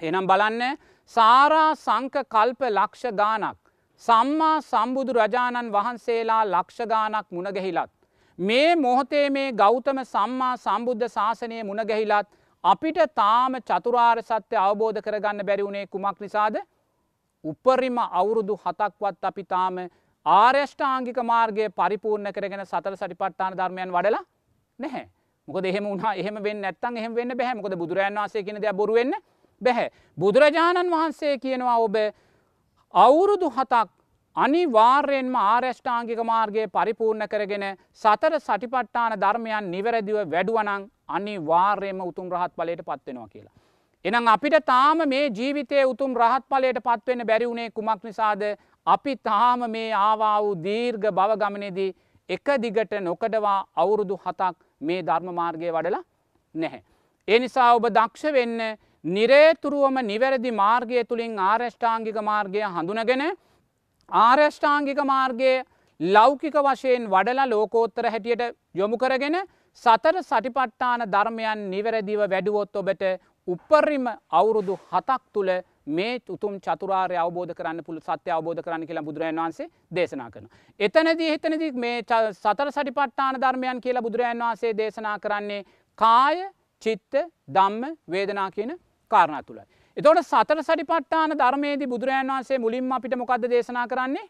එනම් 0.00 0.26
බලන්න 0.26 0.78
සාරා 1.12 1.70
සංක 1.76 2.24
කල්ප 2.26 2.60
ලක්ෂ 2.70 3.12
ගානක් 3.14 3.58
සම්මා 4.02 4.54
සම්බුදු 4.62 5.12
රජාණන් 5.14 5.72
වහන්සේලා 5.72 6.42
ලක්ෂගානක් 6.46 7.26
මුණගැහිලත්. 7.30 7.90
මේ 8.38 8.76
මොහොතේ 8.76 9.26
මේ 9.30 9.48
ගෞතම 9.54 9.98
සම්මා 10.06 10.54
සම්බුද්ධ 10.58 11.08
ශාසනය 11.08 11.62
මුණගැහිලත් 11.62 12.28
අපිට 12.64 12.98
තාම 13.14 13.52
චතුරාර් 13.62 14.22
සත්‍ය 14.22 14.56
අවබෝධ 14.58 15.00
කරගන්න 15.00 15.46
බැරිවුණේ 15.46 15.86
කුමක් 15.88 16.20
නිසාද 16.20 16.56
උපරිම 17.44 17.98
අවුරුදු 18.00 18.56
හතක්වත් 18.56 19.24
අපි 19.24 19.44
තාම 19.46 19.76
ආර්යෂ්ඨාංගික 20.26 21.18
මාර්ගය 21.24 21.68
පරිපූර්ණ 21.70 22.32
කරගෙන 22.32 22.64
සතර 22.64 22.96
සටිපට්ඨාන 22.96 23.56
ධර්මයන් 23.56 23.90
වඩලා 23.90 24.22
නැහැ. 24.78 25.08
මොකද 25.48 25.64
එහෙම 25.64 25.84
වුණා 25.84 26.14
එහෙම 26.14 26.42
වෙන්න 26.42 26.60
නැත්තන් 26.60 26.96
එහෙම 26.96 27.14
වෙන්න 27.14 27.36
බැහැ. 27.36 27.54
මොකද 27.54 27.76
බුදුරජාන් 27.76 28.14
වහන්සේ 28.14 28.44
කියන 28.44 28.60
දේ 28.62 28.72
බොරු 28.72 28.94
වෙන්න 28.94 29.14
බැහැ. 29.60 29.90
බුදුරජාණන් 30.18 30.90
වහන්සේ 30.90 31.38
කියනවා 31.38 31.78
ඔබ 31.78 31.96
අවුරුදු 32.94 33.50
හතක් 33.50 33.88
අනිවාර්යෙන්ම 34.36 35.34
ආර්යෂ්ඨාංගික 35.36 36.20
මාර්ගය 36.24 36.68
පරිපූර්ණ 36.68 37.28
කරගෙන 37.28 37.66
සතර 37.94 38.38
සටිපට්ඨාන 38.38 39.18
ධර්මයන් 39.18 39.70
නිවැරදිව 39.70 40.22
වැඩුවනං 40.26 40.88
අනිවාර්යම 41.08 42.00
උතුම් 42.02 42.30
රහත් 42.30 42.54
බලයට 42.56 42.82
පත්වෙනවා 42.82 43.28
කියලා. 43.28 43.54
එනම් 44.04 44.28
අපිට 44.28 44.56
තාම 44.64 45.02
මේ 45.08 45.30
ජීවිතය 45.30 45.84
උතුම් 45.84 46.14
රහත් 46.14 46.44
පලයට 46.48 46.78
පත්වෙන්න 46.80 47.26
බැරිවුණේ 47.26 47.70
කුමක් 47.70 48.04
නිසාද? 48.04 48.42
අපි 48.86 49.16
තාම 49.18 49.70
මේ 49.70 49.90
ආවා 49.94 50.36
වූ 50.42 50.54
දීර්ඝ 50.58 51.08
බවගමනේදී 51.10 51.90
එක 52.28 52.46
දිගට 52.58 52.94
නොකඩවා 53.00 53.58
අවුරුදු 53.76 54.16
හතක් 54.16 54.56
මේ 54.80 55.02
ධර්ම 55.02 55.28
මාර්ගය 55.32 55.70
වඩලා 55.70 56.02
නැහැ. 56.54 56.82
ඒ 57.28 57.38
නිසා 57.38 57.74
ඔබ 57.74 57.86
දක්ෂ 57.88 58.32
වෙන්න 58.32 58.58
නිරේතුරුවම 59.04 59.96
නිවැරදි 60.02 60.50
මාර්ගය 60.54 61.04
තුළින් 61.04 61.38
ආර්යෂ්ඨාංගික 61.40 62.18
මාර්ගය 62.22 62.60
හඳුනගෙන 62.68 63.24
ආර්යෂ්ඨාංගික 64.08 65.00
මාර්ගය 65.04 65.52
ලෞකික 66.00 66.54
වශයෙන් 66.58 67.08
වඩලා 67.08 67.46
ලෝකෝත්තර 67.46 68.06
හැටියට 68.06 68.56
යොමු 68.74 68.96
කරගෙන 68.96 69.36
සතර 69.82 70.16
සටිපට්ඨාන 70.20 71.04
ධර්මයන් 71.08 71.60
නිවැරදිව 71.70 72.20
වැඩුවොත් 72.24 72.76
ඔබට 72.76 73.04
උපරිම 73.48 74.06
අවුරුදු 74.32 74.78
හතක් 74.88 75.22
තුළ 75.32 75.52
මේ 75.86 76.20
උතුම් 76.28 76.58
චතුරාරය 76.58 77.16
අවබෝධ 77.16 77.54
කරන්න 77.54 77.84
පුළ 77.84 77.98
සත්‍ය 77.98 78.30
අවබෝධ 78.30 78.62
කරන්න 78.62 78.86
කියලා 78.86 79.02
බුදුරජන් 79.02 79.36
වන්සේ 79.36 79.68
දේශනා 79.94 80.30
කරන. 80.30 80.48
එතනදී 80.80 81.30
එතනදි 81.30 81.72
මේ 81.74 82.02
සතර 82.32 82.70
සටිපට්ඨාන 82.70 83.40
ධර්මයන් 83.40 83.80
කියලා 83.80 84.02
බුදුරජන් 84.02 84.40
වහන්සේ 84.40 84.76
දේශනා 84.76 85.18
කරන්නේ 85.18 85.64
කාය 85.98 86.48
චිත්ත 86.82 87.14
දම්ම 87.48 87.96
වේදනා 88.08 88.50
කියන 88.50 88.78
කාරණ 89.10 89.44
තුළයි. 89.44 89.66
එතවට 89.96 90.22
සතර 90.24 90.62
සටිපට්ඨාන 90.62 91.38
ධර්මයේදී 91.38 91.86
බුදුරජන් 91.86 92.28
වහන්සේ 92.28 92.58
මුලින්ම 92.58 92.92
අපිට 92.92 93.16
මොකක්ද 93.16 93.50
දේශනා 93.50 93.86
කරන්නේ 93.86 94.26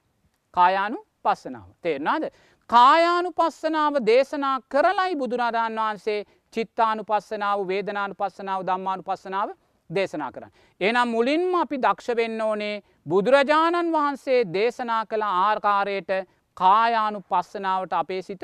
කායානු 0.55 0.99
පස්සනාව. 1.23 1.69
තේරනාද. 1.83 2.24
කායානු 2.70 3.31
පස්සනාව 3.33 3.95
දේශනා 4.07 4.61
කරලයි 4.69 5.16
බුදුරජාණන් 5.16 5.79
වහන්සේ 5.79 6.24
චිත්තානු 6.53 7.05
පස්සනාව 7.05 7.66
වේදනානු 7.69 8.15
පස්සනාව 8.15 8.65
දම්මානු 8.65 9.03
පස්සනාව 9.03 9.51
දේශනා 9.94 10.31
කරන්න. 10.32 10.52
එනම් 10.81 11.09
මුලින්ම 11.09 11.55
අපි 11.56 11.77
දක්ෂ 11.78 12.16
වෙන්න 12.16 12.40
ඕනේ 12.40 12.82
බුදුරජාණන් 13.06 13.93
වහන්සේ 13.93 14.40
දේශනා 14.55 15.05
කළ 15.06 15.24
ආර්කාරයට 15.24 16.10
කායානු 16.56 17.20
පස්සනාවට 17.23 17.93
අපේ 17.93 18.23
සිත 18.23 18.43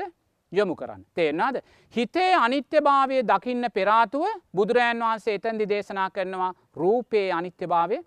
යොමු 0.51 0.75
කරන්න. 0.75 1.05
තේරනාද. 1.15 1.61
හිතේ 1.93 2.33
අනිත්‍ය 2.35 2.81
භාවය 2.81 3.23
දකින්න 3.23 3.71
පෙරාතුව 3.73 4.25
බුදුරජන් 4.55 4.99
වහන්සේ 4.99 5.35
එතැන්දි 5.35 5.69
දේශනා 5.69 6.09
කරනවා 6.09 6.53
රූපයේ 6.75 7.31
අනිත්‍ය 7.31 7.67
භාවය 7.67 7.99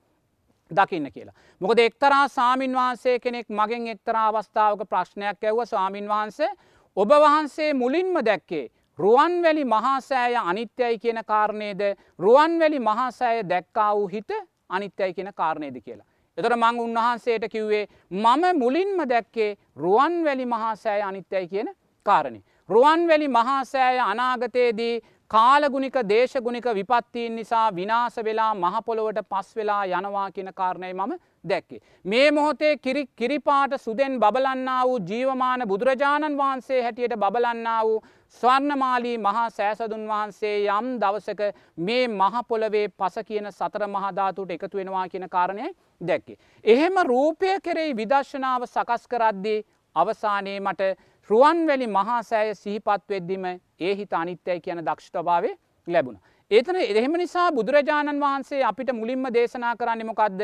දකින්න 0.70 1.12
කියලා. 1.12 1.34
මොකද 1.60 1.78
එක්තරා 1.78 2.28
සාමීන් 2.28 2.74
වහන්සේ 2.74 3.18
කෙනෙක් 3.18 3.48
මගෙන් 3.50 3.88
එක්තරා 3.88 4.28
අවස්ථාවක 4.28 4.88
ප්‍රශ්නයක් 4.88 5.44
ඇව්ව 5.44 5.64
ස්වාමීන් 5.64 6.08
වහන්සේ 6.08 6.50
ඔබ 6.96 7.10
වහන්සේ 7.16 7.74
මුලින්ම 7.74 8.24
දැක්කේ 8.24 8.70
රුවන්වැලි 8.98 9.64
මහාසෑය 9.66 10.36
අනිත්‍යයි 10.44 10.98
කියන 10.98 11.20
කාරණයද 11.26 11.82
රුවන්වැලි 12.18 12.80
මහාසෑය 12.80 13.42
දැක්කා 13.44 13.90
වූ 13.96 14.08
හිත 14.08 14.30
අනිත්‍යයි 14.68 15.14
කියන 15.14 15.30
කාරණයද 15.34 15.76
කියලා. 15.80 16.06
එතොට 16.38 16.56
මං 16.56 16.80
උන්වහන්සේට 16.80 17.48
කිව්වේ 17.48 17.86
මම 18.10 18.44
මුලින්ම 18.58 19.08
දැක්කේ 19.08 19.50
රුවන්වැලි 19.76 20.46
මහාසෑය 20.46 21.02
අනිත්‍යයි 21.02 21.48
කියන 21.48 21.74
කාරණය. 22.06 22.40
රුවන්වැලි 22.68 23.28
මහාසෑය 23.30 23.98
අනාගතයේදී 24.00 24.94
කාලගුණික 25.30 25.94
දේශගුණික 26.08 26.66
විපත්තීන් 26.74 27.36
නිසා 27.36 27.74
විනාස 27.74 28.16
වෙලා 28.18 28.54
මහපොළොවට 28.54 29.20
පස් 29.28 29.56
වෙලා 29.56 29.84
යනවා 29.90 30.30
කියන 30.30 30.50
කාරණය 30.54 30.92
මම 30.92 31.12
දැක්කේ. 31.44 31.80
මේ 32.04 32.30
මොහොතේ 32.30 32.74
කිරිපාට 33.16 33.72
සුදෙන් 33.78 34.18
බබලන්නා 34.20 34.82
වූ 34.86 34.98
ජීවමාන 35.10 35.68
බුදුරජාණන් 35.68 36.38
වහන්සේ 36.38 36.82
හැටියට 36.82 37.16
බබලන්නා 37.16 37.80
වූ 37.84 38.02
ස්වර්ණමාලී 38.40 39.18
මහා 39.18 39.48
සෑසදුන් 39.50 40.04
වහන්සේ 40.08 40.54
යම් 40.68 40.86
දවසක 41.00 41.42
මේ 41.78 42.04
මහපොළවේ 42.10 42.86
පස 42.90 43.18
කියන 43.28 43.48
සතර 43.50 43.84
මහධාතුට 43.88 44.50
එකතු 44.50 44.76
වෙනවා 44.76 45.04
කියන 45.08 45.28
කාරණය 45.28 45.68
දැක්කේ. 46.00 46.36
එහෙම 46.64 46.96
රූපය 47.04 47.52
කෙරෙයි 47.60 47.96
විදර්ශනාව 47.96 48.66
සකස් 48.66 49.04
කරද්දී 49.08 49.58
අවසානයේ 49.96 50.60
මට 50.60 50.90
රුවන්වැලි 51.30 51.86
මහාසෑය 51.88 52.54
සිහිපත් 52.54 53.04
වෙද්දිම 53.08 53.44
ඒ 53.46 53.94
හිත 53.94 54.12
අනිත්‍යයි 54.14 54.60
කියන 54.60 54.80
දක්ෂතභාවය 54.80 55.50
ලැබුණ. 55.86 56.18
ඒතන 56.50 56.76
එහෙම 56.80 57.14
නිසා 57.14 57.48
බුදුරජාණන් 57.52 58.20
වහන්සේ 58.20 58.64
අපිට 58.64 58.92
මුලින්ම 58.94 59.28
දේශනා 59.30 59.76
කරන්නමොකක්ද 59.76 60.42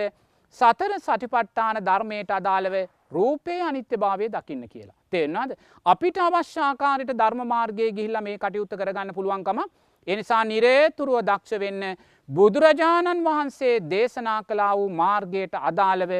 සතර 0.58 0.92
සටිපට්ඨාන 0.98 1.80
ධර්මයට 1.82 2.30
අදාළව 2.32 2.76
රූපයේ 3.12 3.62
අනිත්‍ය 3.62 3.96
භාවය 3.96 4.28
දකින්න 4.28 4.68
කියලා. 4.68 4.96
තේරනාද 5.10 5.50
අපිට 5.86 6.16
අවශ්‍යාකාරයට 6.18 7.12
ධර්ම 7.14 7.42
මාර්ගය 7.46 7.92
ගිහිල්ල 7.92 8.20
මේ 8.22 8.38
කටයුත්ත 8.38 8.72
කරගන්න 8.72 9.14
පුළුවන්කම 9.14 9.60
එනිසා 10.06 10.42
නිරේතුරුව 10.44 11.20
දක්ෂ 11.22 11.60
වෙන්න 11.60 11.82
බුදුරජාණන් 12.28 13.24
වහන්සේ 13.24 13.74
දේශනා 13.90 14.40
කලා 14.44 14.72
වූ 14.76 14.88
මාර්ගයට 14.92 15.54
අදාළව 15.62 16.12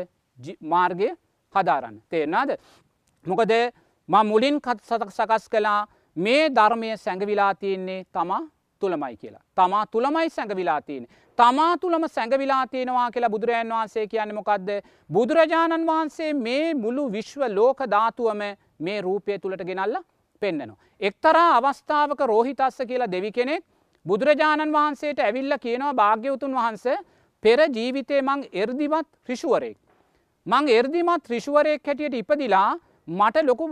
මාර්ගය 0.64 1.10
හදාරන්න. 1.54 1.96
තේරනාද 2.10 2.50
මොකද 3.26 3.52
ම 4.08 4.14
මුලින් 4.24 4.60
කත් 4.60 4.80
සතක් 4.82 5.10
සකස් 5.10 5.48
කලා 5.48 5.80
මේ 6.16 6.44
ධර්මය 6.50 6.96
සැඟවිලා 6.96 7.52
තියෙන්නේ 7.54 8.04
තමා 8.12 8.42
තුළමයි 8.80 9.16
කියලා. 9.16 9.42
තමා 9.56 9.86
තුළමයි 9.86 10.30
සැඟවිලා 10.30 10.80
තියෙන. 10.82 11.06
තමා 11.38 11.72
තුළම 11.78 12.04
සැඟවිලා 12.08 12.66
තියෙනවා 12.66 13.10
කියලා 13.10 13.30
බුදුරජාන් 13.30 13.70
වහන්සේ 13.70 14.06
කියන්න 14.06 14.34
මොකක්ද. 14.34 14.70
බුදුරජාණන් 15.10 15.86
වහන්සේ 15.86 16.30
මේ 16.36 16.74
මුළු 16.74 17.04
විශ්ව 17.12 17.42
ලෝක 17.50 17.82
ධාතුවම 17.90 18.42
මේ 18.80 19.00
රූපය 19.00 19.38
තුළට 19.38 19.64
ගෙනල්ල 19.64 19.98
පෙන්න්නනවා. 20.42 20.78
එක්තරා 21.00 21.50
අවස්ථාවක 21.58 22.20
රෝහිතස්ස 22.26 22.80
කියලා 22.88 23.12
දෙවි 23.12 23.32
කෙනෙක් 23.32 23.64
බුදුරජාණන් 24.06 24.72
වහන්සේට 24.72 25.20
ඇවිල්ල 25.20 25.58
කියනවා 25.58 25.94
භාග්‍යවතුන් 25.94 26.54
වහන්ස 26.54 26.86
පෙර 27.44 27.58
ජීවිතය 27.68 28.22
මං 28.22 28.44
එර්දිමත් 28.54 29.08
රිෂුවරෙක්. 29.28 29.78
මං 30.46 30.68
එර්දිමත් 30.70 31.30
රිෂුවරයෙක් 31.30 31.86
හැටියට 31.86 32.14
ඉපදිලා 32.14 32.70
මට 33.08 33.44
ලොකු 33.44 33.64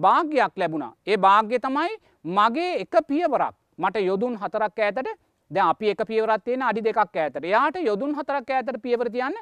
භාග්‍යයක් 0.00 0.52
ලැබුණා. 0.56 0.92
ඒ 1.06 1.16
භාග්‍ය 1.18 1.58
තමයි 1.58 1.92
මගේ 2.36 2.70
එක 2.80 2.94
පියවරක් 3.08 3.54
මට 3.82 4.02
යොදුන් 4.02 4.34
හතරක් 4.36 4.78
ඇතට 4.80 5.08
ද 5.50 5.56
අපි 5.60 5.90
එක 5.90 6.04
පියවරත් 6.06 6.44
තියෙන 6.44 6.62
අඩි 6.62 6.82
දෙකක් 6.82 7.16
ඇතට 7.16 7.44
යාට 7.46 7.76
යොදුන් 7.82 8.14
හතරක් 8.14 8.50
ඇතට 8.50 8.82
පියවර 8.82 9.10
තියන්න 9.10 9.40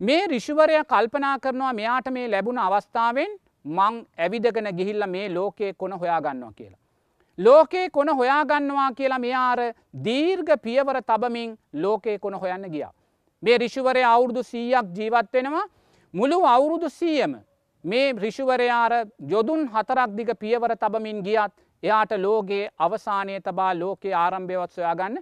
මේ 0.00 0.26
රිෂුවරය 0.26 0.78
කල්පනා 0.84 1.38
කරනවා 1.38 1.72
මෙයාට 1.72 2.10
මේ 2.10 2.30
ලැබුණ 2.30 2.58
අවස්ථාවෙන් 2.58 3.32
මං 3.64 3.98
ඇවිදගෙන 4.18 4.68
ගිහිල්ල 4.76 5.06
මේ 5.06 5.28
ලෝකයේ 5.30 5.74
කොන 5.74 5.92
හොයාගන්නවා 5.94 6.52
කියලා. 6.52 6.78
ලෝකයේ 7.38 7.90
කොන 7.90 8.08
හොයාගන්නවා 8.10 8.92
කියලා 8.92 9.18
මෙයාර 9.18 9.60
දීර්ඝ 10.04 10.56
පියවර 10.62 11.02
තබමින් 11.02 11.58
ලෝකයේ 11.74 12.18
කොන 12.18 12.34
හොයන්න 12.34 12.70
ගියා. 12.70 12.92
මේ 13.42 13.58
රිෂුවරය 13.58 14.02
අවුරුදු 14.04 14.42
සීයක් 14.42 14.86
ජීවත් 14.96 15.32
වෙනවා 15.32 15.64
මුළු 16.14 16.46
අවුරුදු 16.46 16.90
සීයම 16.90 17.36
මේ 17.84 18.12
රිෂුවරයාර 18.14 18.92
යොදුන් 19.28 19.68
හතරක් 19.68 20.16
දිග 20.16 20.30
පියවර 20.38 20.76
තබමින් 20.76 21.22
ගියත් 21.22 21.52
එයාට 21.82 22.12
ලෝගේ 22.18 22.64
අවසානය 22.78 23.40
තබා 23.40 23.72
ලෝකයේ 23.74 24.14
ආරම්භයවත් 24.14 24.72
සොයාගන්න 24.72 25.16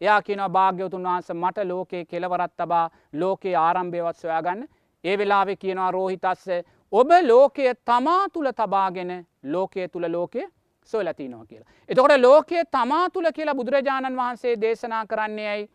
එයා 0.00 0.20
කියන 0.22 0.42
භාග්‍යවතුන් 0.52 1.04
වහන්ස 1.04 1.30
මට 1.34 1.64
ලෝකයේ 1.64 2.04
කෙලවරත් 2.04 2.52
තබා 2.56 2.86
ලෝකයේ 3.14 3.56
ආරම්භයවත් 3.58 4.16
සොයාගන්න 4.16 4.66
ඒ 5.04 5.18
වෙලාවෙ 5.18 5.56
කියනවා 5.56 5.90
රෝහිතස්ස 5.90 6.48
ඔබ 6.92 7.10
ලෝකය 7.22 7.70
තමා 7.84 8.28
තුළ 8.28 8.50
තබාගෙන 8.52 9.12
ලෝකය 9.44 9.88
තුළ 9.88 10.06
ලෝකය 10.08 10.42
සොලතිනවා 10.90 11.46
කියලා. 11.46 11.70
එතකොට 11.88 12.16
ලෝකය 12.18 12.64
තමා 12.70 13.06
තුළ 13.10 13.30
කියලා 13.32 13.54
බුදුරජාණන් 13.54 14.16
වහන්සේ 14.16 14.60
දේශනා 14.60 15.06
කරන්නේ 15.06 15.48
ඇයි. 15.48 15.70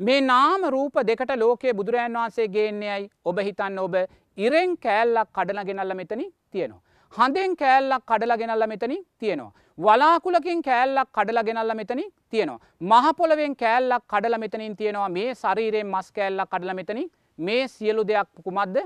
මේ 0.00 0.20
නාම 0.22 0.66
රූප 0.68 0.94
දෙකට 1.06 1.32
ලෝකයේ 1.36 1.74
බුදුරජන් 1.74 2.14
වහන්සේ 2.14 2.48
ගේන්නේ 2.48 2.90
ඇයි 2.90 3.10
ඔබ 3.24 3.38
හිතන්න 3.40 3.78
ඔබ 3.78 3.94
ඉරෙන් 4.38 4.76
කෑල්ලක් 4.78 5.28
කඩන 5.32 5.66
ගෙනල්ල 5.66 5.94
මෙතනින් 5.94 6.32
තියෙනවා. 6.50 6.85
හඳෙන් 7.12 7.56
කෑල්ලක් 7.56 8.04
කඩලා 8.04 8.36
ගෙනල්ල 8.36 8.66
මෙතනින් 8.66 9.02
තියෙනවා. 9.18 9.52
වලාකුලකින් 9.78 10.62
කෑල්ලක් 10.62 11.08
කඩලා 11.12 11.44
ගෙනල්ල 11.44 11.74
මෙතනින් 11.74 12.10
තියෙනවා. 12.30 12.60
මහපොළවෙන් 12.82 13.56
කෑල්ලක් 13.56 14.04
කඩල 14.06 14.38
මෙතනින් 14.38 14.76
තියෙනවා 14.76 15.08
මේ 15.08 15.34
ශරීරයෙන් 15.34 15.86
මස් 15.86 16.12
කෑල්ලක් 16.12 16.50
කඩල 16.50 16.74
මෙතනින් 16.74 17.10
මේ 17.38 17.68
සියලු 17.68 18.02
දෙයක් 18.06 18.28
කුමක්ද 18.44 18.76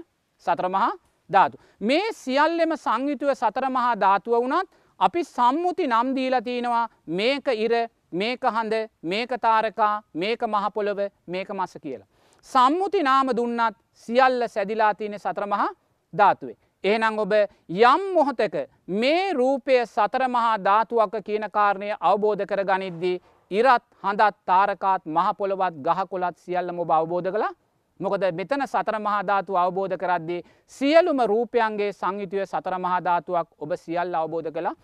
සතරමහා 0.47 0.93
ධාතු. 1.31 1.57
මේ 1.81 2.13
සියල්ලෙම 2.15 2.73
සංයුතුව 2.77 3.35
සතර 3.35 3.67
මහා 3.71 3.95
ධාතුව 3.97 4.35
වුණත් 4.35 4.71
අපි 5.01 5.25
සම්මුති 5.27 5.87
නම් 5.87 6.15
දීලා 6.17 6.43
තියෙනවා 6.43 6.87
මේක 7.09 7.47
ඉර 7.57 7.75
මේක 8.13 8.43
හඳ 8.47 8.75
මේක 9.03 9.31
තාරකා 9.41 9.95
මේක 10.15 10.41
මහපොළොව 10.45 11.01
මේක 11.27 11.49
මස 11.51 11.79
කියලා. 11.83 12.09
සම්මුති 12.49 13.03
නාම 13.03 13.29
දුන්නත් 13.37 13.77
සියල්ල 13.95 14.49
සැදිලා 14.49 14.95
තියෙන 14.95 15.19
සතර 15.19 15.47
මහා 15.47 15.71
ධාතුවේ. 16.13 16.59
එහෙනම් 16.85 17.19
ඔබ 17.19 17.33
යම් 17.69 18.03
මොහොතක 18.15 18.55
මේ 18.89 19.33
රූපය 19.35 19.81
සතර 19.87 20.29
මහා 20.29 20.59
ධාතුවක 20.59 21.17
කියන 21.23 21.51
කාරණය 21.51 21.91
අවබෝධ 22.03 22.45
කර 22.45 22.65
ගනිද්දී 22.65 23.17
ඉරත් 23.51 23.85
හඳත් 24.03 24.37
තාරකාත් 24.47 25.03
මහපොළොවත් 25.07 25.83
ගහකොලත් 25.83 26.39
සියල්ලම 26.39 26.79
ඔබ 26.79 26.91
අවබෝධ 26.93 27.31
කලා 27.31 27.53
මොකද 28.01 28.25
මෙතන 28.33 28.65
සතර 28.65 28.97
මහාධාතු 28.99 29.57
අවබෝධ 29.57 29.97
කරද්දී 29.97 30.45
සියලුම 30.67 31.21
රූපයන්ගේ 31.25 31.93
සංයුතිය 31.93 32.47
සතර 32.47 32.79
මහාධාතුවක් 32.79 33.49
ඔබ 33.59 33.77
සියල්ල 33.77 34.15
අවබෝධ 34.15 34.51
කළා. 34.51 34.75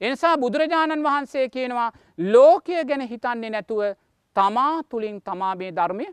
එනිසා 0.00 0.36
බුදුරජාණන් 0.36 1.02
වහන්සේ 1.02 1.48
කියනවා 1.48 1.90
ලෝකය 2.18 2.84
ගැන 2.84 3.00
හිතන්නේ 3.02 3.50
නැතුව 3.50 3.80
තමා 4.36 4.82
තුළින් 4.84 5.22
තමා 5.22 5.54
මේ 5.54 5.72
ධර්මය 5.72 6.06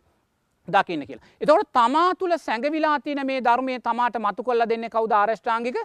දකින්න 0.68 1.08
කියලා. 1.08 1.26
එතකොට 1.42 1.74
තමා 1.74 2.16
තුළ 2.16 2.38
සැඟවිලා 2.38 3.00
තින 3.00 3.26
මේ 3.26 3.42
ධර්මය 3.42 3.80
තමාට 3.82 4.16
මතු 4.20 4.44
කොල්ල 4.44 4.70
දෙන්න 4.70 4.90
කවුද 4.90 5.12
ආරෂ්ඨාංගික 5.14 5.78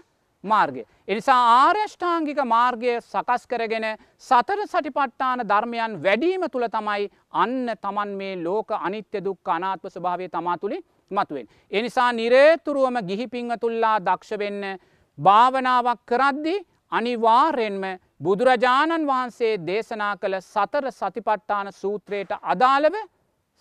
මාර්ගය. 0.45 0.85
එනිසා 1.09 1.41
ආර්යෂ්ඨාංගික 1.57 2.39
මාර්ගය 2.47 3.01
සකස් 3.03 3.47
කරගෙන 3.47 3.87
සතර 4.19 4.61
සටිපට්ඨාන 4.65 5.43
ධර්මයන් 5.43 5.99
වැඩීම 6.03 6.47
තුළ 6.51 6.69
තමයි 6.69 7.11
අන්න 7.33 7.75
තමන් 7.77 8.17
මේ 8.17 8.37
ලෝක 8.39 8.71
අනිත්‍ය 8.71 9.21
දුක් 9.21 9.49
අනාත්ම 9.49 9.89
ස්භාවය 9.89 10.29
තමා 10.29 10.59
තුළින් 10.59 10.83
මතුවෙන්. 11.11 11.49
එනිසා 11.71 12.13
නිරේතුරුවම 12.13 12.99
ගිහි 13.03 13.27
පිංවතුල්ලා 13.29 13.99
දක්ෂ 14.01 14.39
වෙන්න 14.39 14.79
භාවනාවක් 15.19 16.01
කරද්දි 16.07 16.57
අනිවාර්යෙන්ම 16.93 17.85
බුදුරජාණන් 18.21 19.07
වහන්සේ 19.07 19.55
දේශනා 19.61 20.17
කළ 20.17 20.41
සතර 20.41 20.91
සතිපට්ඨාන 20.93 21.73
සූත්‍රයට 21.73 22.31
අදාළව 22.45 22.95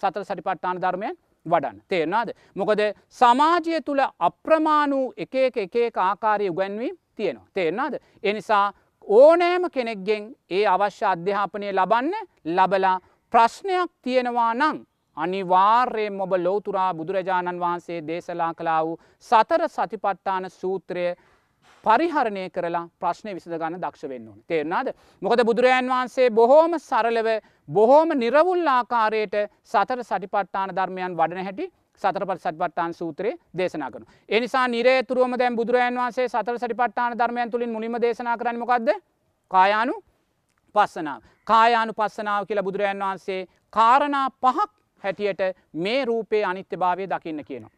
සතර 0.01 0.23
සටිපට්ඨාන 0.23 0.81
ධර්මයන් 0.81 1.15
වඩන්න 1.45 1.81
තේරනාද. 1.87 2.29
මොකද 2.55 2.81
සමාජය 3.11 3.81
තුළ 3.81 4.03
අප්‍රමාණූ 4.19 5.05
එක 5.17 5.35
එක 5.37 5.75
එක 5.77 5.97
ආකාරය 5.99 6.49
උගැන්වීම් 6.49 6.95
තියෙනවා. 7.15 7.47
තේරනාද. 7.53 7.93
එනිසා 8.23 8.73
ඕනෑම 9.07 9.69
කෙනෙක්ගෙන් 9.71 10.23
ඒ 10.49 10.65
අවශ්‍ය 10.67 11.05
අධ්‍යාපනය 11.05 11.71
ලබන්න 11.71 12.13
ලබලා 12.47 12.99
ප්‍රශ්නයක් 13.33 13.91
තියෙනවා 14.01 14.53
නං. 14.53 14.77
අනිවාර්යෙන් 15.17 16.21
ඔබ 16.21 16.33
ලෝතුරා 16.37 16.93
බුදුරජාණන් 16.93 17.59
වහන්සේ 17.59 17.99
දේශලා 18.07 18.53
කලා 18.53 18.81
වූ 18.85 18.99
සතර 19.19 19.63
සතිපට්ඨාන 19.67 20.49
සූත්‍රය 20.51 21.05
පරිහරණය 21.83 22.43
කරලා 22.49 22.83
ප්‍රශ්නය 22.99 23.33
විසඳ 23.33 23.55
ගන්න 23.55 23.79
දක්ෂ 23.79 24.09
වෙන්න 24.09 24.27
ඕන 24.27 24.39
තේරනාද 24.45 24.93
මොකද 25.21 25.43
බුදුරජාන් 25.43 25.87
වහන්සේ 25.87 26.29
බොහෝම 26.31 26.77
සරලව 26.79 27.29
බොහෝම 27.69 28.15
නිරවුල් 28.15 28.67
ආකාරයට 28.69 29.35
සතර 29.63 30.03
සටිපට්ඨාන 30.03 30.73
ධර්මයන් 30.73 31.15
වඩන 31.15 31.43
හැටි 31.43 31.67
සතරපට 32.01 32.39
සටිපට්ඨාන 32.39 32.93
සූත්‍රයේ 32.93 33.37
දේශනා 33.53 33.91
කරන. 33.91 34.05
එනිසා 34.29 34.67
නිරේතුරුවම 34.67 35.37
දැන් 35.39 35.55
බුදුරජන් 35.55 35.95
වහන්සේ 35.95 36.27
සතර 36.27 36.57
සටිපට්ඨාන 36.57 37.17
ධර්මයන් 37.17 37.51
තුළින් 37.51 37.71
මුලින්ම 37.71 38.01
දේශනා 38.01 38.37
කරන්න 38.37 38.59
මොකක්ද 38.59 38.89
කායානු 39.51 39.95
පස්සනාව. 40.75 41.21
කායානු 41.47 41.93
පස්සනාව 41.93 42.45
කියලා 42.45 42.63
බුදුරජන් 42.63 43.01
වහන්සේ 43.01 43.47
කාරණා 43.73 44.27
පහක් 44.31 44.69
හැටියට 45.03 45.41
මේ 45.75 46.05
රූපයේ 46.05 46.45
අනිත්‍ය 46.45 46.77
භාවය 46.77 47.07
දකින්න 47.07 47.45
කියනවා. 47.45 47.76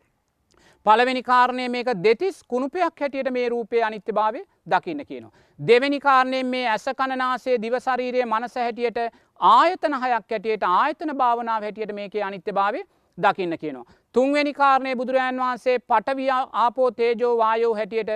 පළවෙනි 0.86 1.24
කාරණය 1.24 1.68
මේක 1.70 1.90
දෙතිස් 2.04 2.44
කුණුපයක් 2.46 3.02
හැටියට 3.02 3.32
මේ 3.32 3.50
රූපය 3.50 3.82
අනිත්‍ය 3.84 4.14
භාවය 4.14 4.42
දකින්න 4.68 5.06
කියනවා. 5.06 5.32
දෙවැනි 5.60 6.00
කාරණයෙන් 6.00 6.46
මේ 6.48 6.68
ඇස 6.68 6.86
කණනාසේ 6.98 7.58
දිවශරීරයේ 7.62 8.26
මනස 8.26 8.56
හැටියට 8.58 9.00
ආයතන 9.40 9.96
හයක් 9.96 10.32
හැටියට 10.32 10.64
ආයතන 10.66 11.12
භාවනාව 11.18 11.64
හැටියට 11.64 11.94
මේකේ 11.94 12.24
අනිත්‍ය 12.24 12.54
භාවය 12.54 12.84
දකින්න 13.18 13.58
කියනවා. 13.58 13.86
තුන්වැනි 14.16 14.54
කාරණය 14.54 14.96
බුදුරජාන් 14.96 15.38
වහන්සේ 15.38 15.80
පටවිය 15.82 16.30
ආපෝ 16.34 16.92
තේජෝ 16.92 17.34
වායෝ 17.38 17.74
හැටියට 17.76 18.12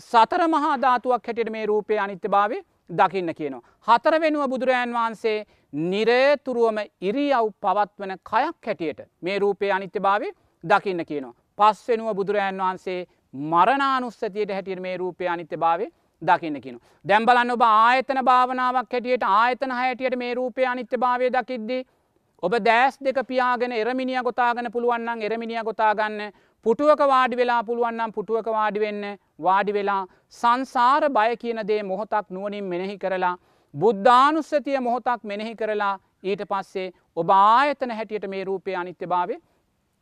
සතර 0.00 0.48
මහා 0.48 0.76
ධාතුවක් 0.78 1.26
හැටියට 1.26 1.50
මේ 1.50 1.66
රූපය 1.66 1.98
අනිත්‍ය 1.98 2.28
භාවය 2.28 2.58
දකින්න 2.90 3.34
කියනවා. 3.34 3.62
හතර 3.88 4.20
වෙනුව 4.20 4.48
බුදුරජාන් 4.48 4.94
වහන්සේ 4.94 5.36
නිරේතුරුවම 5.72 6.78
ඉරියව් 7.02 7.52
පවත්වන 7.60 8.16
කයක් 8.22 8.66
හැටියට 8.66 9.06
මේ 9.20 9.38
රූපය 9.38 9.70
අනිත්‍ය 9.70 10.00
භාවය 10.00 10.32
දකින්න 10.64 11.04
කියනවා. 11.04 11.41
පස්වෙනුව 11.62 12.14
බුදුරජාන් 12.14 12.60
වහන්සේ 12.60 13.00
මරණානුස්සතියට 13.34 14.50
හැටියට 14.50 14.80
මේ 14.80 14.96
රූපය 14.98 15.28
අනිත්‍ය 15.28 15.56
භාවය 15.58 15.88
දකින්න 16.22 16.60
කියන. 16.60 16.78
දැම්බලන්න 17.04 17.50
ඔබ 17.52 17.64
ආයතන 17.64 18.24
භාවනාවක් 18.24 18.92
හැටියට 18.92 19.26
ආයතන 19.30 19.72
හැටියට 19.72 20.16
මේ 20.16 20.34
රූපය 20.34 20.66
අනිත්‍ය 20.66 20.96
භාවය 20.98 21.30
දකිද්දී. 21.32 21.82
ඔබ 22.42 22.54
දෑස් 22.60 22.96
දෙක 22.98 23.18
පියාගෙන 23.24 23.72
එරමිනිිය 23.74 24.22
ගොතාගන්න 24.22 24.72
පුළුවන්නම් 24.72 25.20
එරමිනිිය 25.22 25.62
ගොතාගන්න 25.62 26.32
පුටුවක 26.66 27.02
වාඩි 27.06 27.36
වෙලා 27.36 27.62
පුළුවන්නම් 27.62 28.12
පුටුවක 28.12 28.48
වාඩි 28.48 28.80
වෙන්න 28.80 29.04
වාඩි 29.38 29.72
වෙලා 29.72 30.02
සංසාර 30.32 31.08
බය 31.10 31.36
කියන 31.36 31.62
දේ 31.64 31.82
මොහොතක් 31.84 32.26
නුවනින් 32.30 32.64
මෙනෙහි 32.66 32.96
කරලා 32.98 33.36
බුද්ධානුස්සතිය 33.74 34.80
මොහොතක් 34.80 35.22
මෙනෙහි 35.24 35.54
කරලා 35.54 35.94
ඊට 36.22 36.42
පස්සේ 36.44 36.88
ඔබ 37.16 37.30
ආයතන 37.30 37.90
හැටියට 37.92 38.28
මේ 38.28 38.44
රූපය 38.44 38.74
අනිත්‍ය 38.74 39.06
භාවය 39.06 39.38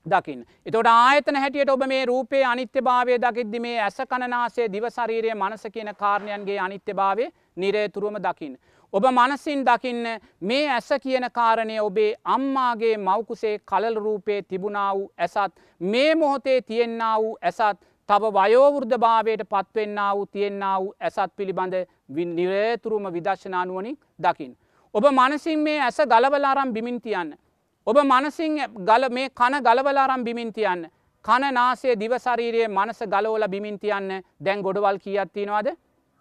දකින්න. 0.06 0.44
එතොට 0.66 0.86
ආයතන 0.86 1.36
හැටියට 1.36 1.70
ඔබ 1.70 1.82
මේ 1.86 2.04
රූපයේ 2.06 2.44
අනිත්‍ය 2.44 2.82
භාවය 2.82 3.18
දකිද්දි 3.18 3.60
මේ 3.60 3.80
ඇස 3.80 3.98
කණනාසේ 4.08 4.72
දිවශරීරය 4.72 5.34
මනස 5.34 5.66
කියන 5.72 5.94
කාරණයන්ගේ 5.94 6.58
අනිත්‍ය 6.58 6.94
භාවය 6.94 7.28
නිරේතුරුවම 7.56 8.16
දකින්න. 8.18 8.56
ඔබ 8.92 9.04
මනසින් 9.06 9.64
දකින්න 9.64 10.06
මේ 10.42 10.68
ඇස 10.68 10.88
කියන 11.02 11.28
කාරණය 11.32 11.78
ඔබේ 11.80 12.14
අම්මාගේ 12.26 12.96
මවකුසේ 12.98 13.58
කලල් 13.60 13.94
රූපයේ 13.96 14.42
තිබුණා 14.42 14.94
වූ 14.94 15.12
ඇසත් 15.18 15.52
මේ 15.80 16.14
මොහොතේ 16.14 16.60
තියෙන්න්න 16.62 17.04
වූ 17.16 17.36
ඇසත් 17.42 17.84
තව 18.08 18.32
වයෝවෘද්ධ 18.32 18.98
භාවයට 18.98 19.44
පත්වෙන්න 19.46 20.00
වූ 20.14 20.26
තියෙන්න්න 20.26 20.64
වූ 20.78 20.94
ඇසත් 21.00 21.36
පිළිබඳ 21.36 21.74
නිරේතුරුම 22.08 23.12
විදශනානුවනින් 23.12 23.98
දකිින්. 24.18 24.56
ඔබ 24.94 25.04
මනසින් 25.12 25.58
මේ 25.60 25.78
ඇස 25.80 26.00
ගලවලාරම් 26.06 26.72
බිමින් 26.72 27.00
තියන්න. 27.00 27.36
ඔබ 27.86 27.96
මනසින් 28.04 28.56
ගල 28.78 29.08
මේ 29.10 29.28
කන 29.30 29.54
ගලවලාරම් 29.60 30.24
බිමින් 30.24 30.52
තියන්න. 30.52 30.82
කන 31.24 31.54
නාසේ 31.54 31.96
දිවශරීරයේ 31.96 32.68
මනස 32.68 33.00
ගලෝල 33.04 33.48
බිමින් 33.48 33.78
තියන්න 33.78 34.22
දැන් 34.40 34.62
ගොඩවල් 34.62 34.98
කියත් 34.98 35.32
තියෙනවාද 35.32 35.68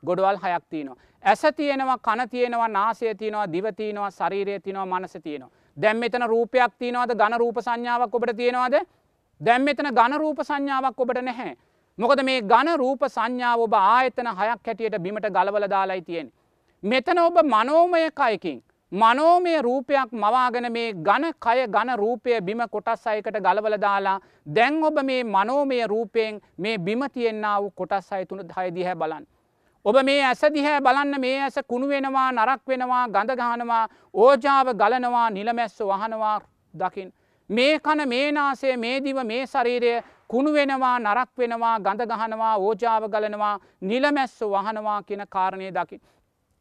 ගොඩවල් 0.03 0.38
හයක් 0.38 0.64
තියනවා. 0.69 0.98
ඇස 1.23 1.41
තියෙනවා 1.56 1.98
කන 1.99 2.30
තියෙනවා 2.30 2.68
නාසය 2.69 3.15
තියනවා 3.15 3.48
දිවතියනවා 3.48 4.11
ශරීරය 4.11 4.60
තිනවා 4.60 4.86
මනස 4.88 5.14
තියනවා. 5.23 5.49
දැම් 5.77 5.98
මෙතන 5.98 6.23
රූපයක් 6.23 6.72
තියනවාද 6.80 7.11
ගන 7.14 7.38
රූප 7.38 7.57
සංඥාවක් 7.57 8.15
ඔබට 8.15 8.36
තියෙනවාද 8.36 8.76
දැම් 9.41 9.61
මෙතන 9.61 9.91
ගන 9.91 10.18
රූප 10.18 10.40
සංඥාවක් 10.41 10.99
ඔබට 10.99 11.22
නැහැ. 11.22 11.56
මොකද 11.98 12.23
මේ 12.23 12.41
ගන 12.41 12.69
රූප 12.77 13.03
සංඥාව 13.07 13.60
ඔබ 13.60 13.73
ආයතන 13.73 14.27
හයක් 14.30 14.65
හැටියට 14.65 14.98
බිමට 14.99 15.30
ගලවල 15.30 15.69
දාලායි 15.69 16.02
තියෙන. 16.02 16.31
මෙතන 16.84 17.18
ඔබ 17.19 17.38
මනෝමය 17.45 18.11
කයකින්. 18.11 18.64
මනෝමය 18.91 19.61
රූපයක් 19.61 20.11
මවාගෙන 20.14 20.72
මේ 20.72 20.94
ගණ 20.95 21.34
කය 21.40 21.68
ගණ 21.68 21.95
රූපය 21.95 22.41
බිම 22.41 22.61
කොටස් 22.72 23.06
අයකට 23.07 23.38
ගලවල 23.40 23.78
දාලා 23.78 24.20
දැන් 24.48 24.84
ඔබ 24.84 24.98
මේ 25.03 25.24
මනෝමය 25.26 25.88
රූපයෙන් 25.88 26.41
මේ 26.57 26.78
බිම 26.80 27.02
තියෙන්න්න 27.14 27.45
වූ 27.60 27.72
කොටස් 27.72 28.14
අයතුන 28.14 28.41
හයදිහැ 28.57 28.95
බලන්. 28.95 29.28
ඔබ 29.86 29.95
මේ 30.03 30.24
ඇස 30.24 30.41
දිහැ 30.53 30.82
බලන්න 30.82 31.22
මේ 31.22 31.38
ඇස 31.40 31.60
කුණු 31.68 31.88
වෙනවා 31.88 32.32
නරක් 32.32 32.61
වෙනවා 32.68 33.07
ගඳ 33.07 33.38
ගහනවා 33.38 33.88
ඕජාව 34.16 34.74
ගලනවා 34.74 35.30
නිලමැස්ස 35.30 35.80
වහනවා 35.82 36.41
දකිින්. 36.74 37.14
මේ 37.49 37.80
කන 37.80 38.10
මේ 38.10 38.32
නාසේ 38.32 38.78
මේ 38.78 38.99
දිව 38.99 39.24
මේ 39.24 39.45
ශරීරය 39.45 40.02
කුණු 40.28 40.53
වෙනවා 40.53 40.99
නරක් 40.99 41.30
වෙනවා 41.38 41.80
ගඳ 41.80 42.07
ගහනවා 42.07 42.57
ඕජාව 42.57 43.03
ගලනවා 43.07 43.60
නිලමැස්ස 43.82 44.41
වහනවා 44.41 45.03
කියන 45.03 45.28
කාරණය 45.30 45.72
දකි. 45.72 46.02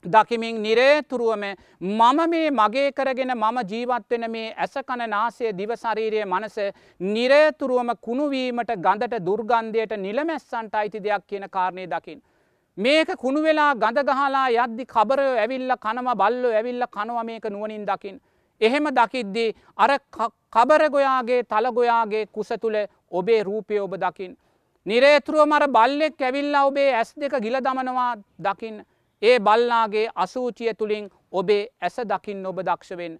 දකිමින් 0.04 0.62
නිරේතුරුවම 0.62 1.42
මම 1.80 2.30
මේ 2.30 2.50
මගේ 2.52 2.92
කරගෙන 2.92 3.32
මම 3.34 3.58
ජීවත්වෙන 3.64 4.30
මේ 4.30 4.54
ඇසකන 4.56 5.02
නාසය 5.06 5.52
දිවශරීරය 5.52 6.24
මනස 6.24 6.58
නිරේතුරුවම 7.00 7.90
කුණුවීමට 8.00 8.70
ගඳට 8.76 9.18
දුර්ගන්ධයට 9.20 9.96
නිලමැස්සන්ට 9.98 10.74
අයිති 10.74 11.00
දෙයක් 11.00 11.26
කියන 11.26 11.48
කාරණය 11.50 11.86
දකිින්. 11.86 12.22
මේක 12.78 13.08
කුණු 13.16 13.42
වෙලා 13.42 13.74
ගඳ 13.74 14.04
ගහලා 14.04 14.48
යද්දි 14.56 14.86
කබරය 14.86 15.26
ඇවිල්ල 15.36 15.72
කනම 15.76 16.08
බල්ලෝ 16.14 16.52
ඇවිල්ල 16.52 16.84
කනවා 16.88 17.24
මේක 17.24 17.44
නුවනින් 17.46 17.84
දකිින්. 17.84 18.20
එහෙම 18.60 18.86
දකිද්දී 18.90 19.54
අර 19.76 19.98
කබරගොයාගේ 20.52 21.42
තලගොයාගේ 21.44 22.26
කුස 22.28 22.52
තුළ 22.60 22.76
ඔබේ 23.10 23.42
රූපය 23.42 23.80
ඔබ 23.80 23.96
දකිින්. 23.96 24.36
නිරේතුරුව 24.86 25.42
මර 25.44 25.66
බල්ලෙක් 25.68 26.22
ඇවිල්ලා 26.22 26.64
ඔබේ 26.66 26.94
ඇස් 26.94 27.12
දෙක 27.16 27.34
ගිල 27.42 27.58
දමනවා 27.60 28.14
දකිින්. 28.40 28.78
ඒ 29.22 29.38
බල්ලාගේ 29.40 30.08
අසූචිය 30.16 30.74
තුළින් 30.74 31.10
ඔබේ 31.32 31.62
ඇස 31.80 31.96
දකිින් 32.04 32.46
ඔබ 32.46 32.58
දක්ෂවෙන්. 32.60 33.18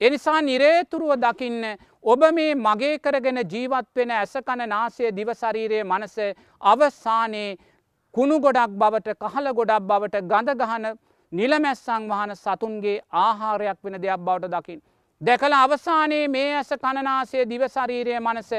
එනිසා 0.00 0.40
නිරේතුරුව 0.42 1.12
දකින්න 1.18 1.62
ඔබ 2.04 2.22
මේ 2.32 2.54
මගේ 2.56 2.98
කරගෙන 2.98 3.40
ජීවත් 3.44 3.88
වෙන 3.96 4.10
ඇසකන 4.12 4.62
නාසය 4.68 5.12
දිවශරීරයේ 5.12 5.84
මනස 5.84 6.16
අවසානයේ 6.62 7.56
කුණු 8.14 8.36
ගොඩක් 8.38 8.74
බවට 8.74 9.16
කහල 9.22 9.52
ගොඩක් 9.52 9.82
බවට 9.82 10.20
ගඳ 10.24 10.58
ගහන 10.60 10.84
නිලමැස්සං 11.32 12.10
වහන 12.10 12.34
සතුන්ගේ 12.34 13.00
ආහාරයක් 13.14 13.78
වෙන 13.84 14.02
දෙයක් 14.02 14.20
බවට 14.20 14.52
දකිින්. 14.54 14.82
දැකල 15.20 15.52
අවසානයේ 15.54 16.28
මේ 16.28 16.50
ඇස 16.54 16.70
කණනාසේ 16.74 17.44
දිවශරීරය 17.46 18.20
මනස 18.20 18.50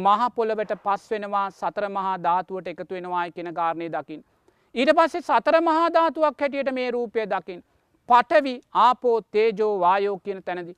මහපොළවට 0.00 0.72
පස් 0.84 1.10
වෙනවා 1.10 1.46
සතර 1.50 1.88
මහා 1.90 2.16
ධාතුවට 2.18 2.68
එකතු 2.68 2.94
වෙනවායි 2.94 3.32
කෙන 3.32 3.54
කාරණය 3.54 3.88
දකිින්. 3.90 4.24
ඊට 4.74 4.90
පස්සේ 4.96 5.22
සතර 5.22 5.56
මහාධාතුවක් 5.62 6.40
හැටියට 6.40 6.72
මේ 6.72 6.90
රූපය 6.90 7.26
දකිින්. 7.26 7.60
පටවි 8.08 8.54
ආපෝ 8.74 9.16
තේජෝ 9.32 9.72
වායෝ 9.80 10.18
කියන 10.18 10.42
තැනදි. 10.42 10.76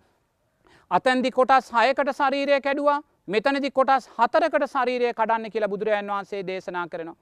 අතැන්දි 0.90 1.30
කොටස් 1.30 1.68
හයකට 1.72 2.10
ශරීරය 2.12 2.60
කැඩුවා 2.60 3.02
මෙතනදි 3.28 3.70
කොටස් 3.70 4.08
හතරකට 4.16 4.64
ශරීරය 4.72 5.12
කඩන්න 5.12 5.52
කියලා 5.52 5.68
බුදුරජන් 5.68 6.10
වහන්සේ 6.12 6.42
දේශනා 6.46 6.86
කරනවා. 6.88 7.16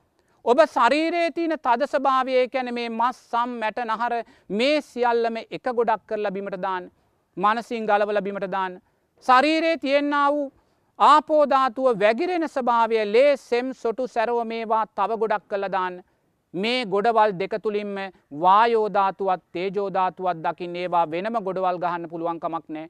ඔබ 0.44 0.58
ශරීරයේ 0.66 1.30
තියන 1.30 1.54
තද 1.58 1.86
ස්භාවය 1.86 2.48
කැන 2.48 2.74
මේ 2.74 2.88
මස් 2.90 3.18
සම් 3.30 3.50
මැට 3.60 3.78
නහර 3.84 4.14
මේ 4.50 4.80
සියල්ලම 4.82 5.36
එක 5.36 5.66
ගොඩක් 5.78 6.06
කර 6.08 6.18
ලබීමට 6.18 6.56
දාන්න. 6.62 6.88
මනසින් 7.36 7.86
ගලව 7.86 8.10
ලබීමට 8.10 8.48
දාන්න. 8.54 8.80
ශරීරයේ 9.26 9.76
තියෙන්න්න 9.78 10.16
වූ 10.28 10.48
ආපෝධාතුව 10.98 12.00
වැගිරෙන 12.00 12.48
ස්භාවය 12.48 13.04
ලේ 13.06 13.36
සෙම් 13.38 13.74
සොටු 13.74 14.08
සැරව 14.08 14.40
මේවා 14.46 14.82
තව 14.96 15.20
ගොඩක් 15.22 15.46
කළ 15.48 15.68
දාන්න. 15.76 16.00
මේ 16.54 16.84
ගොඩවල් 16.86 17.32
දෙක 17.34 17.54
තුළින්ම 17.62 17.94
වායෝධාතුවත් 18.40 19.42
තේජෝධාතුවත් 19.52 20.42
දකිින් 20.44 20.76
ඒවා 20.76 21.10
වෙනම 21.10 21.36
ගොඩවල් 21.40 21.78
ගහන්න 21.78 22.10
පුළුවන්කමක් 22.10 22.66
නෑ. 22.68 22.88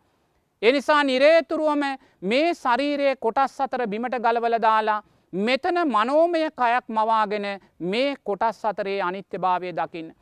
එනිසා 0.62 1.02
නිරේතුරුවම 1.04 1.82
මේ 2.22 2.54
ශරීරයේ 2.54 3.16
කොටස් 3.16 3.60
අතර 3.60 3.86
බිමට 3.86 4.16
ගලවල 4.18 4.56
දාලා 4.60 5.02
මෙතන 5.32 5.78
මනෝමය 5.86 6.42
කයක් 6.52 6.88
මවාගෙන 6.90 7.46
මේ 7.82 8.16
කොටස් 8.24 8.64
අතරේ 8.64 9.00
අනිත්‍ය 9.02 9.38
භාවය 9.38 9.72
දකින්න. 9.72 10.12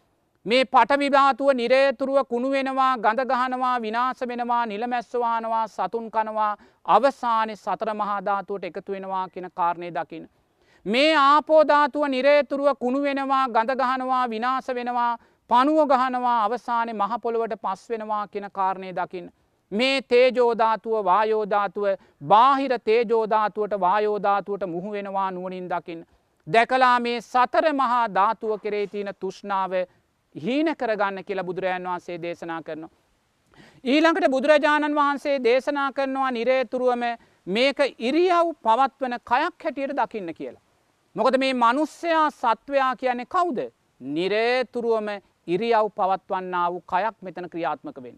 මේ 0.46 0.64
පටවිභාතුව 0.66 1.48
නිරේතුරුව 1.52 2.18
කුණු 2.28 2.50
වෙනවා 2.50 2.92
ගඳ 2.98 3.26
ගහනවා 3.30 3.80
විනාස 3.80 4.20
වෙනවා 4.22 4.66
නිලමැස්සවානවා 4.66 5.66
සතුන් 5.68 6.10
කනවා 6.10 6.52
අවසානය 6.86 7.56
සතර 7.56 7.94
මහාධාතුවට 7.94 8.64
එකතු 8.64 8.92
වෙනවා 8.92 9.28
කියෙන 9.28 9.50
කාරණය 9.54 9.90
දකින්න. 9.90 10.28
මේ 10.86 11.14
ආපෝධාතුව 11.14 12.08
නිරේතුරුව 12.08 12.68
කුණු 12.76 13.02
වෙනවා 13.02 13.48
ගඳ 13.48 13.76
ගහනවා 13.76 14.28
විනාස 14.28 14.68
වෙනවා 14.70 15.18
පනුව 15.50 15.80
ගහනවා 15.86 16.38
අවසානය 16.44 16.92
මහපොළොවට 16.94 17.54
පස් 17.58 17.90
වෙනවා 17.90 18.26
කියෙන 18.28 18.50
කාරණය 18.50 18.92
දකින්න. 18.92 19.30
මේ 19.72 20.02
තේජෝධාතුව 20.02 21.04
වායෝධාතුව 21.04 21.84
බාහිර 22.24 22.72
තේජෝධාතුවට 22.80 23.80
වායෝධාතුවට 23.80 24.66
මුහු 24.66 24.92
වෙනවා 24.92 25.30
නුවනින් 25.30 25.68
දකිින්. 25.68 26.06
දැකලා 26.46 27.00
මේ 27.00 27.20
සතර 27.22 27.72
මහා 27.74 28.06
ධාතුව 28.08 28.58
කෙරේ 28.60 28.86
තියන 28.86 29.12
තුෂ්නාව 29.20 29.72
හීන 30.34 30.76
කරගන්න 30.76 31.24
කියලා 31.24 31.44
බුදුරජාන් 31.44 31.84
වහන්සේ 31.84 32.18
දේශනා 32.18 32.62
කරනවා. 32.62 32.90
ඊළඟට 33.84 34.30
බුදුරජාණන් 34.30 34.94
වහන්සේ 34.94 35.36
දේශනා 35.44 35.92
කරනවා 35.92 36.30
නිරේතුරුවම 36.30 37.04
මේක 37.46 37.78
ඉරියව් 38.00 38.56
පවත්වන 38.62 39.14
කයක් 39.22 39.64
හැටියට 39.64 39.96
දකින්න 39.96 40.34
කියලා. 40.34 40.62
මොකද 41.16 41.36
මේ 41.38 41.54
මනුස්සයා 41.54 42.30
සත්වයා 42.32 42.96
කියන්නේ 42.96 43.26
කවුද. 43.26 43.58
නිරේතුරුවම 44.00 45.08
ඉරියව් 45.46 45.86
පවත්වන්න 45.96 46.54
වූ 46.66 46.82
කයක් 46.82 47.16
මෙතන 47.22 47.48
ක්‍රියාත්මක 47.48 47.96
වෙන්. 48.02 48.16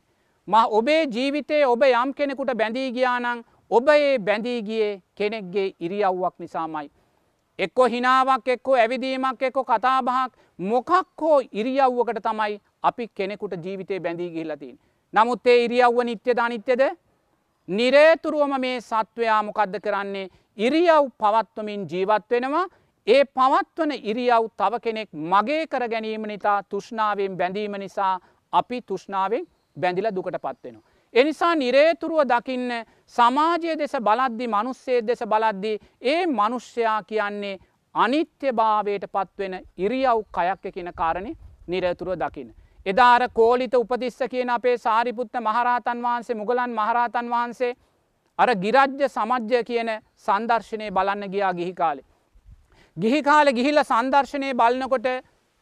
ම 0.48 0.54
ඔබේ 0.70 1.06
ජීවිතයේ 1.06 1.66
ඔබ 1.66 1.82
යම් 1.82 2.12
කෙනෙකුට 2.14 2.52
බැඳී 2.54 2.90
ගියානං 2.92 3.44
ඔබ 3.70 3.88
ඒ 3.88 4.18
බැඳී 4.18 4.62
ගියේ 4.62 5.00
කෙනෙක්ගේ 5.14 5.74
ඉරියව්වක් 5.80 6.34
නිසාමයි. 6.38 6.90
එක්කො 7.58 7.86
හිනාවක් 7.86 8.48
එක්කෝ 8.48 8.76
ඇවිදීමක් 8.76 9.42
එක්කො 9.42 9.64
කතාබහක් 9.64 10.36
මොකක් 10.58 10.90
හෝ 11.20 11.40
ඉරියව්වකට 11.52 12.20
තමයි 12.20 12.60
අපි 12.82 13.08
කෙනෙකුට 13.10 13.56
ජීවිතය 13.64 14.00
බැඳී 14.00 14.30
ගිහිලතින්. 14.30 14.78
නමුත් 15.14 15.46
ඒ 15.46 15.64
ඉරියව්ව 15.64 16.04
නිත්‍ය 16.04 16.34
ධනිත්‍යද 16.34 16.82
නිරේතුරුවම 17.68 18.54
මේ 18.60 18.80
සත්වයා 18.82 19.42
මොකක්ද 19.42 19.80
කරන්නේ 19.80 20.30
ඉරියව් 20.58 21.10
පවත්වමින් 21.18 21.88
ජීවත් 21.90 22.30
වෙනවා 22.30 22.66
ඒ 23.06 23.24
පවත්වන 23.26 23.92
ඉරියව් 23.92 24.44
තව 24.56 24.78
කෙනෙක් 24.80 25.08
මගේ 25.12 25.66
කර 25.66 25.88
ගැනීම 25.88 26.22
නිතා 26.24 26.62
තුෂ්නාවෙන් 26.64 27.36
බැඳීම 27.36 27.74
නිසා 27.74 28.20
අපි 28.52 28.82
තුෂ්නාවෙන් 28.82 29.46
බැඳිල 29.76 30.08
දුකට 30.08 30.36
පත්වෙනවා. 30.36 30.82
එනිසා 31.14 31.54
නිරේතුරුව 31.54 32.22
දකින්න 32.24 32.70
සමාජය 33.06 33.76
දෙස 33.78 33.94
බලද්දි 34.00 34.46
මනුස්සේ 34.48 35.00
දෙස 35.02 35.22
බලද්දි 35.24 35.72
ඒ 36.02 36.26
මනුෂ්‍යයා 36.28 37.02
කියන්නේ 37.02 37.58
අනිත්‍ය 37.94 38.52
භාවයට 38.52 39.04
පත්වෙන 39.08 39.54
ඉරියව් 39.76 40.22
කයක් 40.30 40.72
කියන 40.74 40.92
කාරණය 40.94 41.34
නිරේතුරුව 41.66 42.16
දකින්න. 42.16 42.54
එදාර 42.86 43.28
කෝලිත 43.30 43.74
උපතිස්ස 43.74 44.22
කියන 44.30 44.50
අපේ 44.50 44.78
සාරිපුත්ත 44.78 45.34
මහරහතන් 45.40 45.98
වහන්සේ 46.00 46.36
මුගලන් 46.36 46.70
මහරහතන් 46.72 47.28
වහන්සේ 47.28 47.74
අර 48.38 48.54
ගිරජ්‍ය 48.56 49.08
සමජ්‍ය 49.08 49.64
කියන 49.64 49.90
සන්දර්ශනය 50.16 50.90
බලන්න 50.90 51.28
ගියා 51.28 51.52
ගිහි 51.52 51.74
කාලේ. 51.74 52.11
ගිහි 52.96 53.22
කාලෙ 53.22 53.52
ගිහිල්ල 53.52 53.80
සන්දර්ශනය 53.82 54.52
බලනකොට 54.54 55.06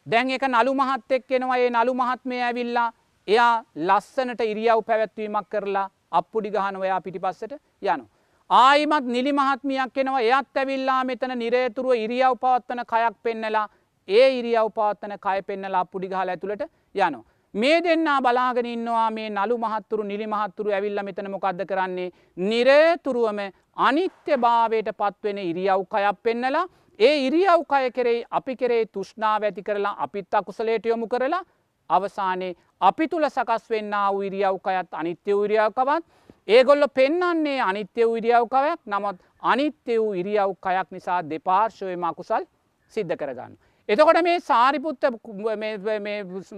දැන් 0.07 0.31
එක 0.31 0.43
නලු 0.45 0.73
මහත් 0.73 1.11
එක් 1.11 1.27
කෙනවා 1.27 1.57
ඒ 1.57 1.69
නලු 1.69 1.93
මහත්මය 1.93 2.41
ඇවිල්ලා 2.41 2.87
එයා 3.27 3.63
ලස්සනට 3.77 4.41
ඉරියව් 4.43 4.81
පැවැත්වීමක් 4.87 5.47
කරලා 5.49 5.87
අපපුඩි 6.11 6.51
ගහනවයා 6.51 7.01
පිටිපස්සට 7.01 7.53
යනු. 7.83 8.05
ආයිමත් 8.49 9.05
නිලි 9.07 9.31
මහත්මියක් 9.33 9.97
එනවා 9.97 10.21
එයත් 10.21 10.57
ඇවිල්ලා 10.57 11.03
මෙතන 11.03 11.33
නිරේතුරුව 11.35 11.93
ඉරියව් 11.95 12.35
පවත්වන 12.37 12.83
කයක් 12.85 13.15
පෙන්නලා 13.23 13.67
ඒ 14.07 14.27
ඉරියව් 14.39 14.67
පවත්වන 14.71 15.15
කය 15.17 15.39
පෙන්නලා 15.43 15.81
අපපුඩි 15.81 16.07
ගහල 16.07 16.29
ඇතුළට 16.29 16.67
යනු. 16.95 17.23
මේ 17.53 17.79
දෙන්නා 17.81 18.19
බලාගෙන 18.21 18.65
ඉන්නවා 18.65 19.07
මේ 19.11 19.29
නලු 19.29 19.57
මහත්තුරු 19.57 20.03
නිලි 20.03 20.27
මහත්තුරු 20.27 20.71
ඇවිල්ල 20.71 21.03
මෙතන 21.03 21.31
මොකක්ද 21.31 21.65
කරන්නේ 21.65 22.11
නිරේතුරුවම 22.43 23.41
අනිත්‍ය 23.77 24.37
භාවයට 24.37 24.93
පත්වෙන 24.93 25.39
ඉරියව් 25.39 25.87
කයක් 25.87 26.23
පෙන්නලා 26.23 26.67
ඒ 26.99 27.15
ඉරියව් 27.27 27.63
කය 27.65 27.91
කෙරේ 27.91 28.25
අපි 28.31 28.55
කරේ 28.55 28.85
තුෂ්නාව 28.87 29.43
ඇති 29.43 29.63
කරලා 29.63 29.95
අපිත් 29.99 30.33
අකුසලේට 30.33 30.85
යොමු 30.85 31.07
කරලා 31.07 31.43
අවසානයේ 31.89 32.55
අපි 32.81 33.07
තුළ 33.07 33.27
සකස් 33.27 33.69
වෙන්න 33.69 33.95
වූ 34.07 34.21
ඉරියව්කයත් 34.23 34.93
අනිත්‍ය 34.93 35.31
ඉරියව්කවත් 35.37 36.03
ඒගොල්ල 36.49 36.87
පෙන්නන්නේ 36.89 37.59
අනිත්‍ය 37.61 38.07
ඉරියව්කවයක් 38.13 38.79
නමුත් 38.87 39.17
අනිත්‍ය 39.43 39.97
වූ 39.97 40.13
ඉරියව්කයක් 40.13 40.87
නිසා 40.91 41.19
දෙපාර්ශවයම 41.23 42.03
අකුසල් 42.03 42.47
සිද්ධ 42.93 43.15
කරගන්න. 43.15 43.53
එතකොට 43.89 44.21
මේ 44.23 44.39
සාරිපුත්ත 44.41 45.03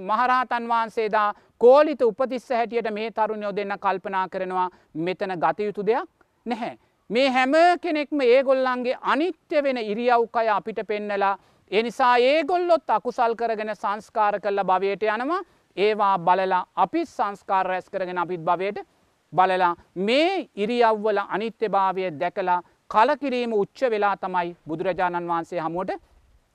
මහරහතන් 0.04 0.68
වහන්සේදා 0.68 1.34
කෝලිත 1.58 2.02
උපතිස්ස 2.02 2.50
හැටියට 2.52 2.92
මේ 2.92 3.12
තරුණයෝ 3.12 3.56
දෙන්න 3.56 3.78
කල්පනා 3.80 4.28
කරනවා 4.30 4.70
මෙතන 4.96 5.36
ගතයුතු 5.38 5.86
දෙයක් 5.86 6.10
නැහැ. 6.46 6.78
මේ 7.14 7.30
හැම 7.30 7.54
කෙනෙක්ම 7.82 8.22
ඒගොල්ලන්ගේ 8.24 9.00
අනිත්‍ය 9.04 9.64
වෙන 9.64 9.78
ඉරියව්කය 9.80 10.48
අපිට 10.50 10.80
පෙන්නලා 10.88 11.38
එනිසා 11.72 12.16
ඒගොල්ලොත් 12.20 12.90
අකුසල් 12.90 13.36
කරගෙන 13.36 13.76
සංස්කාර 13.76 14.40
කරලා 14.40 14.66
භවයට 14.66 15.04
යනවා 15.06 15.42
ඒවා 15.78 16.18
බලලා 16.20 16.66
අපිත් 16.76 17.10
සංස්කාර 17.10 17.66
රැස් 17.66 17.90
කරගෙන 17.90 18.18
අපිත් 18.18 18.42
භවයට 18.42 18.80
බලලා 19.34 19.76
මේ 19.98 20.50
ඉරියව්වල 20.56 21.20
අනිත්‍ය 21.28 21.70
භාවය 21.70 22.12
දැකලා 22.14 22.60
කලකිරීම 22.90 23.54
උච්ච 23.54 23.80
වෙලා 23.90 24.16
තමයි 24.18 24.56
බුදුරජාණන් 24.68 25.28
වහන්සේ 25.28 25.60
හමුවට 25.60 26.00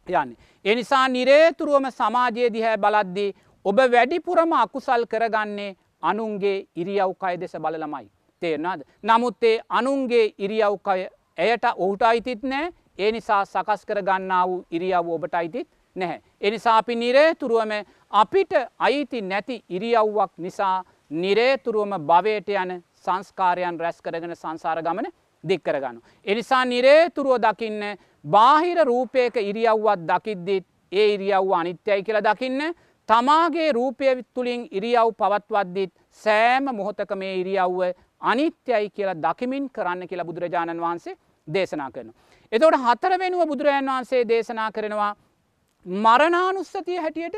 යන්න. 0.07 0.37
එනිසා 0.65 1.09
නිරේතුරුවම 1.09 1.91
සමාජයේ 1.93 2.53
දිහැ 2.53 2.77
බලද්දී 2.79 3.35
ඔබ 3.65 3.79
වැඩිපුරම 3.89 4.53
අකුසල් 4.55 5.07
කරගන්නේ 5.07 5.77
අනුන්ගේ 6.03 6.67
ඉරියව්කය 6.77 7.35
දෙස 7.37 7.57
බලළමයි. 7.57 8.07
තේරනාද. 8.41 8.81
නමුත් 9.03 9.43
ඒ 9.43 9.57
අනුන්ගේ 9.71 10.27
ඉරියව්කය 10.39 11.09
ඇයට 11.39 11.65
ඔහුට 11.77 12.03
අයිතිත් 12.03 12.43
නෑ 12.45 12.71
ඒ 12.99 13.13
නිසා 13.13 13.45
සකස් 13.47 13.87
කර 13.87 14.03
ගන්නා 14.03 14.45
වූ 14.47 14.65
ඉරියව් 14.71 15.09
ඔබට 15.09 15.35
අයිතිත් 15.35 15.69
නැහැ. 15.97 16.21
එනිසා 16.41 16.77
අපි 16.79 16.95
නිරේතුරුවම 16.97 17.73
අපිට 18.13 18.53
අයිති 18.79 19.23
නැති 19.23 19.65
ඉරියව්වක් 19.71 20.33
නිසා 20.39 20.85
නිරේතුරුවම 21.11 21.95
භවයට 22.03 22.49
යන 22.57 22.83
සංස්කාරයන් 22.97 23.81
රැස් 23.81 24.03
කරගෙන 24.03 24.37
සංසාර 24.37 24.83
ගමන 24.83 25.11
දික් 25.45 25.63
කරගන්න. 25.63 26.01
එනිසා 26.27 26.65
නිරේතුරුව 26.65 27.39
දකින්න 27.39 27.83
බාහිර 28.25 28.85
රූපයක 28.85 29.37
ඉරියව්වත් 29.43 30.07
දකිද්දිත් 30.11 30.67
ඒ 30.93 31.09
ඉරියව්ව 31.15 31.53
අනිත්‍යයි 31.53 32.03
කියලා 32.03 32.27
දකින්න 32.27 32.75
තමාගේ 33.09 33.73
රූපය 33.73 34.23
තුළින් 34.35 34.69
ඉරියව් 34.71 35.15
පවත්වද්දිත් 35.15 35.93
සෑම 36.11 36.65
මොහොතක 36.73 37.17
මේ 37.17 37.35
ඉරියව්ව 37.37 37.81
අනිත්‍යයි 38.23 38.91
කියලා 38.91 39.15
දකිමින් 39.17 39.71
කරන්න 39.71 40.09
කියලා 40.09 40.25
බුදුරජාණන් 40.25 40.81
වහන්සේ 40.81 41.19
දේශනා 41.49 41.91
කරන. 41.91 42.11
එතවට 42.53 42.83
හතර 42.85 43.19
වෙනුව 43.19 43.47
බුදුරජාන් 43.47 43.87
වහන්සේ 43.87 44.25
දේශනා 44.25 44.73
කරනවා 44.73 45.13
මරණානුස්සතිය 45.87 46.99
හැටියට 46.99 47.37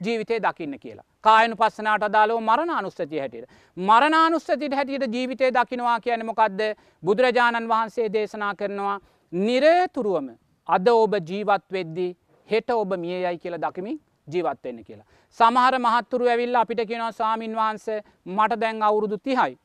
ජීවිතය 0.00 0.40
දකින්න 0.40 0.78
කියලා. 0.78 1.04
කායනු 1.20 1.56
පස්සනාට 1.56 2.02
අදාලෝ 2.02 2.40
මරණානුස්සතිය 2.40 3.18
හැටියට. 3.18 3.50
මරණානුස්සතිට 3.76 4.74
හැටියට 4.74 5.14
ජීවිතය 5.14 5.50
දකිනවා 5.50 6.00
කියන 6.00 6.26
මොකක්ද 6.26 6.60
බුදුරජාණන් 7.02 7.68
වහන්සේ 7.68 8.12
දේශනා 8.12 8.54
කරනවා 8.54 9.00
නිරේතුරුවම 9.32 10.28
අද 10.68 10.88
ඔබ 10.88 11.14
ජීවත් 11.22 11.66
වෙද්දී 11.72 12.16
හෙට 12.48 12.70
ඔබ 12.70 12.96
මිය 12.96 13.16
යයි 13.16 13.38
කියලා 13.38 13.60
දකිමින් 13.60 14.00
ජීවත්වෙන්න 14.28 14.84
කියලා. 14.84 15.06
සමහර 15.38 15.78
මහත්තුරු 15.78 16.26
ඇවිල්ල 16.26 16.56
අපිට 16.56 16.80
කෙනවා 16.88 17.12
සාමීන් 17.12 17.56
වහන්සේ 17.56 18.02
මට 18.26 18.60
දැන් 18.60 18.82
අවුරුදු 18.82 19.18
තිහයි. 19.18 19.58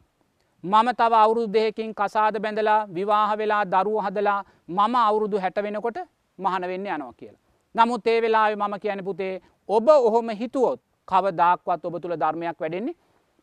මම 0.63 0.87
තව 0.93 1.13
අවුරුදු 1.15 1.47
දෙහකින් 1.47 1.93
කසාද 1.93 2.35
බැඳලා 2.39 2.87
විවාහ 2.87 3.37
වෙලා 3.37 3.63
දරුව 3.65 3.97
හදලා 4.05 4.43
මම 4.69 4.95
අවුරුදු 4.97 5.37
හැට 5.37 5.57
වෙනකොට 5.57 5.97
මහන 6.39 6.63
වෙන්න 6.67 6.87
යනවා 6.87 7.13
කියලා. 7.13 7.41
නමුත් 7.75 8.07
ඒ 8.07 8.21
වෙලා 8.21 8.55
මම 8.55 8.79
කියන 8.79 9.03
පුතේ 9.03 9.41
ඔබ 9.69 9.87
ඔහොම 9.89 10.29
හිතුවොත් 10.31 10.79
කව 11.07 11.25
දාක්වත් 11.31 11.85
ඔබ 11.85 11.95
තුළ 12.01 12.15
ධර්මයක් 12.15 12.59
වැඩෙන්නේ 12.59 12.95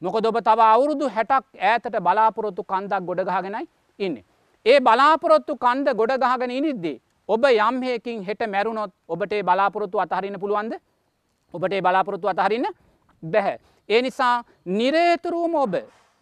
මොකද 0.03 0.27
ඔබ 0.27 0.39
තව 0.41 0.61
අවුරුදු 0.67 1.09
හැටක් 1.09 1.45
ඈතට 1.61 1.97
බලාපොරොත්තු 2.01 2.63
කන්දක් 2.65 3.03
ගොඩගහගෙනයි 3.09 3.67
ඉන්න. 4.01 4.17
ඒ 4.67 4.81
බලාපොරොත්තු 4.81 5.57
කන්ද 5.57 5.95
ගොඩගහගෙන 5.95 6.51
ඉනිද්දී 6.51 7.01
ඔබ 7.29 7.45
යම්හයකින් 7.45 8.23
හෙට 8.23 8.43
මැරුණොත් 8.47 8.93
ඔබට 9.09 9.35
බලාපොරොත්තු 9.43 9.99
අතහරින්න 9.99 10.41
පුළුවන්ද 10.41 10.75
ඔබට 11.55 11.75
බලාපොරොත්තු 11.81 12.29
අතහරින්න 12.29 12.67
බැහැ. 13.23 13.59
ඒ 13.89 14.03
නිසා 14.03 14.45
නිරේතුරුවම 14.67 15.55
ඔබ 15.57 15.75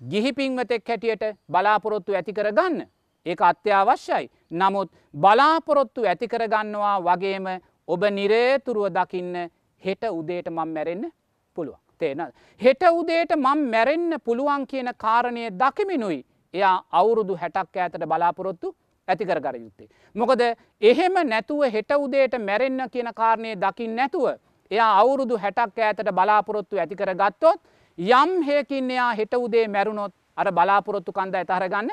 ගිහිපින්වතෙක් 0.02 0.88
හැටියට 0.88 1.22
බලාපොරොත්තු 1.48 2.14
ඇති 2.14 2.32
කර 2.32 2.52
ගන්න. 2.52 2.86
ඒ 3.26 3.36
අත්‍යවශ්‍යයි. 3.40 4.30
නමුත් 4.50 4.90
බලාපොරොත්තු 5.14 6.04
ඇති 6.04 6.28
කරගන්නවා 6.28 6.96
වගේම 7.00 7.46
ඔබ 7.88 8.02
නිරේතුරුව 8.10 8.90
දකින්න 8.90 9.34
හෙට 9.82 10.04
උදේට 10.10 10.50
මං 10.50 10.68
මැරෙන්න 10.68 11.12
පුළුවන්. 11.56 11.78
තේන. 11.98 12.32
හෙට 12.60 12.82
උදේට 12.92 13.32
මං 13.36 13.70
මැරෙන්න 13.70 14.20
පුළුවන් 14.24 14.66
කියන 14.66 14.90
කාරණය 14.96 15.50
දකිමිනුයි 15.52 16.24
එයා 16.54 16.76
අවුරුදු 16.92 17.36
හැටක් 17.36 17.76
ඇතට 17.76 18.04
බලාපොරොත්තු 18.04 18.74
ඇතිකර 19.08 19.40
කර 19.40 19.56
යුත්තේ. 19.56 19.88
මොකද 20.14 20.40
එහෙම 20.82 21.14
නැතුව 21.24 21.62
හෙට 21.72 21.92
උදේට 21.96 22.34
මැරෙන්න 22.40 22.90
කියන 22.90 23.10
කාරණය 23.14 23.54
දකිින් 23.56 23.96
නැතුව 23.96 24.26
එයා 24.70 24.92
අවුරුදු 24.98 25.38
හැටක් 25.38 25.78
ඇතට 25.78 26.10
බලාපොරොත්තු 26.12 26.76
ඇතිකර 26.76 27.14
ගත්තොත් 27.14 27.60
යම් 27.98 28.30
හයකින් 28.42 28.90
එයා 28.90 29.14
හෙට 29.14 29.34
උදේ 29.34 29.68
මැරුණොත් 29.68 30.12
අර 30.36 30.52
බලාපොරොත්තු 30.52 31.12
කන්ද 31.12 31.34
ඇතහරගන්න 31.34 31.90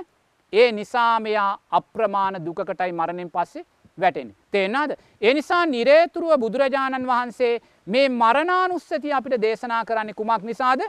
ඒ 0.53 0.71
නිසා 0.71 1.19
මෙයා 1.19 1.59
අප්‍රමාණ 1.71 2.45
දුකටයි 2.45 2.91
මරණින් 2.91 3.31
පස්සේ 3.31 3.65
වැටෙන. 3.97 4.35
තේෙන්නාද. 4.51 4.91
එනිසා 5.21 5.65
නිරේතුරුව 5.65 6.39
බුදුරජාණන් 6.39 7.07
වහන්සේ 7.07 7.61
මේ 7.87 8.09
මරණානුස්සති 8.11 9.13
අපිට 9.13 9.41
දේශනා 9.41 9.85
කරන්නේ 9.85 10.13
කුමක් 10.13 10.43
නිසාද 10.43 10.81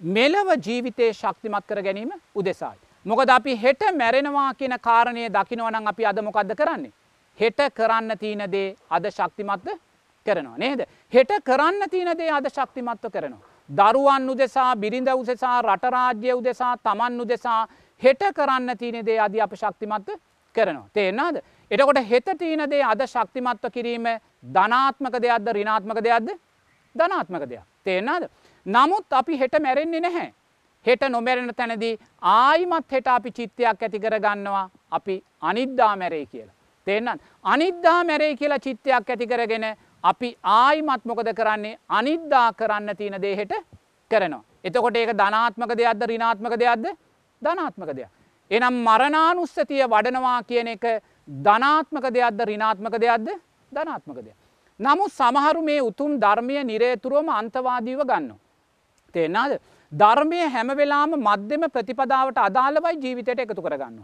මෙලව 0.00 0.48
ජීවිතය 0.58 1.12
ශක්තිමත් 1.12 1.66
කර 1.66 1.82
ගැනීම 1.82 2.10
උදෙසායි. 2.34 2.80
මොකද 3.06 3.28
අපි 3.28 3.56
හෙට 3.56 3.82
මැරෙනවා 3.94 4.54
කියන 4.54 4.74
කාරණය 4.80 5.28
දකිනවනං 5.28 5.88
අපි 5.88 6.06
අද 6.06 6.22
මොකක්ද 6.22 6.54
කරන්නේ. 6.54 6.92
හෙට 7.38 7.60
කරන්න 7.74 8.18
තියන 8.18 8.44
දේ 8.50 8.76
අද 8.90 9.10
ශක්තිමත්ද 9.10 9.68
කරනවා 10.26 10.58
නේද. 10.58 10.86
හෙට 11.12 11.30
කරන්න 11.44 11.90
තියන 11.90 12.18
දේ 12.18 12.30
අද 12.30 12.46
ශක්තිමත්ව 12.48 13.10
කරනවා. 13.10 13.51
දරුවන් 13.78 14.28
උදෙසා 14.30 14.76
බිරිඳ 14.76 15.08
උසෙසා 15.08 15.62
රටරාජ්‍ය 15.62 16.32
උදෙසා 16.32 16.76
තමන් 16.78 17.20
උදෙසා 17.20 17.60
හෙට 18.02 18.22
කරන්න 18.36 18.78
තියන 18.78 19.06
දේ 19.06 19.18
අධි 19.18 19.40
අප 19.40 19.54
ශක්තිමත්ව 19.54 20.12
කරනවා. 20.54 20.88
තේෙන්නාද. 20.92 21.36
එටකොට 21.70 22.08
හෙත 22.10 22.28
තියන 22.38 22.70
දේ 22.70 22.82
අද 22.84 23.06
ශක්තිමත්ව 23.06 23.70
කිරීම 23.72 24.06
ධනාත්මක 24.54 25.14
දෙයක්ද 25.22 25.52
රිනාත්මක 25.52 25.98
දෙයක්ද 26.00 26.30
ධනාත්මක 26.94 27.48
දෙයක්. 27.48 27.64
තේෙන්නාද. 27.84 28.30
නමුත් 28.66 29.12
අපි 29.12 29.38
හෙට 29.38 29.60
මැරෙන්නේ 29.60 30.00
නැහැ. 30.00 30.32
හෙට 30.86 31.02
නොමැරෙන 31.08 31.54
තැනදී 31.56 31.98
ආයිමත් 32.22 32.92
හෙට 32.92 33.06
අපි 33.08 33.30
චිත්තයක් 33.30 33.82
ඇති 33.82 33.98
කරගන්නවා 33.98 34.70
අපි 34.90 35.22
අනිද්දා 35.42 35.96
මැරේ 35.96 36.26
කියලා. 36.26 36.54
තේන්නත් 36.86 37.22
අනිද්දා 37.44 38.04
මැරේ 38.04 38.36
කියලා 38.36 38.58
චිත්තයක් 38.58 39.10
ඇති 39.10 39.26
කරගෙන 39.26 39.66
අපි 40.04 40.28
ආයිමත් 40.44 41.04
මොකද 41.04 41.28
කරන්නේ 41.32 41.78
අනිද්දා 41.90 42.48
කරන්න 42.52 42.96
තියෙන 42.96 43.16
දේහෙට 43.20 43.52
කරනවා. 44.10 44.42
එතකොට 44.64 44.96
ඒක 44.96 45.12
ධනාත්මක 45.12 45.72
දෙයක්ද 45.72 46.02
රිනාත්මක 46.06 46.54
දෙයක්ද 46.56 46.86
ධනාත්මක 47.42 47.90
දෙයක්. 47.90 48.10
එනම් 48.50 48.74
මරණානුස්සතිය 48.82 49.82
වඩනවා 49.86 50.38
කියන 50.42 50.68
එක 50.68 50.84
ධනාත්මක 51.28 52.06
දෙයක්ද 52.10 52.40
රිනාත්මක 52.44 52.94
දෙයක්ද 52.96 53.28
ධනාත්මක 53.72 54.18
දෙයක්. 54.18 54.36
නමුත් 54.80 55.12
සමහරු 55.12 55.62
මේ 55.62 55.80
උතුම් 55.80 56.18
ධර්මය 56.18 56.64
නිරේතුරුවම 56.64 57.28
අන්තවාදීව 57.30 58.00
ගන්න. 58.02 58.32
තේෙන්නාද 59.14 59.60
ධර්මය 59.92 60.40
හැමවෙලාම 60.48 61.10
මධ්‍යම 61.20 61.64
ප්‍රතිපදාවට 61.70 62.38
අදාළවයි 62.40 63.00
ජීවිතයට 63.00 63.40
එකතු 63.40 63.62
කරගන්න. 63.62 63.98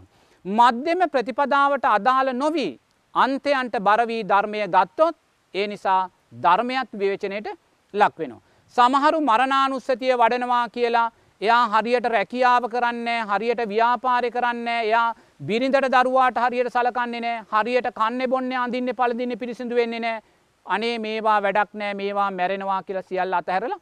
මධ්‍යම 0.45 1.01
ප්‍රතිපදාවට 1.09 1.85
අදාළ 1.87 2.29
නොවී 2.33 2.71
අන්තයන්ට 3.15 3.75
බරවී 3.79 4.23
ධර්මය 4.23 4.67
ගත්තොත් 4.67 5.15
ඒ 5.53 5.67
නිසා 5.67 6.01
ධර්මයත් 6.35 6.89
විවචනයට 6.93 7.47
ලක් 7.93 8.15
වෙනවා. 8.17 8.41
සමහරු 8.75 9.21
මරණානුස්සතිය 9.21 10.13
වඩනවා 10.15 10.65
කියලා 10.69 11.11
එයා 11.41 11.63
හරියට 11.69 12.05
රැකියාව 12.07 12.63
කරන්න 12.69 13.07
හරියට 13.27 13.61
ව්‍යාපාරය 13.67 14.31
කරන්න 14.31 14.67
එයා 14.67 15.07
බිරිඳට 15.41 15.87
දරුවාට 15.87 16.37
හරියට 16.37 16.69
සලකන්නේ 16.69 17.21
නෑ 17.21 17.45
හරියට 17.53 17.87
කන්න 17.93 18.29
බොන්න 18.29 18.51
අඳින්න 18.55 18.91
පලදින්න 18.93 19.39
පිරිසිදු 19.39 19.75
වෙන්නේ 19.75 19.99
නෑ 19.99 20.21
අනේ 20.65 20.97
මේවා 20.99 21.39
වැඩක් 21.41 21.73
නෑ 21.73 21.93
මේවා 21.93 22.29
මැරෙනවා 22.31 22.83
කියලා 22.83 23.07
සියල්ල 23.09 23.33
අතහැරලා 23.33 23.79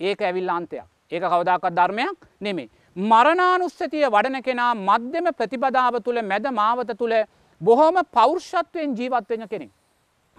ඒක 0.00 0.22
ඇවිල් 0.22 0.50
අන්තයක් 0.50 0.90
ඒක 1.10 1.22
කවදාකත් 1.24 1.70
ධර්මයක් 1.72 2.18
නෙමේ. 2.40 2.68
මරණානුස්සතිය 2.96 4.06
වඩන 4.06 4.42
කෙනා 4.42 4.74
මධ්‍යම 4.76 5.26
ප්‍රතිපදාව 5.32 6.00
තුළ 6.02 6.22
මැද 6.22 6.46
මාවත 6.52 6.90
තුළ 6.98 7.14
බොහොම 7.60 7.96
පෞර්ෂත්වයෙන් 8.12 8.96
ජීවත්වෙන 8.96 9.48
කෙනෙක්. 9.48 9.70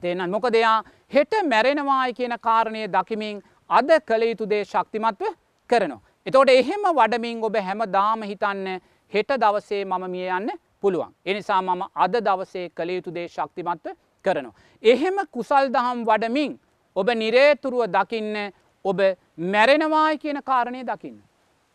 තේන 0.01 0.29
මොක 0.29 0.47
දෙයා 0.51 0.83
හෙට 1.13 1.33
මැරෙනවායි 1.45 2.13
කියන 2.13 2.35
කාරණය 2.39 2.87
දකිමින් 2.87 3.41
අද 3.69 3.89
කළ 4.01 4.23
යුතු 4.23 4.49
දේ 4.49 4.63
ශක්තිමත්ව 4.63 5.25
කරනවා. 5.69 6.01
එතෝට 6.27 6.49
එහෙම 6.49 6.83
වඩමින් 6.91 7.43
ඔබ 7.43 7.55
හැම 7.57 7.81
දාම 7.91 8.21
හිතන්න 8.23 8.79
හෙට 9.13 9.29
දවසේ 9.37 9.85
මම 9.85 10.09
මිය 10.09 10.29
යන්න 10.29 10.49
පුළුවන්. 10.81 11.13
එනිසා 11.25 11.61
මම 11.61 11.81
අද 11.95 12.15
දවසේ 12.21 12.69
කළ 12.69 12.89
යුතු 12.89 13.13
දේ 13.13 13.27
ශක්තිමත්ව 13.27 13.95
කරනවා. 14.25 14.53
එහෙම 14.83 15.17
කුසල් 15.31 15.69
දහම් 15.69 16.03
වඩමින් 16.05 16.59
ඔබ 16.95 17.07
නිරේතුරුව 17.13 17.85
දකින්න 17.87 18.35
ඔබ 18.85 18.99
මැරෙනවායි 19.37 20.17
කියන 20.17 20.39
කාරණය 20.43 20.83
දකින්න. 20.83 21.17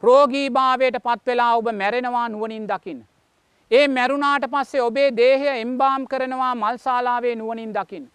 රෝගී 0.02 0.51
භාවයට 0.51 0.97
පත්වෙලා 0.98 1.56
ඔබ 1.56 1.72
මැරෙනවා 1.72 2.28
නුවනින් 2.28 2.66
දකින්න. 2.66 3.01
ඒ 3.70 3.88
මැරුණාට 3.88 4.44
පස්සේ 4.47 4.80
ඔබේ 4.82 5.10
දේහය 5.16 5.51
එම්බාම් 5.56 6.06
කරනවා 6.06 6.55
මල්ශාලාවේ 6.56 7.34
නුවනින් 7.36 7.74
දකින්න. 7.74 8.06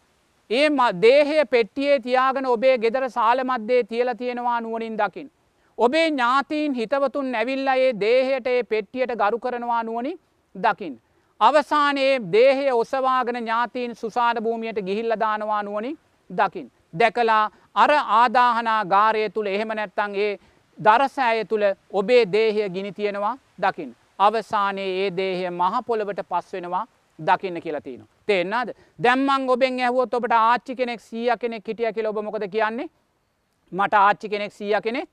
ඒ 0.49 0.67
දේහය 1.01 1.45
පෙට්ටියේ 1.45 1.99
තියාගෙන 1.99 2.45
ඔබේ 2.45 2.77
ගෙදර 2.77 3.05
සාලමද්දේ 3.09 3.83
තියල 3.83 4.09
තියෙනවා 4.15 4.59
නුවනින් 4.61 4.97
දකිින්. 4.97 5.31
ඔබේ 5.77 6.07
ඥාතීන් 6.07 6.73
හිතවතුන් 6.73 7.31
නැවිල්ල 7.31 7.67
ඒ 7.67 7.93
දේහයට 7.95 8.47
ඒ 8.47 8.63
පෙට්ටියට 8.65 9.15
ගරු 9.15 9.39
කරනවා 9.39 9.83
නුවනින් 9.83 10.19
දකිින්. 10.55 11.01
අවසානයේ 11.41 12.13
දේහය 12.31 12.71
ඔසවාගෙන 12.73 13.35
ඥාතීන් 13.37 13.95
සුසාධ 13.95 14.41
භූමියයට 14.41 14.85
ගිහිල්ල 14.85 15.19
දානවා 15.19 15.63
නුවනින් 15.63 15.97
දකිින්. 16.29 16.71
දැකලා 16.93 17.43
අර 17.75 17.91
ආදාහනා 17.91 18.85
ගාරය 18.85 19.29
තුළ 19.29 19.47
එහෙම 19.47 19.67
නැත්තං 19.69 20.15
ඒ 20.17 20.31
දරසෑය 20.77 21.45
තුළ 21.45 21.65
ඔබේ 21.91 22.23
දේහය 22.31 22.69
ගිනි 22.69 22.91
තියෙනවා 22.91 23.37
දකිින්. 23.59 23.95
අවසානයේ 24.19 24.91
ඒ 24.99 25.09
දේහය 25.17 25.49
මහපොළවට 25.51 26.21
පස් 26.29 26.53
වෙනවා 26.53 26.85
දකින්න 27.19 27.61
කියලා 27.61 27.81
තියන. 27.81 28.05
තේෙන්න්නද 28.27 28.69
දැම්මන් 29.03 29.49
ඔබෙන් 29.49 29.79
ඇහුවොත් 29.79 30.13
ඔබට 30.13 30.31
ආච්චි 30.33 30.75
කෙනෙක් 30.75 31.01
සිය 31.01 31.29
කෙනෙක් 31.39 31.67
හිටිය 31.67 31.93
කියල 31.93 32.07
ඔබ 32.07 32.21
මොකද 32.21 32.47
කියන්නේ 32.51 32.89
මට 33.71 33.93
ආච්චි 33.95 34.29
කෙනෙක් 34.29 34.53
සිය 34.53 34.73
කෙනෙක් 34.83 35.09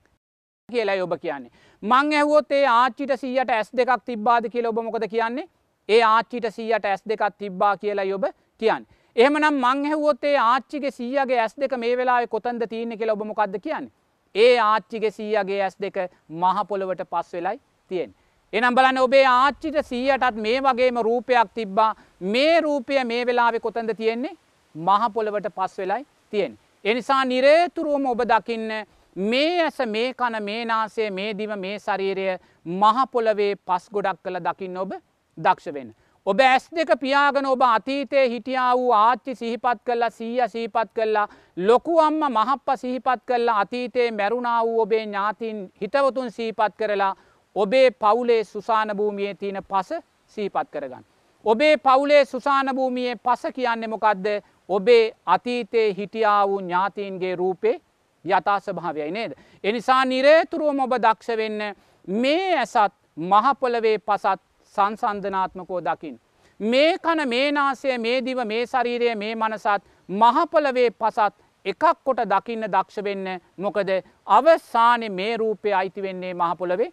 කියලා 0.69 1.03
ඔබ 1.03 1.13
කියන්නේ. 1.21 1.51
මං 1.83 2.13
ඇහුවොත් 2.13 2.51
ඒ 2.51 2.65
ආච්චිට 2.67 3.19
සීයට 3.19 3.49
ඇස් 3.49 3.69
දෙකක් 3.77 4.05
තිබ්බාද 4.05 4.49
කියල 4.49 4.67
ඔබ 4.67 4.83
මොකද 4.83 5.07
කියන්නේ 5.09 5.47
ඒ 5.89 6.01
ආච්චිට 6.03 6.51
සීයට 6.51 6.85
ඇස් 6.85 7.03
දෙකක් 7.09 7.37
තිබ්බා 7.37 7.77
කියලා 7.77 8.11
ඔබ 8.15 8.25
කියන්න. 8.61 8.85
එහමනම් 9.15 9.57
මං 9.61 9.85
හැවොත්තේ 9.85 10.37
ආච්චිගේ 10.37 10.91
සීයගේ 10.91 11.39
ඇස් 11.39 11.53
දෙක 11.59 11.73
මේ 11.77 11.97
වෙලා 11.97 12.27
කොතන්ද 12.27 12.65
තියන්නේ 12.69 12.97
කියලා 12.97 13.13
ඔබ 13.13 13.25
මොකක්ද 13.25 13.59
කියන්නේ. 13.61 13.91
ඒ 14.35 14.57
ආච්චිගේ 14.59 15.11
සීයගේ 15.11 15.61
ඇස් 15.61 15.75
දෙක 15.81 15.97
මහපොළවට 16.29 17.03
පස් 17.09 17.33
වෙලයි 17.33 17.59
තියෙන්. 17.87 18.15
එනම් 18.53 18.75
බලන්න 18.77 18.97
ඔබේ 18.99 19.25
ආච්චිට 19.27 19.77
සීයටත් 19.83 20.35
මේ 20.37 20.57
වගේම 20.61 20.97
රූපයක් 21.01 21.53
තිබ්බා 21.53 21.93
මේ 22.23 22.61
රූපය 22.61 23.03
මේ 23.03 23.25
වෙලාවෙ 23.25 23.59
කොතන්ද 23.59 23.93
තියෙන්නේ 23.97 24.37
මහපොළවට 24.75 25.47
පස් 25.55 25.77
වෙලයි 25.77 26.05
තියෙන්. 26.33 26.59
එනිසා 26.85 27.23
නිරේතුරුවම 27.25 28.05
ඔබ 28.05 28.21
දකින්න 28.25 28.69
මේ 29.15 29.61
ඇස 29.61 29.79
මේ 29.87 30.13
කන 30.13 30.37
මේ 30.43 30.65
නාසේ 30.65 31.09
මේ 31.11 31.33
දිව 31.33 31.55
මේ 31.57 31.79
ශරීරය 31.79 32.27
මහපොළවේ 32.75 33.55
පස් 33.57 33.89
ගොඩක් 33.89 34.21
කළ 34.23 34.39
දකින්න 34.41 34.77
ඔබ 34.77 34.93
දක්ෂ 35.37 35.73
වෙන. 35.73 35.89
ඔබ 36.27 36.39
ඇස් 36.41 36.69
දෙක 36.71 36.93
පියාගෙන 36.99 37.45
ඔබ 37.47 37.61
අතීතයේ 37.63 38.29
හිටියා 38.29 38.69
වූ 38.75 38.93
ආච්චි 38.93 39.35
සිහිපත් 39.35 39.83
කරලා 39.85 40.09
සීය 40.11 40.47
සීපත් 40.47 40.93
කරලා 40.95 41.27
ලොකු 41.57 41.99
අම්ම 41.99 42.21
මහප්ප 42.29 42.77
සිහිපත් 42.77 43.27
කරලා 43.27 43.59
අතීතයේ 43.59 44.09
මැරුණා 44.13 44.63
වූ 44.63 44.81
ඔබේ 44.81 45.05
ඥාතින් 45.05 45.69
හිතවතුන් 45.81 46.31
සීපත් 46.31 46.73
කරලා 46.77 47.15
ඔබේ 47.55 47.91
පවුලේ 47.93 48.43
සුසාන 48.45 48.97
භූමියයේ 48.97 49.33
තියෙන 49.35 49.63
පස 49.63 49.93
සීපත් 50.27 50.69
කරගන්න. 50.71 51.05
ඔබේ 51.45 51.77
පවුලේ 51.79 52.25
සුසාන 52.25 52.75
භූමියයේ 52.75 53.15
පස 53.17 53.41
කියන්නේ 53.53 53.87
මොකක්ද 53.87 54.25
ඔබේ 54.69 55.15
අතීතයේ 55.25 55.93
හිටියා 55.93 56.47
වූ 56.47 56.59
ඥාතීන්ගේ 56.59 57.35
රූපේ 57.35 57.81
යථා 58.25 58.59
ස්භාවයයි 58.59 59.11
නේද. 59.11 59.31
එනිසා 59.63 60.05
නිරේතුරුවම 60.05 60.79
ඔබ 60.79 60.93
දක්ෂ 60.97 61.37
වෙන්න 61.37 61.61
මේ 62.07 62.57
ඇසත් 62.57 62.93
මහපොලවේ 63.17 63.97
පසත් 63.99 64.39
සංසන්ධනාත්මකෝ 64.75 65.81
දකිින්. 65.81 66.19
මේ 66.59 66.97
කන 66.97 67.27
මේ 67.27 67.51
නාසය 67.51 67.97
මේ 67.97 68.21
දිව 68.21 68.39
මේ 68.45 68.65
ශරීරය 68.65 69.15
මේ 69.15 69.35
මනසත් 69.35 69.83
මහපොලවේ 70.09 70.89
පසත් 70.91 71.33
එකක් 71.65 71.83
කොට 72.03 72.21
දකින්න 72.25 72.67
දක්ෂ 72.67 73.03
වෙන්න 73.03 73.27
මොකද 73.57 73.89
අවසානෙ 74.27 75.09
මේ 75.11 75.37
රූපය 75.37 75.73
අයිති 75.73 76.01
වෙන්නේ 76.01 76.33
මහපොලවේ 76.35 76.91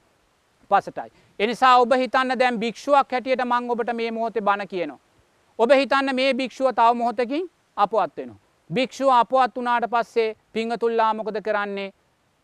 පසටයි. 0.71 1.11
එනිසා 1.41 1.75
ඔබ 1.79 1.93
හිතන්න 1.95 2.39
දැම් 2.39 2.59
භික්ෂුවක් 2.59 3.13
හැටියට 3.13 3.45
මං 3.45 3.71
ඔබට 3.71 3.93
මේ 3.95 4.11
මොහොතේ 4.11 4.43
බණ 4.43 4.69
කියනවා. 4.69 4.99
ඔබ 5.59 5.71
හිතන්න 5.73 6.15
මේ 6.15 6.35
භික්ෂුව 6.35 6.73
තව 6.73 6.95
මොහොතකින් 6.95 7.49
අපවත් 7.77 8.17
වෙනවා. 8.17 8.39
භික්ෂුව 8.71 9.11
අපවත් 9.13 9.57
වනාට 9.57 9.87
පස්සේ 9.87 10.37
පිංහතුල්ලා 10.53 11.13
මොකද 11.15 11.41
කරන්නේ 11.41 11.91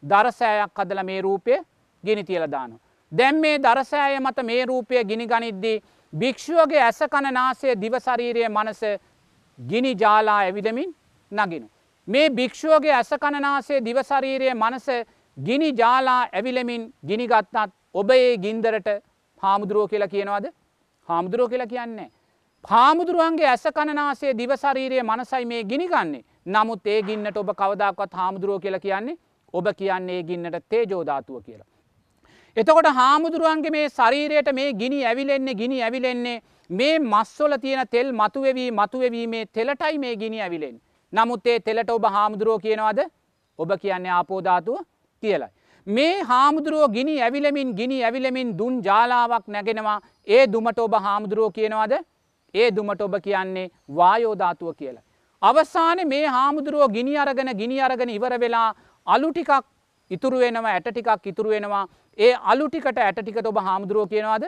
දරසෑයක් 0.02 0.74
කදල 0.74 1.02
මේ 1.04 1.20
රූපය 1.22 1.58
ගෙනි 2.04 2.24
තියලදානවා. 2.24 2.80
දැම් 3.12 3.36
මේ 3.36 3.58
දරසෑය 3.58 4.18
මත 4.20 4.38
මේ 4.44 4.64
රූපය 4.64 5.04
ගිනි 5.04 5.26
ගනිද්දී 5.26 5.82
භික්ෂුවගේ 6.12 6.82
ඇස 6.82 7.00
කණනාසය 7.10 7.74
දිවශරීරය 7.76 8.48
මනස 8.48 8.82
ගිනි 9.58 9.94
ජාලා 9.94 10.38
ඇවිදමින් 10.40 10.90
නගිනු. 11.32 11.66
මේ 12.08 12.30
භික්ෂුවගේ 12.30 12.92
ඇස 12.92 13.10
කණනාසේ 13.20 13.80
දිවශරීරය 13.80 14.54
මනස 14.54 14.86
ගිනි 15.36 15.70
ජාලා 15.72 16.20
ඇවිලමින් 16.32 16.82
ගිනිගත්නත් 17.06 17.72
ඔබ 17.96 18.10
ඒ 18.10 18.36
ගින්දරට 18.36 18.88
හාමුදුරුව 19.42 19.88
කියලා 19.88 20.08
කියනවාද 20.08 20.46
හාමුදුරුව 21.08 21.50
කියලා 21.50 21.66
කියන්නේ. 21.66 22.08
හාමුදුරුවන්ගේ 22.64 23.48
ඇස 23.48 23.64
කණනාසේ 23.74 24.32
දිවශරීරය 24.32 25.02
මනසයි 25.02 25.44
මේ 25.44 25.62
ගිනිගන්නේ 25.64 26.24
නමුත් 26.46 26.86
ඒ 26.86 27.00
ගින්නට 27.02 27.36
ඔබ 27.36 27.50
කවදක්වත් 27.52 28.12
හාමුදුරුව 28.14 28.60
කියලා 28.60 28.80
කියන්නේ 28.80 29.16
ඔබ 29.54 29.66
කියන්නේ 29.72 30.20
ගින්නට 30.22 30.56
තේජෝධාතුව 30.68 31.40
කියලා. 31.42 31.68
එතකොට 32.56 32.88
හාමුදුරුවන්ගේ 32.94 33.70
මේ 33.70 33.86
ශරීරයට 33.90 34.50
මේ 34.52 34.72
ගිනි 34.74 34.98
ඇවිලෙන්නේ 35.04 35.54
ගිනි 35.54 35.82
ඇවිලෙන්නේ 35.82 36.42
මේ 36.70 36.94
මස්වල 37.00 37.58
තියෙන 37.58 37.88
තෙල් 37.88 38.12
මතුවෙවී 38.12 38.70
මතුවෙවීමේ 38.72 39.44
තෙලටයි 39.48 39.98
මේ 39.98 40.16
ගිනි 40.16 40.40
ඇවිලෙන්. 40.40 40.76
නමුත් 41.12 41.46
ඒ 41.46 41.60
තෙලට 41.60 41.90
ඔබ 41.90 42.04
හාමුදුරුවෝ 42.08 42.58
කියනවාද 42.58 43.00
ඔබ 43.58 43.70
කියන්නේ 43.80 44.12
ආපෝධාතුව 44.12 44.76
කියලයි. 45.22 45.48
මේ 45.86 46.22
හාමුදුරුවෝ 46.22 46.88
ගිනි 46.88 47.14
ඇවිලමින් 47.22 47.68
ගිනි 47.74 47.98
ඇවිලමින් 48.04 48.48
දුන් 48.58 48.82
ජාලාවක් 48.84 49.46
නැගෙනවා. 49.48 50.00
ඒ 50.26 50.46
දුමට 50.52 50.78
ඔබ 50.78 50.94
හාමුදුරුවෝ 51.02 51.50
කියනවාද? 51.50 51.92
ඒ 52.54 52.68
දුමට 52.76 53.00
ඔබ 53.00 53.14
කියන්නේ 53.22 53.70
වායෝධාතුව 53.96 54.74
කියලා. 54.74 55.04
අවසාන 55.42 56.02
මේ 56.08 56.26
හාමුදුරුවෝ 56.26 56.88
ගිනි 56.88 57.16
අරගෙන 57.16 57.52
ගිනි 57.56 57.80
අරගෙන 57.80 58.10
ඉවර 58.10 58.40
වෙලා 58.40 58.68
අලු 59.06 59.30
ටිකක් 59.30 59.52
ඉතුරු 60.10 60.38
වෙනවා 60.38 60.72
ඇට 60.72 60.88
ටිකක් 60.88 61.26
ඉතුරු 61.26 61.50
වෙනවා. 61.50 61.86
ඒ 62.18 62.34
අලු 62.44 62.68
ටිකට 62.68 62.98
ඇට 62.98 63.20
ටිකට 63.20 63.46
ඔබ 63.46 63.58
හාමුදුරුව 63.60 64.08
කියනවාද? 64.08 64.44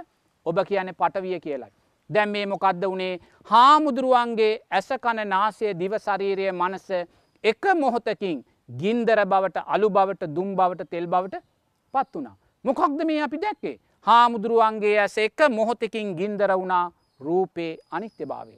ඔබ 0.47 0.59
කියන්නේ 0.69 0.99
පටවිය 1.01 1.41
කියලයි. 1.41 1.73
දැම් 2.11 2.31
මේ 2.31 2.47
මොකක්ද 2.47 2.85
වනේ? 2.87 3.15
හාමුදුරුවන්ගේ 3.47 4.53
ඇස 4.71 4.89
කණ 5.01 5.29
නාසය 5.29 5.75
දිවශරීරය 5.75 6.53
මනස 6.53 6.87
එක 7.45 7.65
මොහොතකින් 7.77 8.39
ගින්දර 8.69 9.21
බවට 9.25 9.65
අලු 9.67 9.91
බවට 9.91 10.31
දුම් 10.37 10.55
බවට 10.57 10.91
තෙල් 10.91 11.07
බවට 11.07 11.43
පත් 11.95 12.15
වනා. 12.15 12.37
මොකක්ද 12.65 13.05
මේ 13.05 13.21
අපි 13.23 13.39
දැක්කේ. 13.39 13.77
හාමුදුරුවන්ගේ 14.07 14.97
ඇස 15.01 15.19
එක 15.19 15.41
මොහොතකින් 15.51 16.17
ගින්දර 16.17 16.53
වුණා 16.53 16.85
රූපේ 17.21 17.73
අනිත්‍ය 17.91 18.27
භාවය. 18.27 18.57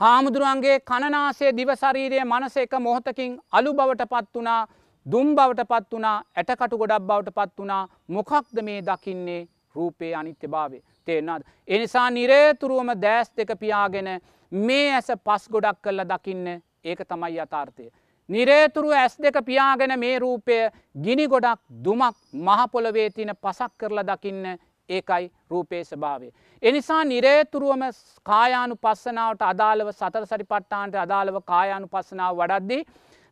හාමුදුරුවන්ගේ 0.00 0.78
කණනාසේ 0.82 1.52
දිවශරීරය 1.52 2.24
මනස 2.24 2.56
එක 2.56 2.74
මොහොතකින් 2.80 3.38
අලු 3.52 3.72
බවට 3.72 4.08
පත් 4.08 4.34
වනා 4.34 4.60
දුම් 5.06 5.34
බවට 5.36 5.68
පත් 5.68 5.90
වනා 5.92 6.16
ඇටකටු 6.36 6.78
ගොඩක් 6.78 7.06
බවට 7.08 7.34
පත් 7.34 7.58
වනා 7.58 7.82
මොකක්ද 8.08 8.62
මේ 8.62 8.80
දකින්නේ 8.82 9.42
රූපයේ 9.74 10.14
අනිත්‍ය 10.14 10.48
භාවය 10.48 10.78
තේෙනද. 11.04 11.42
එනිසා 11.68 12.10
නිරේතුරුවම 12.10 12.90
දෑස් 13.02 13.30
දෙක 13.36 13.50
පියාගෙන 13.60 14.08
මේ 14.52 14.86
ඇස 14.92 15.08
පස් 15.24 15.48
ගොඩක් 15.48 15.82
කරලා 15.82 16.08
දකින්න 16.08 16.46
ඒක 16.84 17.00
තමයි 17.08 17.38
යථාර්ථය. 17.38 17.90
නිරේතුරු 18.28 18.90
ඇස් 18.92 19.16
දෙක 19.18 19.36
පියාගෙන 19.42 19.98
මේ 19.98 20.18
රූපය 20.18 20.56
ගිනි 20.96 21.26
ගොඩක් 21.26 21.60
දුමක් 21.84 22.16
මහපොළවේ 22.34 23.10
තින 23.10 23.32
පසක් 23.36 23.72
කරලා 23.78 24.06
දකින්න 24.06 24.58
ඒකයි 24.88 25.30
රූපේ 25.50 25.84
ස්භාවය. 25.84 26.30
එනිසා 26.62 27.04
නිරේතුරුවම 27.04 27.82
කායානු 28.26 28.76
පස්සනාවට 28.76 29.42
අදාළව 29.42 29.88
සතර 29.90 30.26
සරි 30.26 30.44
පට්ටාන්ට 30.44 30.94
අදාළව 30.96 31.36
කායානු 31.44 31.88
පස්සනාව 31.88 32.36
වඩද්දී 32.36 32.84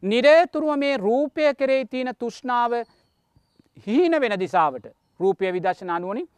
නිරේතුරුව 0.02 0.76
මේ 0.76 0.96
රූපය 0.98 1.54
කෙරෙයි 1.54 1.86
තියෙන 1.86 2.14
තුෂ්නාව 2.18 2.72
හීන 3.86 4.20
වෙන 4.20 4.38
දිසාවට 4.40 4.86
රූපය 5.20 5.52
විදශනානුවනින් 5.52 6.28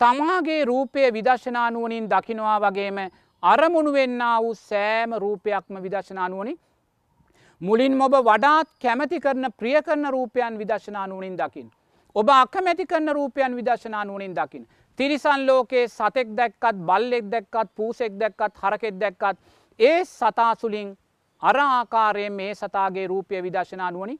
තමාගේ 0.00 0.64
රූපය 0.64 1.12
විදශනානුවනින් 1.12 2.08
දකිනවා 2.08 2.60
වගේම 2.60 2.98
අරමුණු 3.42 3.92
වෙන්න 3.92 4.22
වූ 4.38 4.54
සෑම 4.56 5.10
රූපයක්ම 5.16 5.82
විදශනානුවනින් 5.82 6.58
මුලින් 7.64 8.00
ඔබ 8.00 8.14
වඩාත් 8.20 8.68
කැමති 8.78 9.20
කරන 9.20 9.46
ප්‍රිය 9.52 9.76
කරන 9.82 10.06
රූපයන් 10.08 10.58
විදශනානුවනින් 10.58 11.36
දකිින්. 11.36 11.68
ඔබ 12.16 12.28
අකමැති 12.30 12.86
කරන 12.86 13.08
රූපයන් 13.10 13.56
විදශනානුවනින් 13.56 14.34
දකිින්. 14.34 14.66
තිරිසන් 14.98 15.46
ලෝකයේ 15.46 15.88
සතෙක් 15.88 16.28
දැක්කත් 16.36 16.76
බල්ලෙක් 16.82 17.24
දැක්කත් 17.26 17.70
පූසෙක් 17.74 18.12
දැක්කත් 18.20 18.54
හරකෙත් 18.56 19.00
දැක්කත් 19.00 19.38
ඒ 19.80 20.04
සතාසුලින් 20.06 20.92
අර 21.42 21.56
ආකාරයෙන් 21.58 22.32
මේ 22.32 22.52
සතාගේ 22.54 23.06
රූපය 23.06 23.42
විදශනානුවනි 23.42 24.18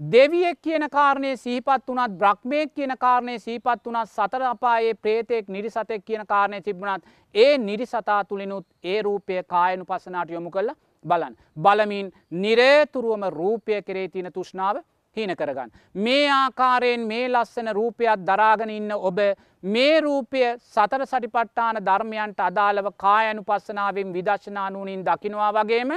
දෙවියෙක් 0.00 0.58
කියන 0.60 0.84
කාරණය 0.90 1.32
සීපත් 1.38 1.88
වනත් 1.88 2.12
බ්‍රහ්මයක් 2.18 2.74
කියන 2.74 2.94
කාරණය 2.98 3.38
සීපත් 3.38 3.84
වනත් 3.86 4.08
සතර 4.08 4.42
අපායේ 4.44 4.94
ප්‍රේතෙක් 4.96 5.48
නිරිසතෙක් 5.48 6.04
කියන 6.04 6.26
කාරණය 6.26 6.60
තිබුණත් 6.60 7.04
ඒ 7.34 7.58
නිරිසතා 7.60 8.24
තුළිනුත් 8.24 8.66
ඒ 8.84 9.02
රූපය 9.02 9.42
කායනු 9.44 9.84
පසනාට 9.86 10.30
යොමු 10.30 10.50
කළ 10.50 10.74
බලන්. 11.04 11.36
බලමින් 11.56 12.12
නිරේතුරුවම 12.32 13.24
රූපය 13.30 13.82
කරේ 13.82 14.08
තින 14.08 14.32
තුෂ්නාව 14.32 14.76
හින 15.16 15.30
කරගන්න. 15.32 15.70
මේ 15.96 16.30
ආකාරයෙන් 16.30 17.00
මේ 17.02 17.28
ලස්සන 17.28 17.68
රූපයක් 17.70 18.26
දරාගෙන 18.26 18.70
ඉන්න 18.70 18.92
ඔබ 18.92 19.18
මේ 19.64 20.00
රූපය 20.00 20.42
සතර 20.66 21.04
සටිපට්ටාන 21.04 21.76
ධර්මයන්ට 21.80 22.40
අදාළව 22.40 22.88
කායනු 22.96 23.44
පස්සනාවෙන් 23.44 24.12
විදශනානුවනින් 24.12 25.04
දකිනවා 25.04 25.52
වගේම 25.54 25.92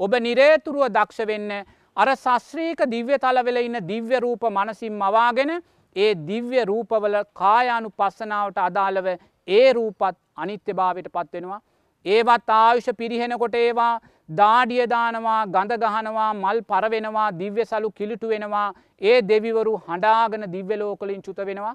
ඔබ 0.00 0.12
නිරේතුරුව 0.20 0.88
දක්ෂ 0.88 1.26
වෙන්න 1.26 1.52
අර 1.96 2.08
ශස්ත්‍රීක 2.14 2.84
දිව්‍ය 2.86 3.18
තලවෙල 3.18 3.58
ඉන්න 3.58 3.80
දිව්‍ය 3.84 4.20
රූප 4.20 4.42
මනසින් 4.48 4.92
මවාගෙන 4.94 5.52
ඒ 5.96 6.10
දිව්‍ය 6.26 6.64
රූපවල 6.64 7.16
කායානු 7.34 7.90
පස්සනාවට 7.92 8.58
අදාළව 8.60 9.06
ඒ 9.48 9.72
රූපත් 9.72 10.18
අනිත්‍ය 10.36 10.74
භාවයට 10.74 11.08
පත්වෙනවා 11.10 11.60
ඒවත් 12.06 12.50
ආයුෂ 12.50 12.90
පිරිහෙනකොට 12.96 13.54
ඒවා 13.56 13.94
දාඩිය 14.28 14.86
දානවා 14.86 15.40
ගඳ 15.46 15.78
ගහනවා 15.78 16.30
මල් 16.34 16.60
පරවෙනවා 16.64 17.28
දිව්‍ය 17.32 17.64
සලු 17.64 17.90
කිලිටු 17.90 18.28
වෙනවා 18.28 18.68
ඒ 19.02 19.18
දෙවිවරු 19.22 19.74
හඬාගන 19.80 20.46
දිව්‍යලෝකලින් 20.52 21.22
චුත 21.22 21.40
වෙනවා 21.40 21.74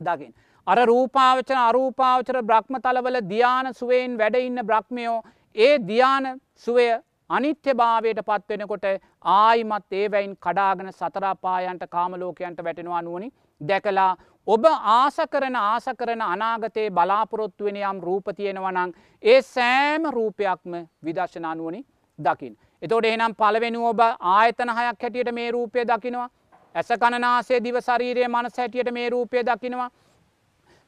දකිින්. 0.00 0.32
අර 0.66 0.78
රූපාවචන 0.84 1.60
අරූපාවචර 1.60 2.36
බ්‍රහ්ම 2.42 2.76
තලවල 2.78 3.18
ධ්‍යාන 3.24 3.74
සුවයෙන් 3.74 4.18
වැඩඉන්න 4.18 4.60
බ්‍රහ්මයෝ 4.62 5.18
ඒ 5.56 5.74
ධ්‍යාන 5.80 6.26
සුවය 6.56 6.86
අනිත්‍ය 7.30 7.74
භාවයට 7.74 8.20
පත්වෙනකොට 8.22 8.86
ආයිමත් 9.34 9.92
ඒවැයින් 9.92 10.36
කඩාගෙන 10.38 10.92
සතරාපායන්ට 10.92 11.84
කාමලෝකයන්ට 11.88 12.64
වැටෙනවා 12.64 13.02
නුවනි 13.02 13.28
දැකලා 13.60 14.10
ඔබ 14.46 14.64
ආස 14.66 15.16
කරන 15.30 15.56
ආස 15.56 15.86
කරන 15.98 16.22
අනාගතයේ 16.22 16.90
බලාපොරොත්තුවෙන 16.90 17.76
යම් 17.78 18.00
රූපතියෙනවනං 18.00 18.90
ඒ 19.22 19.40
සෑම 19.44 20.08
රූපයක්ම 20.10 20.74
විදර්ශනානුවනි 21.04 21.80
දකිින්. 22.18 22.54
එතොට 22.82 23.06
එනම් 23.06 23.34
පලවෙනු 23.34 23.86
ඔබ 23.86 24.00
ආයතන 24.34 24.70
හයක් 24.70 25.02
හැටියට 25.02 25.32
මේ 25.32 25.50
රූපය 25.50 25.84
දකිනවා. 25.84 26.28
ඇස 26.74 26.88
කණනාසේ 26.94 27.62
දිව 27.64 27.76
ශරීරයේ 27.80 28.28
මනස 28.28 28.58
හැටියට 28.58 28.92
මේ 28.92 29.08
රූපය 29.10 29.42
දකිනවා. 29.42 29.90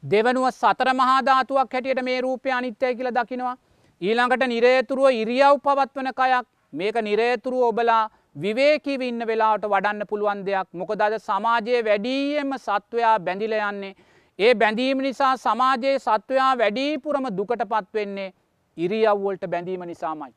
දෙවනුව 0.03 0.51
සතර 0.51 0.93
මහාධාතුවක් 0.93 1.73
හැටියට 1.73 2.03
මේ 2.03 2.21
රූපය 2.21 2.51
අනිත්‍යය 2.51 2.95
කියල 2.95 3.11
දකිනවා. 3.11 3.57
ඊළඟට 4.01 4.47
නිරේතුරුව 4.47 5.09
ඉරියව් 5.13 5.57
පවත්වන 5.59 6.13
කයක් 6.13 6.45
මේක 6.73 6.95
නිරේතුරුව 7.01 7.63
ඔබලා 7.63 8.03
විවේකීව 8.37 9.01
ඉන්න 9.01 9.25
වෙලාට 9.25 9.63
වඩන්න 9.65 10.07
පුළුවන් 10.09 10.41
දෙයක් 10.45 10.67
මොකද 10.73 11.01
අද 11.01 11.15
සමාජයේ 11.19 11.83
වැඩීයම 11.83 12.51
සත්වයා 12.57 13.13
බැඳිල 13.19 13.53
යන්නේ. 13.59 13.95
ඒ 14.39 14.51
බැඳීම 14.55 14.99
නිසා 14.99 15.35
සමාජයේ 15.37 15.99
සත්වයා 15.99 16.51
වැඩීපුරම 16.57 17.25
දුකට 17.31 17.63
පත්වෙන්නේ 17.65 18.33
ඉරියව්වොල්ට 18.77 19.47
බැඳීම 19.47 19.85
නිසාමයි. 19.85 20.33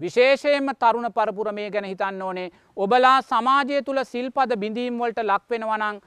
විශේෂයෙන්ම 0.00 0.70
තරුණ 0.76 1.12
පරපුර 1.12 1.52
මේ 1.52 1.70
ගැන 1.70 1.84
හිතන්න 1.84 2.22
ඕනේ 2.22 2.48
ඔබලා 2.76 3.18
සමාජය 3.24 3.82
තුළ 3.82 4.02
සිල්පද 4.04 4.56
බිඳීම්වලට 4.56 5.20
ලක්වෙනවනං 5.22 6.00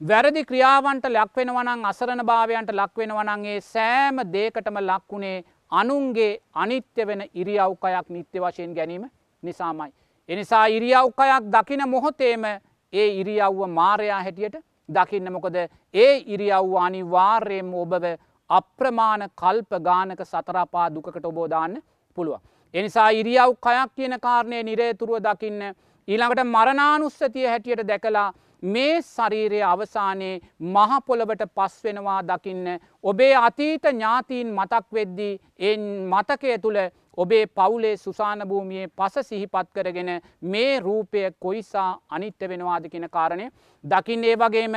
වැරදි 0.00 0.42
ක්‍රියාවන්ට 0.44 1.08
ලක්වෙනවනං 1.08 1.86
අසරණ 1.86 2.24
භාවයන්ට 2.24 2.70
ලක්වෙනවනන්ගේ 2.72 3.56
සෑම 3.62 4.20
දේකටම 4.34 4.82
ලක්වුණේ 4.82 5.38
අනුන්ගේ 5.72 6.30
අනිත්‍ය 6.56 7.06
වෙන 7.06 7.24
ඉරියව්කයක් 7.34 8.06
නිත්‍ය 8.10 8.38
වශයෙන් 8.40 8.74
ගැනීම 8.74 9.08
නිසාමයි. 9.42 9.90
එනිසා 10.30 10.66
ඉරියව්කයක් 10.68 11.46
දකින 11.52 11.82
මොහොතේම 11.88 12.44
ඒ 12.92 13.06
ඉරියව්ව 13.20 13.60
මාරයා 13.68 14.22
හැටියට 14.22 14.56
දකින්න 14.88 15.32
මොකද 15.32 15.56
ඒ 15.94 16.12
ඉරියව්ව 16.26 16.74
අනිවාර්යයෙන්ම 16.78 17.72
ඔබව 17.76 18.04
අප්‍රමාණ 18.50 19.24
කල්ප 19.32 19.70
ගානක 19.80 20.20
සතරපා 20.24 20.86
දුකට 20.90 21.24
ඔබෝදාන්න 21.24 21.74
පුළුව. 22.18 22.38
එනිසා 22.74 23.08
ඉරියව් 23.12 23.56
කයක් 23.58 23.90
කියන 23.96 24.14
කාරණය 24.20 24.62
නිරේතුරුව 24.62 25.18
දකින්න 25.20 25.60
ඊළඟට 26.08 26.44
මරණානුස්සතිය 26.46 27.46
හැටියට 27.46 27.86
දැකලා 27.88 28.28
මේ 28.62 29.02
ශරීරය 29.02 29.62
අවසානයේ 29.64 30.40
මහපොළවට 30.60 31.44
පස්වෙනවා 31.50 32.20
දකින්න 32.24 32.66
ඔබේ 33.04 33.34
අතීත 33.36 33.84
ඥාතීන් 33.84 34.54
මතක් 34.54 34.86
වෙද්දී 34.92 35.34
එ 35.60 35.76
මතකය 36.06 36.58
තුළ 36.58 36.80
ඔබේ 37.16 37.46
පවුලේ 37.48 37.96
සුසාන 37.96 38.42
භූමියයේ 38.48 38.88
පස 38.90 39.14
සිහිපත් 39.22 39.68
කරගෙන 39.74 40.10
මේ 40.42 40.80
රූපය 40.80 41.18
කොයිසා 41.38 42.00
අනිත්‍ය 42.08 42.48
වෙනවාද 42.48 42.88
කියෙන 42.88 43.10
කාරණය. 43.10 43.50
දකින්න 43.84 44.24
ඒ 44.24 44.36
වගේම 44.36 44.76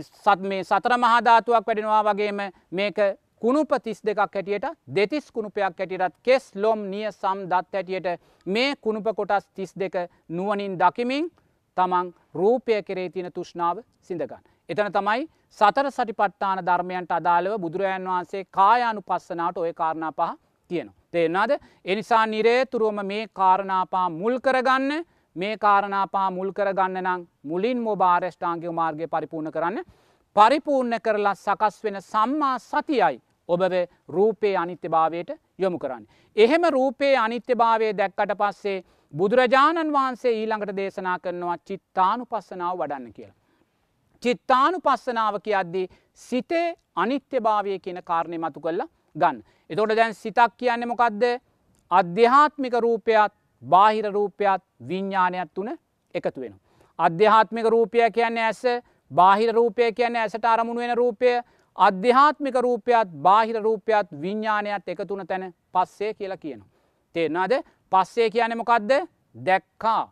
සත් 0.00 0.40
මේ 0.42 0.64
සතර 0.64 0.94
මහධාතුවක් 0.96 1.66
වැඩෙනවා 1.66 2.04
වගේම 2.04 2.40
මේක 2.72 2.96
කුණුප 3.40 3.70
තිස් 3.82 4.00
දෙකක් 4.02 4.18
හැටියට 4.18 4.66
දෙතිස් 4.88 5.32
කුණුපයක් 5.32 5.78
හැටියටත් 5.78 6.16
කෙස් 6.22 6.54
ලොම් 6.54 6.80
නිය 6.90 7.10
සම් 7.12 7.44
දත් 7.46 7.74
හැටියට 7.74 8.20
මේ 8.46 8.76
කුණුප 8.76 9.08
කොටස් 9.16 9.46
තිස් 9.54 9.72
දෙක 9.74 9.94
නුවනින් 10.30 10.78
දකිමින් 10.78 11.30
තමන් 11.78 12.14
රූපය 12.34 12.82
කෙරේ 12.82 13.08
තියෙන 13.10 13.32
තුෂ්නාව 13.32 13.82
සිඳගන්න. 14.02 14.44
එතන 14.68 14.92
තමයි 14.92 15.28
සතර 15.58 15.90
සටිපට්ඨාන 15.90 16.60
ධර්මයන්ට 16.62 17.12
අදාළව 17.12 17.58
බුදුරජාන් 17.58 18.06
වහන්සේ 18.06 18.44
කායානු 18.50 19.02
පස්සනාට 19.02 19.58
ඔය 19.58 19.72
කාරණා 19.74 20.12
පහ 20.12 20.32
කියනවා. 20.70 20.96
තේරනාද 21.10 21.52
එනිසා 21.84 22.24
නිරේතුරුවම 22.26 23.00
මේ 23.06 23.22
කාරණාපා 23.34 24.08
මුල් 24.12 24.40
කරගන්න 24.40 25.04
මේ 25.36 25.54
කාරණාපා 25.58 26.26
මුල් 26.30 26.50
කරගන්න 26.52 27.00
නම් 27.02 27.24
මුලින් 27.42 27.80
මොබාරෂ්ඨාංගය 27.82 28.70
මාර්ගය 28.72 29.08
පරිපූර්ණ 29.08 29.52
කරන්න 29.52 29.78
පරිපූර්ණ 30.36 31.00
කරලා 31.00 31.34
සකස් 31.36 31.84
වෙන 31.84 31.98
සම්මා 32.02 32.56
සතියයි 32.60 33.16
ඔබව 33.48 33.74
රූපයේ 34.08 34.56
අනිත්‍ය 34.56 34.88
භාවයට 34.88 35.30
යොමු 35.58 35.78
කරන්න. 35.78 36.04
එහෙම 36.36 36.64
රූපයේ 36.70 37.16
අනිත්‍ය 37.16 37.54
භාවය 37.54 37.92
දැක්කට 37.94 38.34
පස්සේ 38.36 38.84
බුදුරජාණන් 39.14 39.92
වහන්සේ 39.92 40.32
ඊළඟට 40.32 40.76
දේශනා 40.76 41.18
කරනවා 41.18 41.56
චිත්තානු 41.60 42.26
පස්සනාව 42.26 42.78
වඩන්න 42.78 43.12
කියලා. 43.12 43.36
චිත්තානු 44.22 44.80
පස්සනාව 44.80 45.40
කියද්දී 45.40 45.86
සිතේ 46.20 46.76
අනිත්‍ය 46.96 47.40
භාවය 47.40 47.78
කියන 47.78 48.00
කාරණය 48.04 48.38
මතු 48.38 48.60
කරලා 48.60 48.88
ගන්න. 49.16 49.42
එතොට 49.70 49.96
දැන් 49.96 50.14
සිතක් 50.14 50.56
කියන්න 50.56 50.88
මොකක්ද 50.88 51.24
අධ්‍යාත්මික 51.90 52.74
රූපයත් 52.76 53.32
බාහිර 53.62 54.12
රූපයත් 54.12 54.62
විඤ්ඥානයක් 54.88 55.50
තුන 55.54 55.70
එකතු 56.14 56.40
වෙන. 56.40 56.54
අධ්‍යාත්මික 56.98 57.66
රූපය 57.66 58.10
කියන්නේ 58.10 58.44
ඇස 58.44 58.62
බාහිර 59.10 59.54
රූපය 59.54 59.92
කියන්නේ 59.92 60.22
ඇසට 60.22 60.44
අරමුණ 60.44 60.78
වෙන 60.78 60.96
රූපය 60.96 61.32
අධ්‍යාත්මික 61.78 62.56
රූපයත් 62.56 63.08
බාහිර 63.22 63.62
රූපයත් 63.62 64.08
විඤ්ඥානයක් 64.22 64.88
එකතුන 64.88 65.26
තැන 65.26 65.54
පස්සේ 65.72 66.14
කියලා 66.14 66.36
කියනවා. 66.36 66.68
තේරනාද 67.14 67.52
පස්සේ 67.92 68.30
කියන 68.30 68.56
මොකක්ද 68.56 68.90
දැක්කා 69.34 70.02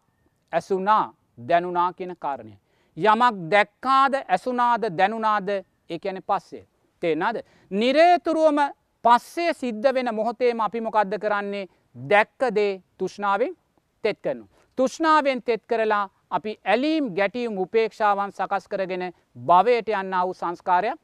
ඇසුනා 0.53 1.15
දැනුනා 1.39 1.93
කියන 1.93 2.17
කාරණය. 2.19 2.55
යමක් 2.97 3.51
දැක්කාද 3.51 4.15
ඇසුනාද 4.15 4.83
දැනුනාද 4.99 5.49
ඒ 5.49 5.99
ඇන 6.05 6.23
පස්සේ. 6.23 6.67
තේනාද. 7.03 7.37
නිරේතුරුවම 7.71 8.59
පස්සේ 9.05 9.53
සිද්ධ 9.55 9.95
වෙන 9.95 10.15
මොහොතේම 10.15 10.61
අපි 10.61 10.81
මොකක්ද 10.81 11.19
කරන්නේ 11.19 11.69
දැක්කදේ 11.97 12.83
තුෂ්නාවෙන් 12.99 13.57
තෙත් 14.05 14.19
කරනු. 14.21 14.49
තුෂ්නාවෙන් 14.79 15.43
තෙත් 15.43 15.63
කරලා 15.67 16.09
අපි 16.31 16.61
ඇලීම් 16.65 17.15
ගැටියුම් 17.15 17.59
උපේක්ෂාවන් 17.59 18.33
සකස් 18.33 18.69
කරගෙන 18.69 19.13
භවයට 19.39 19.89
යන්න 19.91 20.17
වූ 20.17 20.35
සංස්කාරයක් 20.35 20.99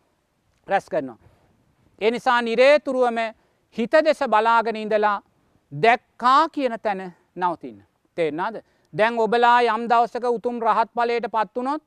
රැස් 0.67 0.89
කරනවා. 0.89 1.19
එනිසා 2.01 2.43
නිරේතුරුවම 2.43 3.19
හිත 3.77 3.93
දෙස 4.05 4.21
බලාගෙන 4.29 4.77
ඉඳලා 4.77 5.23
දැක්කා 5.73 6.49
කියන 6.49 6.81
තැන 6.83 7.15
නවතින්න. 7.37 7.85
තේරනාද. 8.19 8.63
දැන් 8.95 9.19
ඔබලා 9.19 9.61
යම් 9.63 9.89
දවසක 9.89 10.25
උතුම් 10.29 10.61
රහත් 10.61 10.91
පලයට 10.95 11.27
පත්වනොත් 11.29 11.83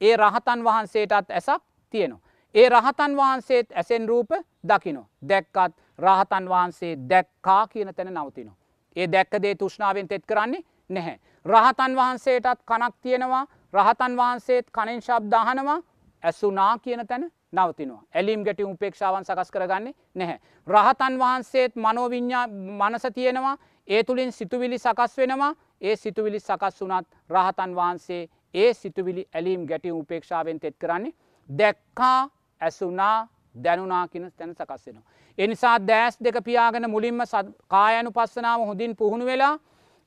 ඒ 0.00 0.16
රහතන් 0.16 0.64
වහන්සේටත් 0.64 1.30
ඇසක් 1.30 1.62
තියෙනවා. 1.90 2.20
ඒ 2.54 2.68
රහතන් 2.68 3.16
වහන්සේත් 3.16 3.72
ඇසෙන් 3.72 4.08
රූප 4.08 4.30
දකිනෝ. 4.64 5.06
දැක්කත් 5.28 5.74
රහතන් 5.98 6.48
වහන්සේ 6.48 6.96
දැක්කා 7.10 7.66
කියන 7.66 7.94
තැන 7.94 8.14
නවතිනවා. 8.14 8.56
ඒ 8.96 9.12
දැක්කදේ 9.12 9.54
තුෂ්නාවෙන් 9.54 10.08
තෙත් 10.08 10.26
කරන්නේ 10.26 10.64
නැහැ. 10.90 11.18
රහතන් 11.46 11.96
වහන්සේටත් 11.96 12.60
කනක් 12.64 12.94
තියෙනවා 13.02 13.46
රහතන් 13.72 14.16
වහන්සේත් 14.16 14.66
කනෙන් 14.70 15.02
ශබ්දාහනවා 15.02 15.80
ඇසුනා 16.22 16.78
කියන 16.78 17.06
තැන 17.06 17.32
නවතිනවා. 17.56 18.02
ඇලීම් 18.14 18.44
ගැටි 18.44 18.64
උපේක්ෂාවන් 18.64 19.24
සකස් 19.24 19.50
කරගන්නේ 19.50 19.94
නැහැ. 20.14 20.38
රහතන් 20.68 21.18
වහන්සේත් 21.18 21.76
මනෝවිඤ්ඥා 21.76 22.46
මනස 22.80 23.06
තියෙනවා 23.14 23.56
ඒ 23.88 24.04
තුළින් 24.04 24.32
සිතුවිලි 24.32 24.78
සකස් 24.78 25.16
වෙනවා 25.16 25.52
ඒ 25.80 25.96
සිතුවිලි 25.96 26.40
සකස් 26.40 26.80
වනත් 26.82 27.06
රහතන් 27.30 27.74
වහන්සේ 27.74 28.22
ඒ 28.54 28.74
සිතුවිලි 28.74 29.28
ඇලීම් 29.34 29.66
ගැටි 29.66 29.92
උපේක්ෂාවෙන් 29.92 30.60
තෙත් 30.60 30.76
කරන්නේ 30.78 31.12
දැක්කා 31.48 32.30
ඇසුනා 32.60 33.28
දැනුනා 33.54 34.08
කියන 34.08 34.32
තැන 34.32 34.54
සකස් 34.54 34.86
වෙනවා. 34.86 35.04
එනිසා 35.38 35.76
දෑස් 35.80 36.18
දෙක 36.24 36.44
පියාගෙන 36.44 36.90
මුලින්ම 36.90 37.20
කායනු 37.68 38.10
පස්සනාව 38.12 38.60
හොඳින් 38.62 38.96
පුහුණු 38.96 39.26
වෙලා 39.26 39.58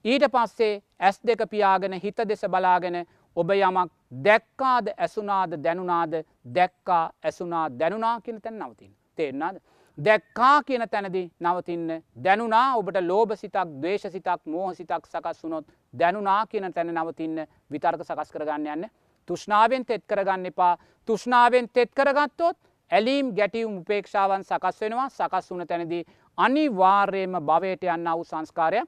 ඊට 0.06 0.24
පස්සේ 0.28 0.82
ඇස් 1.00 1.22
දෙක 1.28 1.42
පියාගෙන 1.50 1.94
හිත 1.94 2.18
දෙස 2.28 2.42
බලාගෙන 2.48 3.06
ඔබ 3.36 3.50
යමක් 3.52 3.92
දැක්කාද 4.12 4.88
ඇසුනාද 4.98 5.52
දැනුනාද? 5.64 6.14
දැක්කා 6.56 7.12
ඇසුනා 7.24 7.70
දැනුනා 7.80 8.22
කියන 8.22 8.42
තැන් 8.42 8.60
නවතින් 8.60 8.96
තේරනාද. 9.16 9.58
දැක්කා 9.98 10.64
කියන 10.64 10.90
තැනදි 10.90 11.32
නවතින්න. 11.40 12.04
දැනුනා 12.24 12.76
ඔබට 12.76 12.98
ලෝභ 13.02 13.36
සිතක් 13.36 13.76
දේශ 13.82 14.08
සිතක් 14.12 14.46
මෝහ 14.46 14.74
සිතක් 14.74 15.06
සකස් 15.06 15.44
වුනොත් 15.44 15.66
දැනුනා 15.94 16.46
කියන 16.48 16.74
තැන 16.74 16.94
නවතින්න 16.94 17.46
විතර්ක 17.72 18.04
සකස් 18.04 18.32
කරගන්න 18.32 18.68
යන්න. 18.68 18.90
තුෂ්නාවෙන් 19.28 19.86
තෙත් 19.86 20.04
කරගන්න 20.08 20.46
එපා. 20.46 20.78
තුෂ්නාවෙන් 21.08 21.70
තෙත් 21.70 21.92
කරගත්තොත් 21.94 22.58
ඇලීම් 22.92 23.34
ගැටියුම් 23.36 23.78
උපේක්ෂාවන් 23.78 24.44
සකස් 24.44 24.82
වෙනවා. 24.82 25.10
සකස් 25.10 25.52
වුන 25.52 25.68
තැනදී 25.68 26.06
අනිවාර්යයෙන්ම 26.38 27.38
භවයට 27.42 27.84
යන්න 27.86 28.10
වූ 28.10 28.24
සංස්කාරයක් 28.24 28.88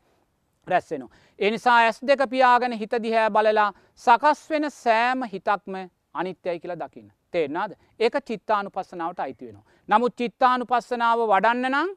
රැස්සෙනවා. 0.68 1.10
එනිසා 1.40 1.78
ඇස් 1.78 2.02
දෙක 2.08 2.22
පියාගෙන 2.30 2.74
හිත 2.74 2.94
දිහැ 3.04 3.30
බලලා 3.30 3.72
සකස් 3.96 4.50
වෙන 4.50 4.72
සෑම 4.72 5.24
හිතක්ම 5.24 5.76
අනිත්‍යයි 6.14 6.60
කියලා 6.60 6.80
දකින්න. 6.80 7.12
තේරනාද 7.34 7.72
ඒක 8.00 8.16
චිත්තානු 8.26 8.70
පස්සනාවට 8.70 9.20
අයිති 9.20 9.46
වෙනවා. 9.46 9.66
නමුත් 9.90 10.16
චිත්තානු 10.16 10.66
පස්සනාව 10.66 11.20
වඩන්න 11.28 11.72
නම් 11.72 11.90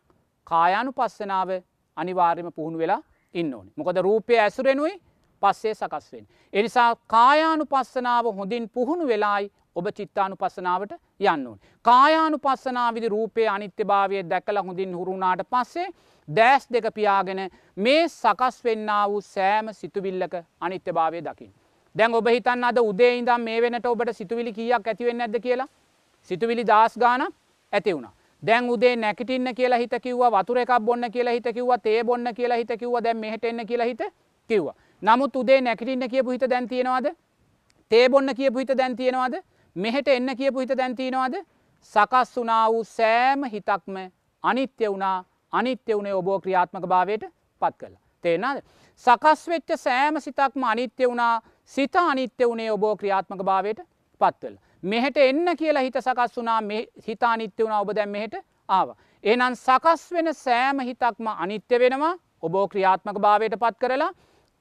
කායානු 0.47 0.93
පස්සනාව 0.93 1.51
අනිවාර්යම 1.97 2.53
පුහුණු 2.53 2.79
වෙලා 2.79 3.03
ඉන්න 3.35 3.55
ඕනි. 3.55 3.71
මොකද 3.77 3.97
රූපය 3.99 4.39
ඇසුරෙනුයි 4.39 4.95
පස්සේ 5.45 5.75
සකස්වෙන්. 5.75 6.25
එනිසා 6.53 6.91
කායානු 7.09 7.67
පස්සනාව 7.67 8.27
හොඳින් 8.39 8.71
පුහුණු 8.71 9.07
වෙලායි 9.07 9.51
ඔබ 9.77 9.87
චිත්තානු 9.91 10.37
පස්සනාවට 10.37 10.93
යන්න 11.21 11.47
ඕන්. 11.47 11.59
කායානු 11.85 12.39
පස්සනාවිදි 12.39 13.09
රූපය 13.09 13.47
අනිත්‍ය 13.49 13.85
භාවය 13.85 14.23
දැකල 14.31 14.59
හොඳින් 14.63 14.95
හුරුණාට 14.95 15.43
පස්සේ 15.51 15.89
දෑස් 16.29 16.67
දෙක 16.73 16.87
පියාගෙන 16.95 17.41
මේ 17.77 18.09
සකස් 18.09 18.65
වෙන්න 18.65 18.91
වූ 19.09 19.21
සෑම 19.23 19.73
සිතුවිල්ලක 19.73 20.35
අනිත්‍ය 20.61 20.93
භාවය 20.93 21.21
දකිින්. 21.21 21.53
දැන් 21.95 22.15
ඔබ 22.15 22.29
හිතන් 22.29 22.65
අද 22.65 22.79
උදේ 22.81 23.13
ඉදම් 23.19 23.43
මේ 23.43 23.63
වෙනට 23.63 23.87
ඔබට 23.87 24.13
සිතුවිලි 24.13 24.53
කියක් 24.53 24.87
ඇතිවෙන්න 24.87 25.21
ඇද 25.21 25.41
කියලා 25.41 25.69
සිතුවිලි 26.31 26.65
දස් 26.65 26.99
ගාන 26.99 27.27
ඇති 27.73 27.95
වුණ. 27.95 28.09
දැන් 28.43 28.71
උදේ 28.71 28.97
නැකටින්න 28.97 29.55
කියලා 29.55 29.79
හිත 29.79 29.95
කිව්ව 30.03 30.25
වතුර 30.33 30.59
එකක් 30.59 30.73
බොන්න 30.81 31.11
කියලා 31.11 31.35
හිත 31.35 31.49
කිව්ව 31.55 31.71
තේ 31.83 32.05
බොන්න 32.05 32.35
කියලා 32.35 32.57
හිත 32.57 32.73
කිව්ව 32.79 32.97
දැන් 33.05 33.17
මෙහට 33.17 33.45
එන්න 33.45 33.67
කියලා 33.67 33.87
හිත 33.87 34.03
කිව්ව. 34.51 34.67
නමුත් 35.05 35.37
උදේ 35.37 35.61
නැකටින්න 35.61 36.09
කියපු 36.11 36.31
හිත 36.31 36.47
දැන් 36.51 36.69
තියෙනවාද 36.69 37.07
තේ 37.91 38.09
බොන්න 38.09 38.35
කියපු 38.37 38.59
හිත 38.59 38.79
දැන් 38.79 38.97
තියෙනවාද 38.97 39.35
මෙහෙට 39.77 40.09
එන්න 40.09 40.37
කියපු 40.37 40.61
හිත 40.61 40.73
දැන්තිනවාද 40.79 41.35
සකස් 41.83 42.37
වනා 42.37 42.73
වූ 42.73 42.85
සෑම 42.87 43.45
හිතක්ම 43.47 43.97
අනිත්‍ය 44.45 44.89
වුණා 44.89 45.25
අනිත්‍ය 45.53 45.95
වුණේ 45.95 46.15
ඔබෝ 46.15 46.41
ක්‍රියාත්මක 46.41 46.87
භාවයට 46.87 47.25
පත් 47.61 47.75
කළ. 47.79 47.95
තේනාද. 48.25 48.63
සකස් 49.05 49.49
වෙච්ච 49.49 49.71
සෑම 49.77 50.21
සිතක්ම 50.21 50.63
අනිත්‍ය 50.65 51.09
වුණා 51.09 51.43
සිත 51.65 51.97
අනිත්‍ය 51.97 52.45
වුණේ 52.45 52.71
ඔබෝ 52.71 52.97
ක්‍රියාත්මක 52.97 53.43
භාවයට 53.43 53.81
පත්වල. 54.21 54.57
මෙහෙට 54.83 55.17
එන්න 55.19 55.57
කියලා 55.57 55.83
හිත 55.83 55.97
සකස් 55.97 56.37
වුනා 56.37 56.61
හිතා 57.09 57.33
අනිත්‍ය 57.33 57.63
වුණා 57.63 57.81
ඔබ 57.81 57.91
දැම් 57.97 58.09
මෙහෙට 58.09 58.35
ආව. 58.69 58.89
එනම් 59.25 59.55
සකස් 59.57 60.13
වෙන 60.13 60.35
සෑම 60.35 60.81
හිතක්ම 60.81 61.27
අනිත්‍ය 61.37 61.79
වෙනවා 61.79 62.15
ඔබෝ 62.43 62.69
ක්‍රියාත්මක 62.69 63.19
භාවයට 63.19 63.59
පත් 63.59 63.79
කරලා 63.79 64.13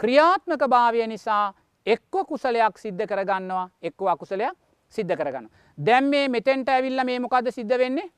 ක්‍රියාත්මක 0.04 0.64
භාවය 0.68 1.08
නිසා 1.08 1.54
එක්ව 1.88 2.16
කුසලයක් 2.28 2.78
සිද්ධ 2.78 3.04
කරගන්නවා 3.08 3.70
එක්ව 3.82 4.08
අකුසලයක් 4.08 4.56
සිද්ධ 4.94 5.16
කරගන්න. 5.16 5.48
දැම් 5.78 6.06
මේ 6.06 6.28
මෙතෙන්ට 6.28 6.70
ඇවිල්ල 6.70 7.04
මේ 7.06 7.20
මොකද 7.20 7.48
සිද්ධ 7.50 7.78
වෙන්නේ 7.78 8.12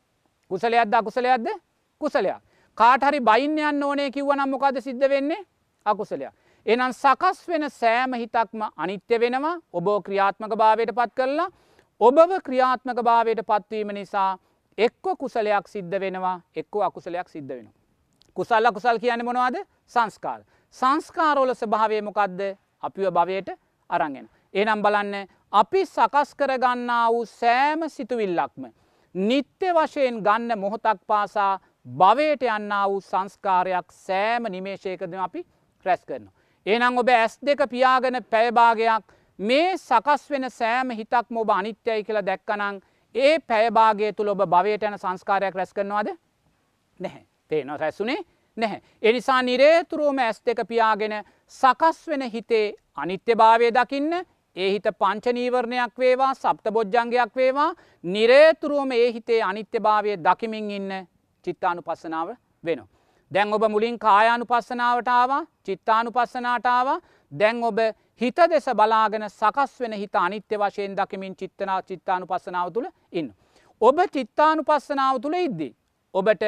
කුසලයක්ද 0.51 0.93
අකුසලයක්ද 0.93 1.47
කුසලයක්. 2.01 2.41
කාටහරි 2.77 3.19
බයින්යන්න 3.21 3.83
ඕනේ 3.83 4.09
කිව්වනම් 4.11 4.49
මොකද 4.49 4.81
සිද්ධ 4.81 5.09
වෙන්නේ 5.09 5.45
අකුසලයක්. 5.85 6.33
එනම් 6.65 6.91
සකස් 6.93 7.47
වෙන 7.47 7.69
සෑම 7.71 8.13
හිතක්ම 8.15 8.61
අනිත්‍ය 8.77 9.19
වෙනවා 9.19 9.55
ඔබෝ 9.73 10.01
ක්‍රියාත්මක 10.01 10.57
භාවයට 10.57 10.91
පත් 10.91 11.13
කරලා 11.13 11.49
ඔබව 12.01 12.31
ක්‍රියාත්මක 12.41 13.03
භාවයට 13.03 13.41
පත්වීම 13.43 13.93
නිසා 13.93 14.31
එක්ව 14.77 15.13
කුසලයක් 15.19 15.67
සිද්ධ 15.67 15.99
වෙනවා 15.99 16.41
එක්කෝ 16.55 16.81
අකුසලයක් 16.81 17.29
සිද්ධ 17.29 17.49
වෙන. 17.49 17.69
කුසල්ල 18.37 18.73
කුසල් 18.73 18.97
කියන 18.99 19.25
මොනවාද 19.25 19.55
සංස්කාල්. 19.87 20.41
සංස්කාරෝල 20.75 21.53
ස්භාවය 21.53 22.01
මොකක්ද 22.01 22.41
අපිව 22.81 23.07
භවයට 23.09 23.49
අරගෙන. 23.89 24.29
එනම් 24.53 24.81
බලන්න 24.81 25.27
අපි 25.53 25.85
සකස් 25.85 26.35
කරගන්නා 26.35 27.05
වූ 27.09 27.25
සෑම 27.25 27.89
සිතුවිල්ලක්ම. 27.89 28.63
නිත්‍ය 29.15 29.67
වශයෙන් 29.71 30.17
ගන්න 30.19 30.59
මොහොතක් 30.59 30.99
පාසා 31.07 31.59
භවයට 31.97 32.43
යන්න 32.45 32.73
වූ 32.83 33.01
සංස්කාරයක් 33.01 33.91
සෑම 33.97 34.43
නිමේශයකද 34.45 35.13
අපි 35.19 35.45
රැස් 35.85 36.03
කරන. 36.03 36.27
එනම් 36.65 36.97
ඔබ 36.97 37.09
ඇස් 37.09 37.39
දෙක 37.41 37.61
පියාගෙන 37.69 38.19
පැයභාගයක් 38.25 39.03
මේ 39.39 39.77
සකස් 39.77 40.29
වෙන 40.29 40.49
සෑම 40.51 40.91
හිතක් 40.91 41.29
මොබ 41.29 41.49
අනිත්‍යයි 41.49 42.03
කියලා 42.03 42.25
දැක්කනං 42.25 42.81
ඒ 43.15 43.39
පැයභාගය 43.41 44.13
තුළ 44.13 44.29
ඔබ 44.29 44.41
භවයට 44.45 44.83
යන 44.83 44.97
සංස්කාරයක් 44.97 45.55
රැස් 45.55 45.73
කරනවාද 45.73 46.09
නැහැ 46.99 47.25
තේන 47.47 47.79
රැස්සුනේ 47.79 48.19
නැහැ. 48.57 48.81
එනිසා 49.01 49.41
නිරේතුරුවම 49.41 50.19
ඇස් 50.19 50.41
දෙක 50.41 50.59
පියාගෙන 50.67 51.15
සකස් 51.47 52.07
වෙන 52.07 52.23
හිතේ 52.29 52.65
අනිත්‍ය 52.95 53.35
භාවය 53.35 53.71
දකින්න 53.71 54.13
ඒ 54.55 54.69
හිත 54.71 54.87
පංචනීවරණයක් 54.99 55.99
වේවා 55.99 56.33
සප්ත 56.33 56.71
බොජ්ජංගයක් 56.71 57.35
වේවා 57.35 57.69
නිරේතුරුවම 58.03 58.91
ඒ 58.93 59.11
හිතේ 59.11 59.41
අනිත්‍ය 59.43 59.79
භාවය 59.79 60.17
දකිමින් 60.19 60.71
ඉන්න 60.71 60.91
චිත්තානු 61.45 61.81
පස්සනාව 61.81 62.29
වෙන. 62.63 62.81
දැන් 63.31 63.53
ඔබ 63.53 63.63
මුලින් 63.69 63.99
කායානු 63.99 64.45
පස්සනාවටාව 64.45 65.31
චිත්තානු 65.63 66.11
පස්සනාටාව 66.11 66.87
දැන් 67.31 67.63
ඔබ 67.63 67.79
හිත 68.21 68.37
දෙස 68.49 68.67
බලාගෙන 68.73 69.29
සකස් 69.29 69.79
වෙන 69.79 69.93
හිත 69.93 70.15
අනිත්‍ය 70.17 70.55
වශයෙන් 70.57 70.95
දකිමින් 70.95 71.35
චිත්තනා 71.35 71.81
චිත්තානු 71.81 72.25
පස්සනාව 72.25 72.71
තුළ 72.71 72.87
ඉන්න. 73.11 73.33
ඔබ 73.81 73.97
චිත්තානු 74.13 74.63
පස්සනාව 74.63 75.19
තුළ 75.19 75.35
ඉද්දී. 75.37 75.75
ඔබට 76.13 76.43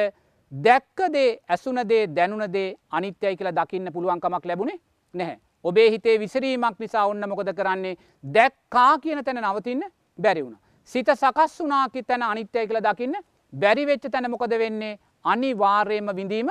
දැක්කදේ 0.52 1.40
ඇසුනදේ 1.48 2.06
දැනුනදේ 2.16 2.76
අනිත්‍යයි 2.90 3.36
කියලා 3.36 3.56
දකින්න 3.56 3.92
පුළුවන්කමක් 3.92 4.44
ලැබුණේ 4.44 4.80
නැහැ. 5.14 5.38
ඔබේ 5.64 5.90
හිතේ 5.90 6.18
විසරීමක් 6.20 6.78
නිසා 6.78 7.06
ඔන්න 7.06 7.28
මොකද 7.28 7.52
කරන්නේ? 7.54 7.96
දැක්කා 8.24 8.98
කියන 8.98 9.24
තැන 9.24 9.42
නවතින්න 9.42 9.82
බැරි 10.18 10.44
වුණ. 10.44 10.56
සිත 10.84 11.08
සකස් 11.08 11.60
වනාකි 11.60 12.02
තැන 12.02 12.22
අනිත්‍යය 12.22 12.66
කළ 12.66 12.82
දකින්න 12.82 13.14
බැරිවෙච්ච 13.52 14.10
තැන 14.10 14.30
මොකද 14.30 14.58
වෙන්නේ? 14.58 14.98
අනිවාර්යම 15.24 16.06
විඳීම 16.16 16.50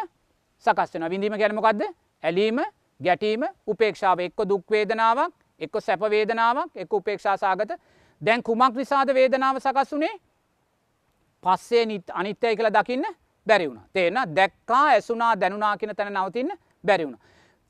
සකස් 0.66 0.94
වෙන 0.94 1.10
විඳීම 1.10 1.34
ගැනමොකක්ද 1.34 1.82
ඇලීම 2.24 2.62
ගැටීම 3.00 3.44
උපේක්ෂාව. 3.68 4.20
එක්ක 4.20 4.50
දුක්වේදනාවක් 4.50 5.34
එක්ක 5.60 5.82
සැපවේදනාවක් 5.82 6.72
එක් 6.76 6.94
උපේක්ෂාසාගත 6.94 7.72
දැන් 8.22 8.44
කුමක් 8.44 8.76
නිසාද 8.76 9.10
වේදනාව 9.10 9.60
සකස් 9.60 9.92
වනේ 9.92 10.16
පස්සේ 11.44 11.86
නිත් 11.86 12.10
අනිත්‍යය 12.14 12.56
කළ 12.56 12.70
දකින්න 12.72 13.06
බැරිවුණ 13.48 13.82
තේන 13.94 14.20
දැක්කා 14.36 14.84
ඇසුනා 14.88 15.34
දැනුනා 15.42 15.78
කියන 15.78 15.96
තැන 15.96 16.14
නවතින්න 16.14 16.52
බැරිවුණ. 16.86 17.18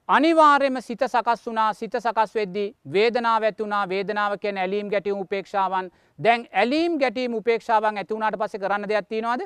අනිවාර්යම 0.10 0.82
සිත 0.82 1.02
සකස් 1.04 1.45
වුනා 1.45 1.74
සිත 1.74 1.95
සකස් 1.95 2.36
වෙද්දී 2.36 2.68
වේදනාව 2.94 3.44
ඇතුනා 3.44 3.90
වේදනාව 3.90 4.38
කියන 4.40 4.58
ඇලීම් 4.58 4.90
ගැටීම 4.90 5.20
උපේක්ෂාවන්. 5.20 5.91
දැන් 6.20 6.48
ඇලීම් 6.54 6.99
ගැටීම් 6.99 7.34
උපේක්ෂාවන් 7.34 7.98
ඇතිවුණට 7.98 8.40
පස 8.40 8.60
කරන්න 8.62 8.90
දෙයක් 8.90 9.10
තියෙනවාද? 9.10 9.41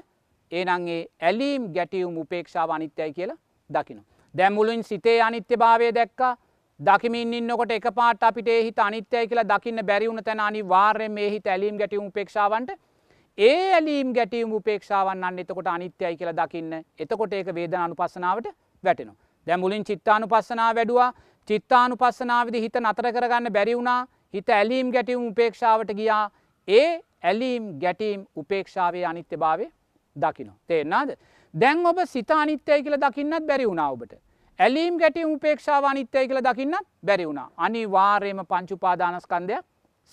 ඒනන්ගේ 0.52 1.02
ඇලීම් 1.22 1.74
ගැටියුම් 1.74 2.18
උපේක්ෂාව 2.18 2.70
අනිත්‍යයි 2.70 3.14
කියලා 3.14 3.38
දකින. 3.70 4.06
දැම්මුලින් 4.36 4.84
සිතේ 4.84 5.22
අනිත්‍ය 5.22 5.58
භාවය 5.58 5.92
දැක්කා. 5.96 6.38
දකිමින් 6.80 7.34
ඉන්නකොට 7.34 7.72
එක 7.72 7.88
පාට 7.96 8.24
අපිට 8.24 8.48
හිත 8.48 8.80
අනිත්‍යය 8.80 9.28
කියලා 9.28 9.50
දකින්න 9.50 9.86
බැරිවුණ 9.86 10.24
තැන 10.24 10.40
අනි 10.40 10.62
වාර්යෙන් 10.70 11.12
මේ 11.12 11.30
හිත 11.30 11.48
ඇලීම් 11.48 11.78
ගැටියුම් 11.78 12.08
උපේක්ෂාවන්ට 12.08 12.72
ඒ 13.38 13.74
ඇලීම් 13.74 14.14
ගැටීම් 14.14 14.54
උපේක්ෂාවන් 14.54 15.24
අන්න 15.24 15.40
එතකොට 15.40 15.68
අනිත්‍යයි 15.68 16.18
කියලා 16.18 16.38
දකින්න 16.40 16.74
එතකොට 17.00 17.34
ඒක 17.34 17.48
වේදන 17.56 17.76
අනුපස්සනාවට 17.76 18.48
වැටෙනවා. 18.84 19.16
දැ 19.48 19.58
මුලින් 19.58 19.84
චිත්තානු 19.84 20.28
පස්සනා 20.28 20.76
වැඩුවා 20.76 21.14
චිත්තානු 21.48 21.96
පස්සනාවිදි 21.98 22.62
හිත 22.62 22.76
නතර 22.80 23.08
කරගන්න 23.14 23.54
බැරිවුණා 23.54 24.08
හිත 24.34 24.50
ඇලීම් 24.50 24.92
ගැටීම් 24.92 25.28
උපේක්ෂාවට 25.28 25.94
ගියා 25.94 26.24
ඒ 26.68 26.90
ඇලීම් 27.24 27.70
ගැටීම් 27.80 28.26
උපේක්ෂාවේ 28.36 29.06
අනිත්‍ය 29.06 29.38
භාවය 29.38 29.72
දකිනවා. 30.16 30.58
තේරනාද. 30.68 31.16
දැන් 31.54 31.86
ඔබ 31.86 31.98
සිත 32.06 32.32
අනිත්‍යය 32.32 32.84
කියල 32.84 32.98
දකින්නත් 32.98 33.48
බැරි 33.48 33.68
වුණා 33.68 33.92
ඔබට. 33.92 34.14
ඇලීම් 34.60 34.98
ගැටීම් 34.98 35.34
උපේක්ෂාව 35.36 35.84
අනිත්‍යය 35.86 36.28
කියල 36.28 36.42
දකින්නත් 36.42 36.88
බැරි 37.06 37.28
වුණා. 37.28 37.50
අනිවාර්යම 37.58 38.44
පංචුපාදානස්කන්දයක් 38.46 39.64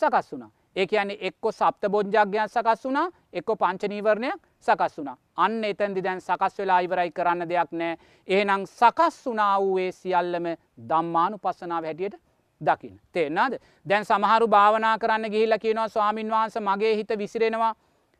සකස් 0.00 0.32
වුණා. 0.32 0.50
ඒ 0.76 0.86
කියන්නේ 0.86 1.18
එක්කො 1.20 1.52
සප්ත 1.52 1.88
බොජ්ජක්ඥයක් 1.88 2.48
සකස් 2.48 2.84
වුනා 2.84 3.08
එක්කො 3.32 3.56
පංචනීවරණයක් 3.56 4.40
සකස් 4.60 4.98
වුනා. 4.98 5.16
අන්න 5.36 5.64
එතැන්දි 5.64 6.04
දැන් 6.04 6.20
සකස් 6.20 6.58
වෙලා 6.58 6.80
ඉවරයි 6.80 7.10
කරන්න 7.10 7.48
දෙයක් 7.48 7.72
නෑ. 7.72 7.98
ඒනං 8.28 8.66
සකස් 8.68 9.18
වනා 9.26 9.60
වූයේ 9.60 9.92
සියල්ලම 9.92 10.46
දම්මානු 10.88 11.38
පස්සනාව 11.38 11.84
හැටියට 11.84 12.16
දකින. 12.60 13.00
තේෙන්නාද 13.12 13.58
දැන් 13.86 14.04
සමහරු 14.04 14.48
භාවනා 14.48 14.98
කරන්න 14.98 15.30
ගිහිල්ල 15.30 15.58
කියනවා 15.58 15.88
ස්වාමින් 15.88 16.30
වහන්ස 16.30 16.58
මගේ 16.60 16.96
හිත 16.96 17.18
විසිරෙනවා 17.18 17.74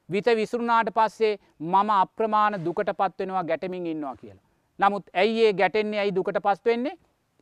විත 0.09 0.27
විසුරුනාට 0.37 0.91
පස්සේ 0.91 1.39
මම 1.61 1.91
අප්‍රමාණ 1.93 2.65
දුකට 2.65 2.91
පත්වෙනවා 2.93 3.45
ගැටමින් 3.45 3.87
ඉන්නවා 3.87 4.17
කියලා. 4.17 4.45
නමුත් 4.79 5.07
ඇයි 5.15 5.47
ඒ 5.47 5.53
ගැටෙන්නේ 5.53 6.01
ඇයි 6.01 6.15
දුකට 6.15 6.39
පස්වෙන්නේ 6.43 6.97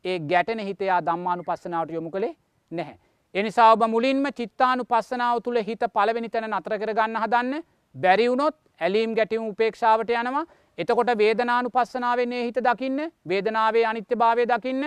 ඒ 0.05 0.19
ගැටන 0.21 0.59
හිතයා 0.61 1.01
දම්මානු 1.01 1.43
පස්සනාවට 1.43 1.93
යොමු 1.93 2.11
කළේ 2.11 2.35
නැහැ. 2.71 2.97
එනිසා 3.35 3.71
ඔබ 3.71 3.81
මුලින්ම 3.87 4.25
චිත්තානු 4.31 4.83
පස්සනාව 4.85 5.41
තුළ 5.43 5.59
හිත 5.61 5.83
පලවෙනි 5.93 6.29
තැන 6.29 6.49
නතර 6.49 6.77
කරගන්න 6.79 7.17
හදන්න. 7.17 7.63
බැරිවුණොත් 7.95 8.55
ඇලීම් 8.81 9.15
ගැටිම 9.15 9.43
උපේක්ෂාවට 9.43 10.09
යනවා. 10.11 10.45
එතකොට 10.77 11.11
වේදනානු 11.17 11.69
පස්සනාවන්නේ 11.69 12.43
හිත 12.45 12.59
දකින්න 12.63 12.99
වේදනාවේ 13.27 13.85
අනිත්‍ය 13.85 14.15
භාවය 14.15 14.45
දකින්න. 14.45 14.83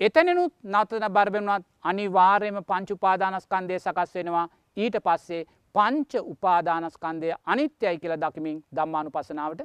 එතනෙනුත් 0.00 0.54
නතන 0.64 1.06
බර්බෙනුවත් 1.10 1.66
අනිවාර්යම 1.82 2.58
පංච 2.64 2.90
උපාදානස්කන්දය 2.90 3.78
සකස් 3.78 4.14
වෙනවා. 4.14 4.48
ඊට 4.76 4.96
පස්සේ 5.00 5.44
පංච 5.74 6.12
උපාදානස්කන්දය 6.24 7.32
අනිත්‍යයි 7.46 7.98
කියලා 7.98 8.22
දකිමින් 8.22 8.60
දම්මානු 8.72 9.10
පසනාවට 9.10 9.64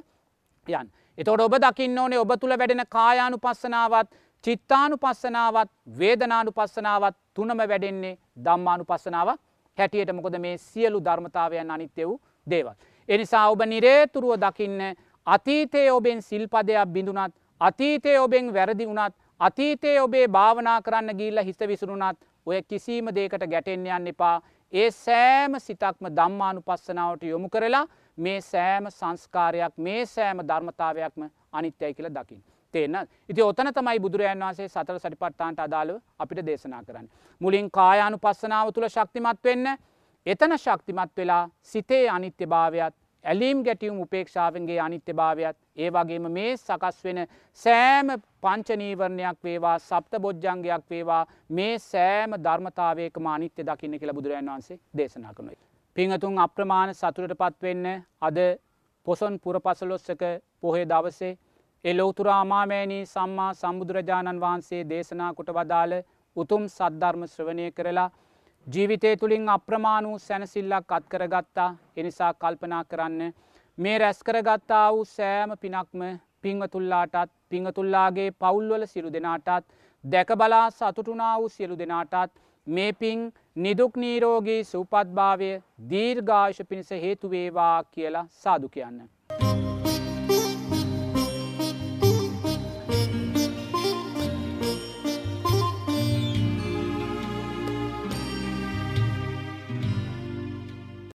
යන්. 0.68 0.86
එතොට 1.18 1.40
ඔබ 1.40 1.54
දකින්න 1.58 1.98
ඕනේ 1.98 2.18
ඔබ 2.18 2.32
තුළ 2.40 2.58
වැඩෙන 2.58 2.84
කායානු 2.88 3.38
පස්සනාවත් 3.38 4.08
චිත්තානු 4.44 4.96
පස්සනාවත් 4.96 5.70
වේදනානු 5.98 6.52
පස්සනාවත් 6.52 7.16
තුනම 7.34 7.58
වැඩෙන්නේ 7.60 8.18
දම්මානු 8.38 8.84
පස්සනාව 8.84 9.28
හැටියට 9.78 10.12
මොකද 10.12 10.38
මේ 10.38 10.56
සියලු 10.58 11.00
ධර්මතාවයන් 11.00 11.70
අනිත්‍ය 11.70 12.04
වූ 12.04 12.20
දේවල්. 12.46 12.74
එනිසා 13.08 13.50
ඔබ 13.50 13.60
නිරේතුරුව 13.62 14.34
දකින්න 14.38 14.80
අතීතයේ 15.26 15.92
ඔබෙන් 15.92 16.22
සිල්පදයක් 16.22 16.88
බිඳුනත් 16.88 17.34
අතීතය 17.60 18.18
ඔබෙන් 18.18 18.54
වැරදි 18.54 18.86
වුණත් 18.86 19.14
අතීතයේ 19.40 20.00
ඔබේ 20.00 20.26
භාවනා 20.28 20.82
කරන්න 20.82 21.18
ගිල්ල 21.18 21.38
හිත 21.40 21.60
විසරුණත් 21.62 22.18
ඔය 22.46 22.62
කිසිීම 22.62 23.14
දේකට 23.14 23.44
ගැටෙන් 23.46 23.86
යන්න 23.88 24.06
එපා 24.06 24.36
ඒ 24.72 24.90
සෑම 24.92 25.58
සිතක්ම 25.58 26.06
දම්මානු 26.10 26.62
පස්සනාවට 26.62 27.22
යොමු 27.24 27.48
කරලා 27.48 27.86
මේ 28.18 28.40
සෑම 28.42 28.88
සංස්කාරයක් 28.90 29.76
මේ 29.78 30.06
සෑම 30.06 30.40
ධර්මතාවයක්ම 30.42 31.28
අනිත්‍යයි 31.52 31.94
කියල 31.94 32.10
දකිින්. 32.10 32.42
තියන්න 32.72 32.96
ඉති 33.28 33.42
ඔතන 33.42 33.72
තමයි 33.72 34.00
බුදුරජන් 34.00 34.40
වන්සේ 34.40 34.68
සතර 34.68 34.98
සටිපට්ටාන්ට 34.98 35.60
අදාළව 35.60 36.00
අපිට 36.18 36.46
දේශනා 36.46 36.82
කරන්න. 36.82 37.08
මුලින් 37.40 37.70
කායානු 37.70 38.18
පස්සනාව 38.18 38.72
තුළ 38.72 38.88
ශක්තිමත් 38.88 39.44
වෙන්න 39.44 39.76
එතන 40.26 40.56
ශක්තිමත් 40.56 41.16
වෙලා 41.16 41.44
සිතේ 41.64 42.08
අනිත්‍ය 42.08 42.46
භාවයක් 42.46 42.94
ඇලීම් 43.24 43.62
ගැටියුම් 43.62 44.00
උපේක්ෂාවන්ගේ 44.00 44.80
අනිත්‍ය 44.80 45.12
භාවයක් 45.14 45.56
ඒ 45.76 45.90
වගේම 45.90 46.28
මේ 46.30 46.56
සකස් 46.56 47.04
වෙන 47.04 47.18
සෑම 47.60 48.12
පංචනීවරණයක් 48.42 49.38
වේවා 49.44 49.78
සප්ත 49.80 50.18
බොජ්ජංගයක් 50.18 50.84
වේවා 50.90 51.24
මේ 51.50 51.74
සෑම 51.80 52.36
ධර්මතාවයකම 52.38 53.26
අනිත්‍ය 53.28 53.62
දකින්න 53.64 53.98
කියලා 53.98 54.14
බුදුරජන් 54.14 54.48
වන්සේ 54.48 54.80
දේශනා 54.96 55.34
කනුයි. 55.34 55.58
පිංහතුන් 55.96 56.38
අප්‍රමාණ 56.38 56.94
සතුරට 56.94 57.34
පත්වෙන්න 57.34 57.86
අද 58.20 58.38
පොසොන් 59.06 59.38
පුරපසලොස්සක 59.38 60.22
පොහේ 60.60 60.86
දවසේ 60.86 61.38
එලෝතුරාමාමෑණී 61.84 63.04
සම්මා 63.06 63.52
සම්බුදුරජාණන් 63.54 64.40
වහන්සේ 64.40 64.80
දේශනා 64.88 65.28
කොට 65.34 65.50
වදාළ 65.50 65.92
උතුම් 66.36 66.64
සද්ධර්ම 66.68 67.22
ශ්‍රවණය 67.26 67.68
කරලා 67.70 68.10
ජීවිතය 68.66 69.12
තුළින් 69.16 69.46
අප්‍රමාණ 69.48 70.08
වූ 70.08 70.18
සැනසිල්ලක් 70.18 70.92
අත්කරගත්තා 70.92 71.68
එනිසා 71.96 72.32
කල්පනා 72.34 72.80
කරන්න 72.84 73.22
මේ 73.78 73.94
රැස්කරගත්තා 73.98 74.82
වූ 74.92 75.06
සෑම 75.06 75.54
පිනක්ම 75.60 76.02
පිංවතුල්ලාටත් 76.42 77.32
පිංහතුල්ලාගේ 77.48 78.28
පවුල්වල 78.38 78.84
සිරු 78.86 79.12
දෙනාටත් 79.12 79.72
දැකබලා 80.04 80.66
සතුටුනා 80.72 81.34
වූ 81.38 81.48
සියලු 81.48 81.78
දෙනාටත් 81.78 82.34
මේ 82.66 82.92
පින් 82.94 83.22
නිදුක් 83.56 83.96
නීරෝගී 83.96 84.58
සූපත්භාවය 84.64 85.50
දීර්ඝාශ 85.90 86.60
පිණිස 86.68 86.92
හේතුවේවා 86.98 87.78
කියලා 87.86 88.26
සාදු 88.36 88.68
කියන්න. 88.68 89.00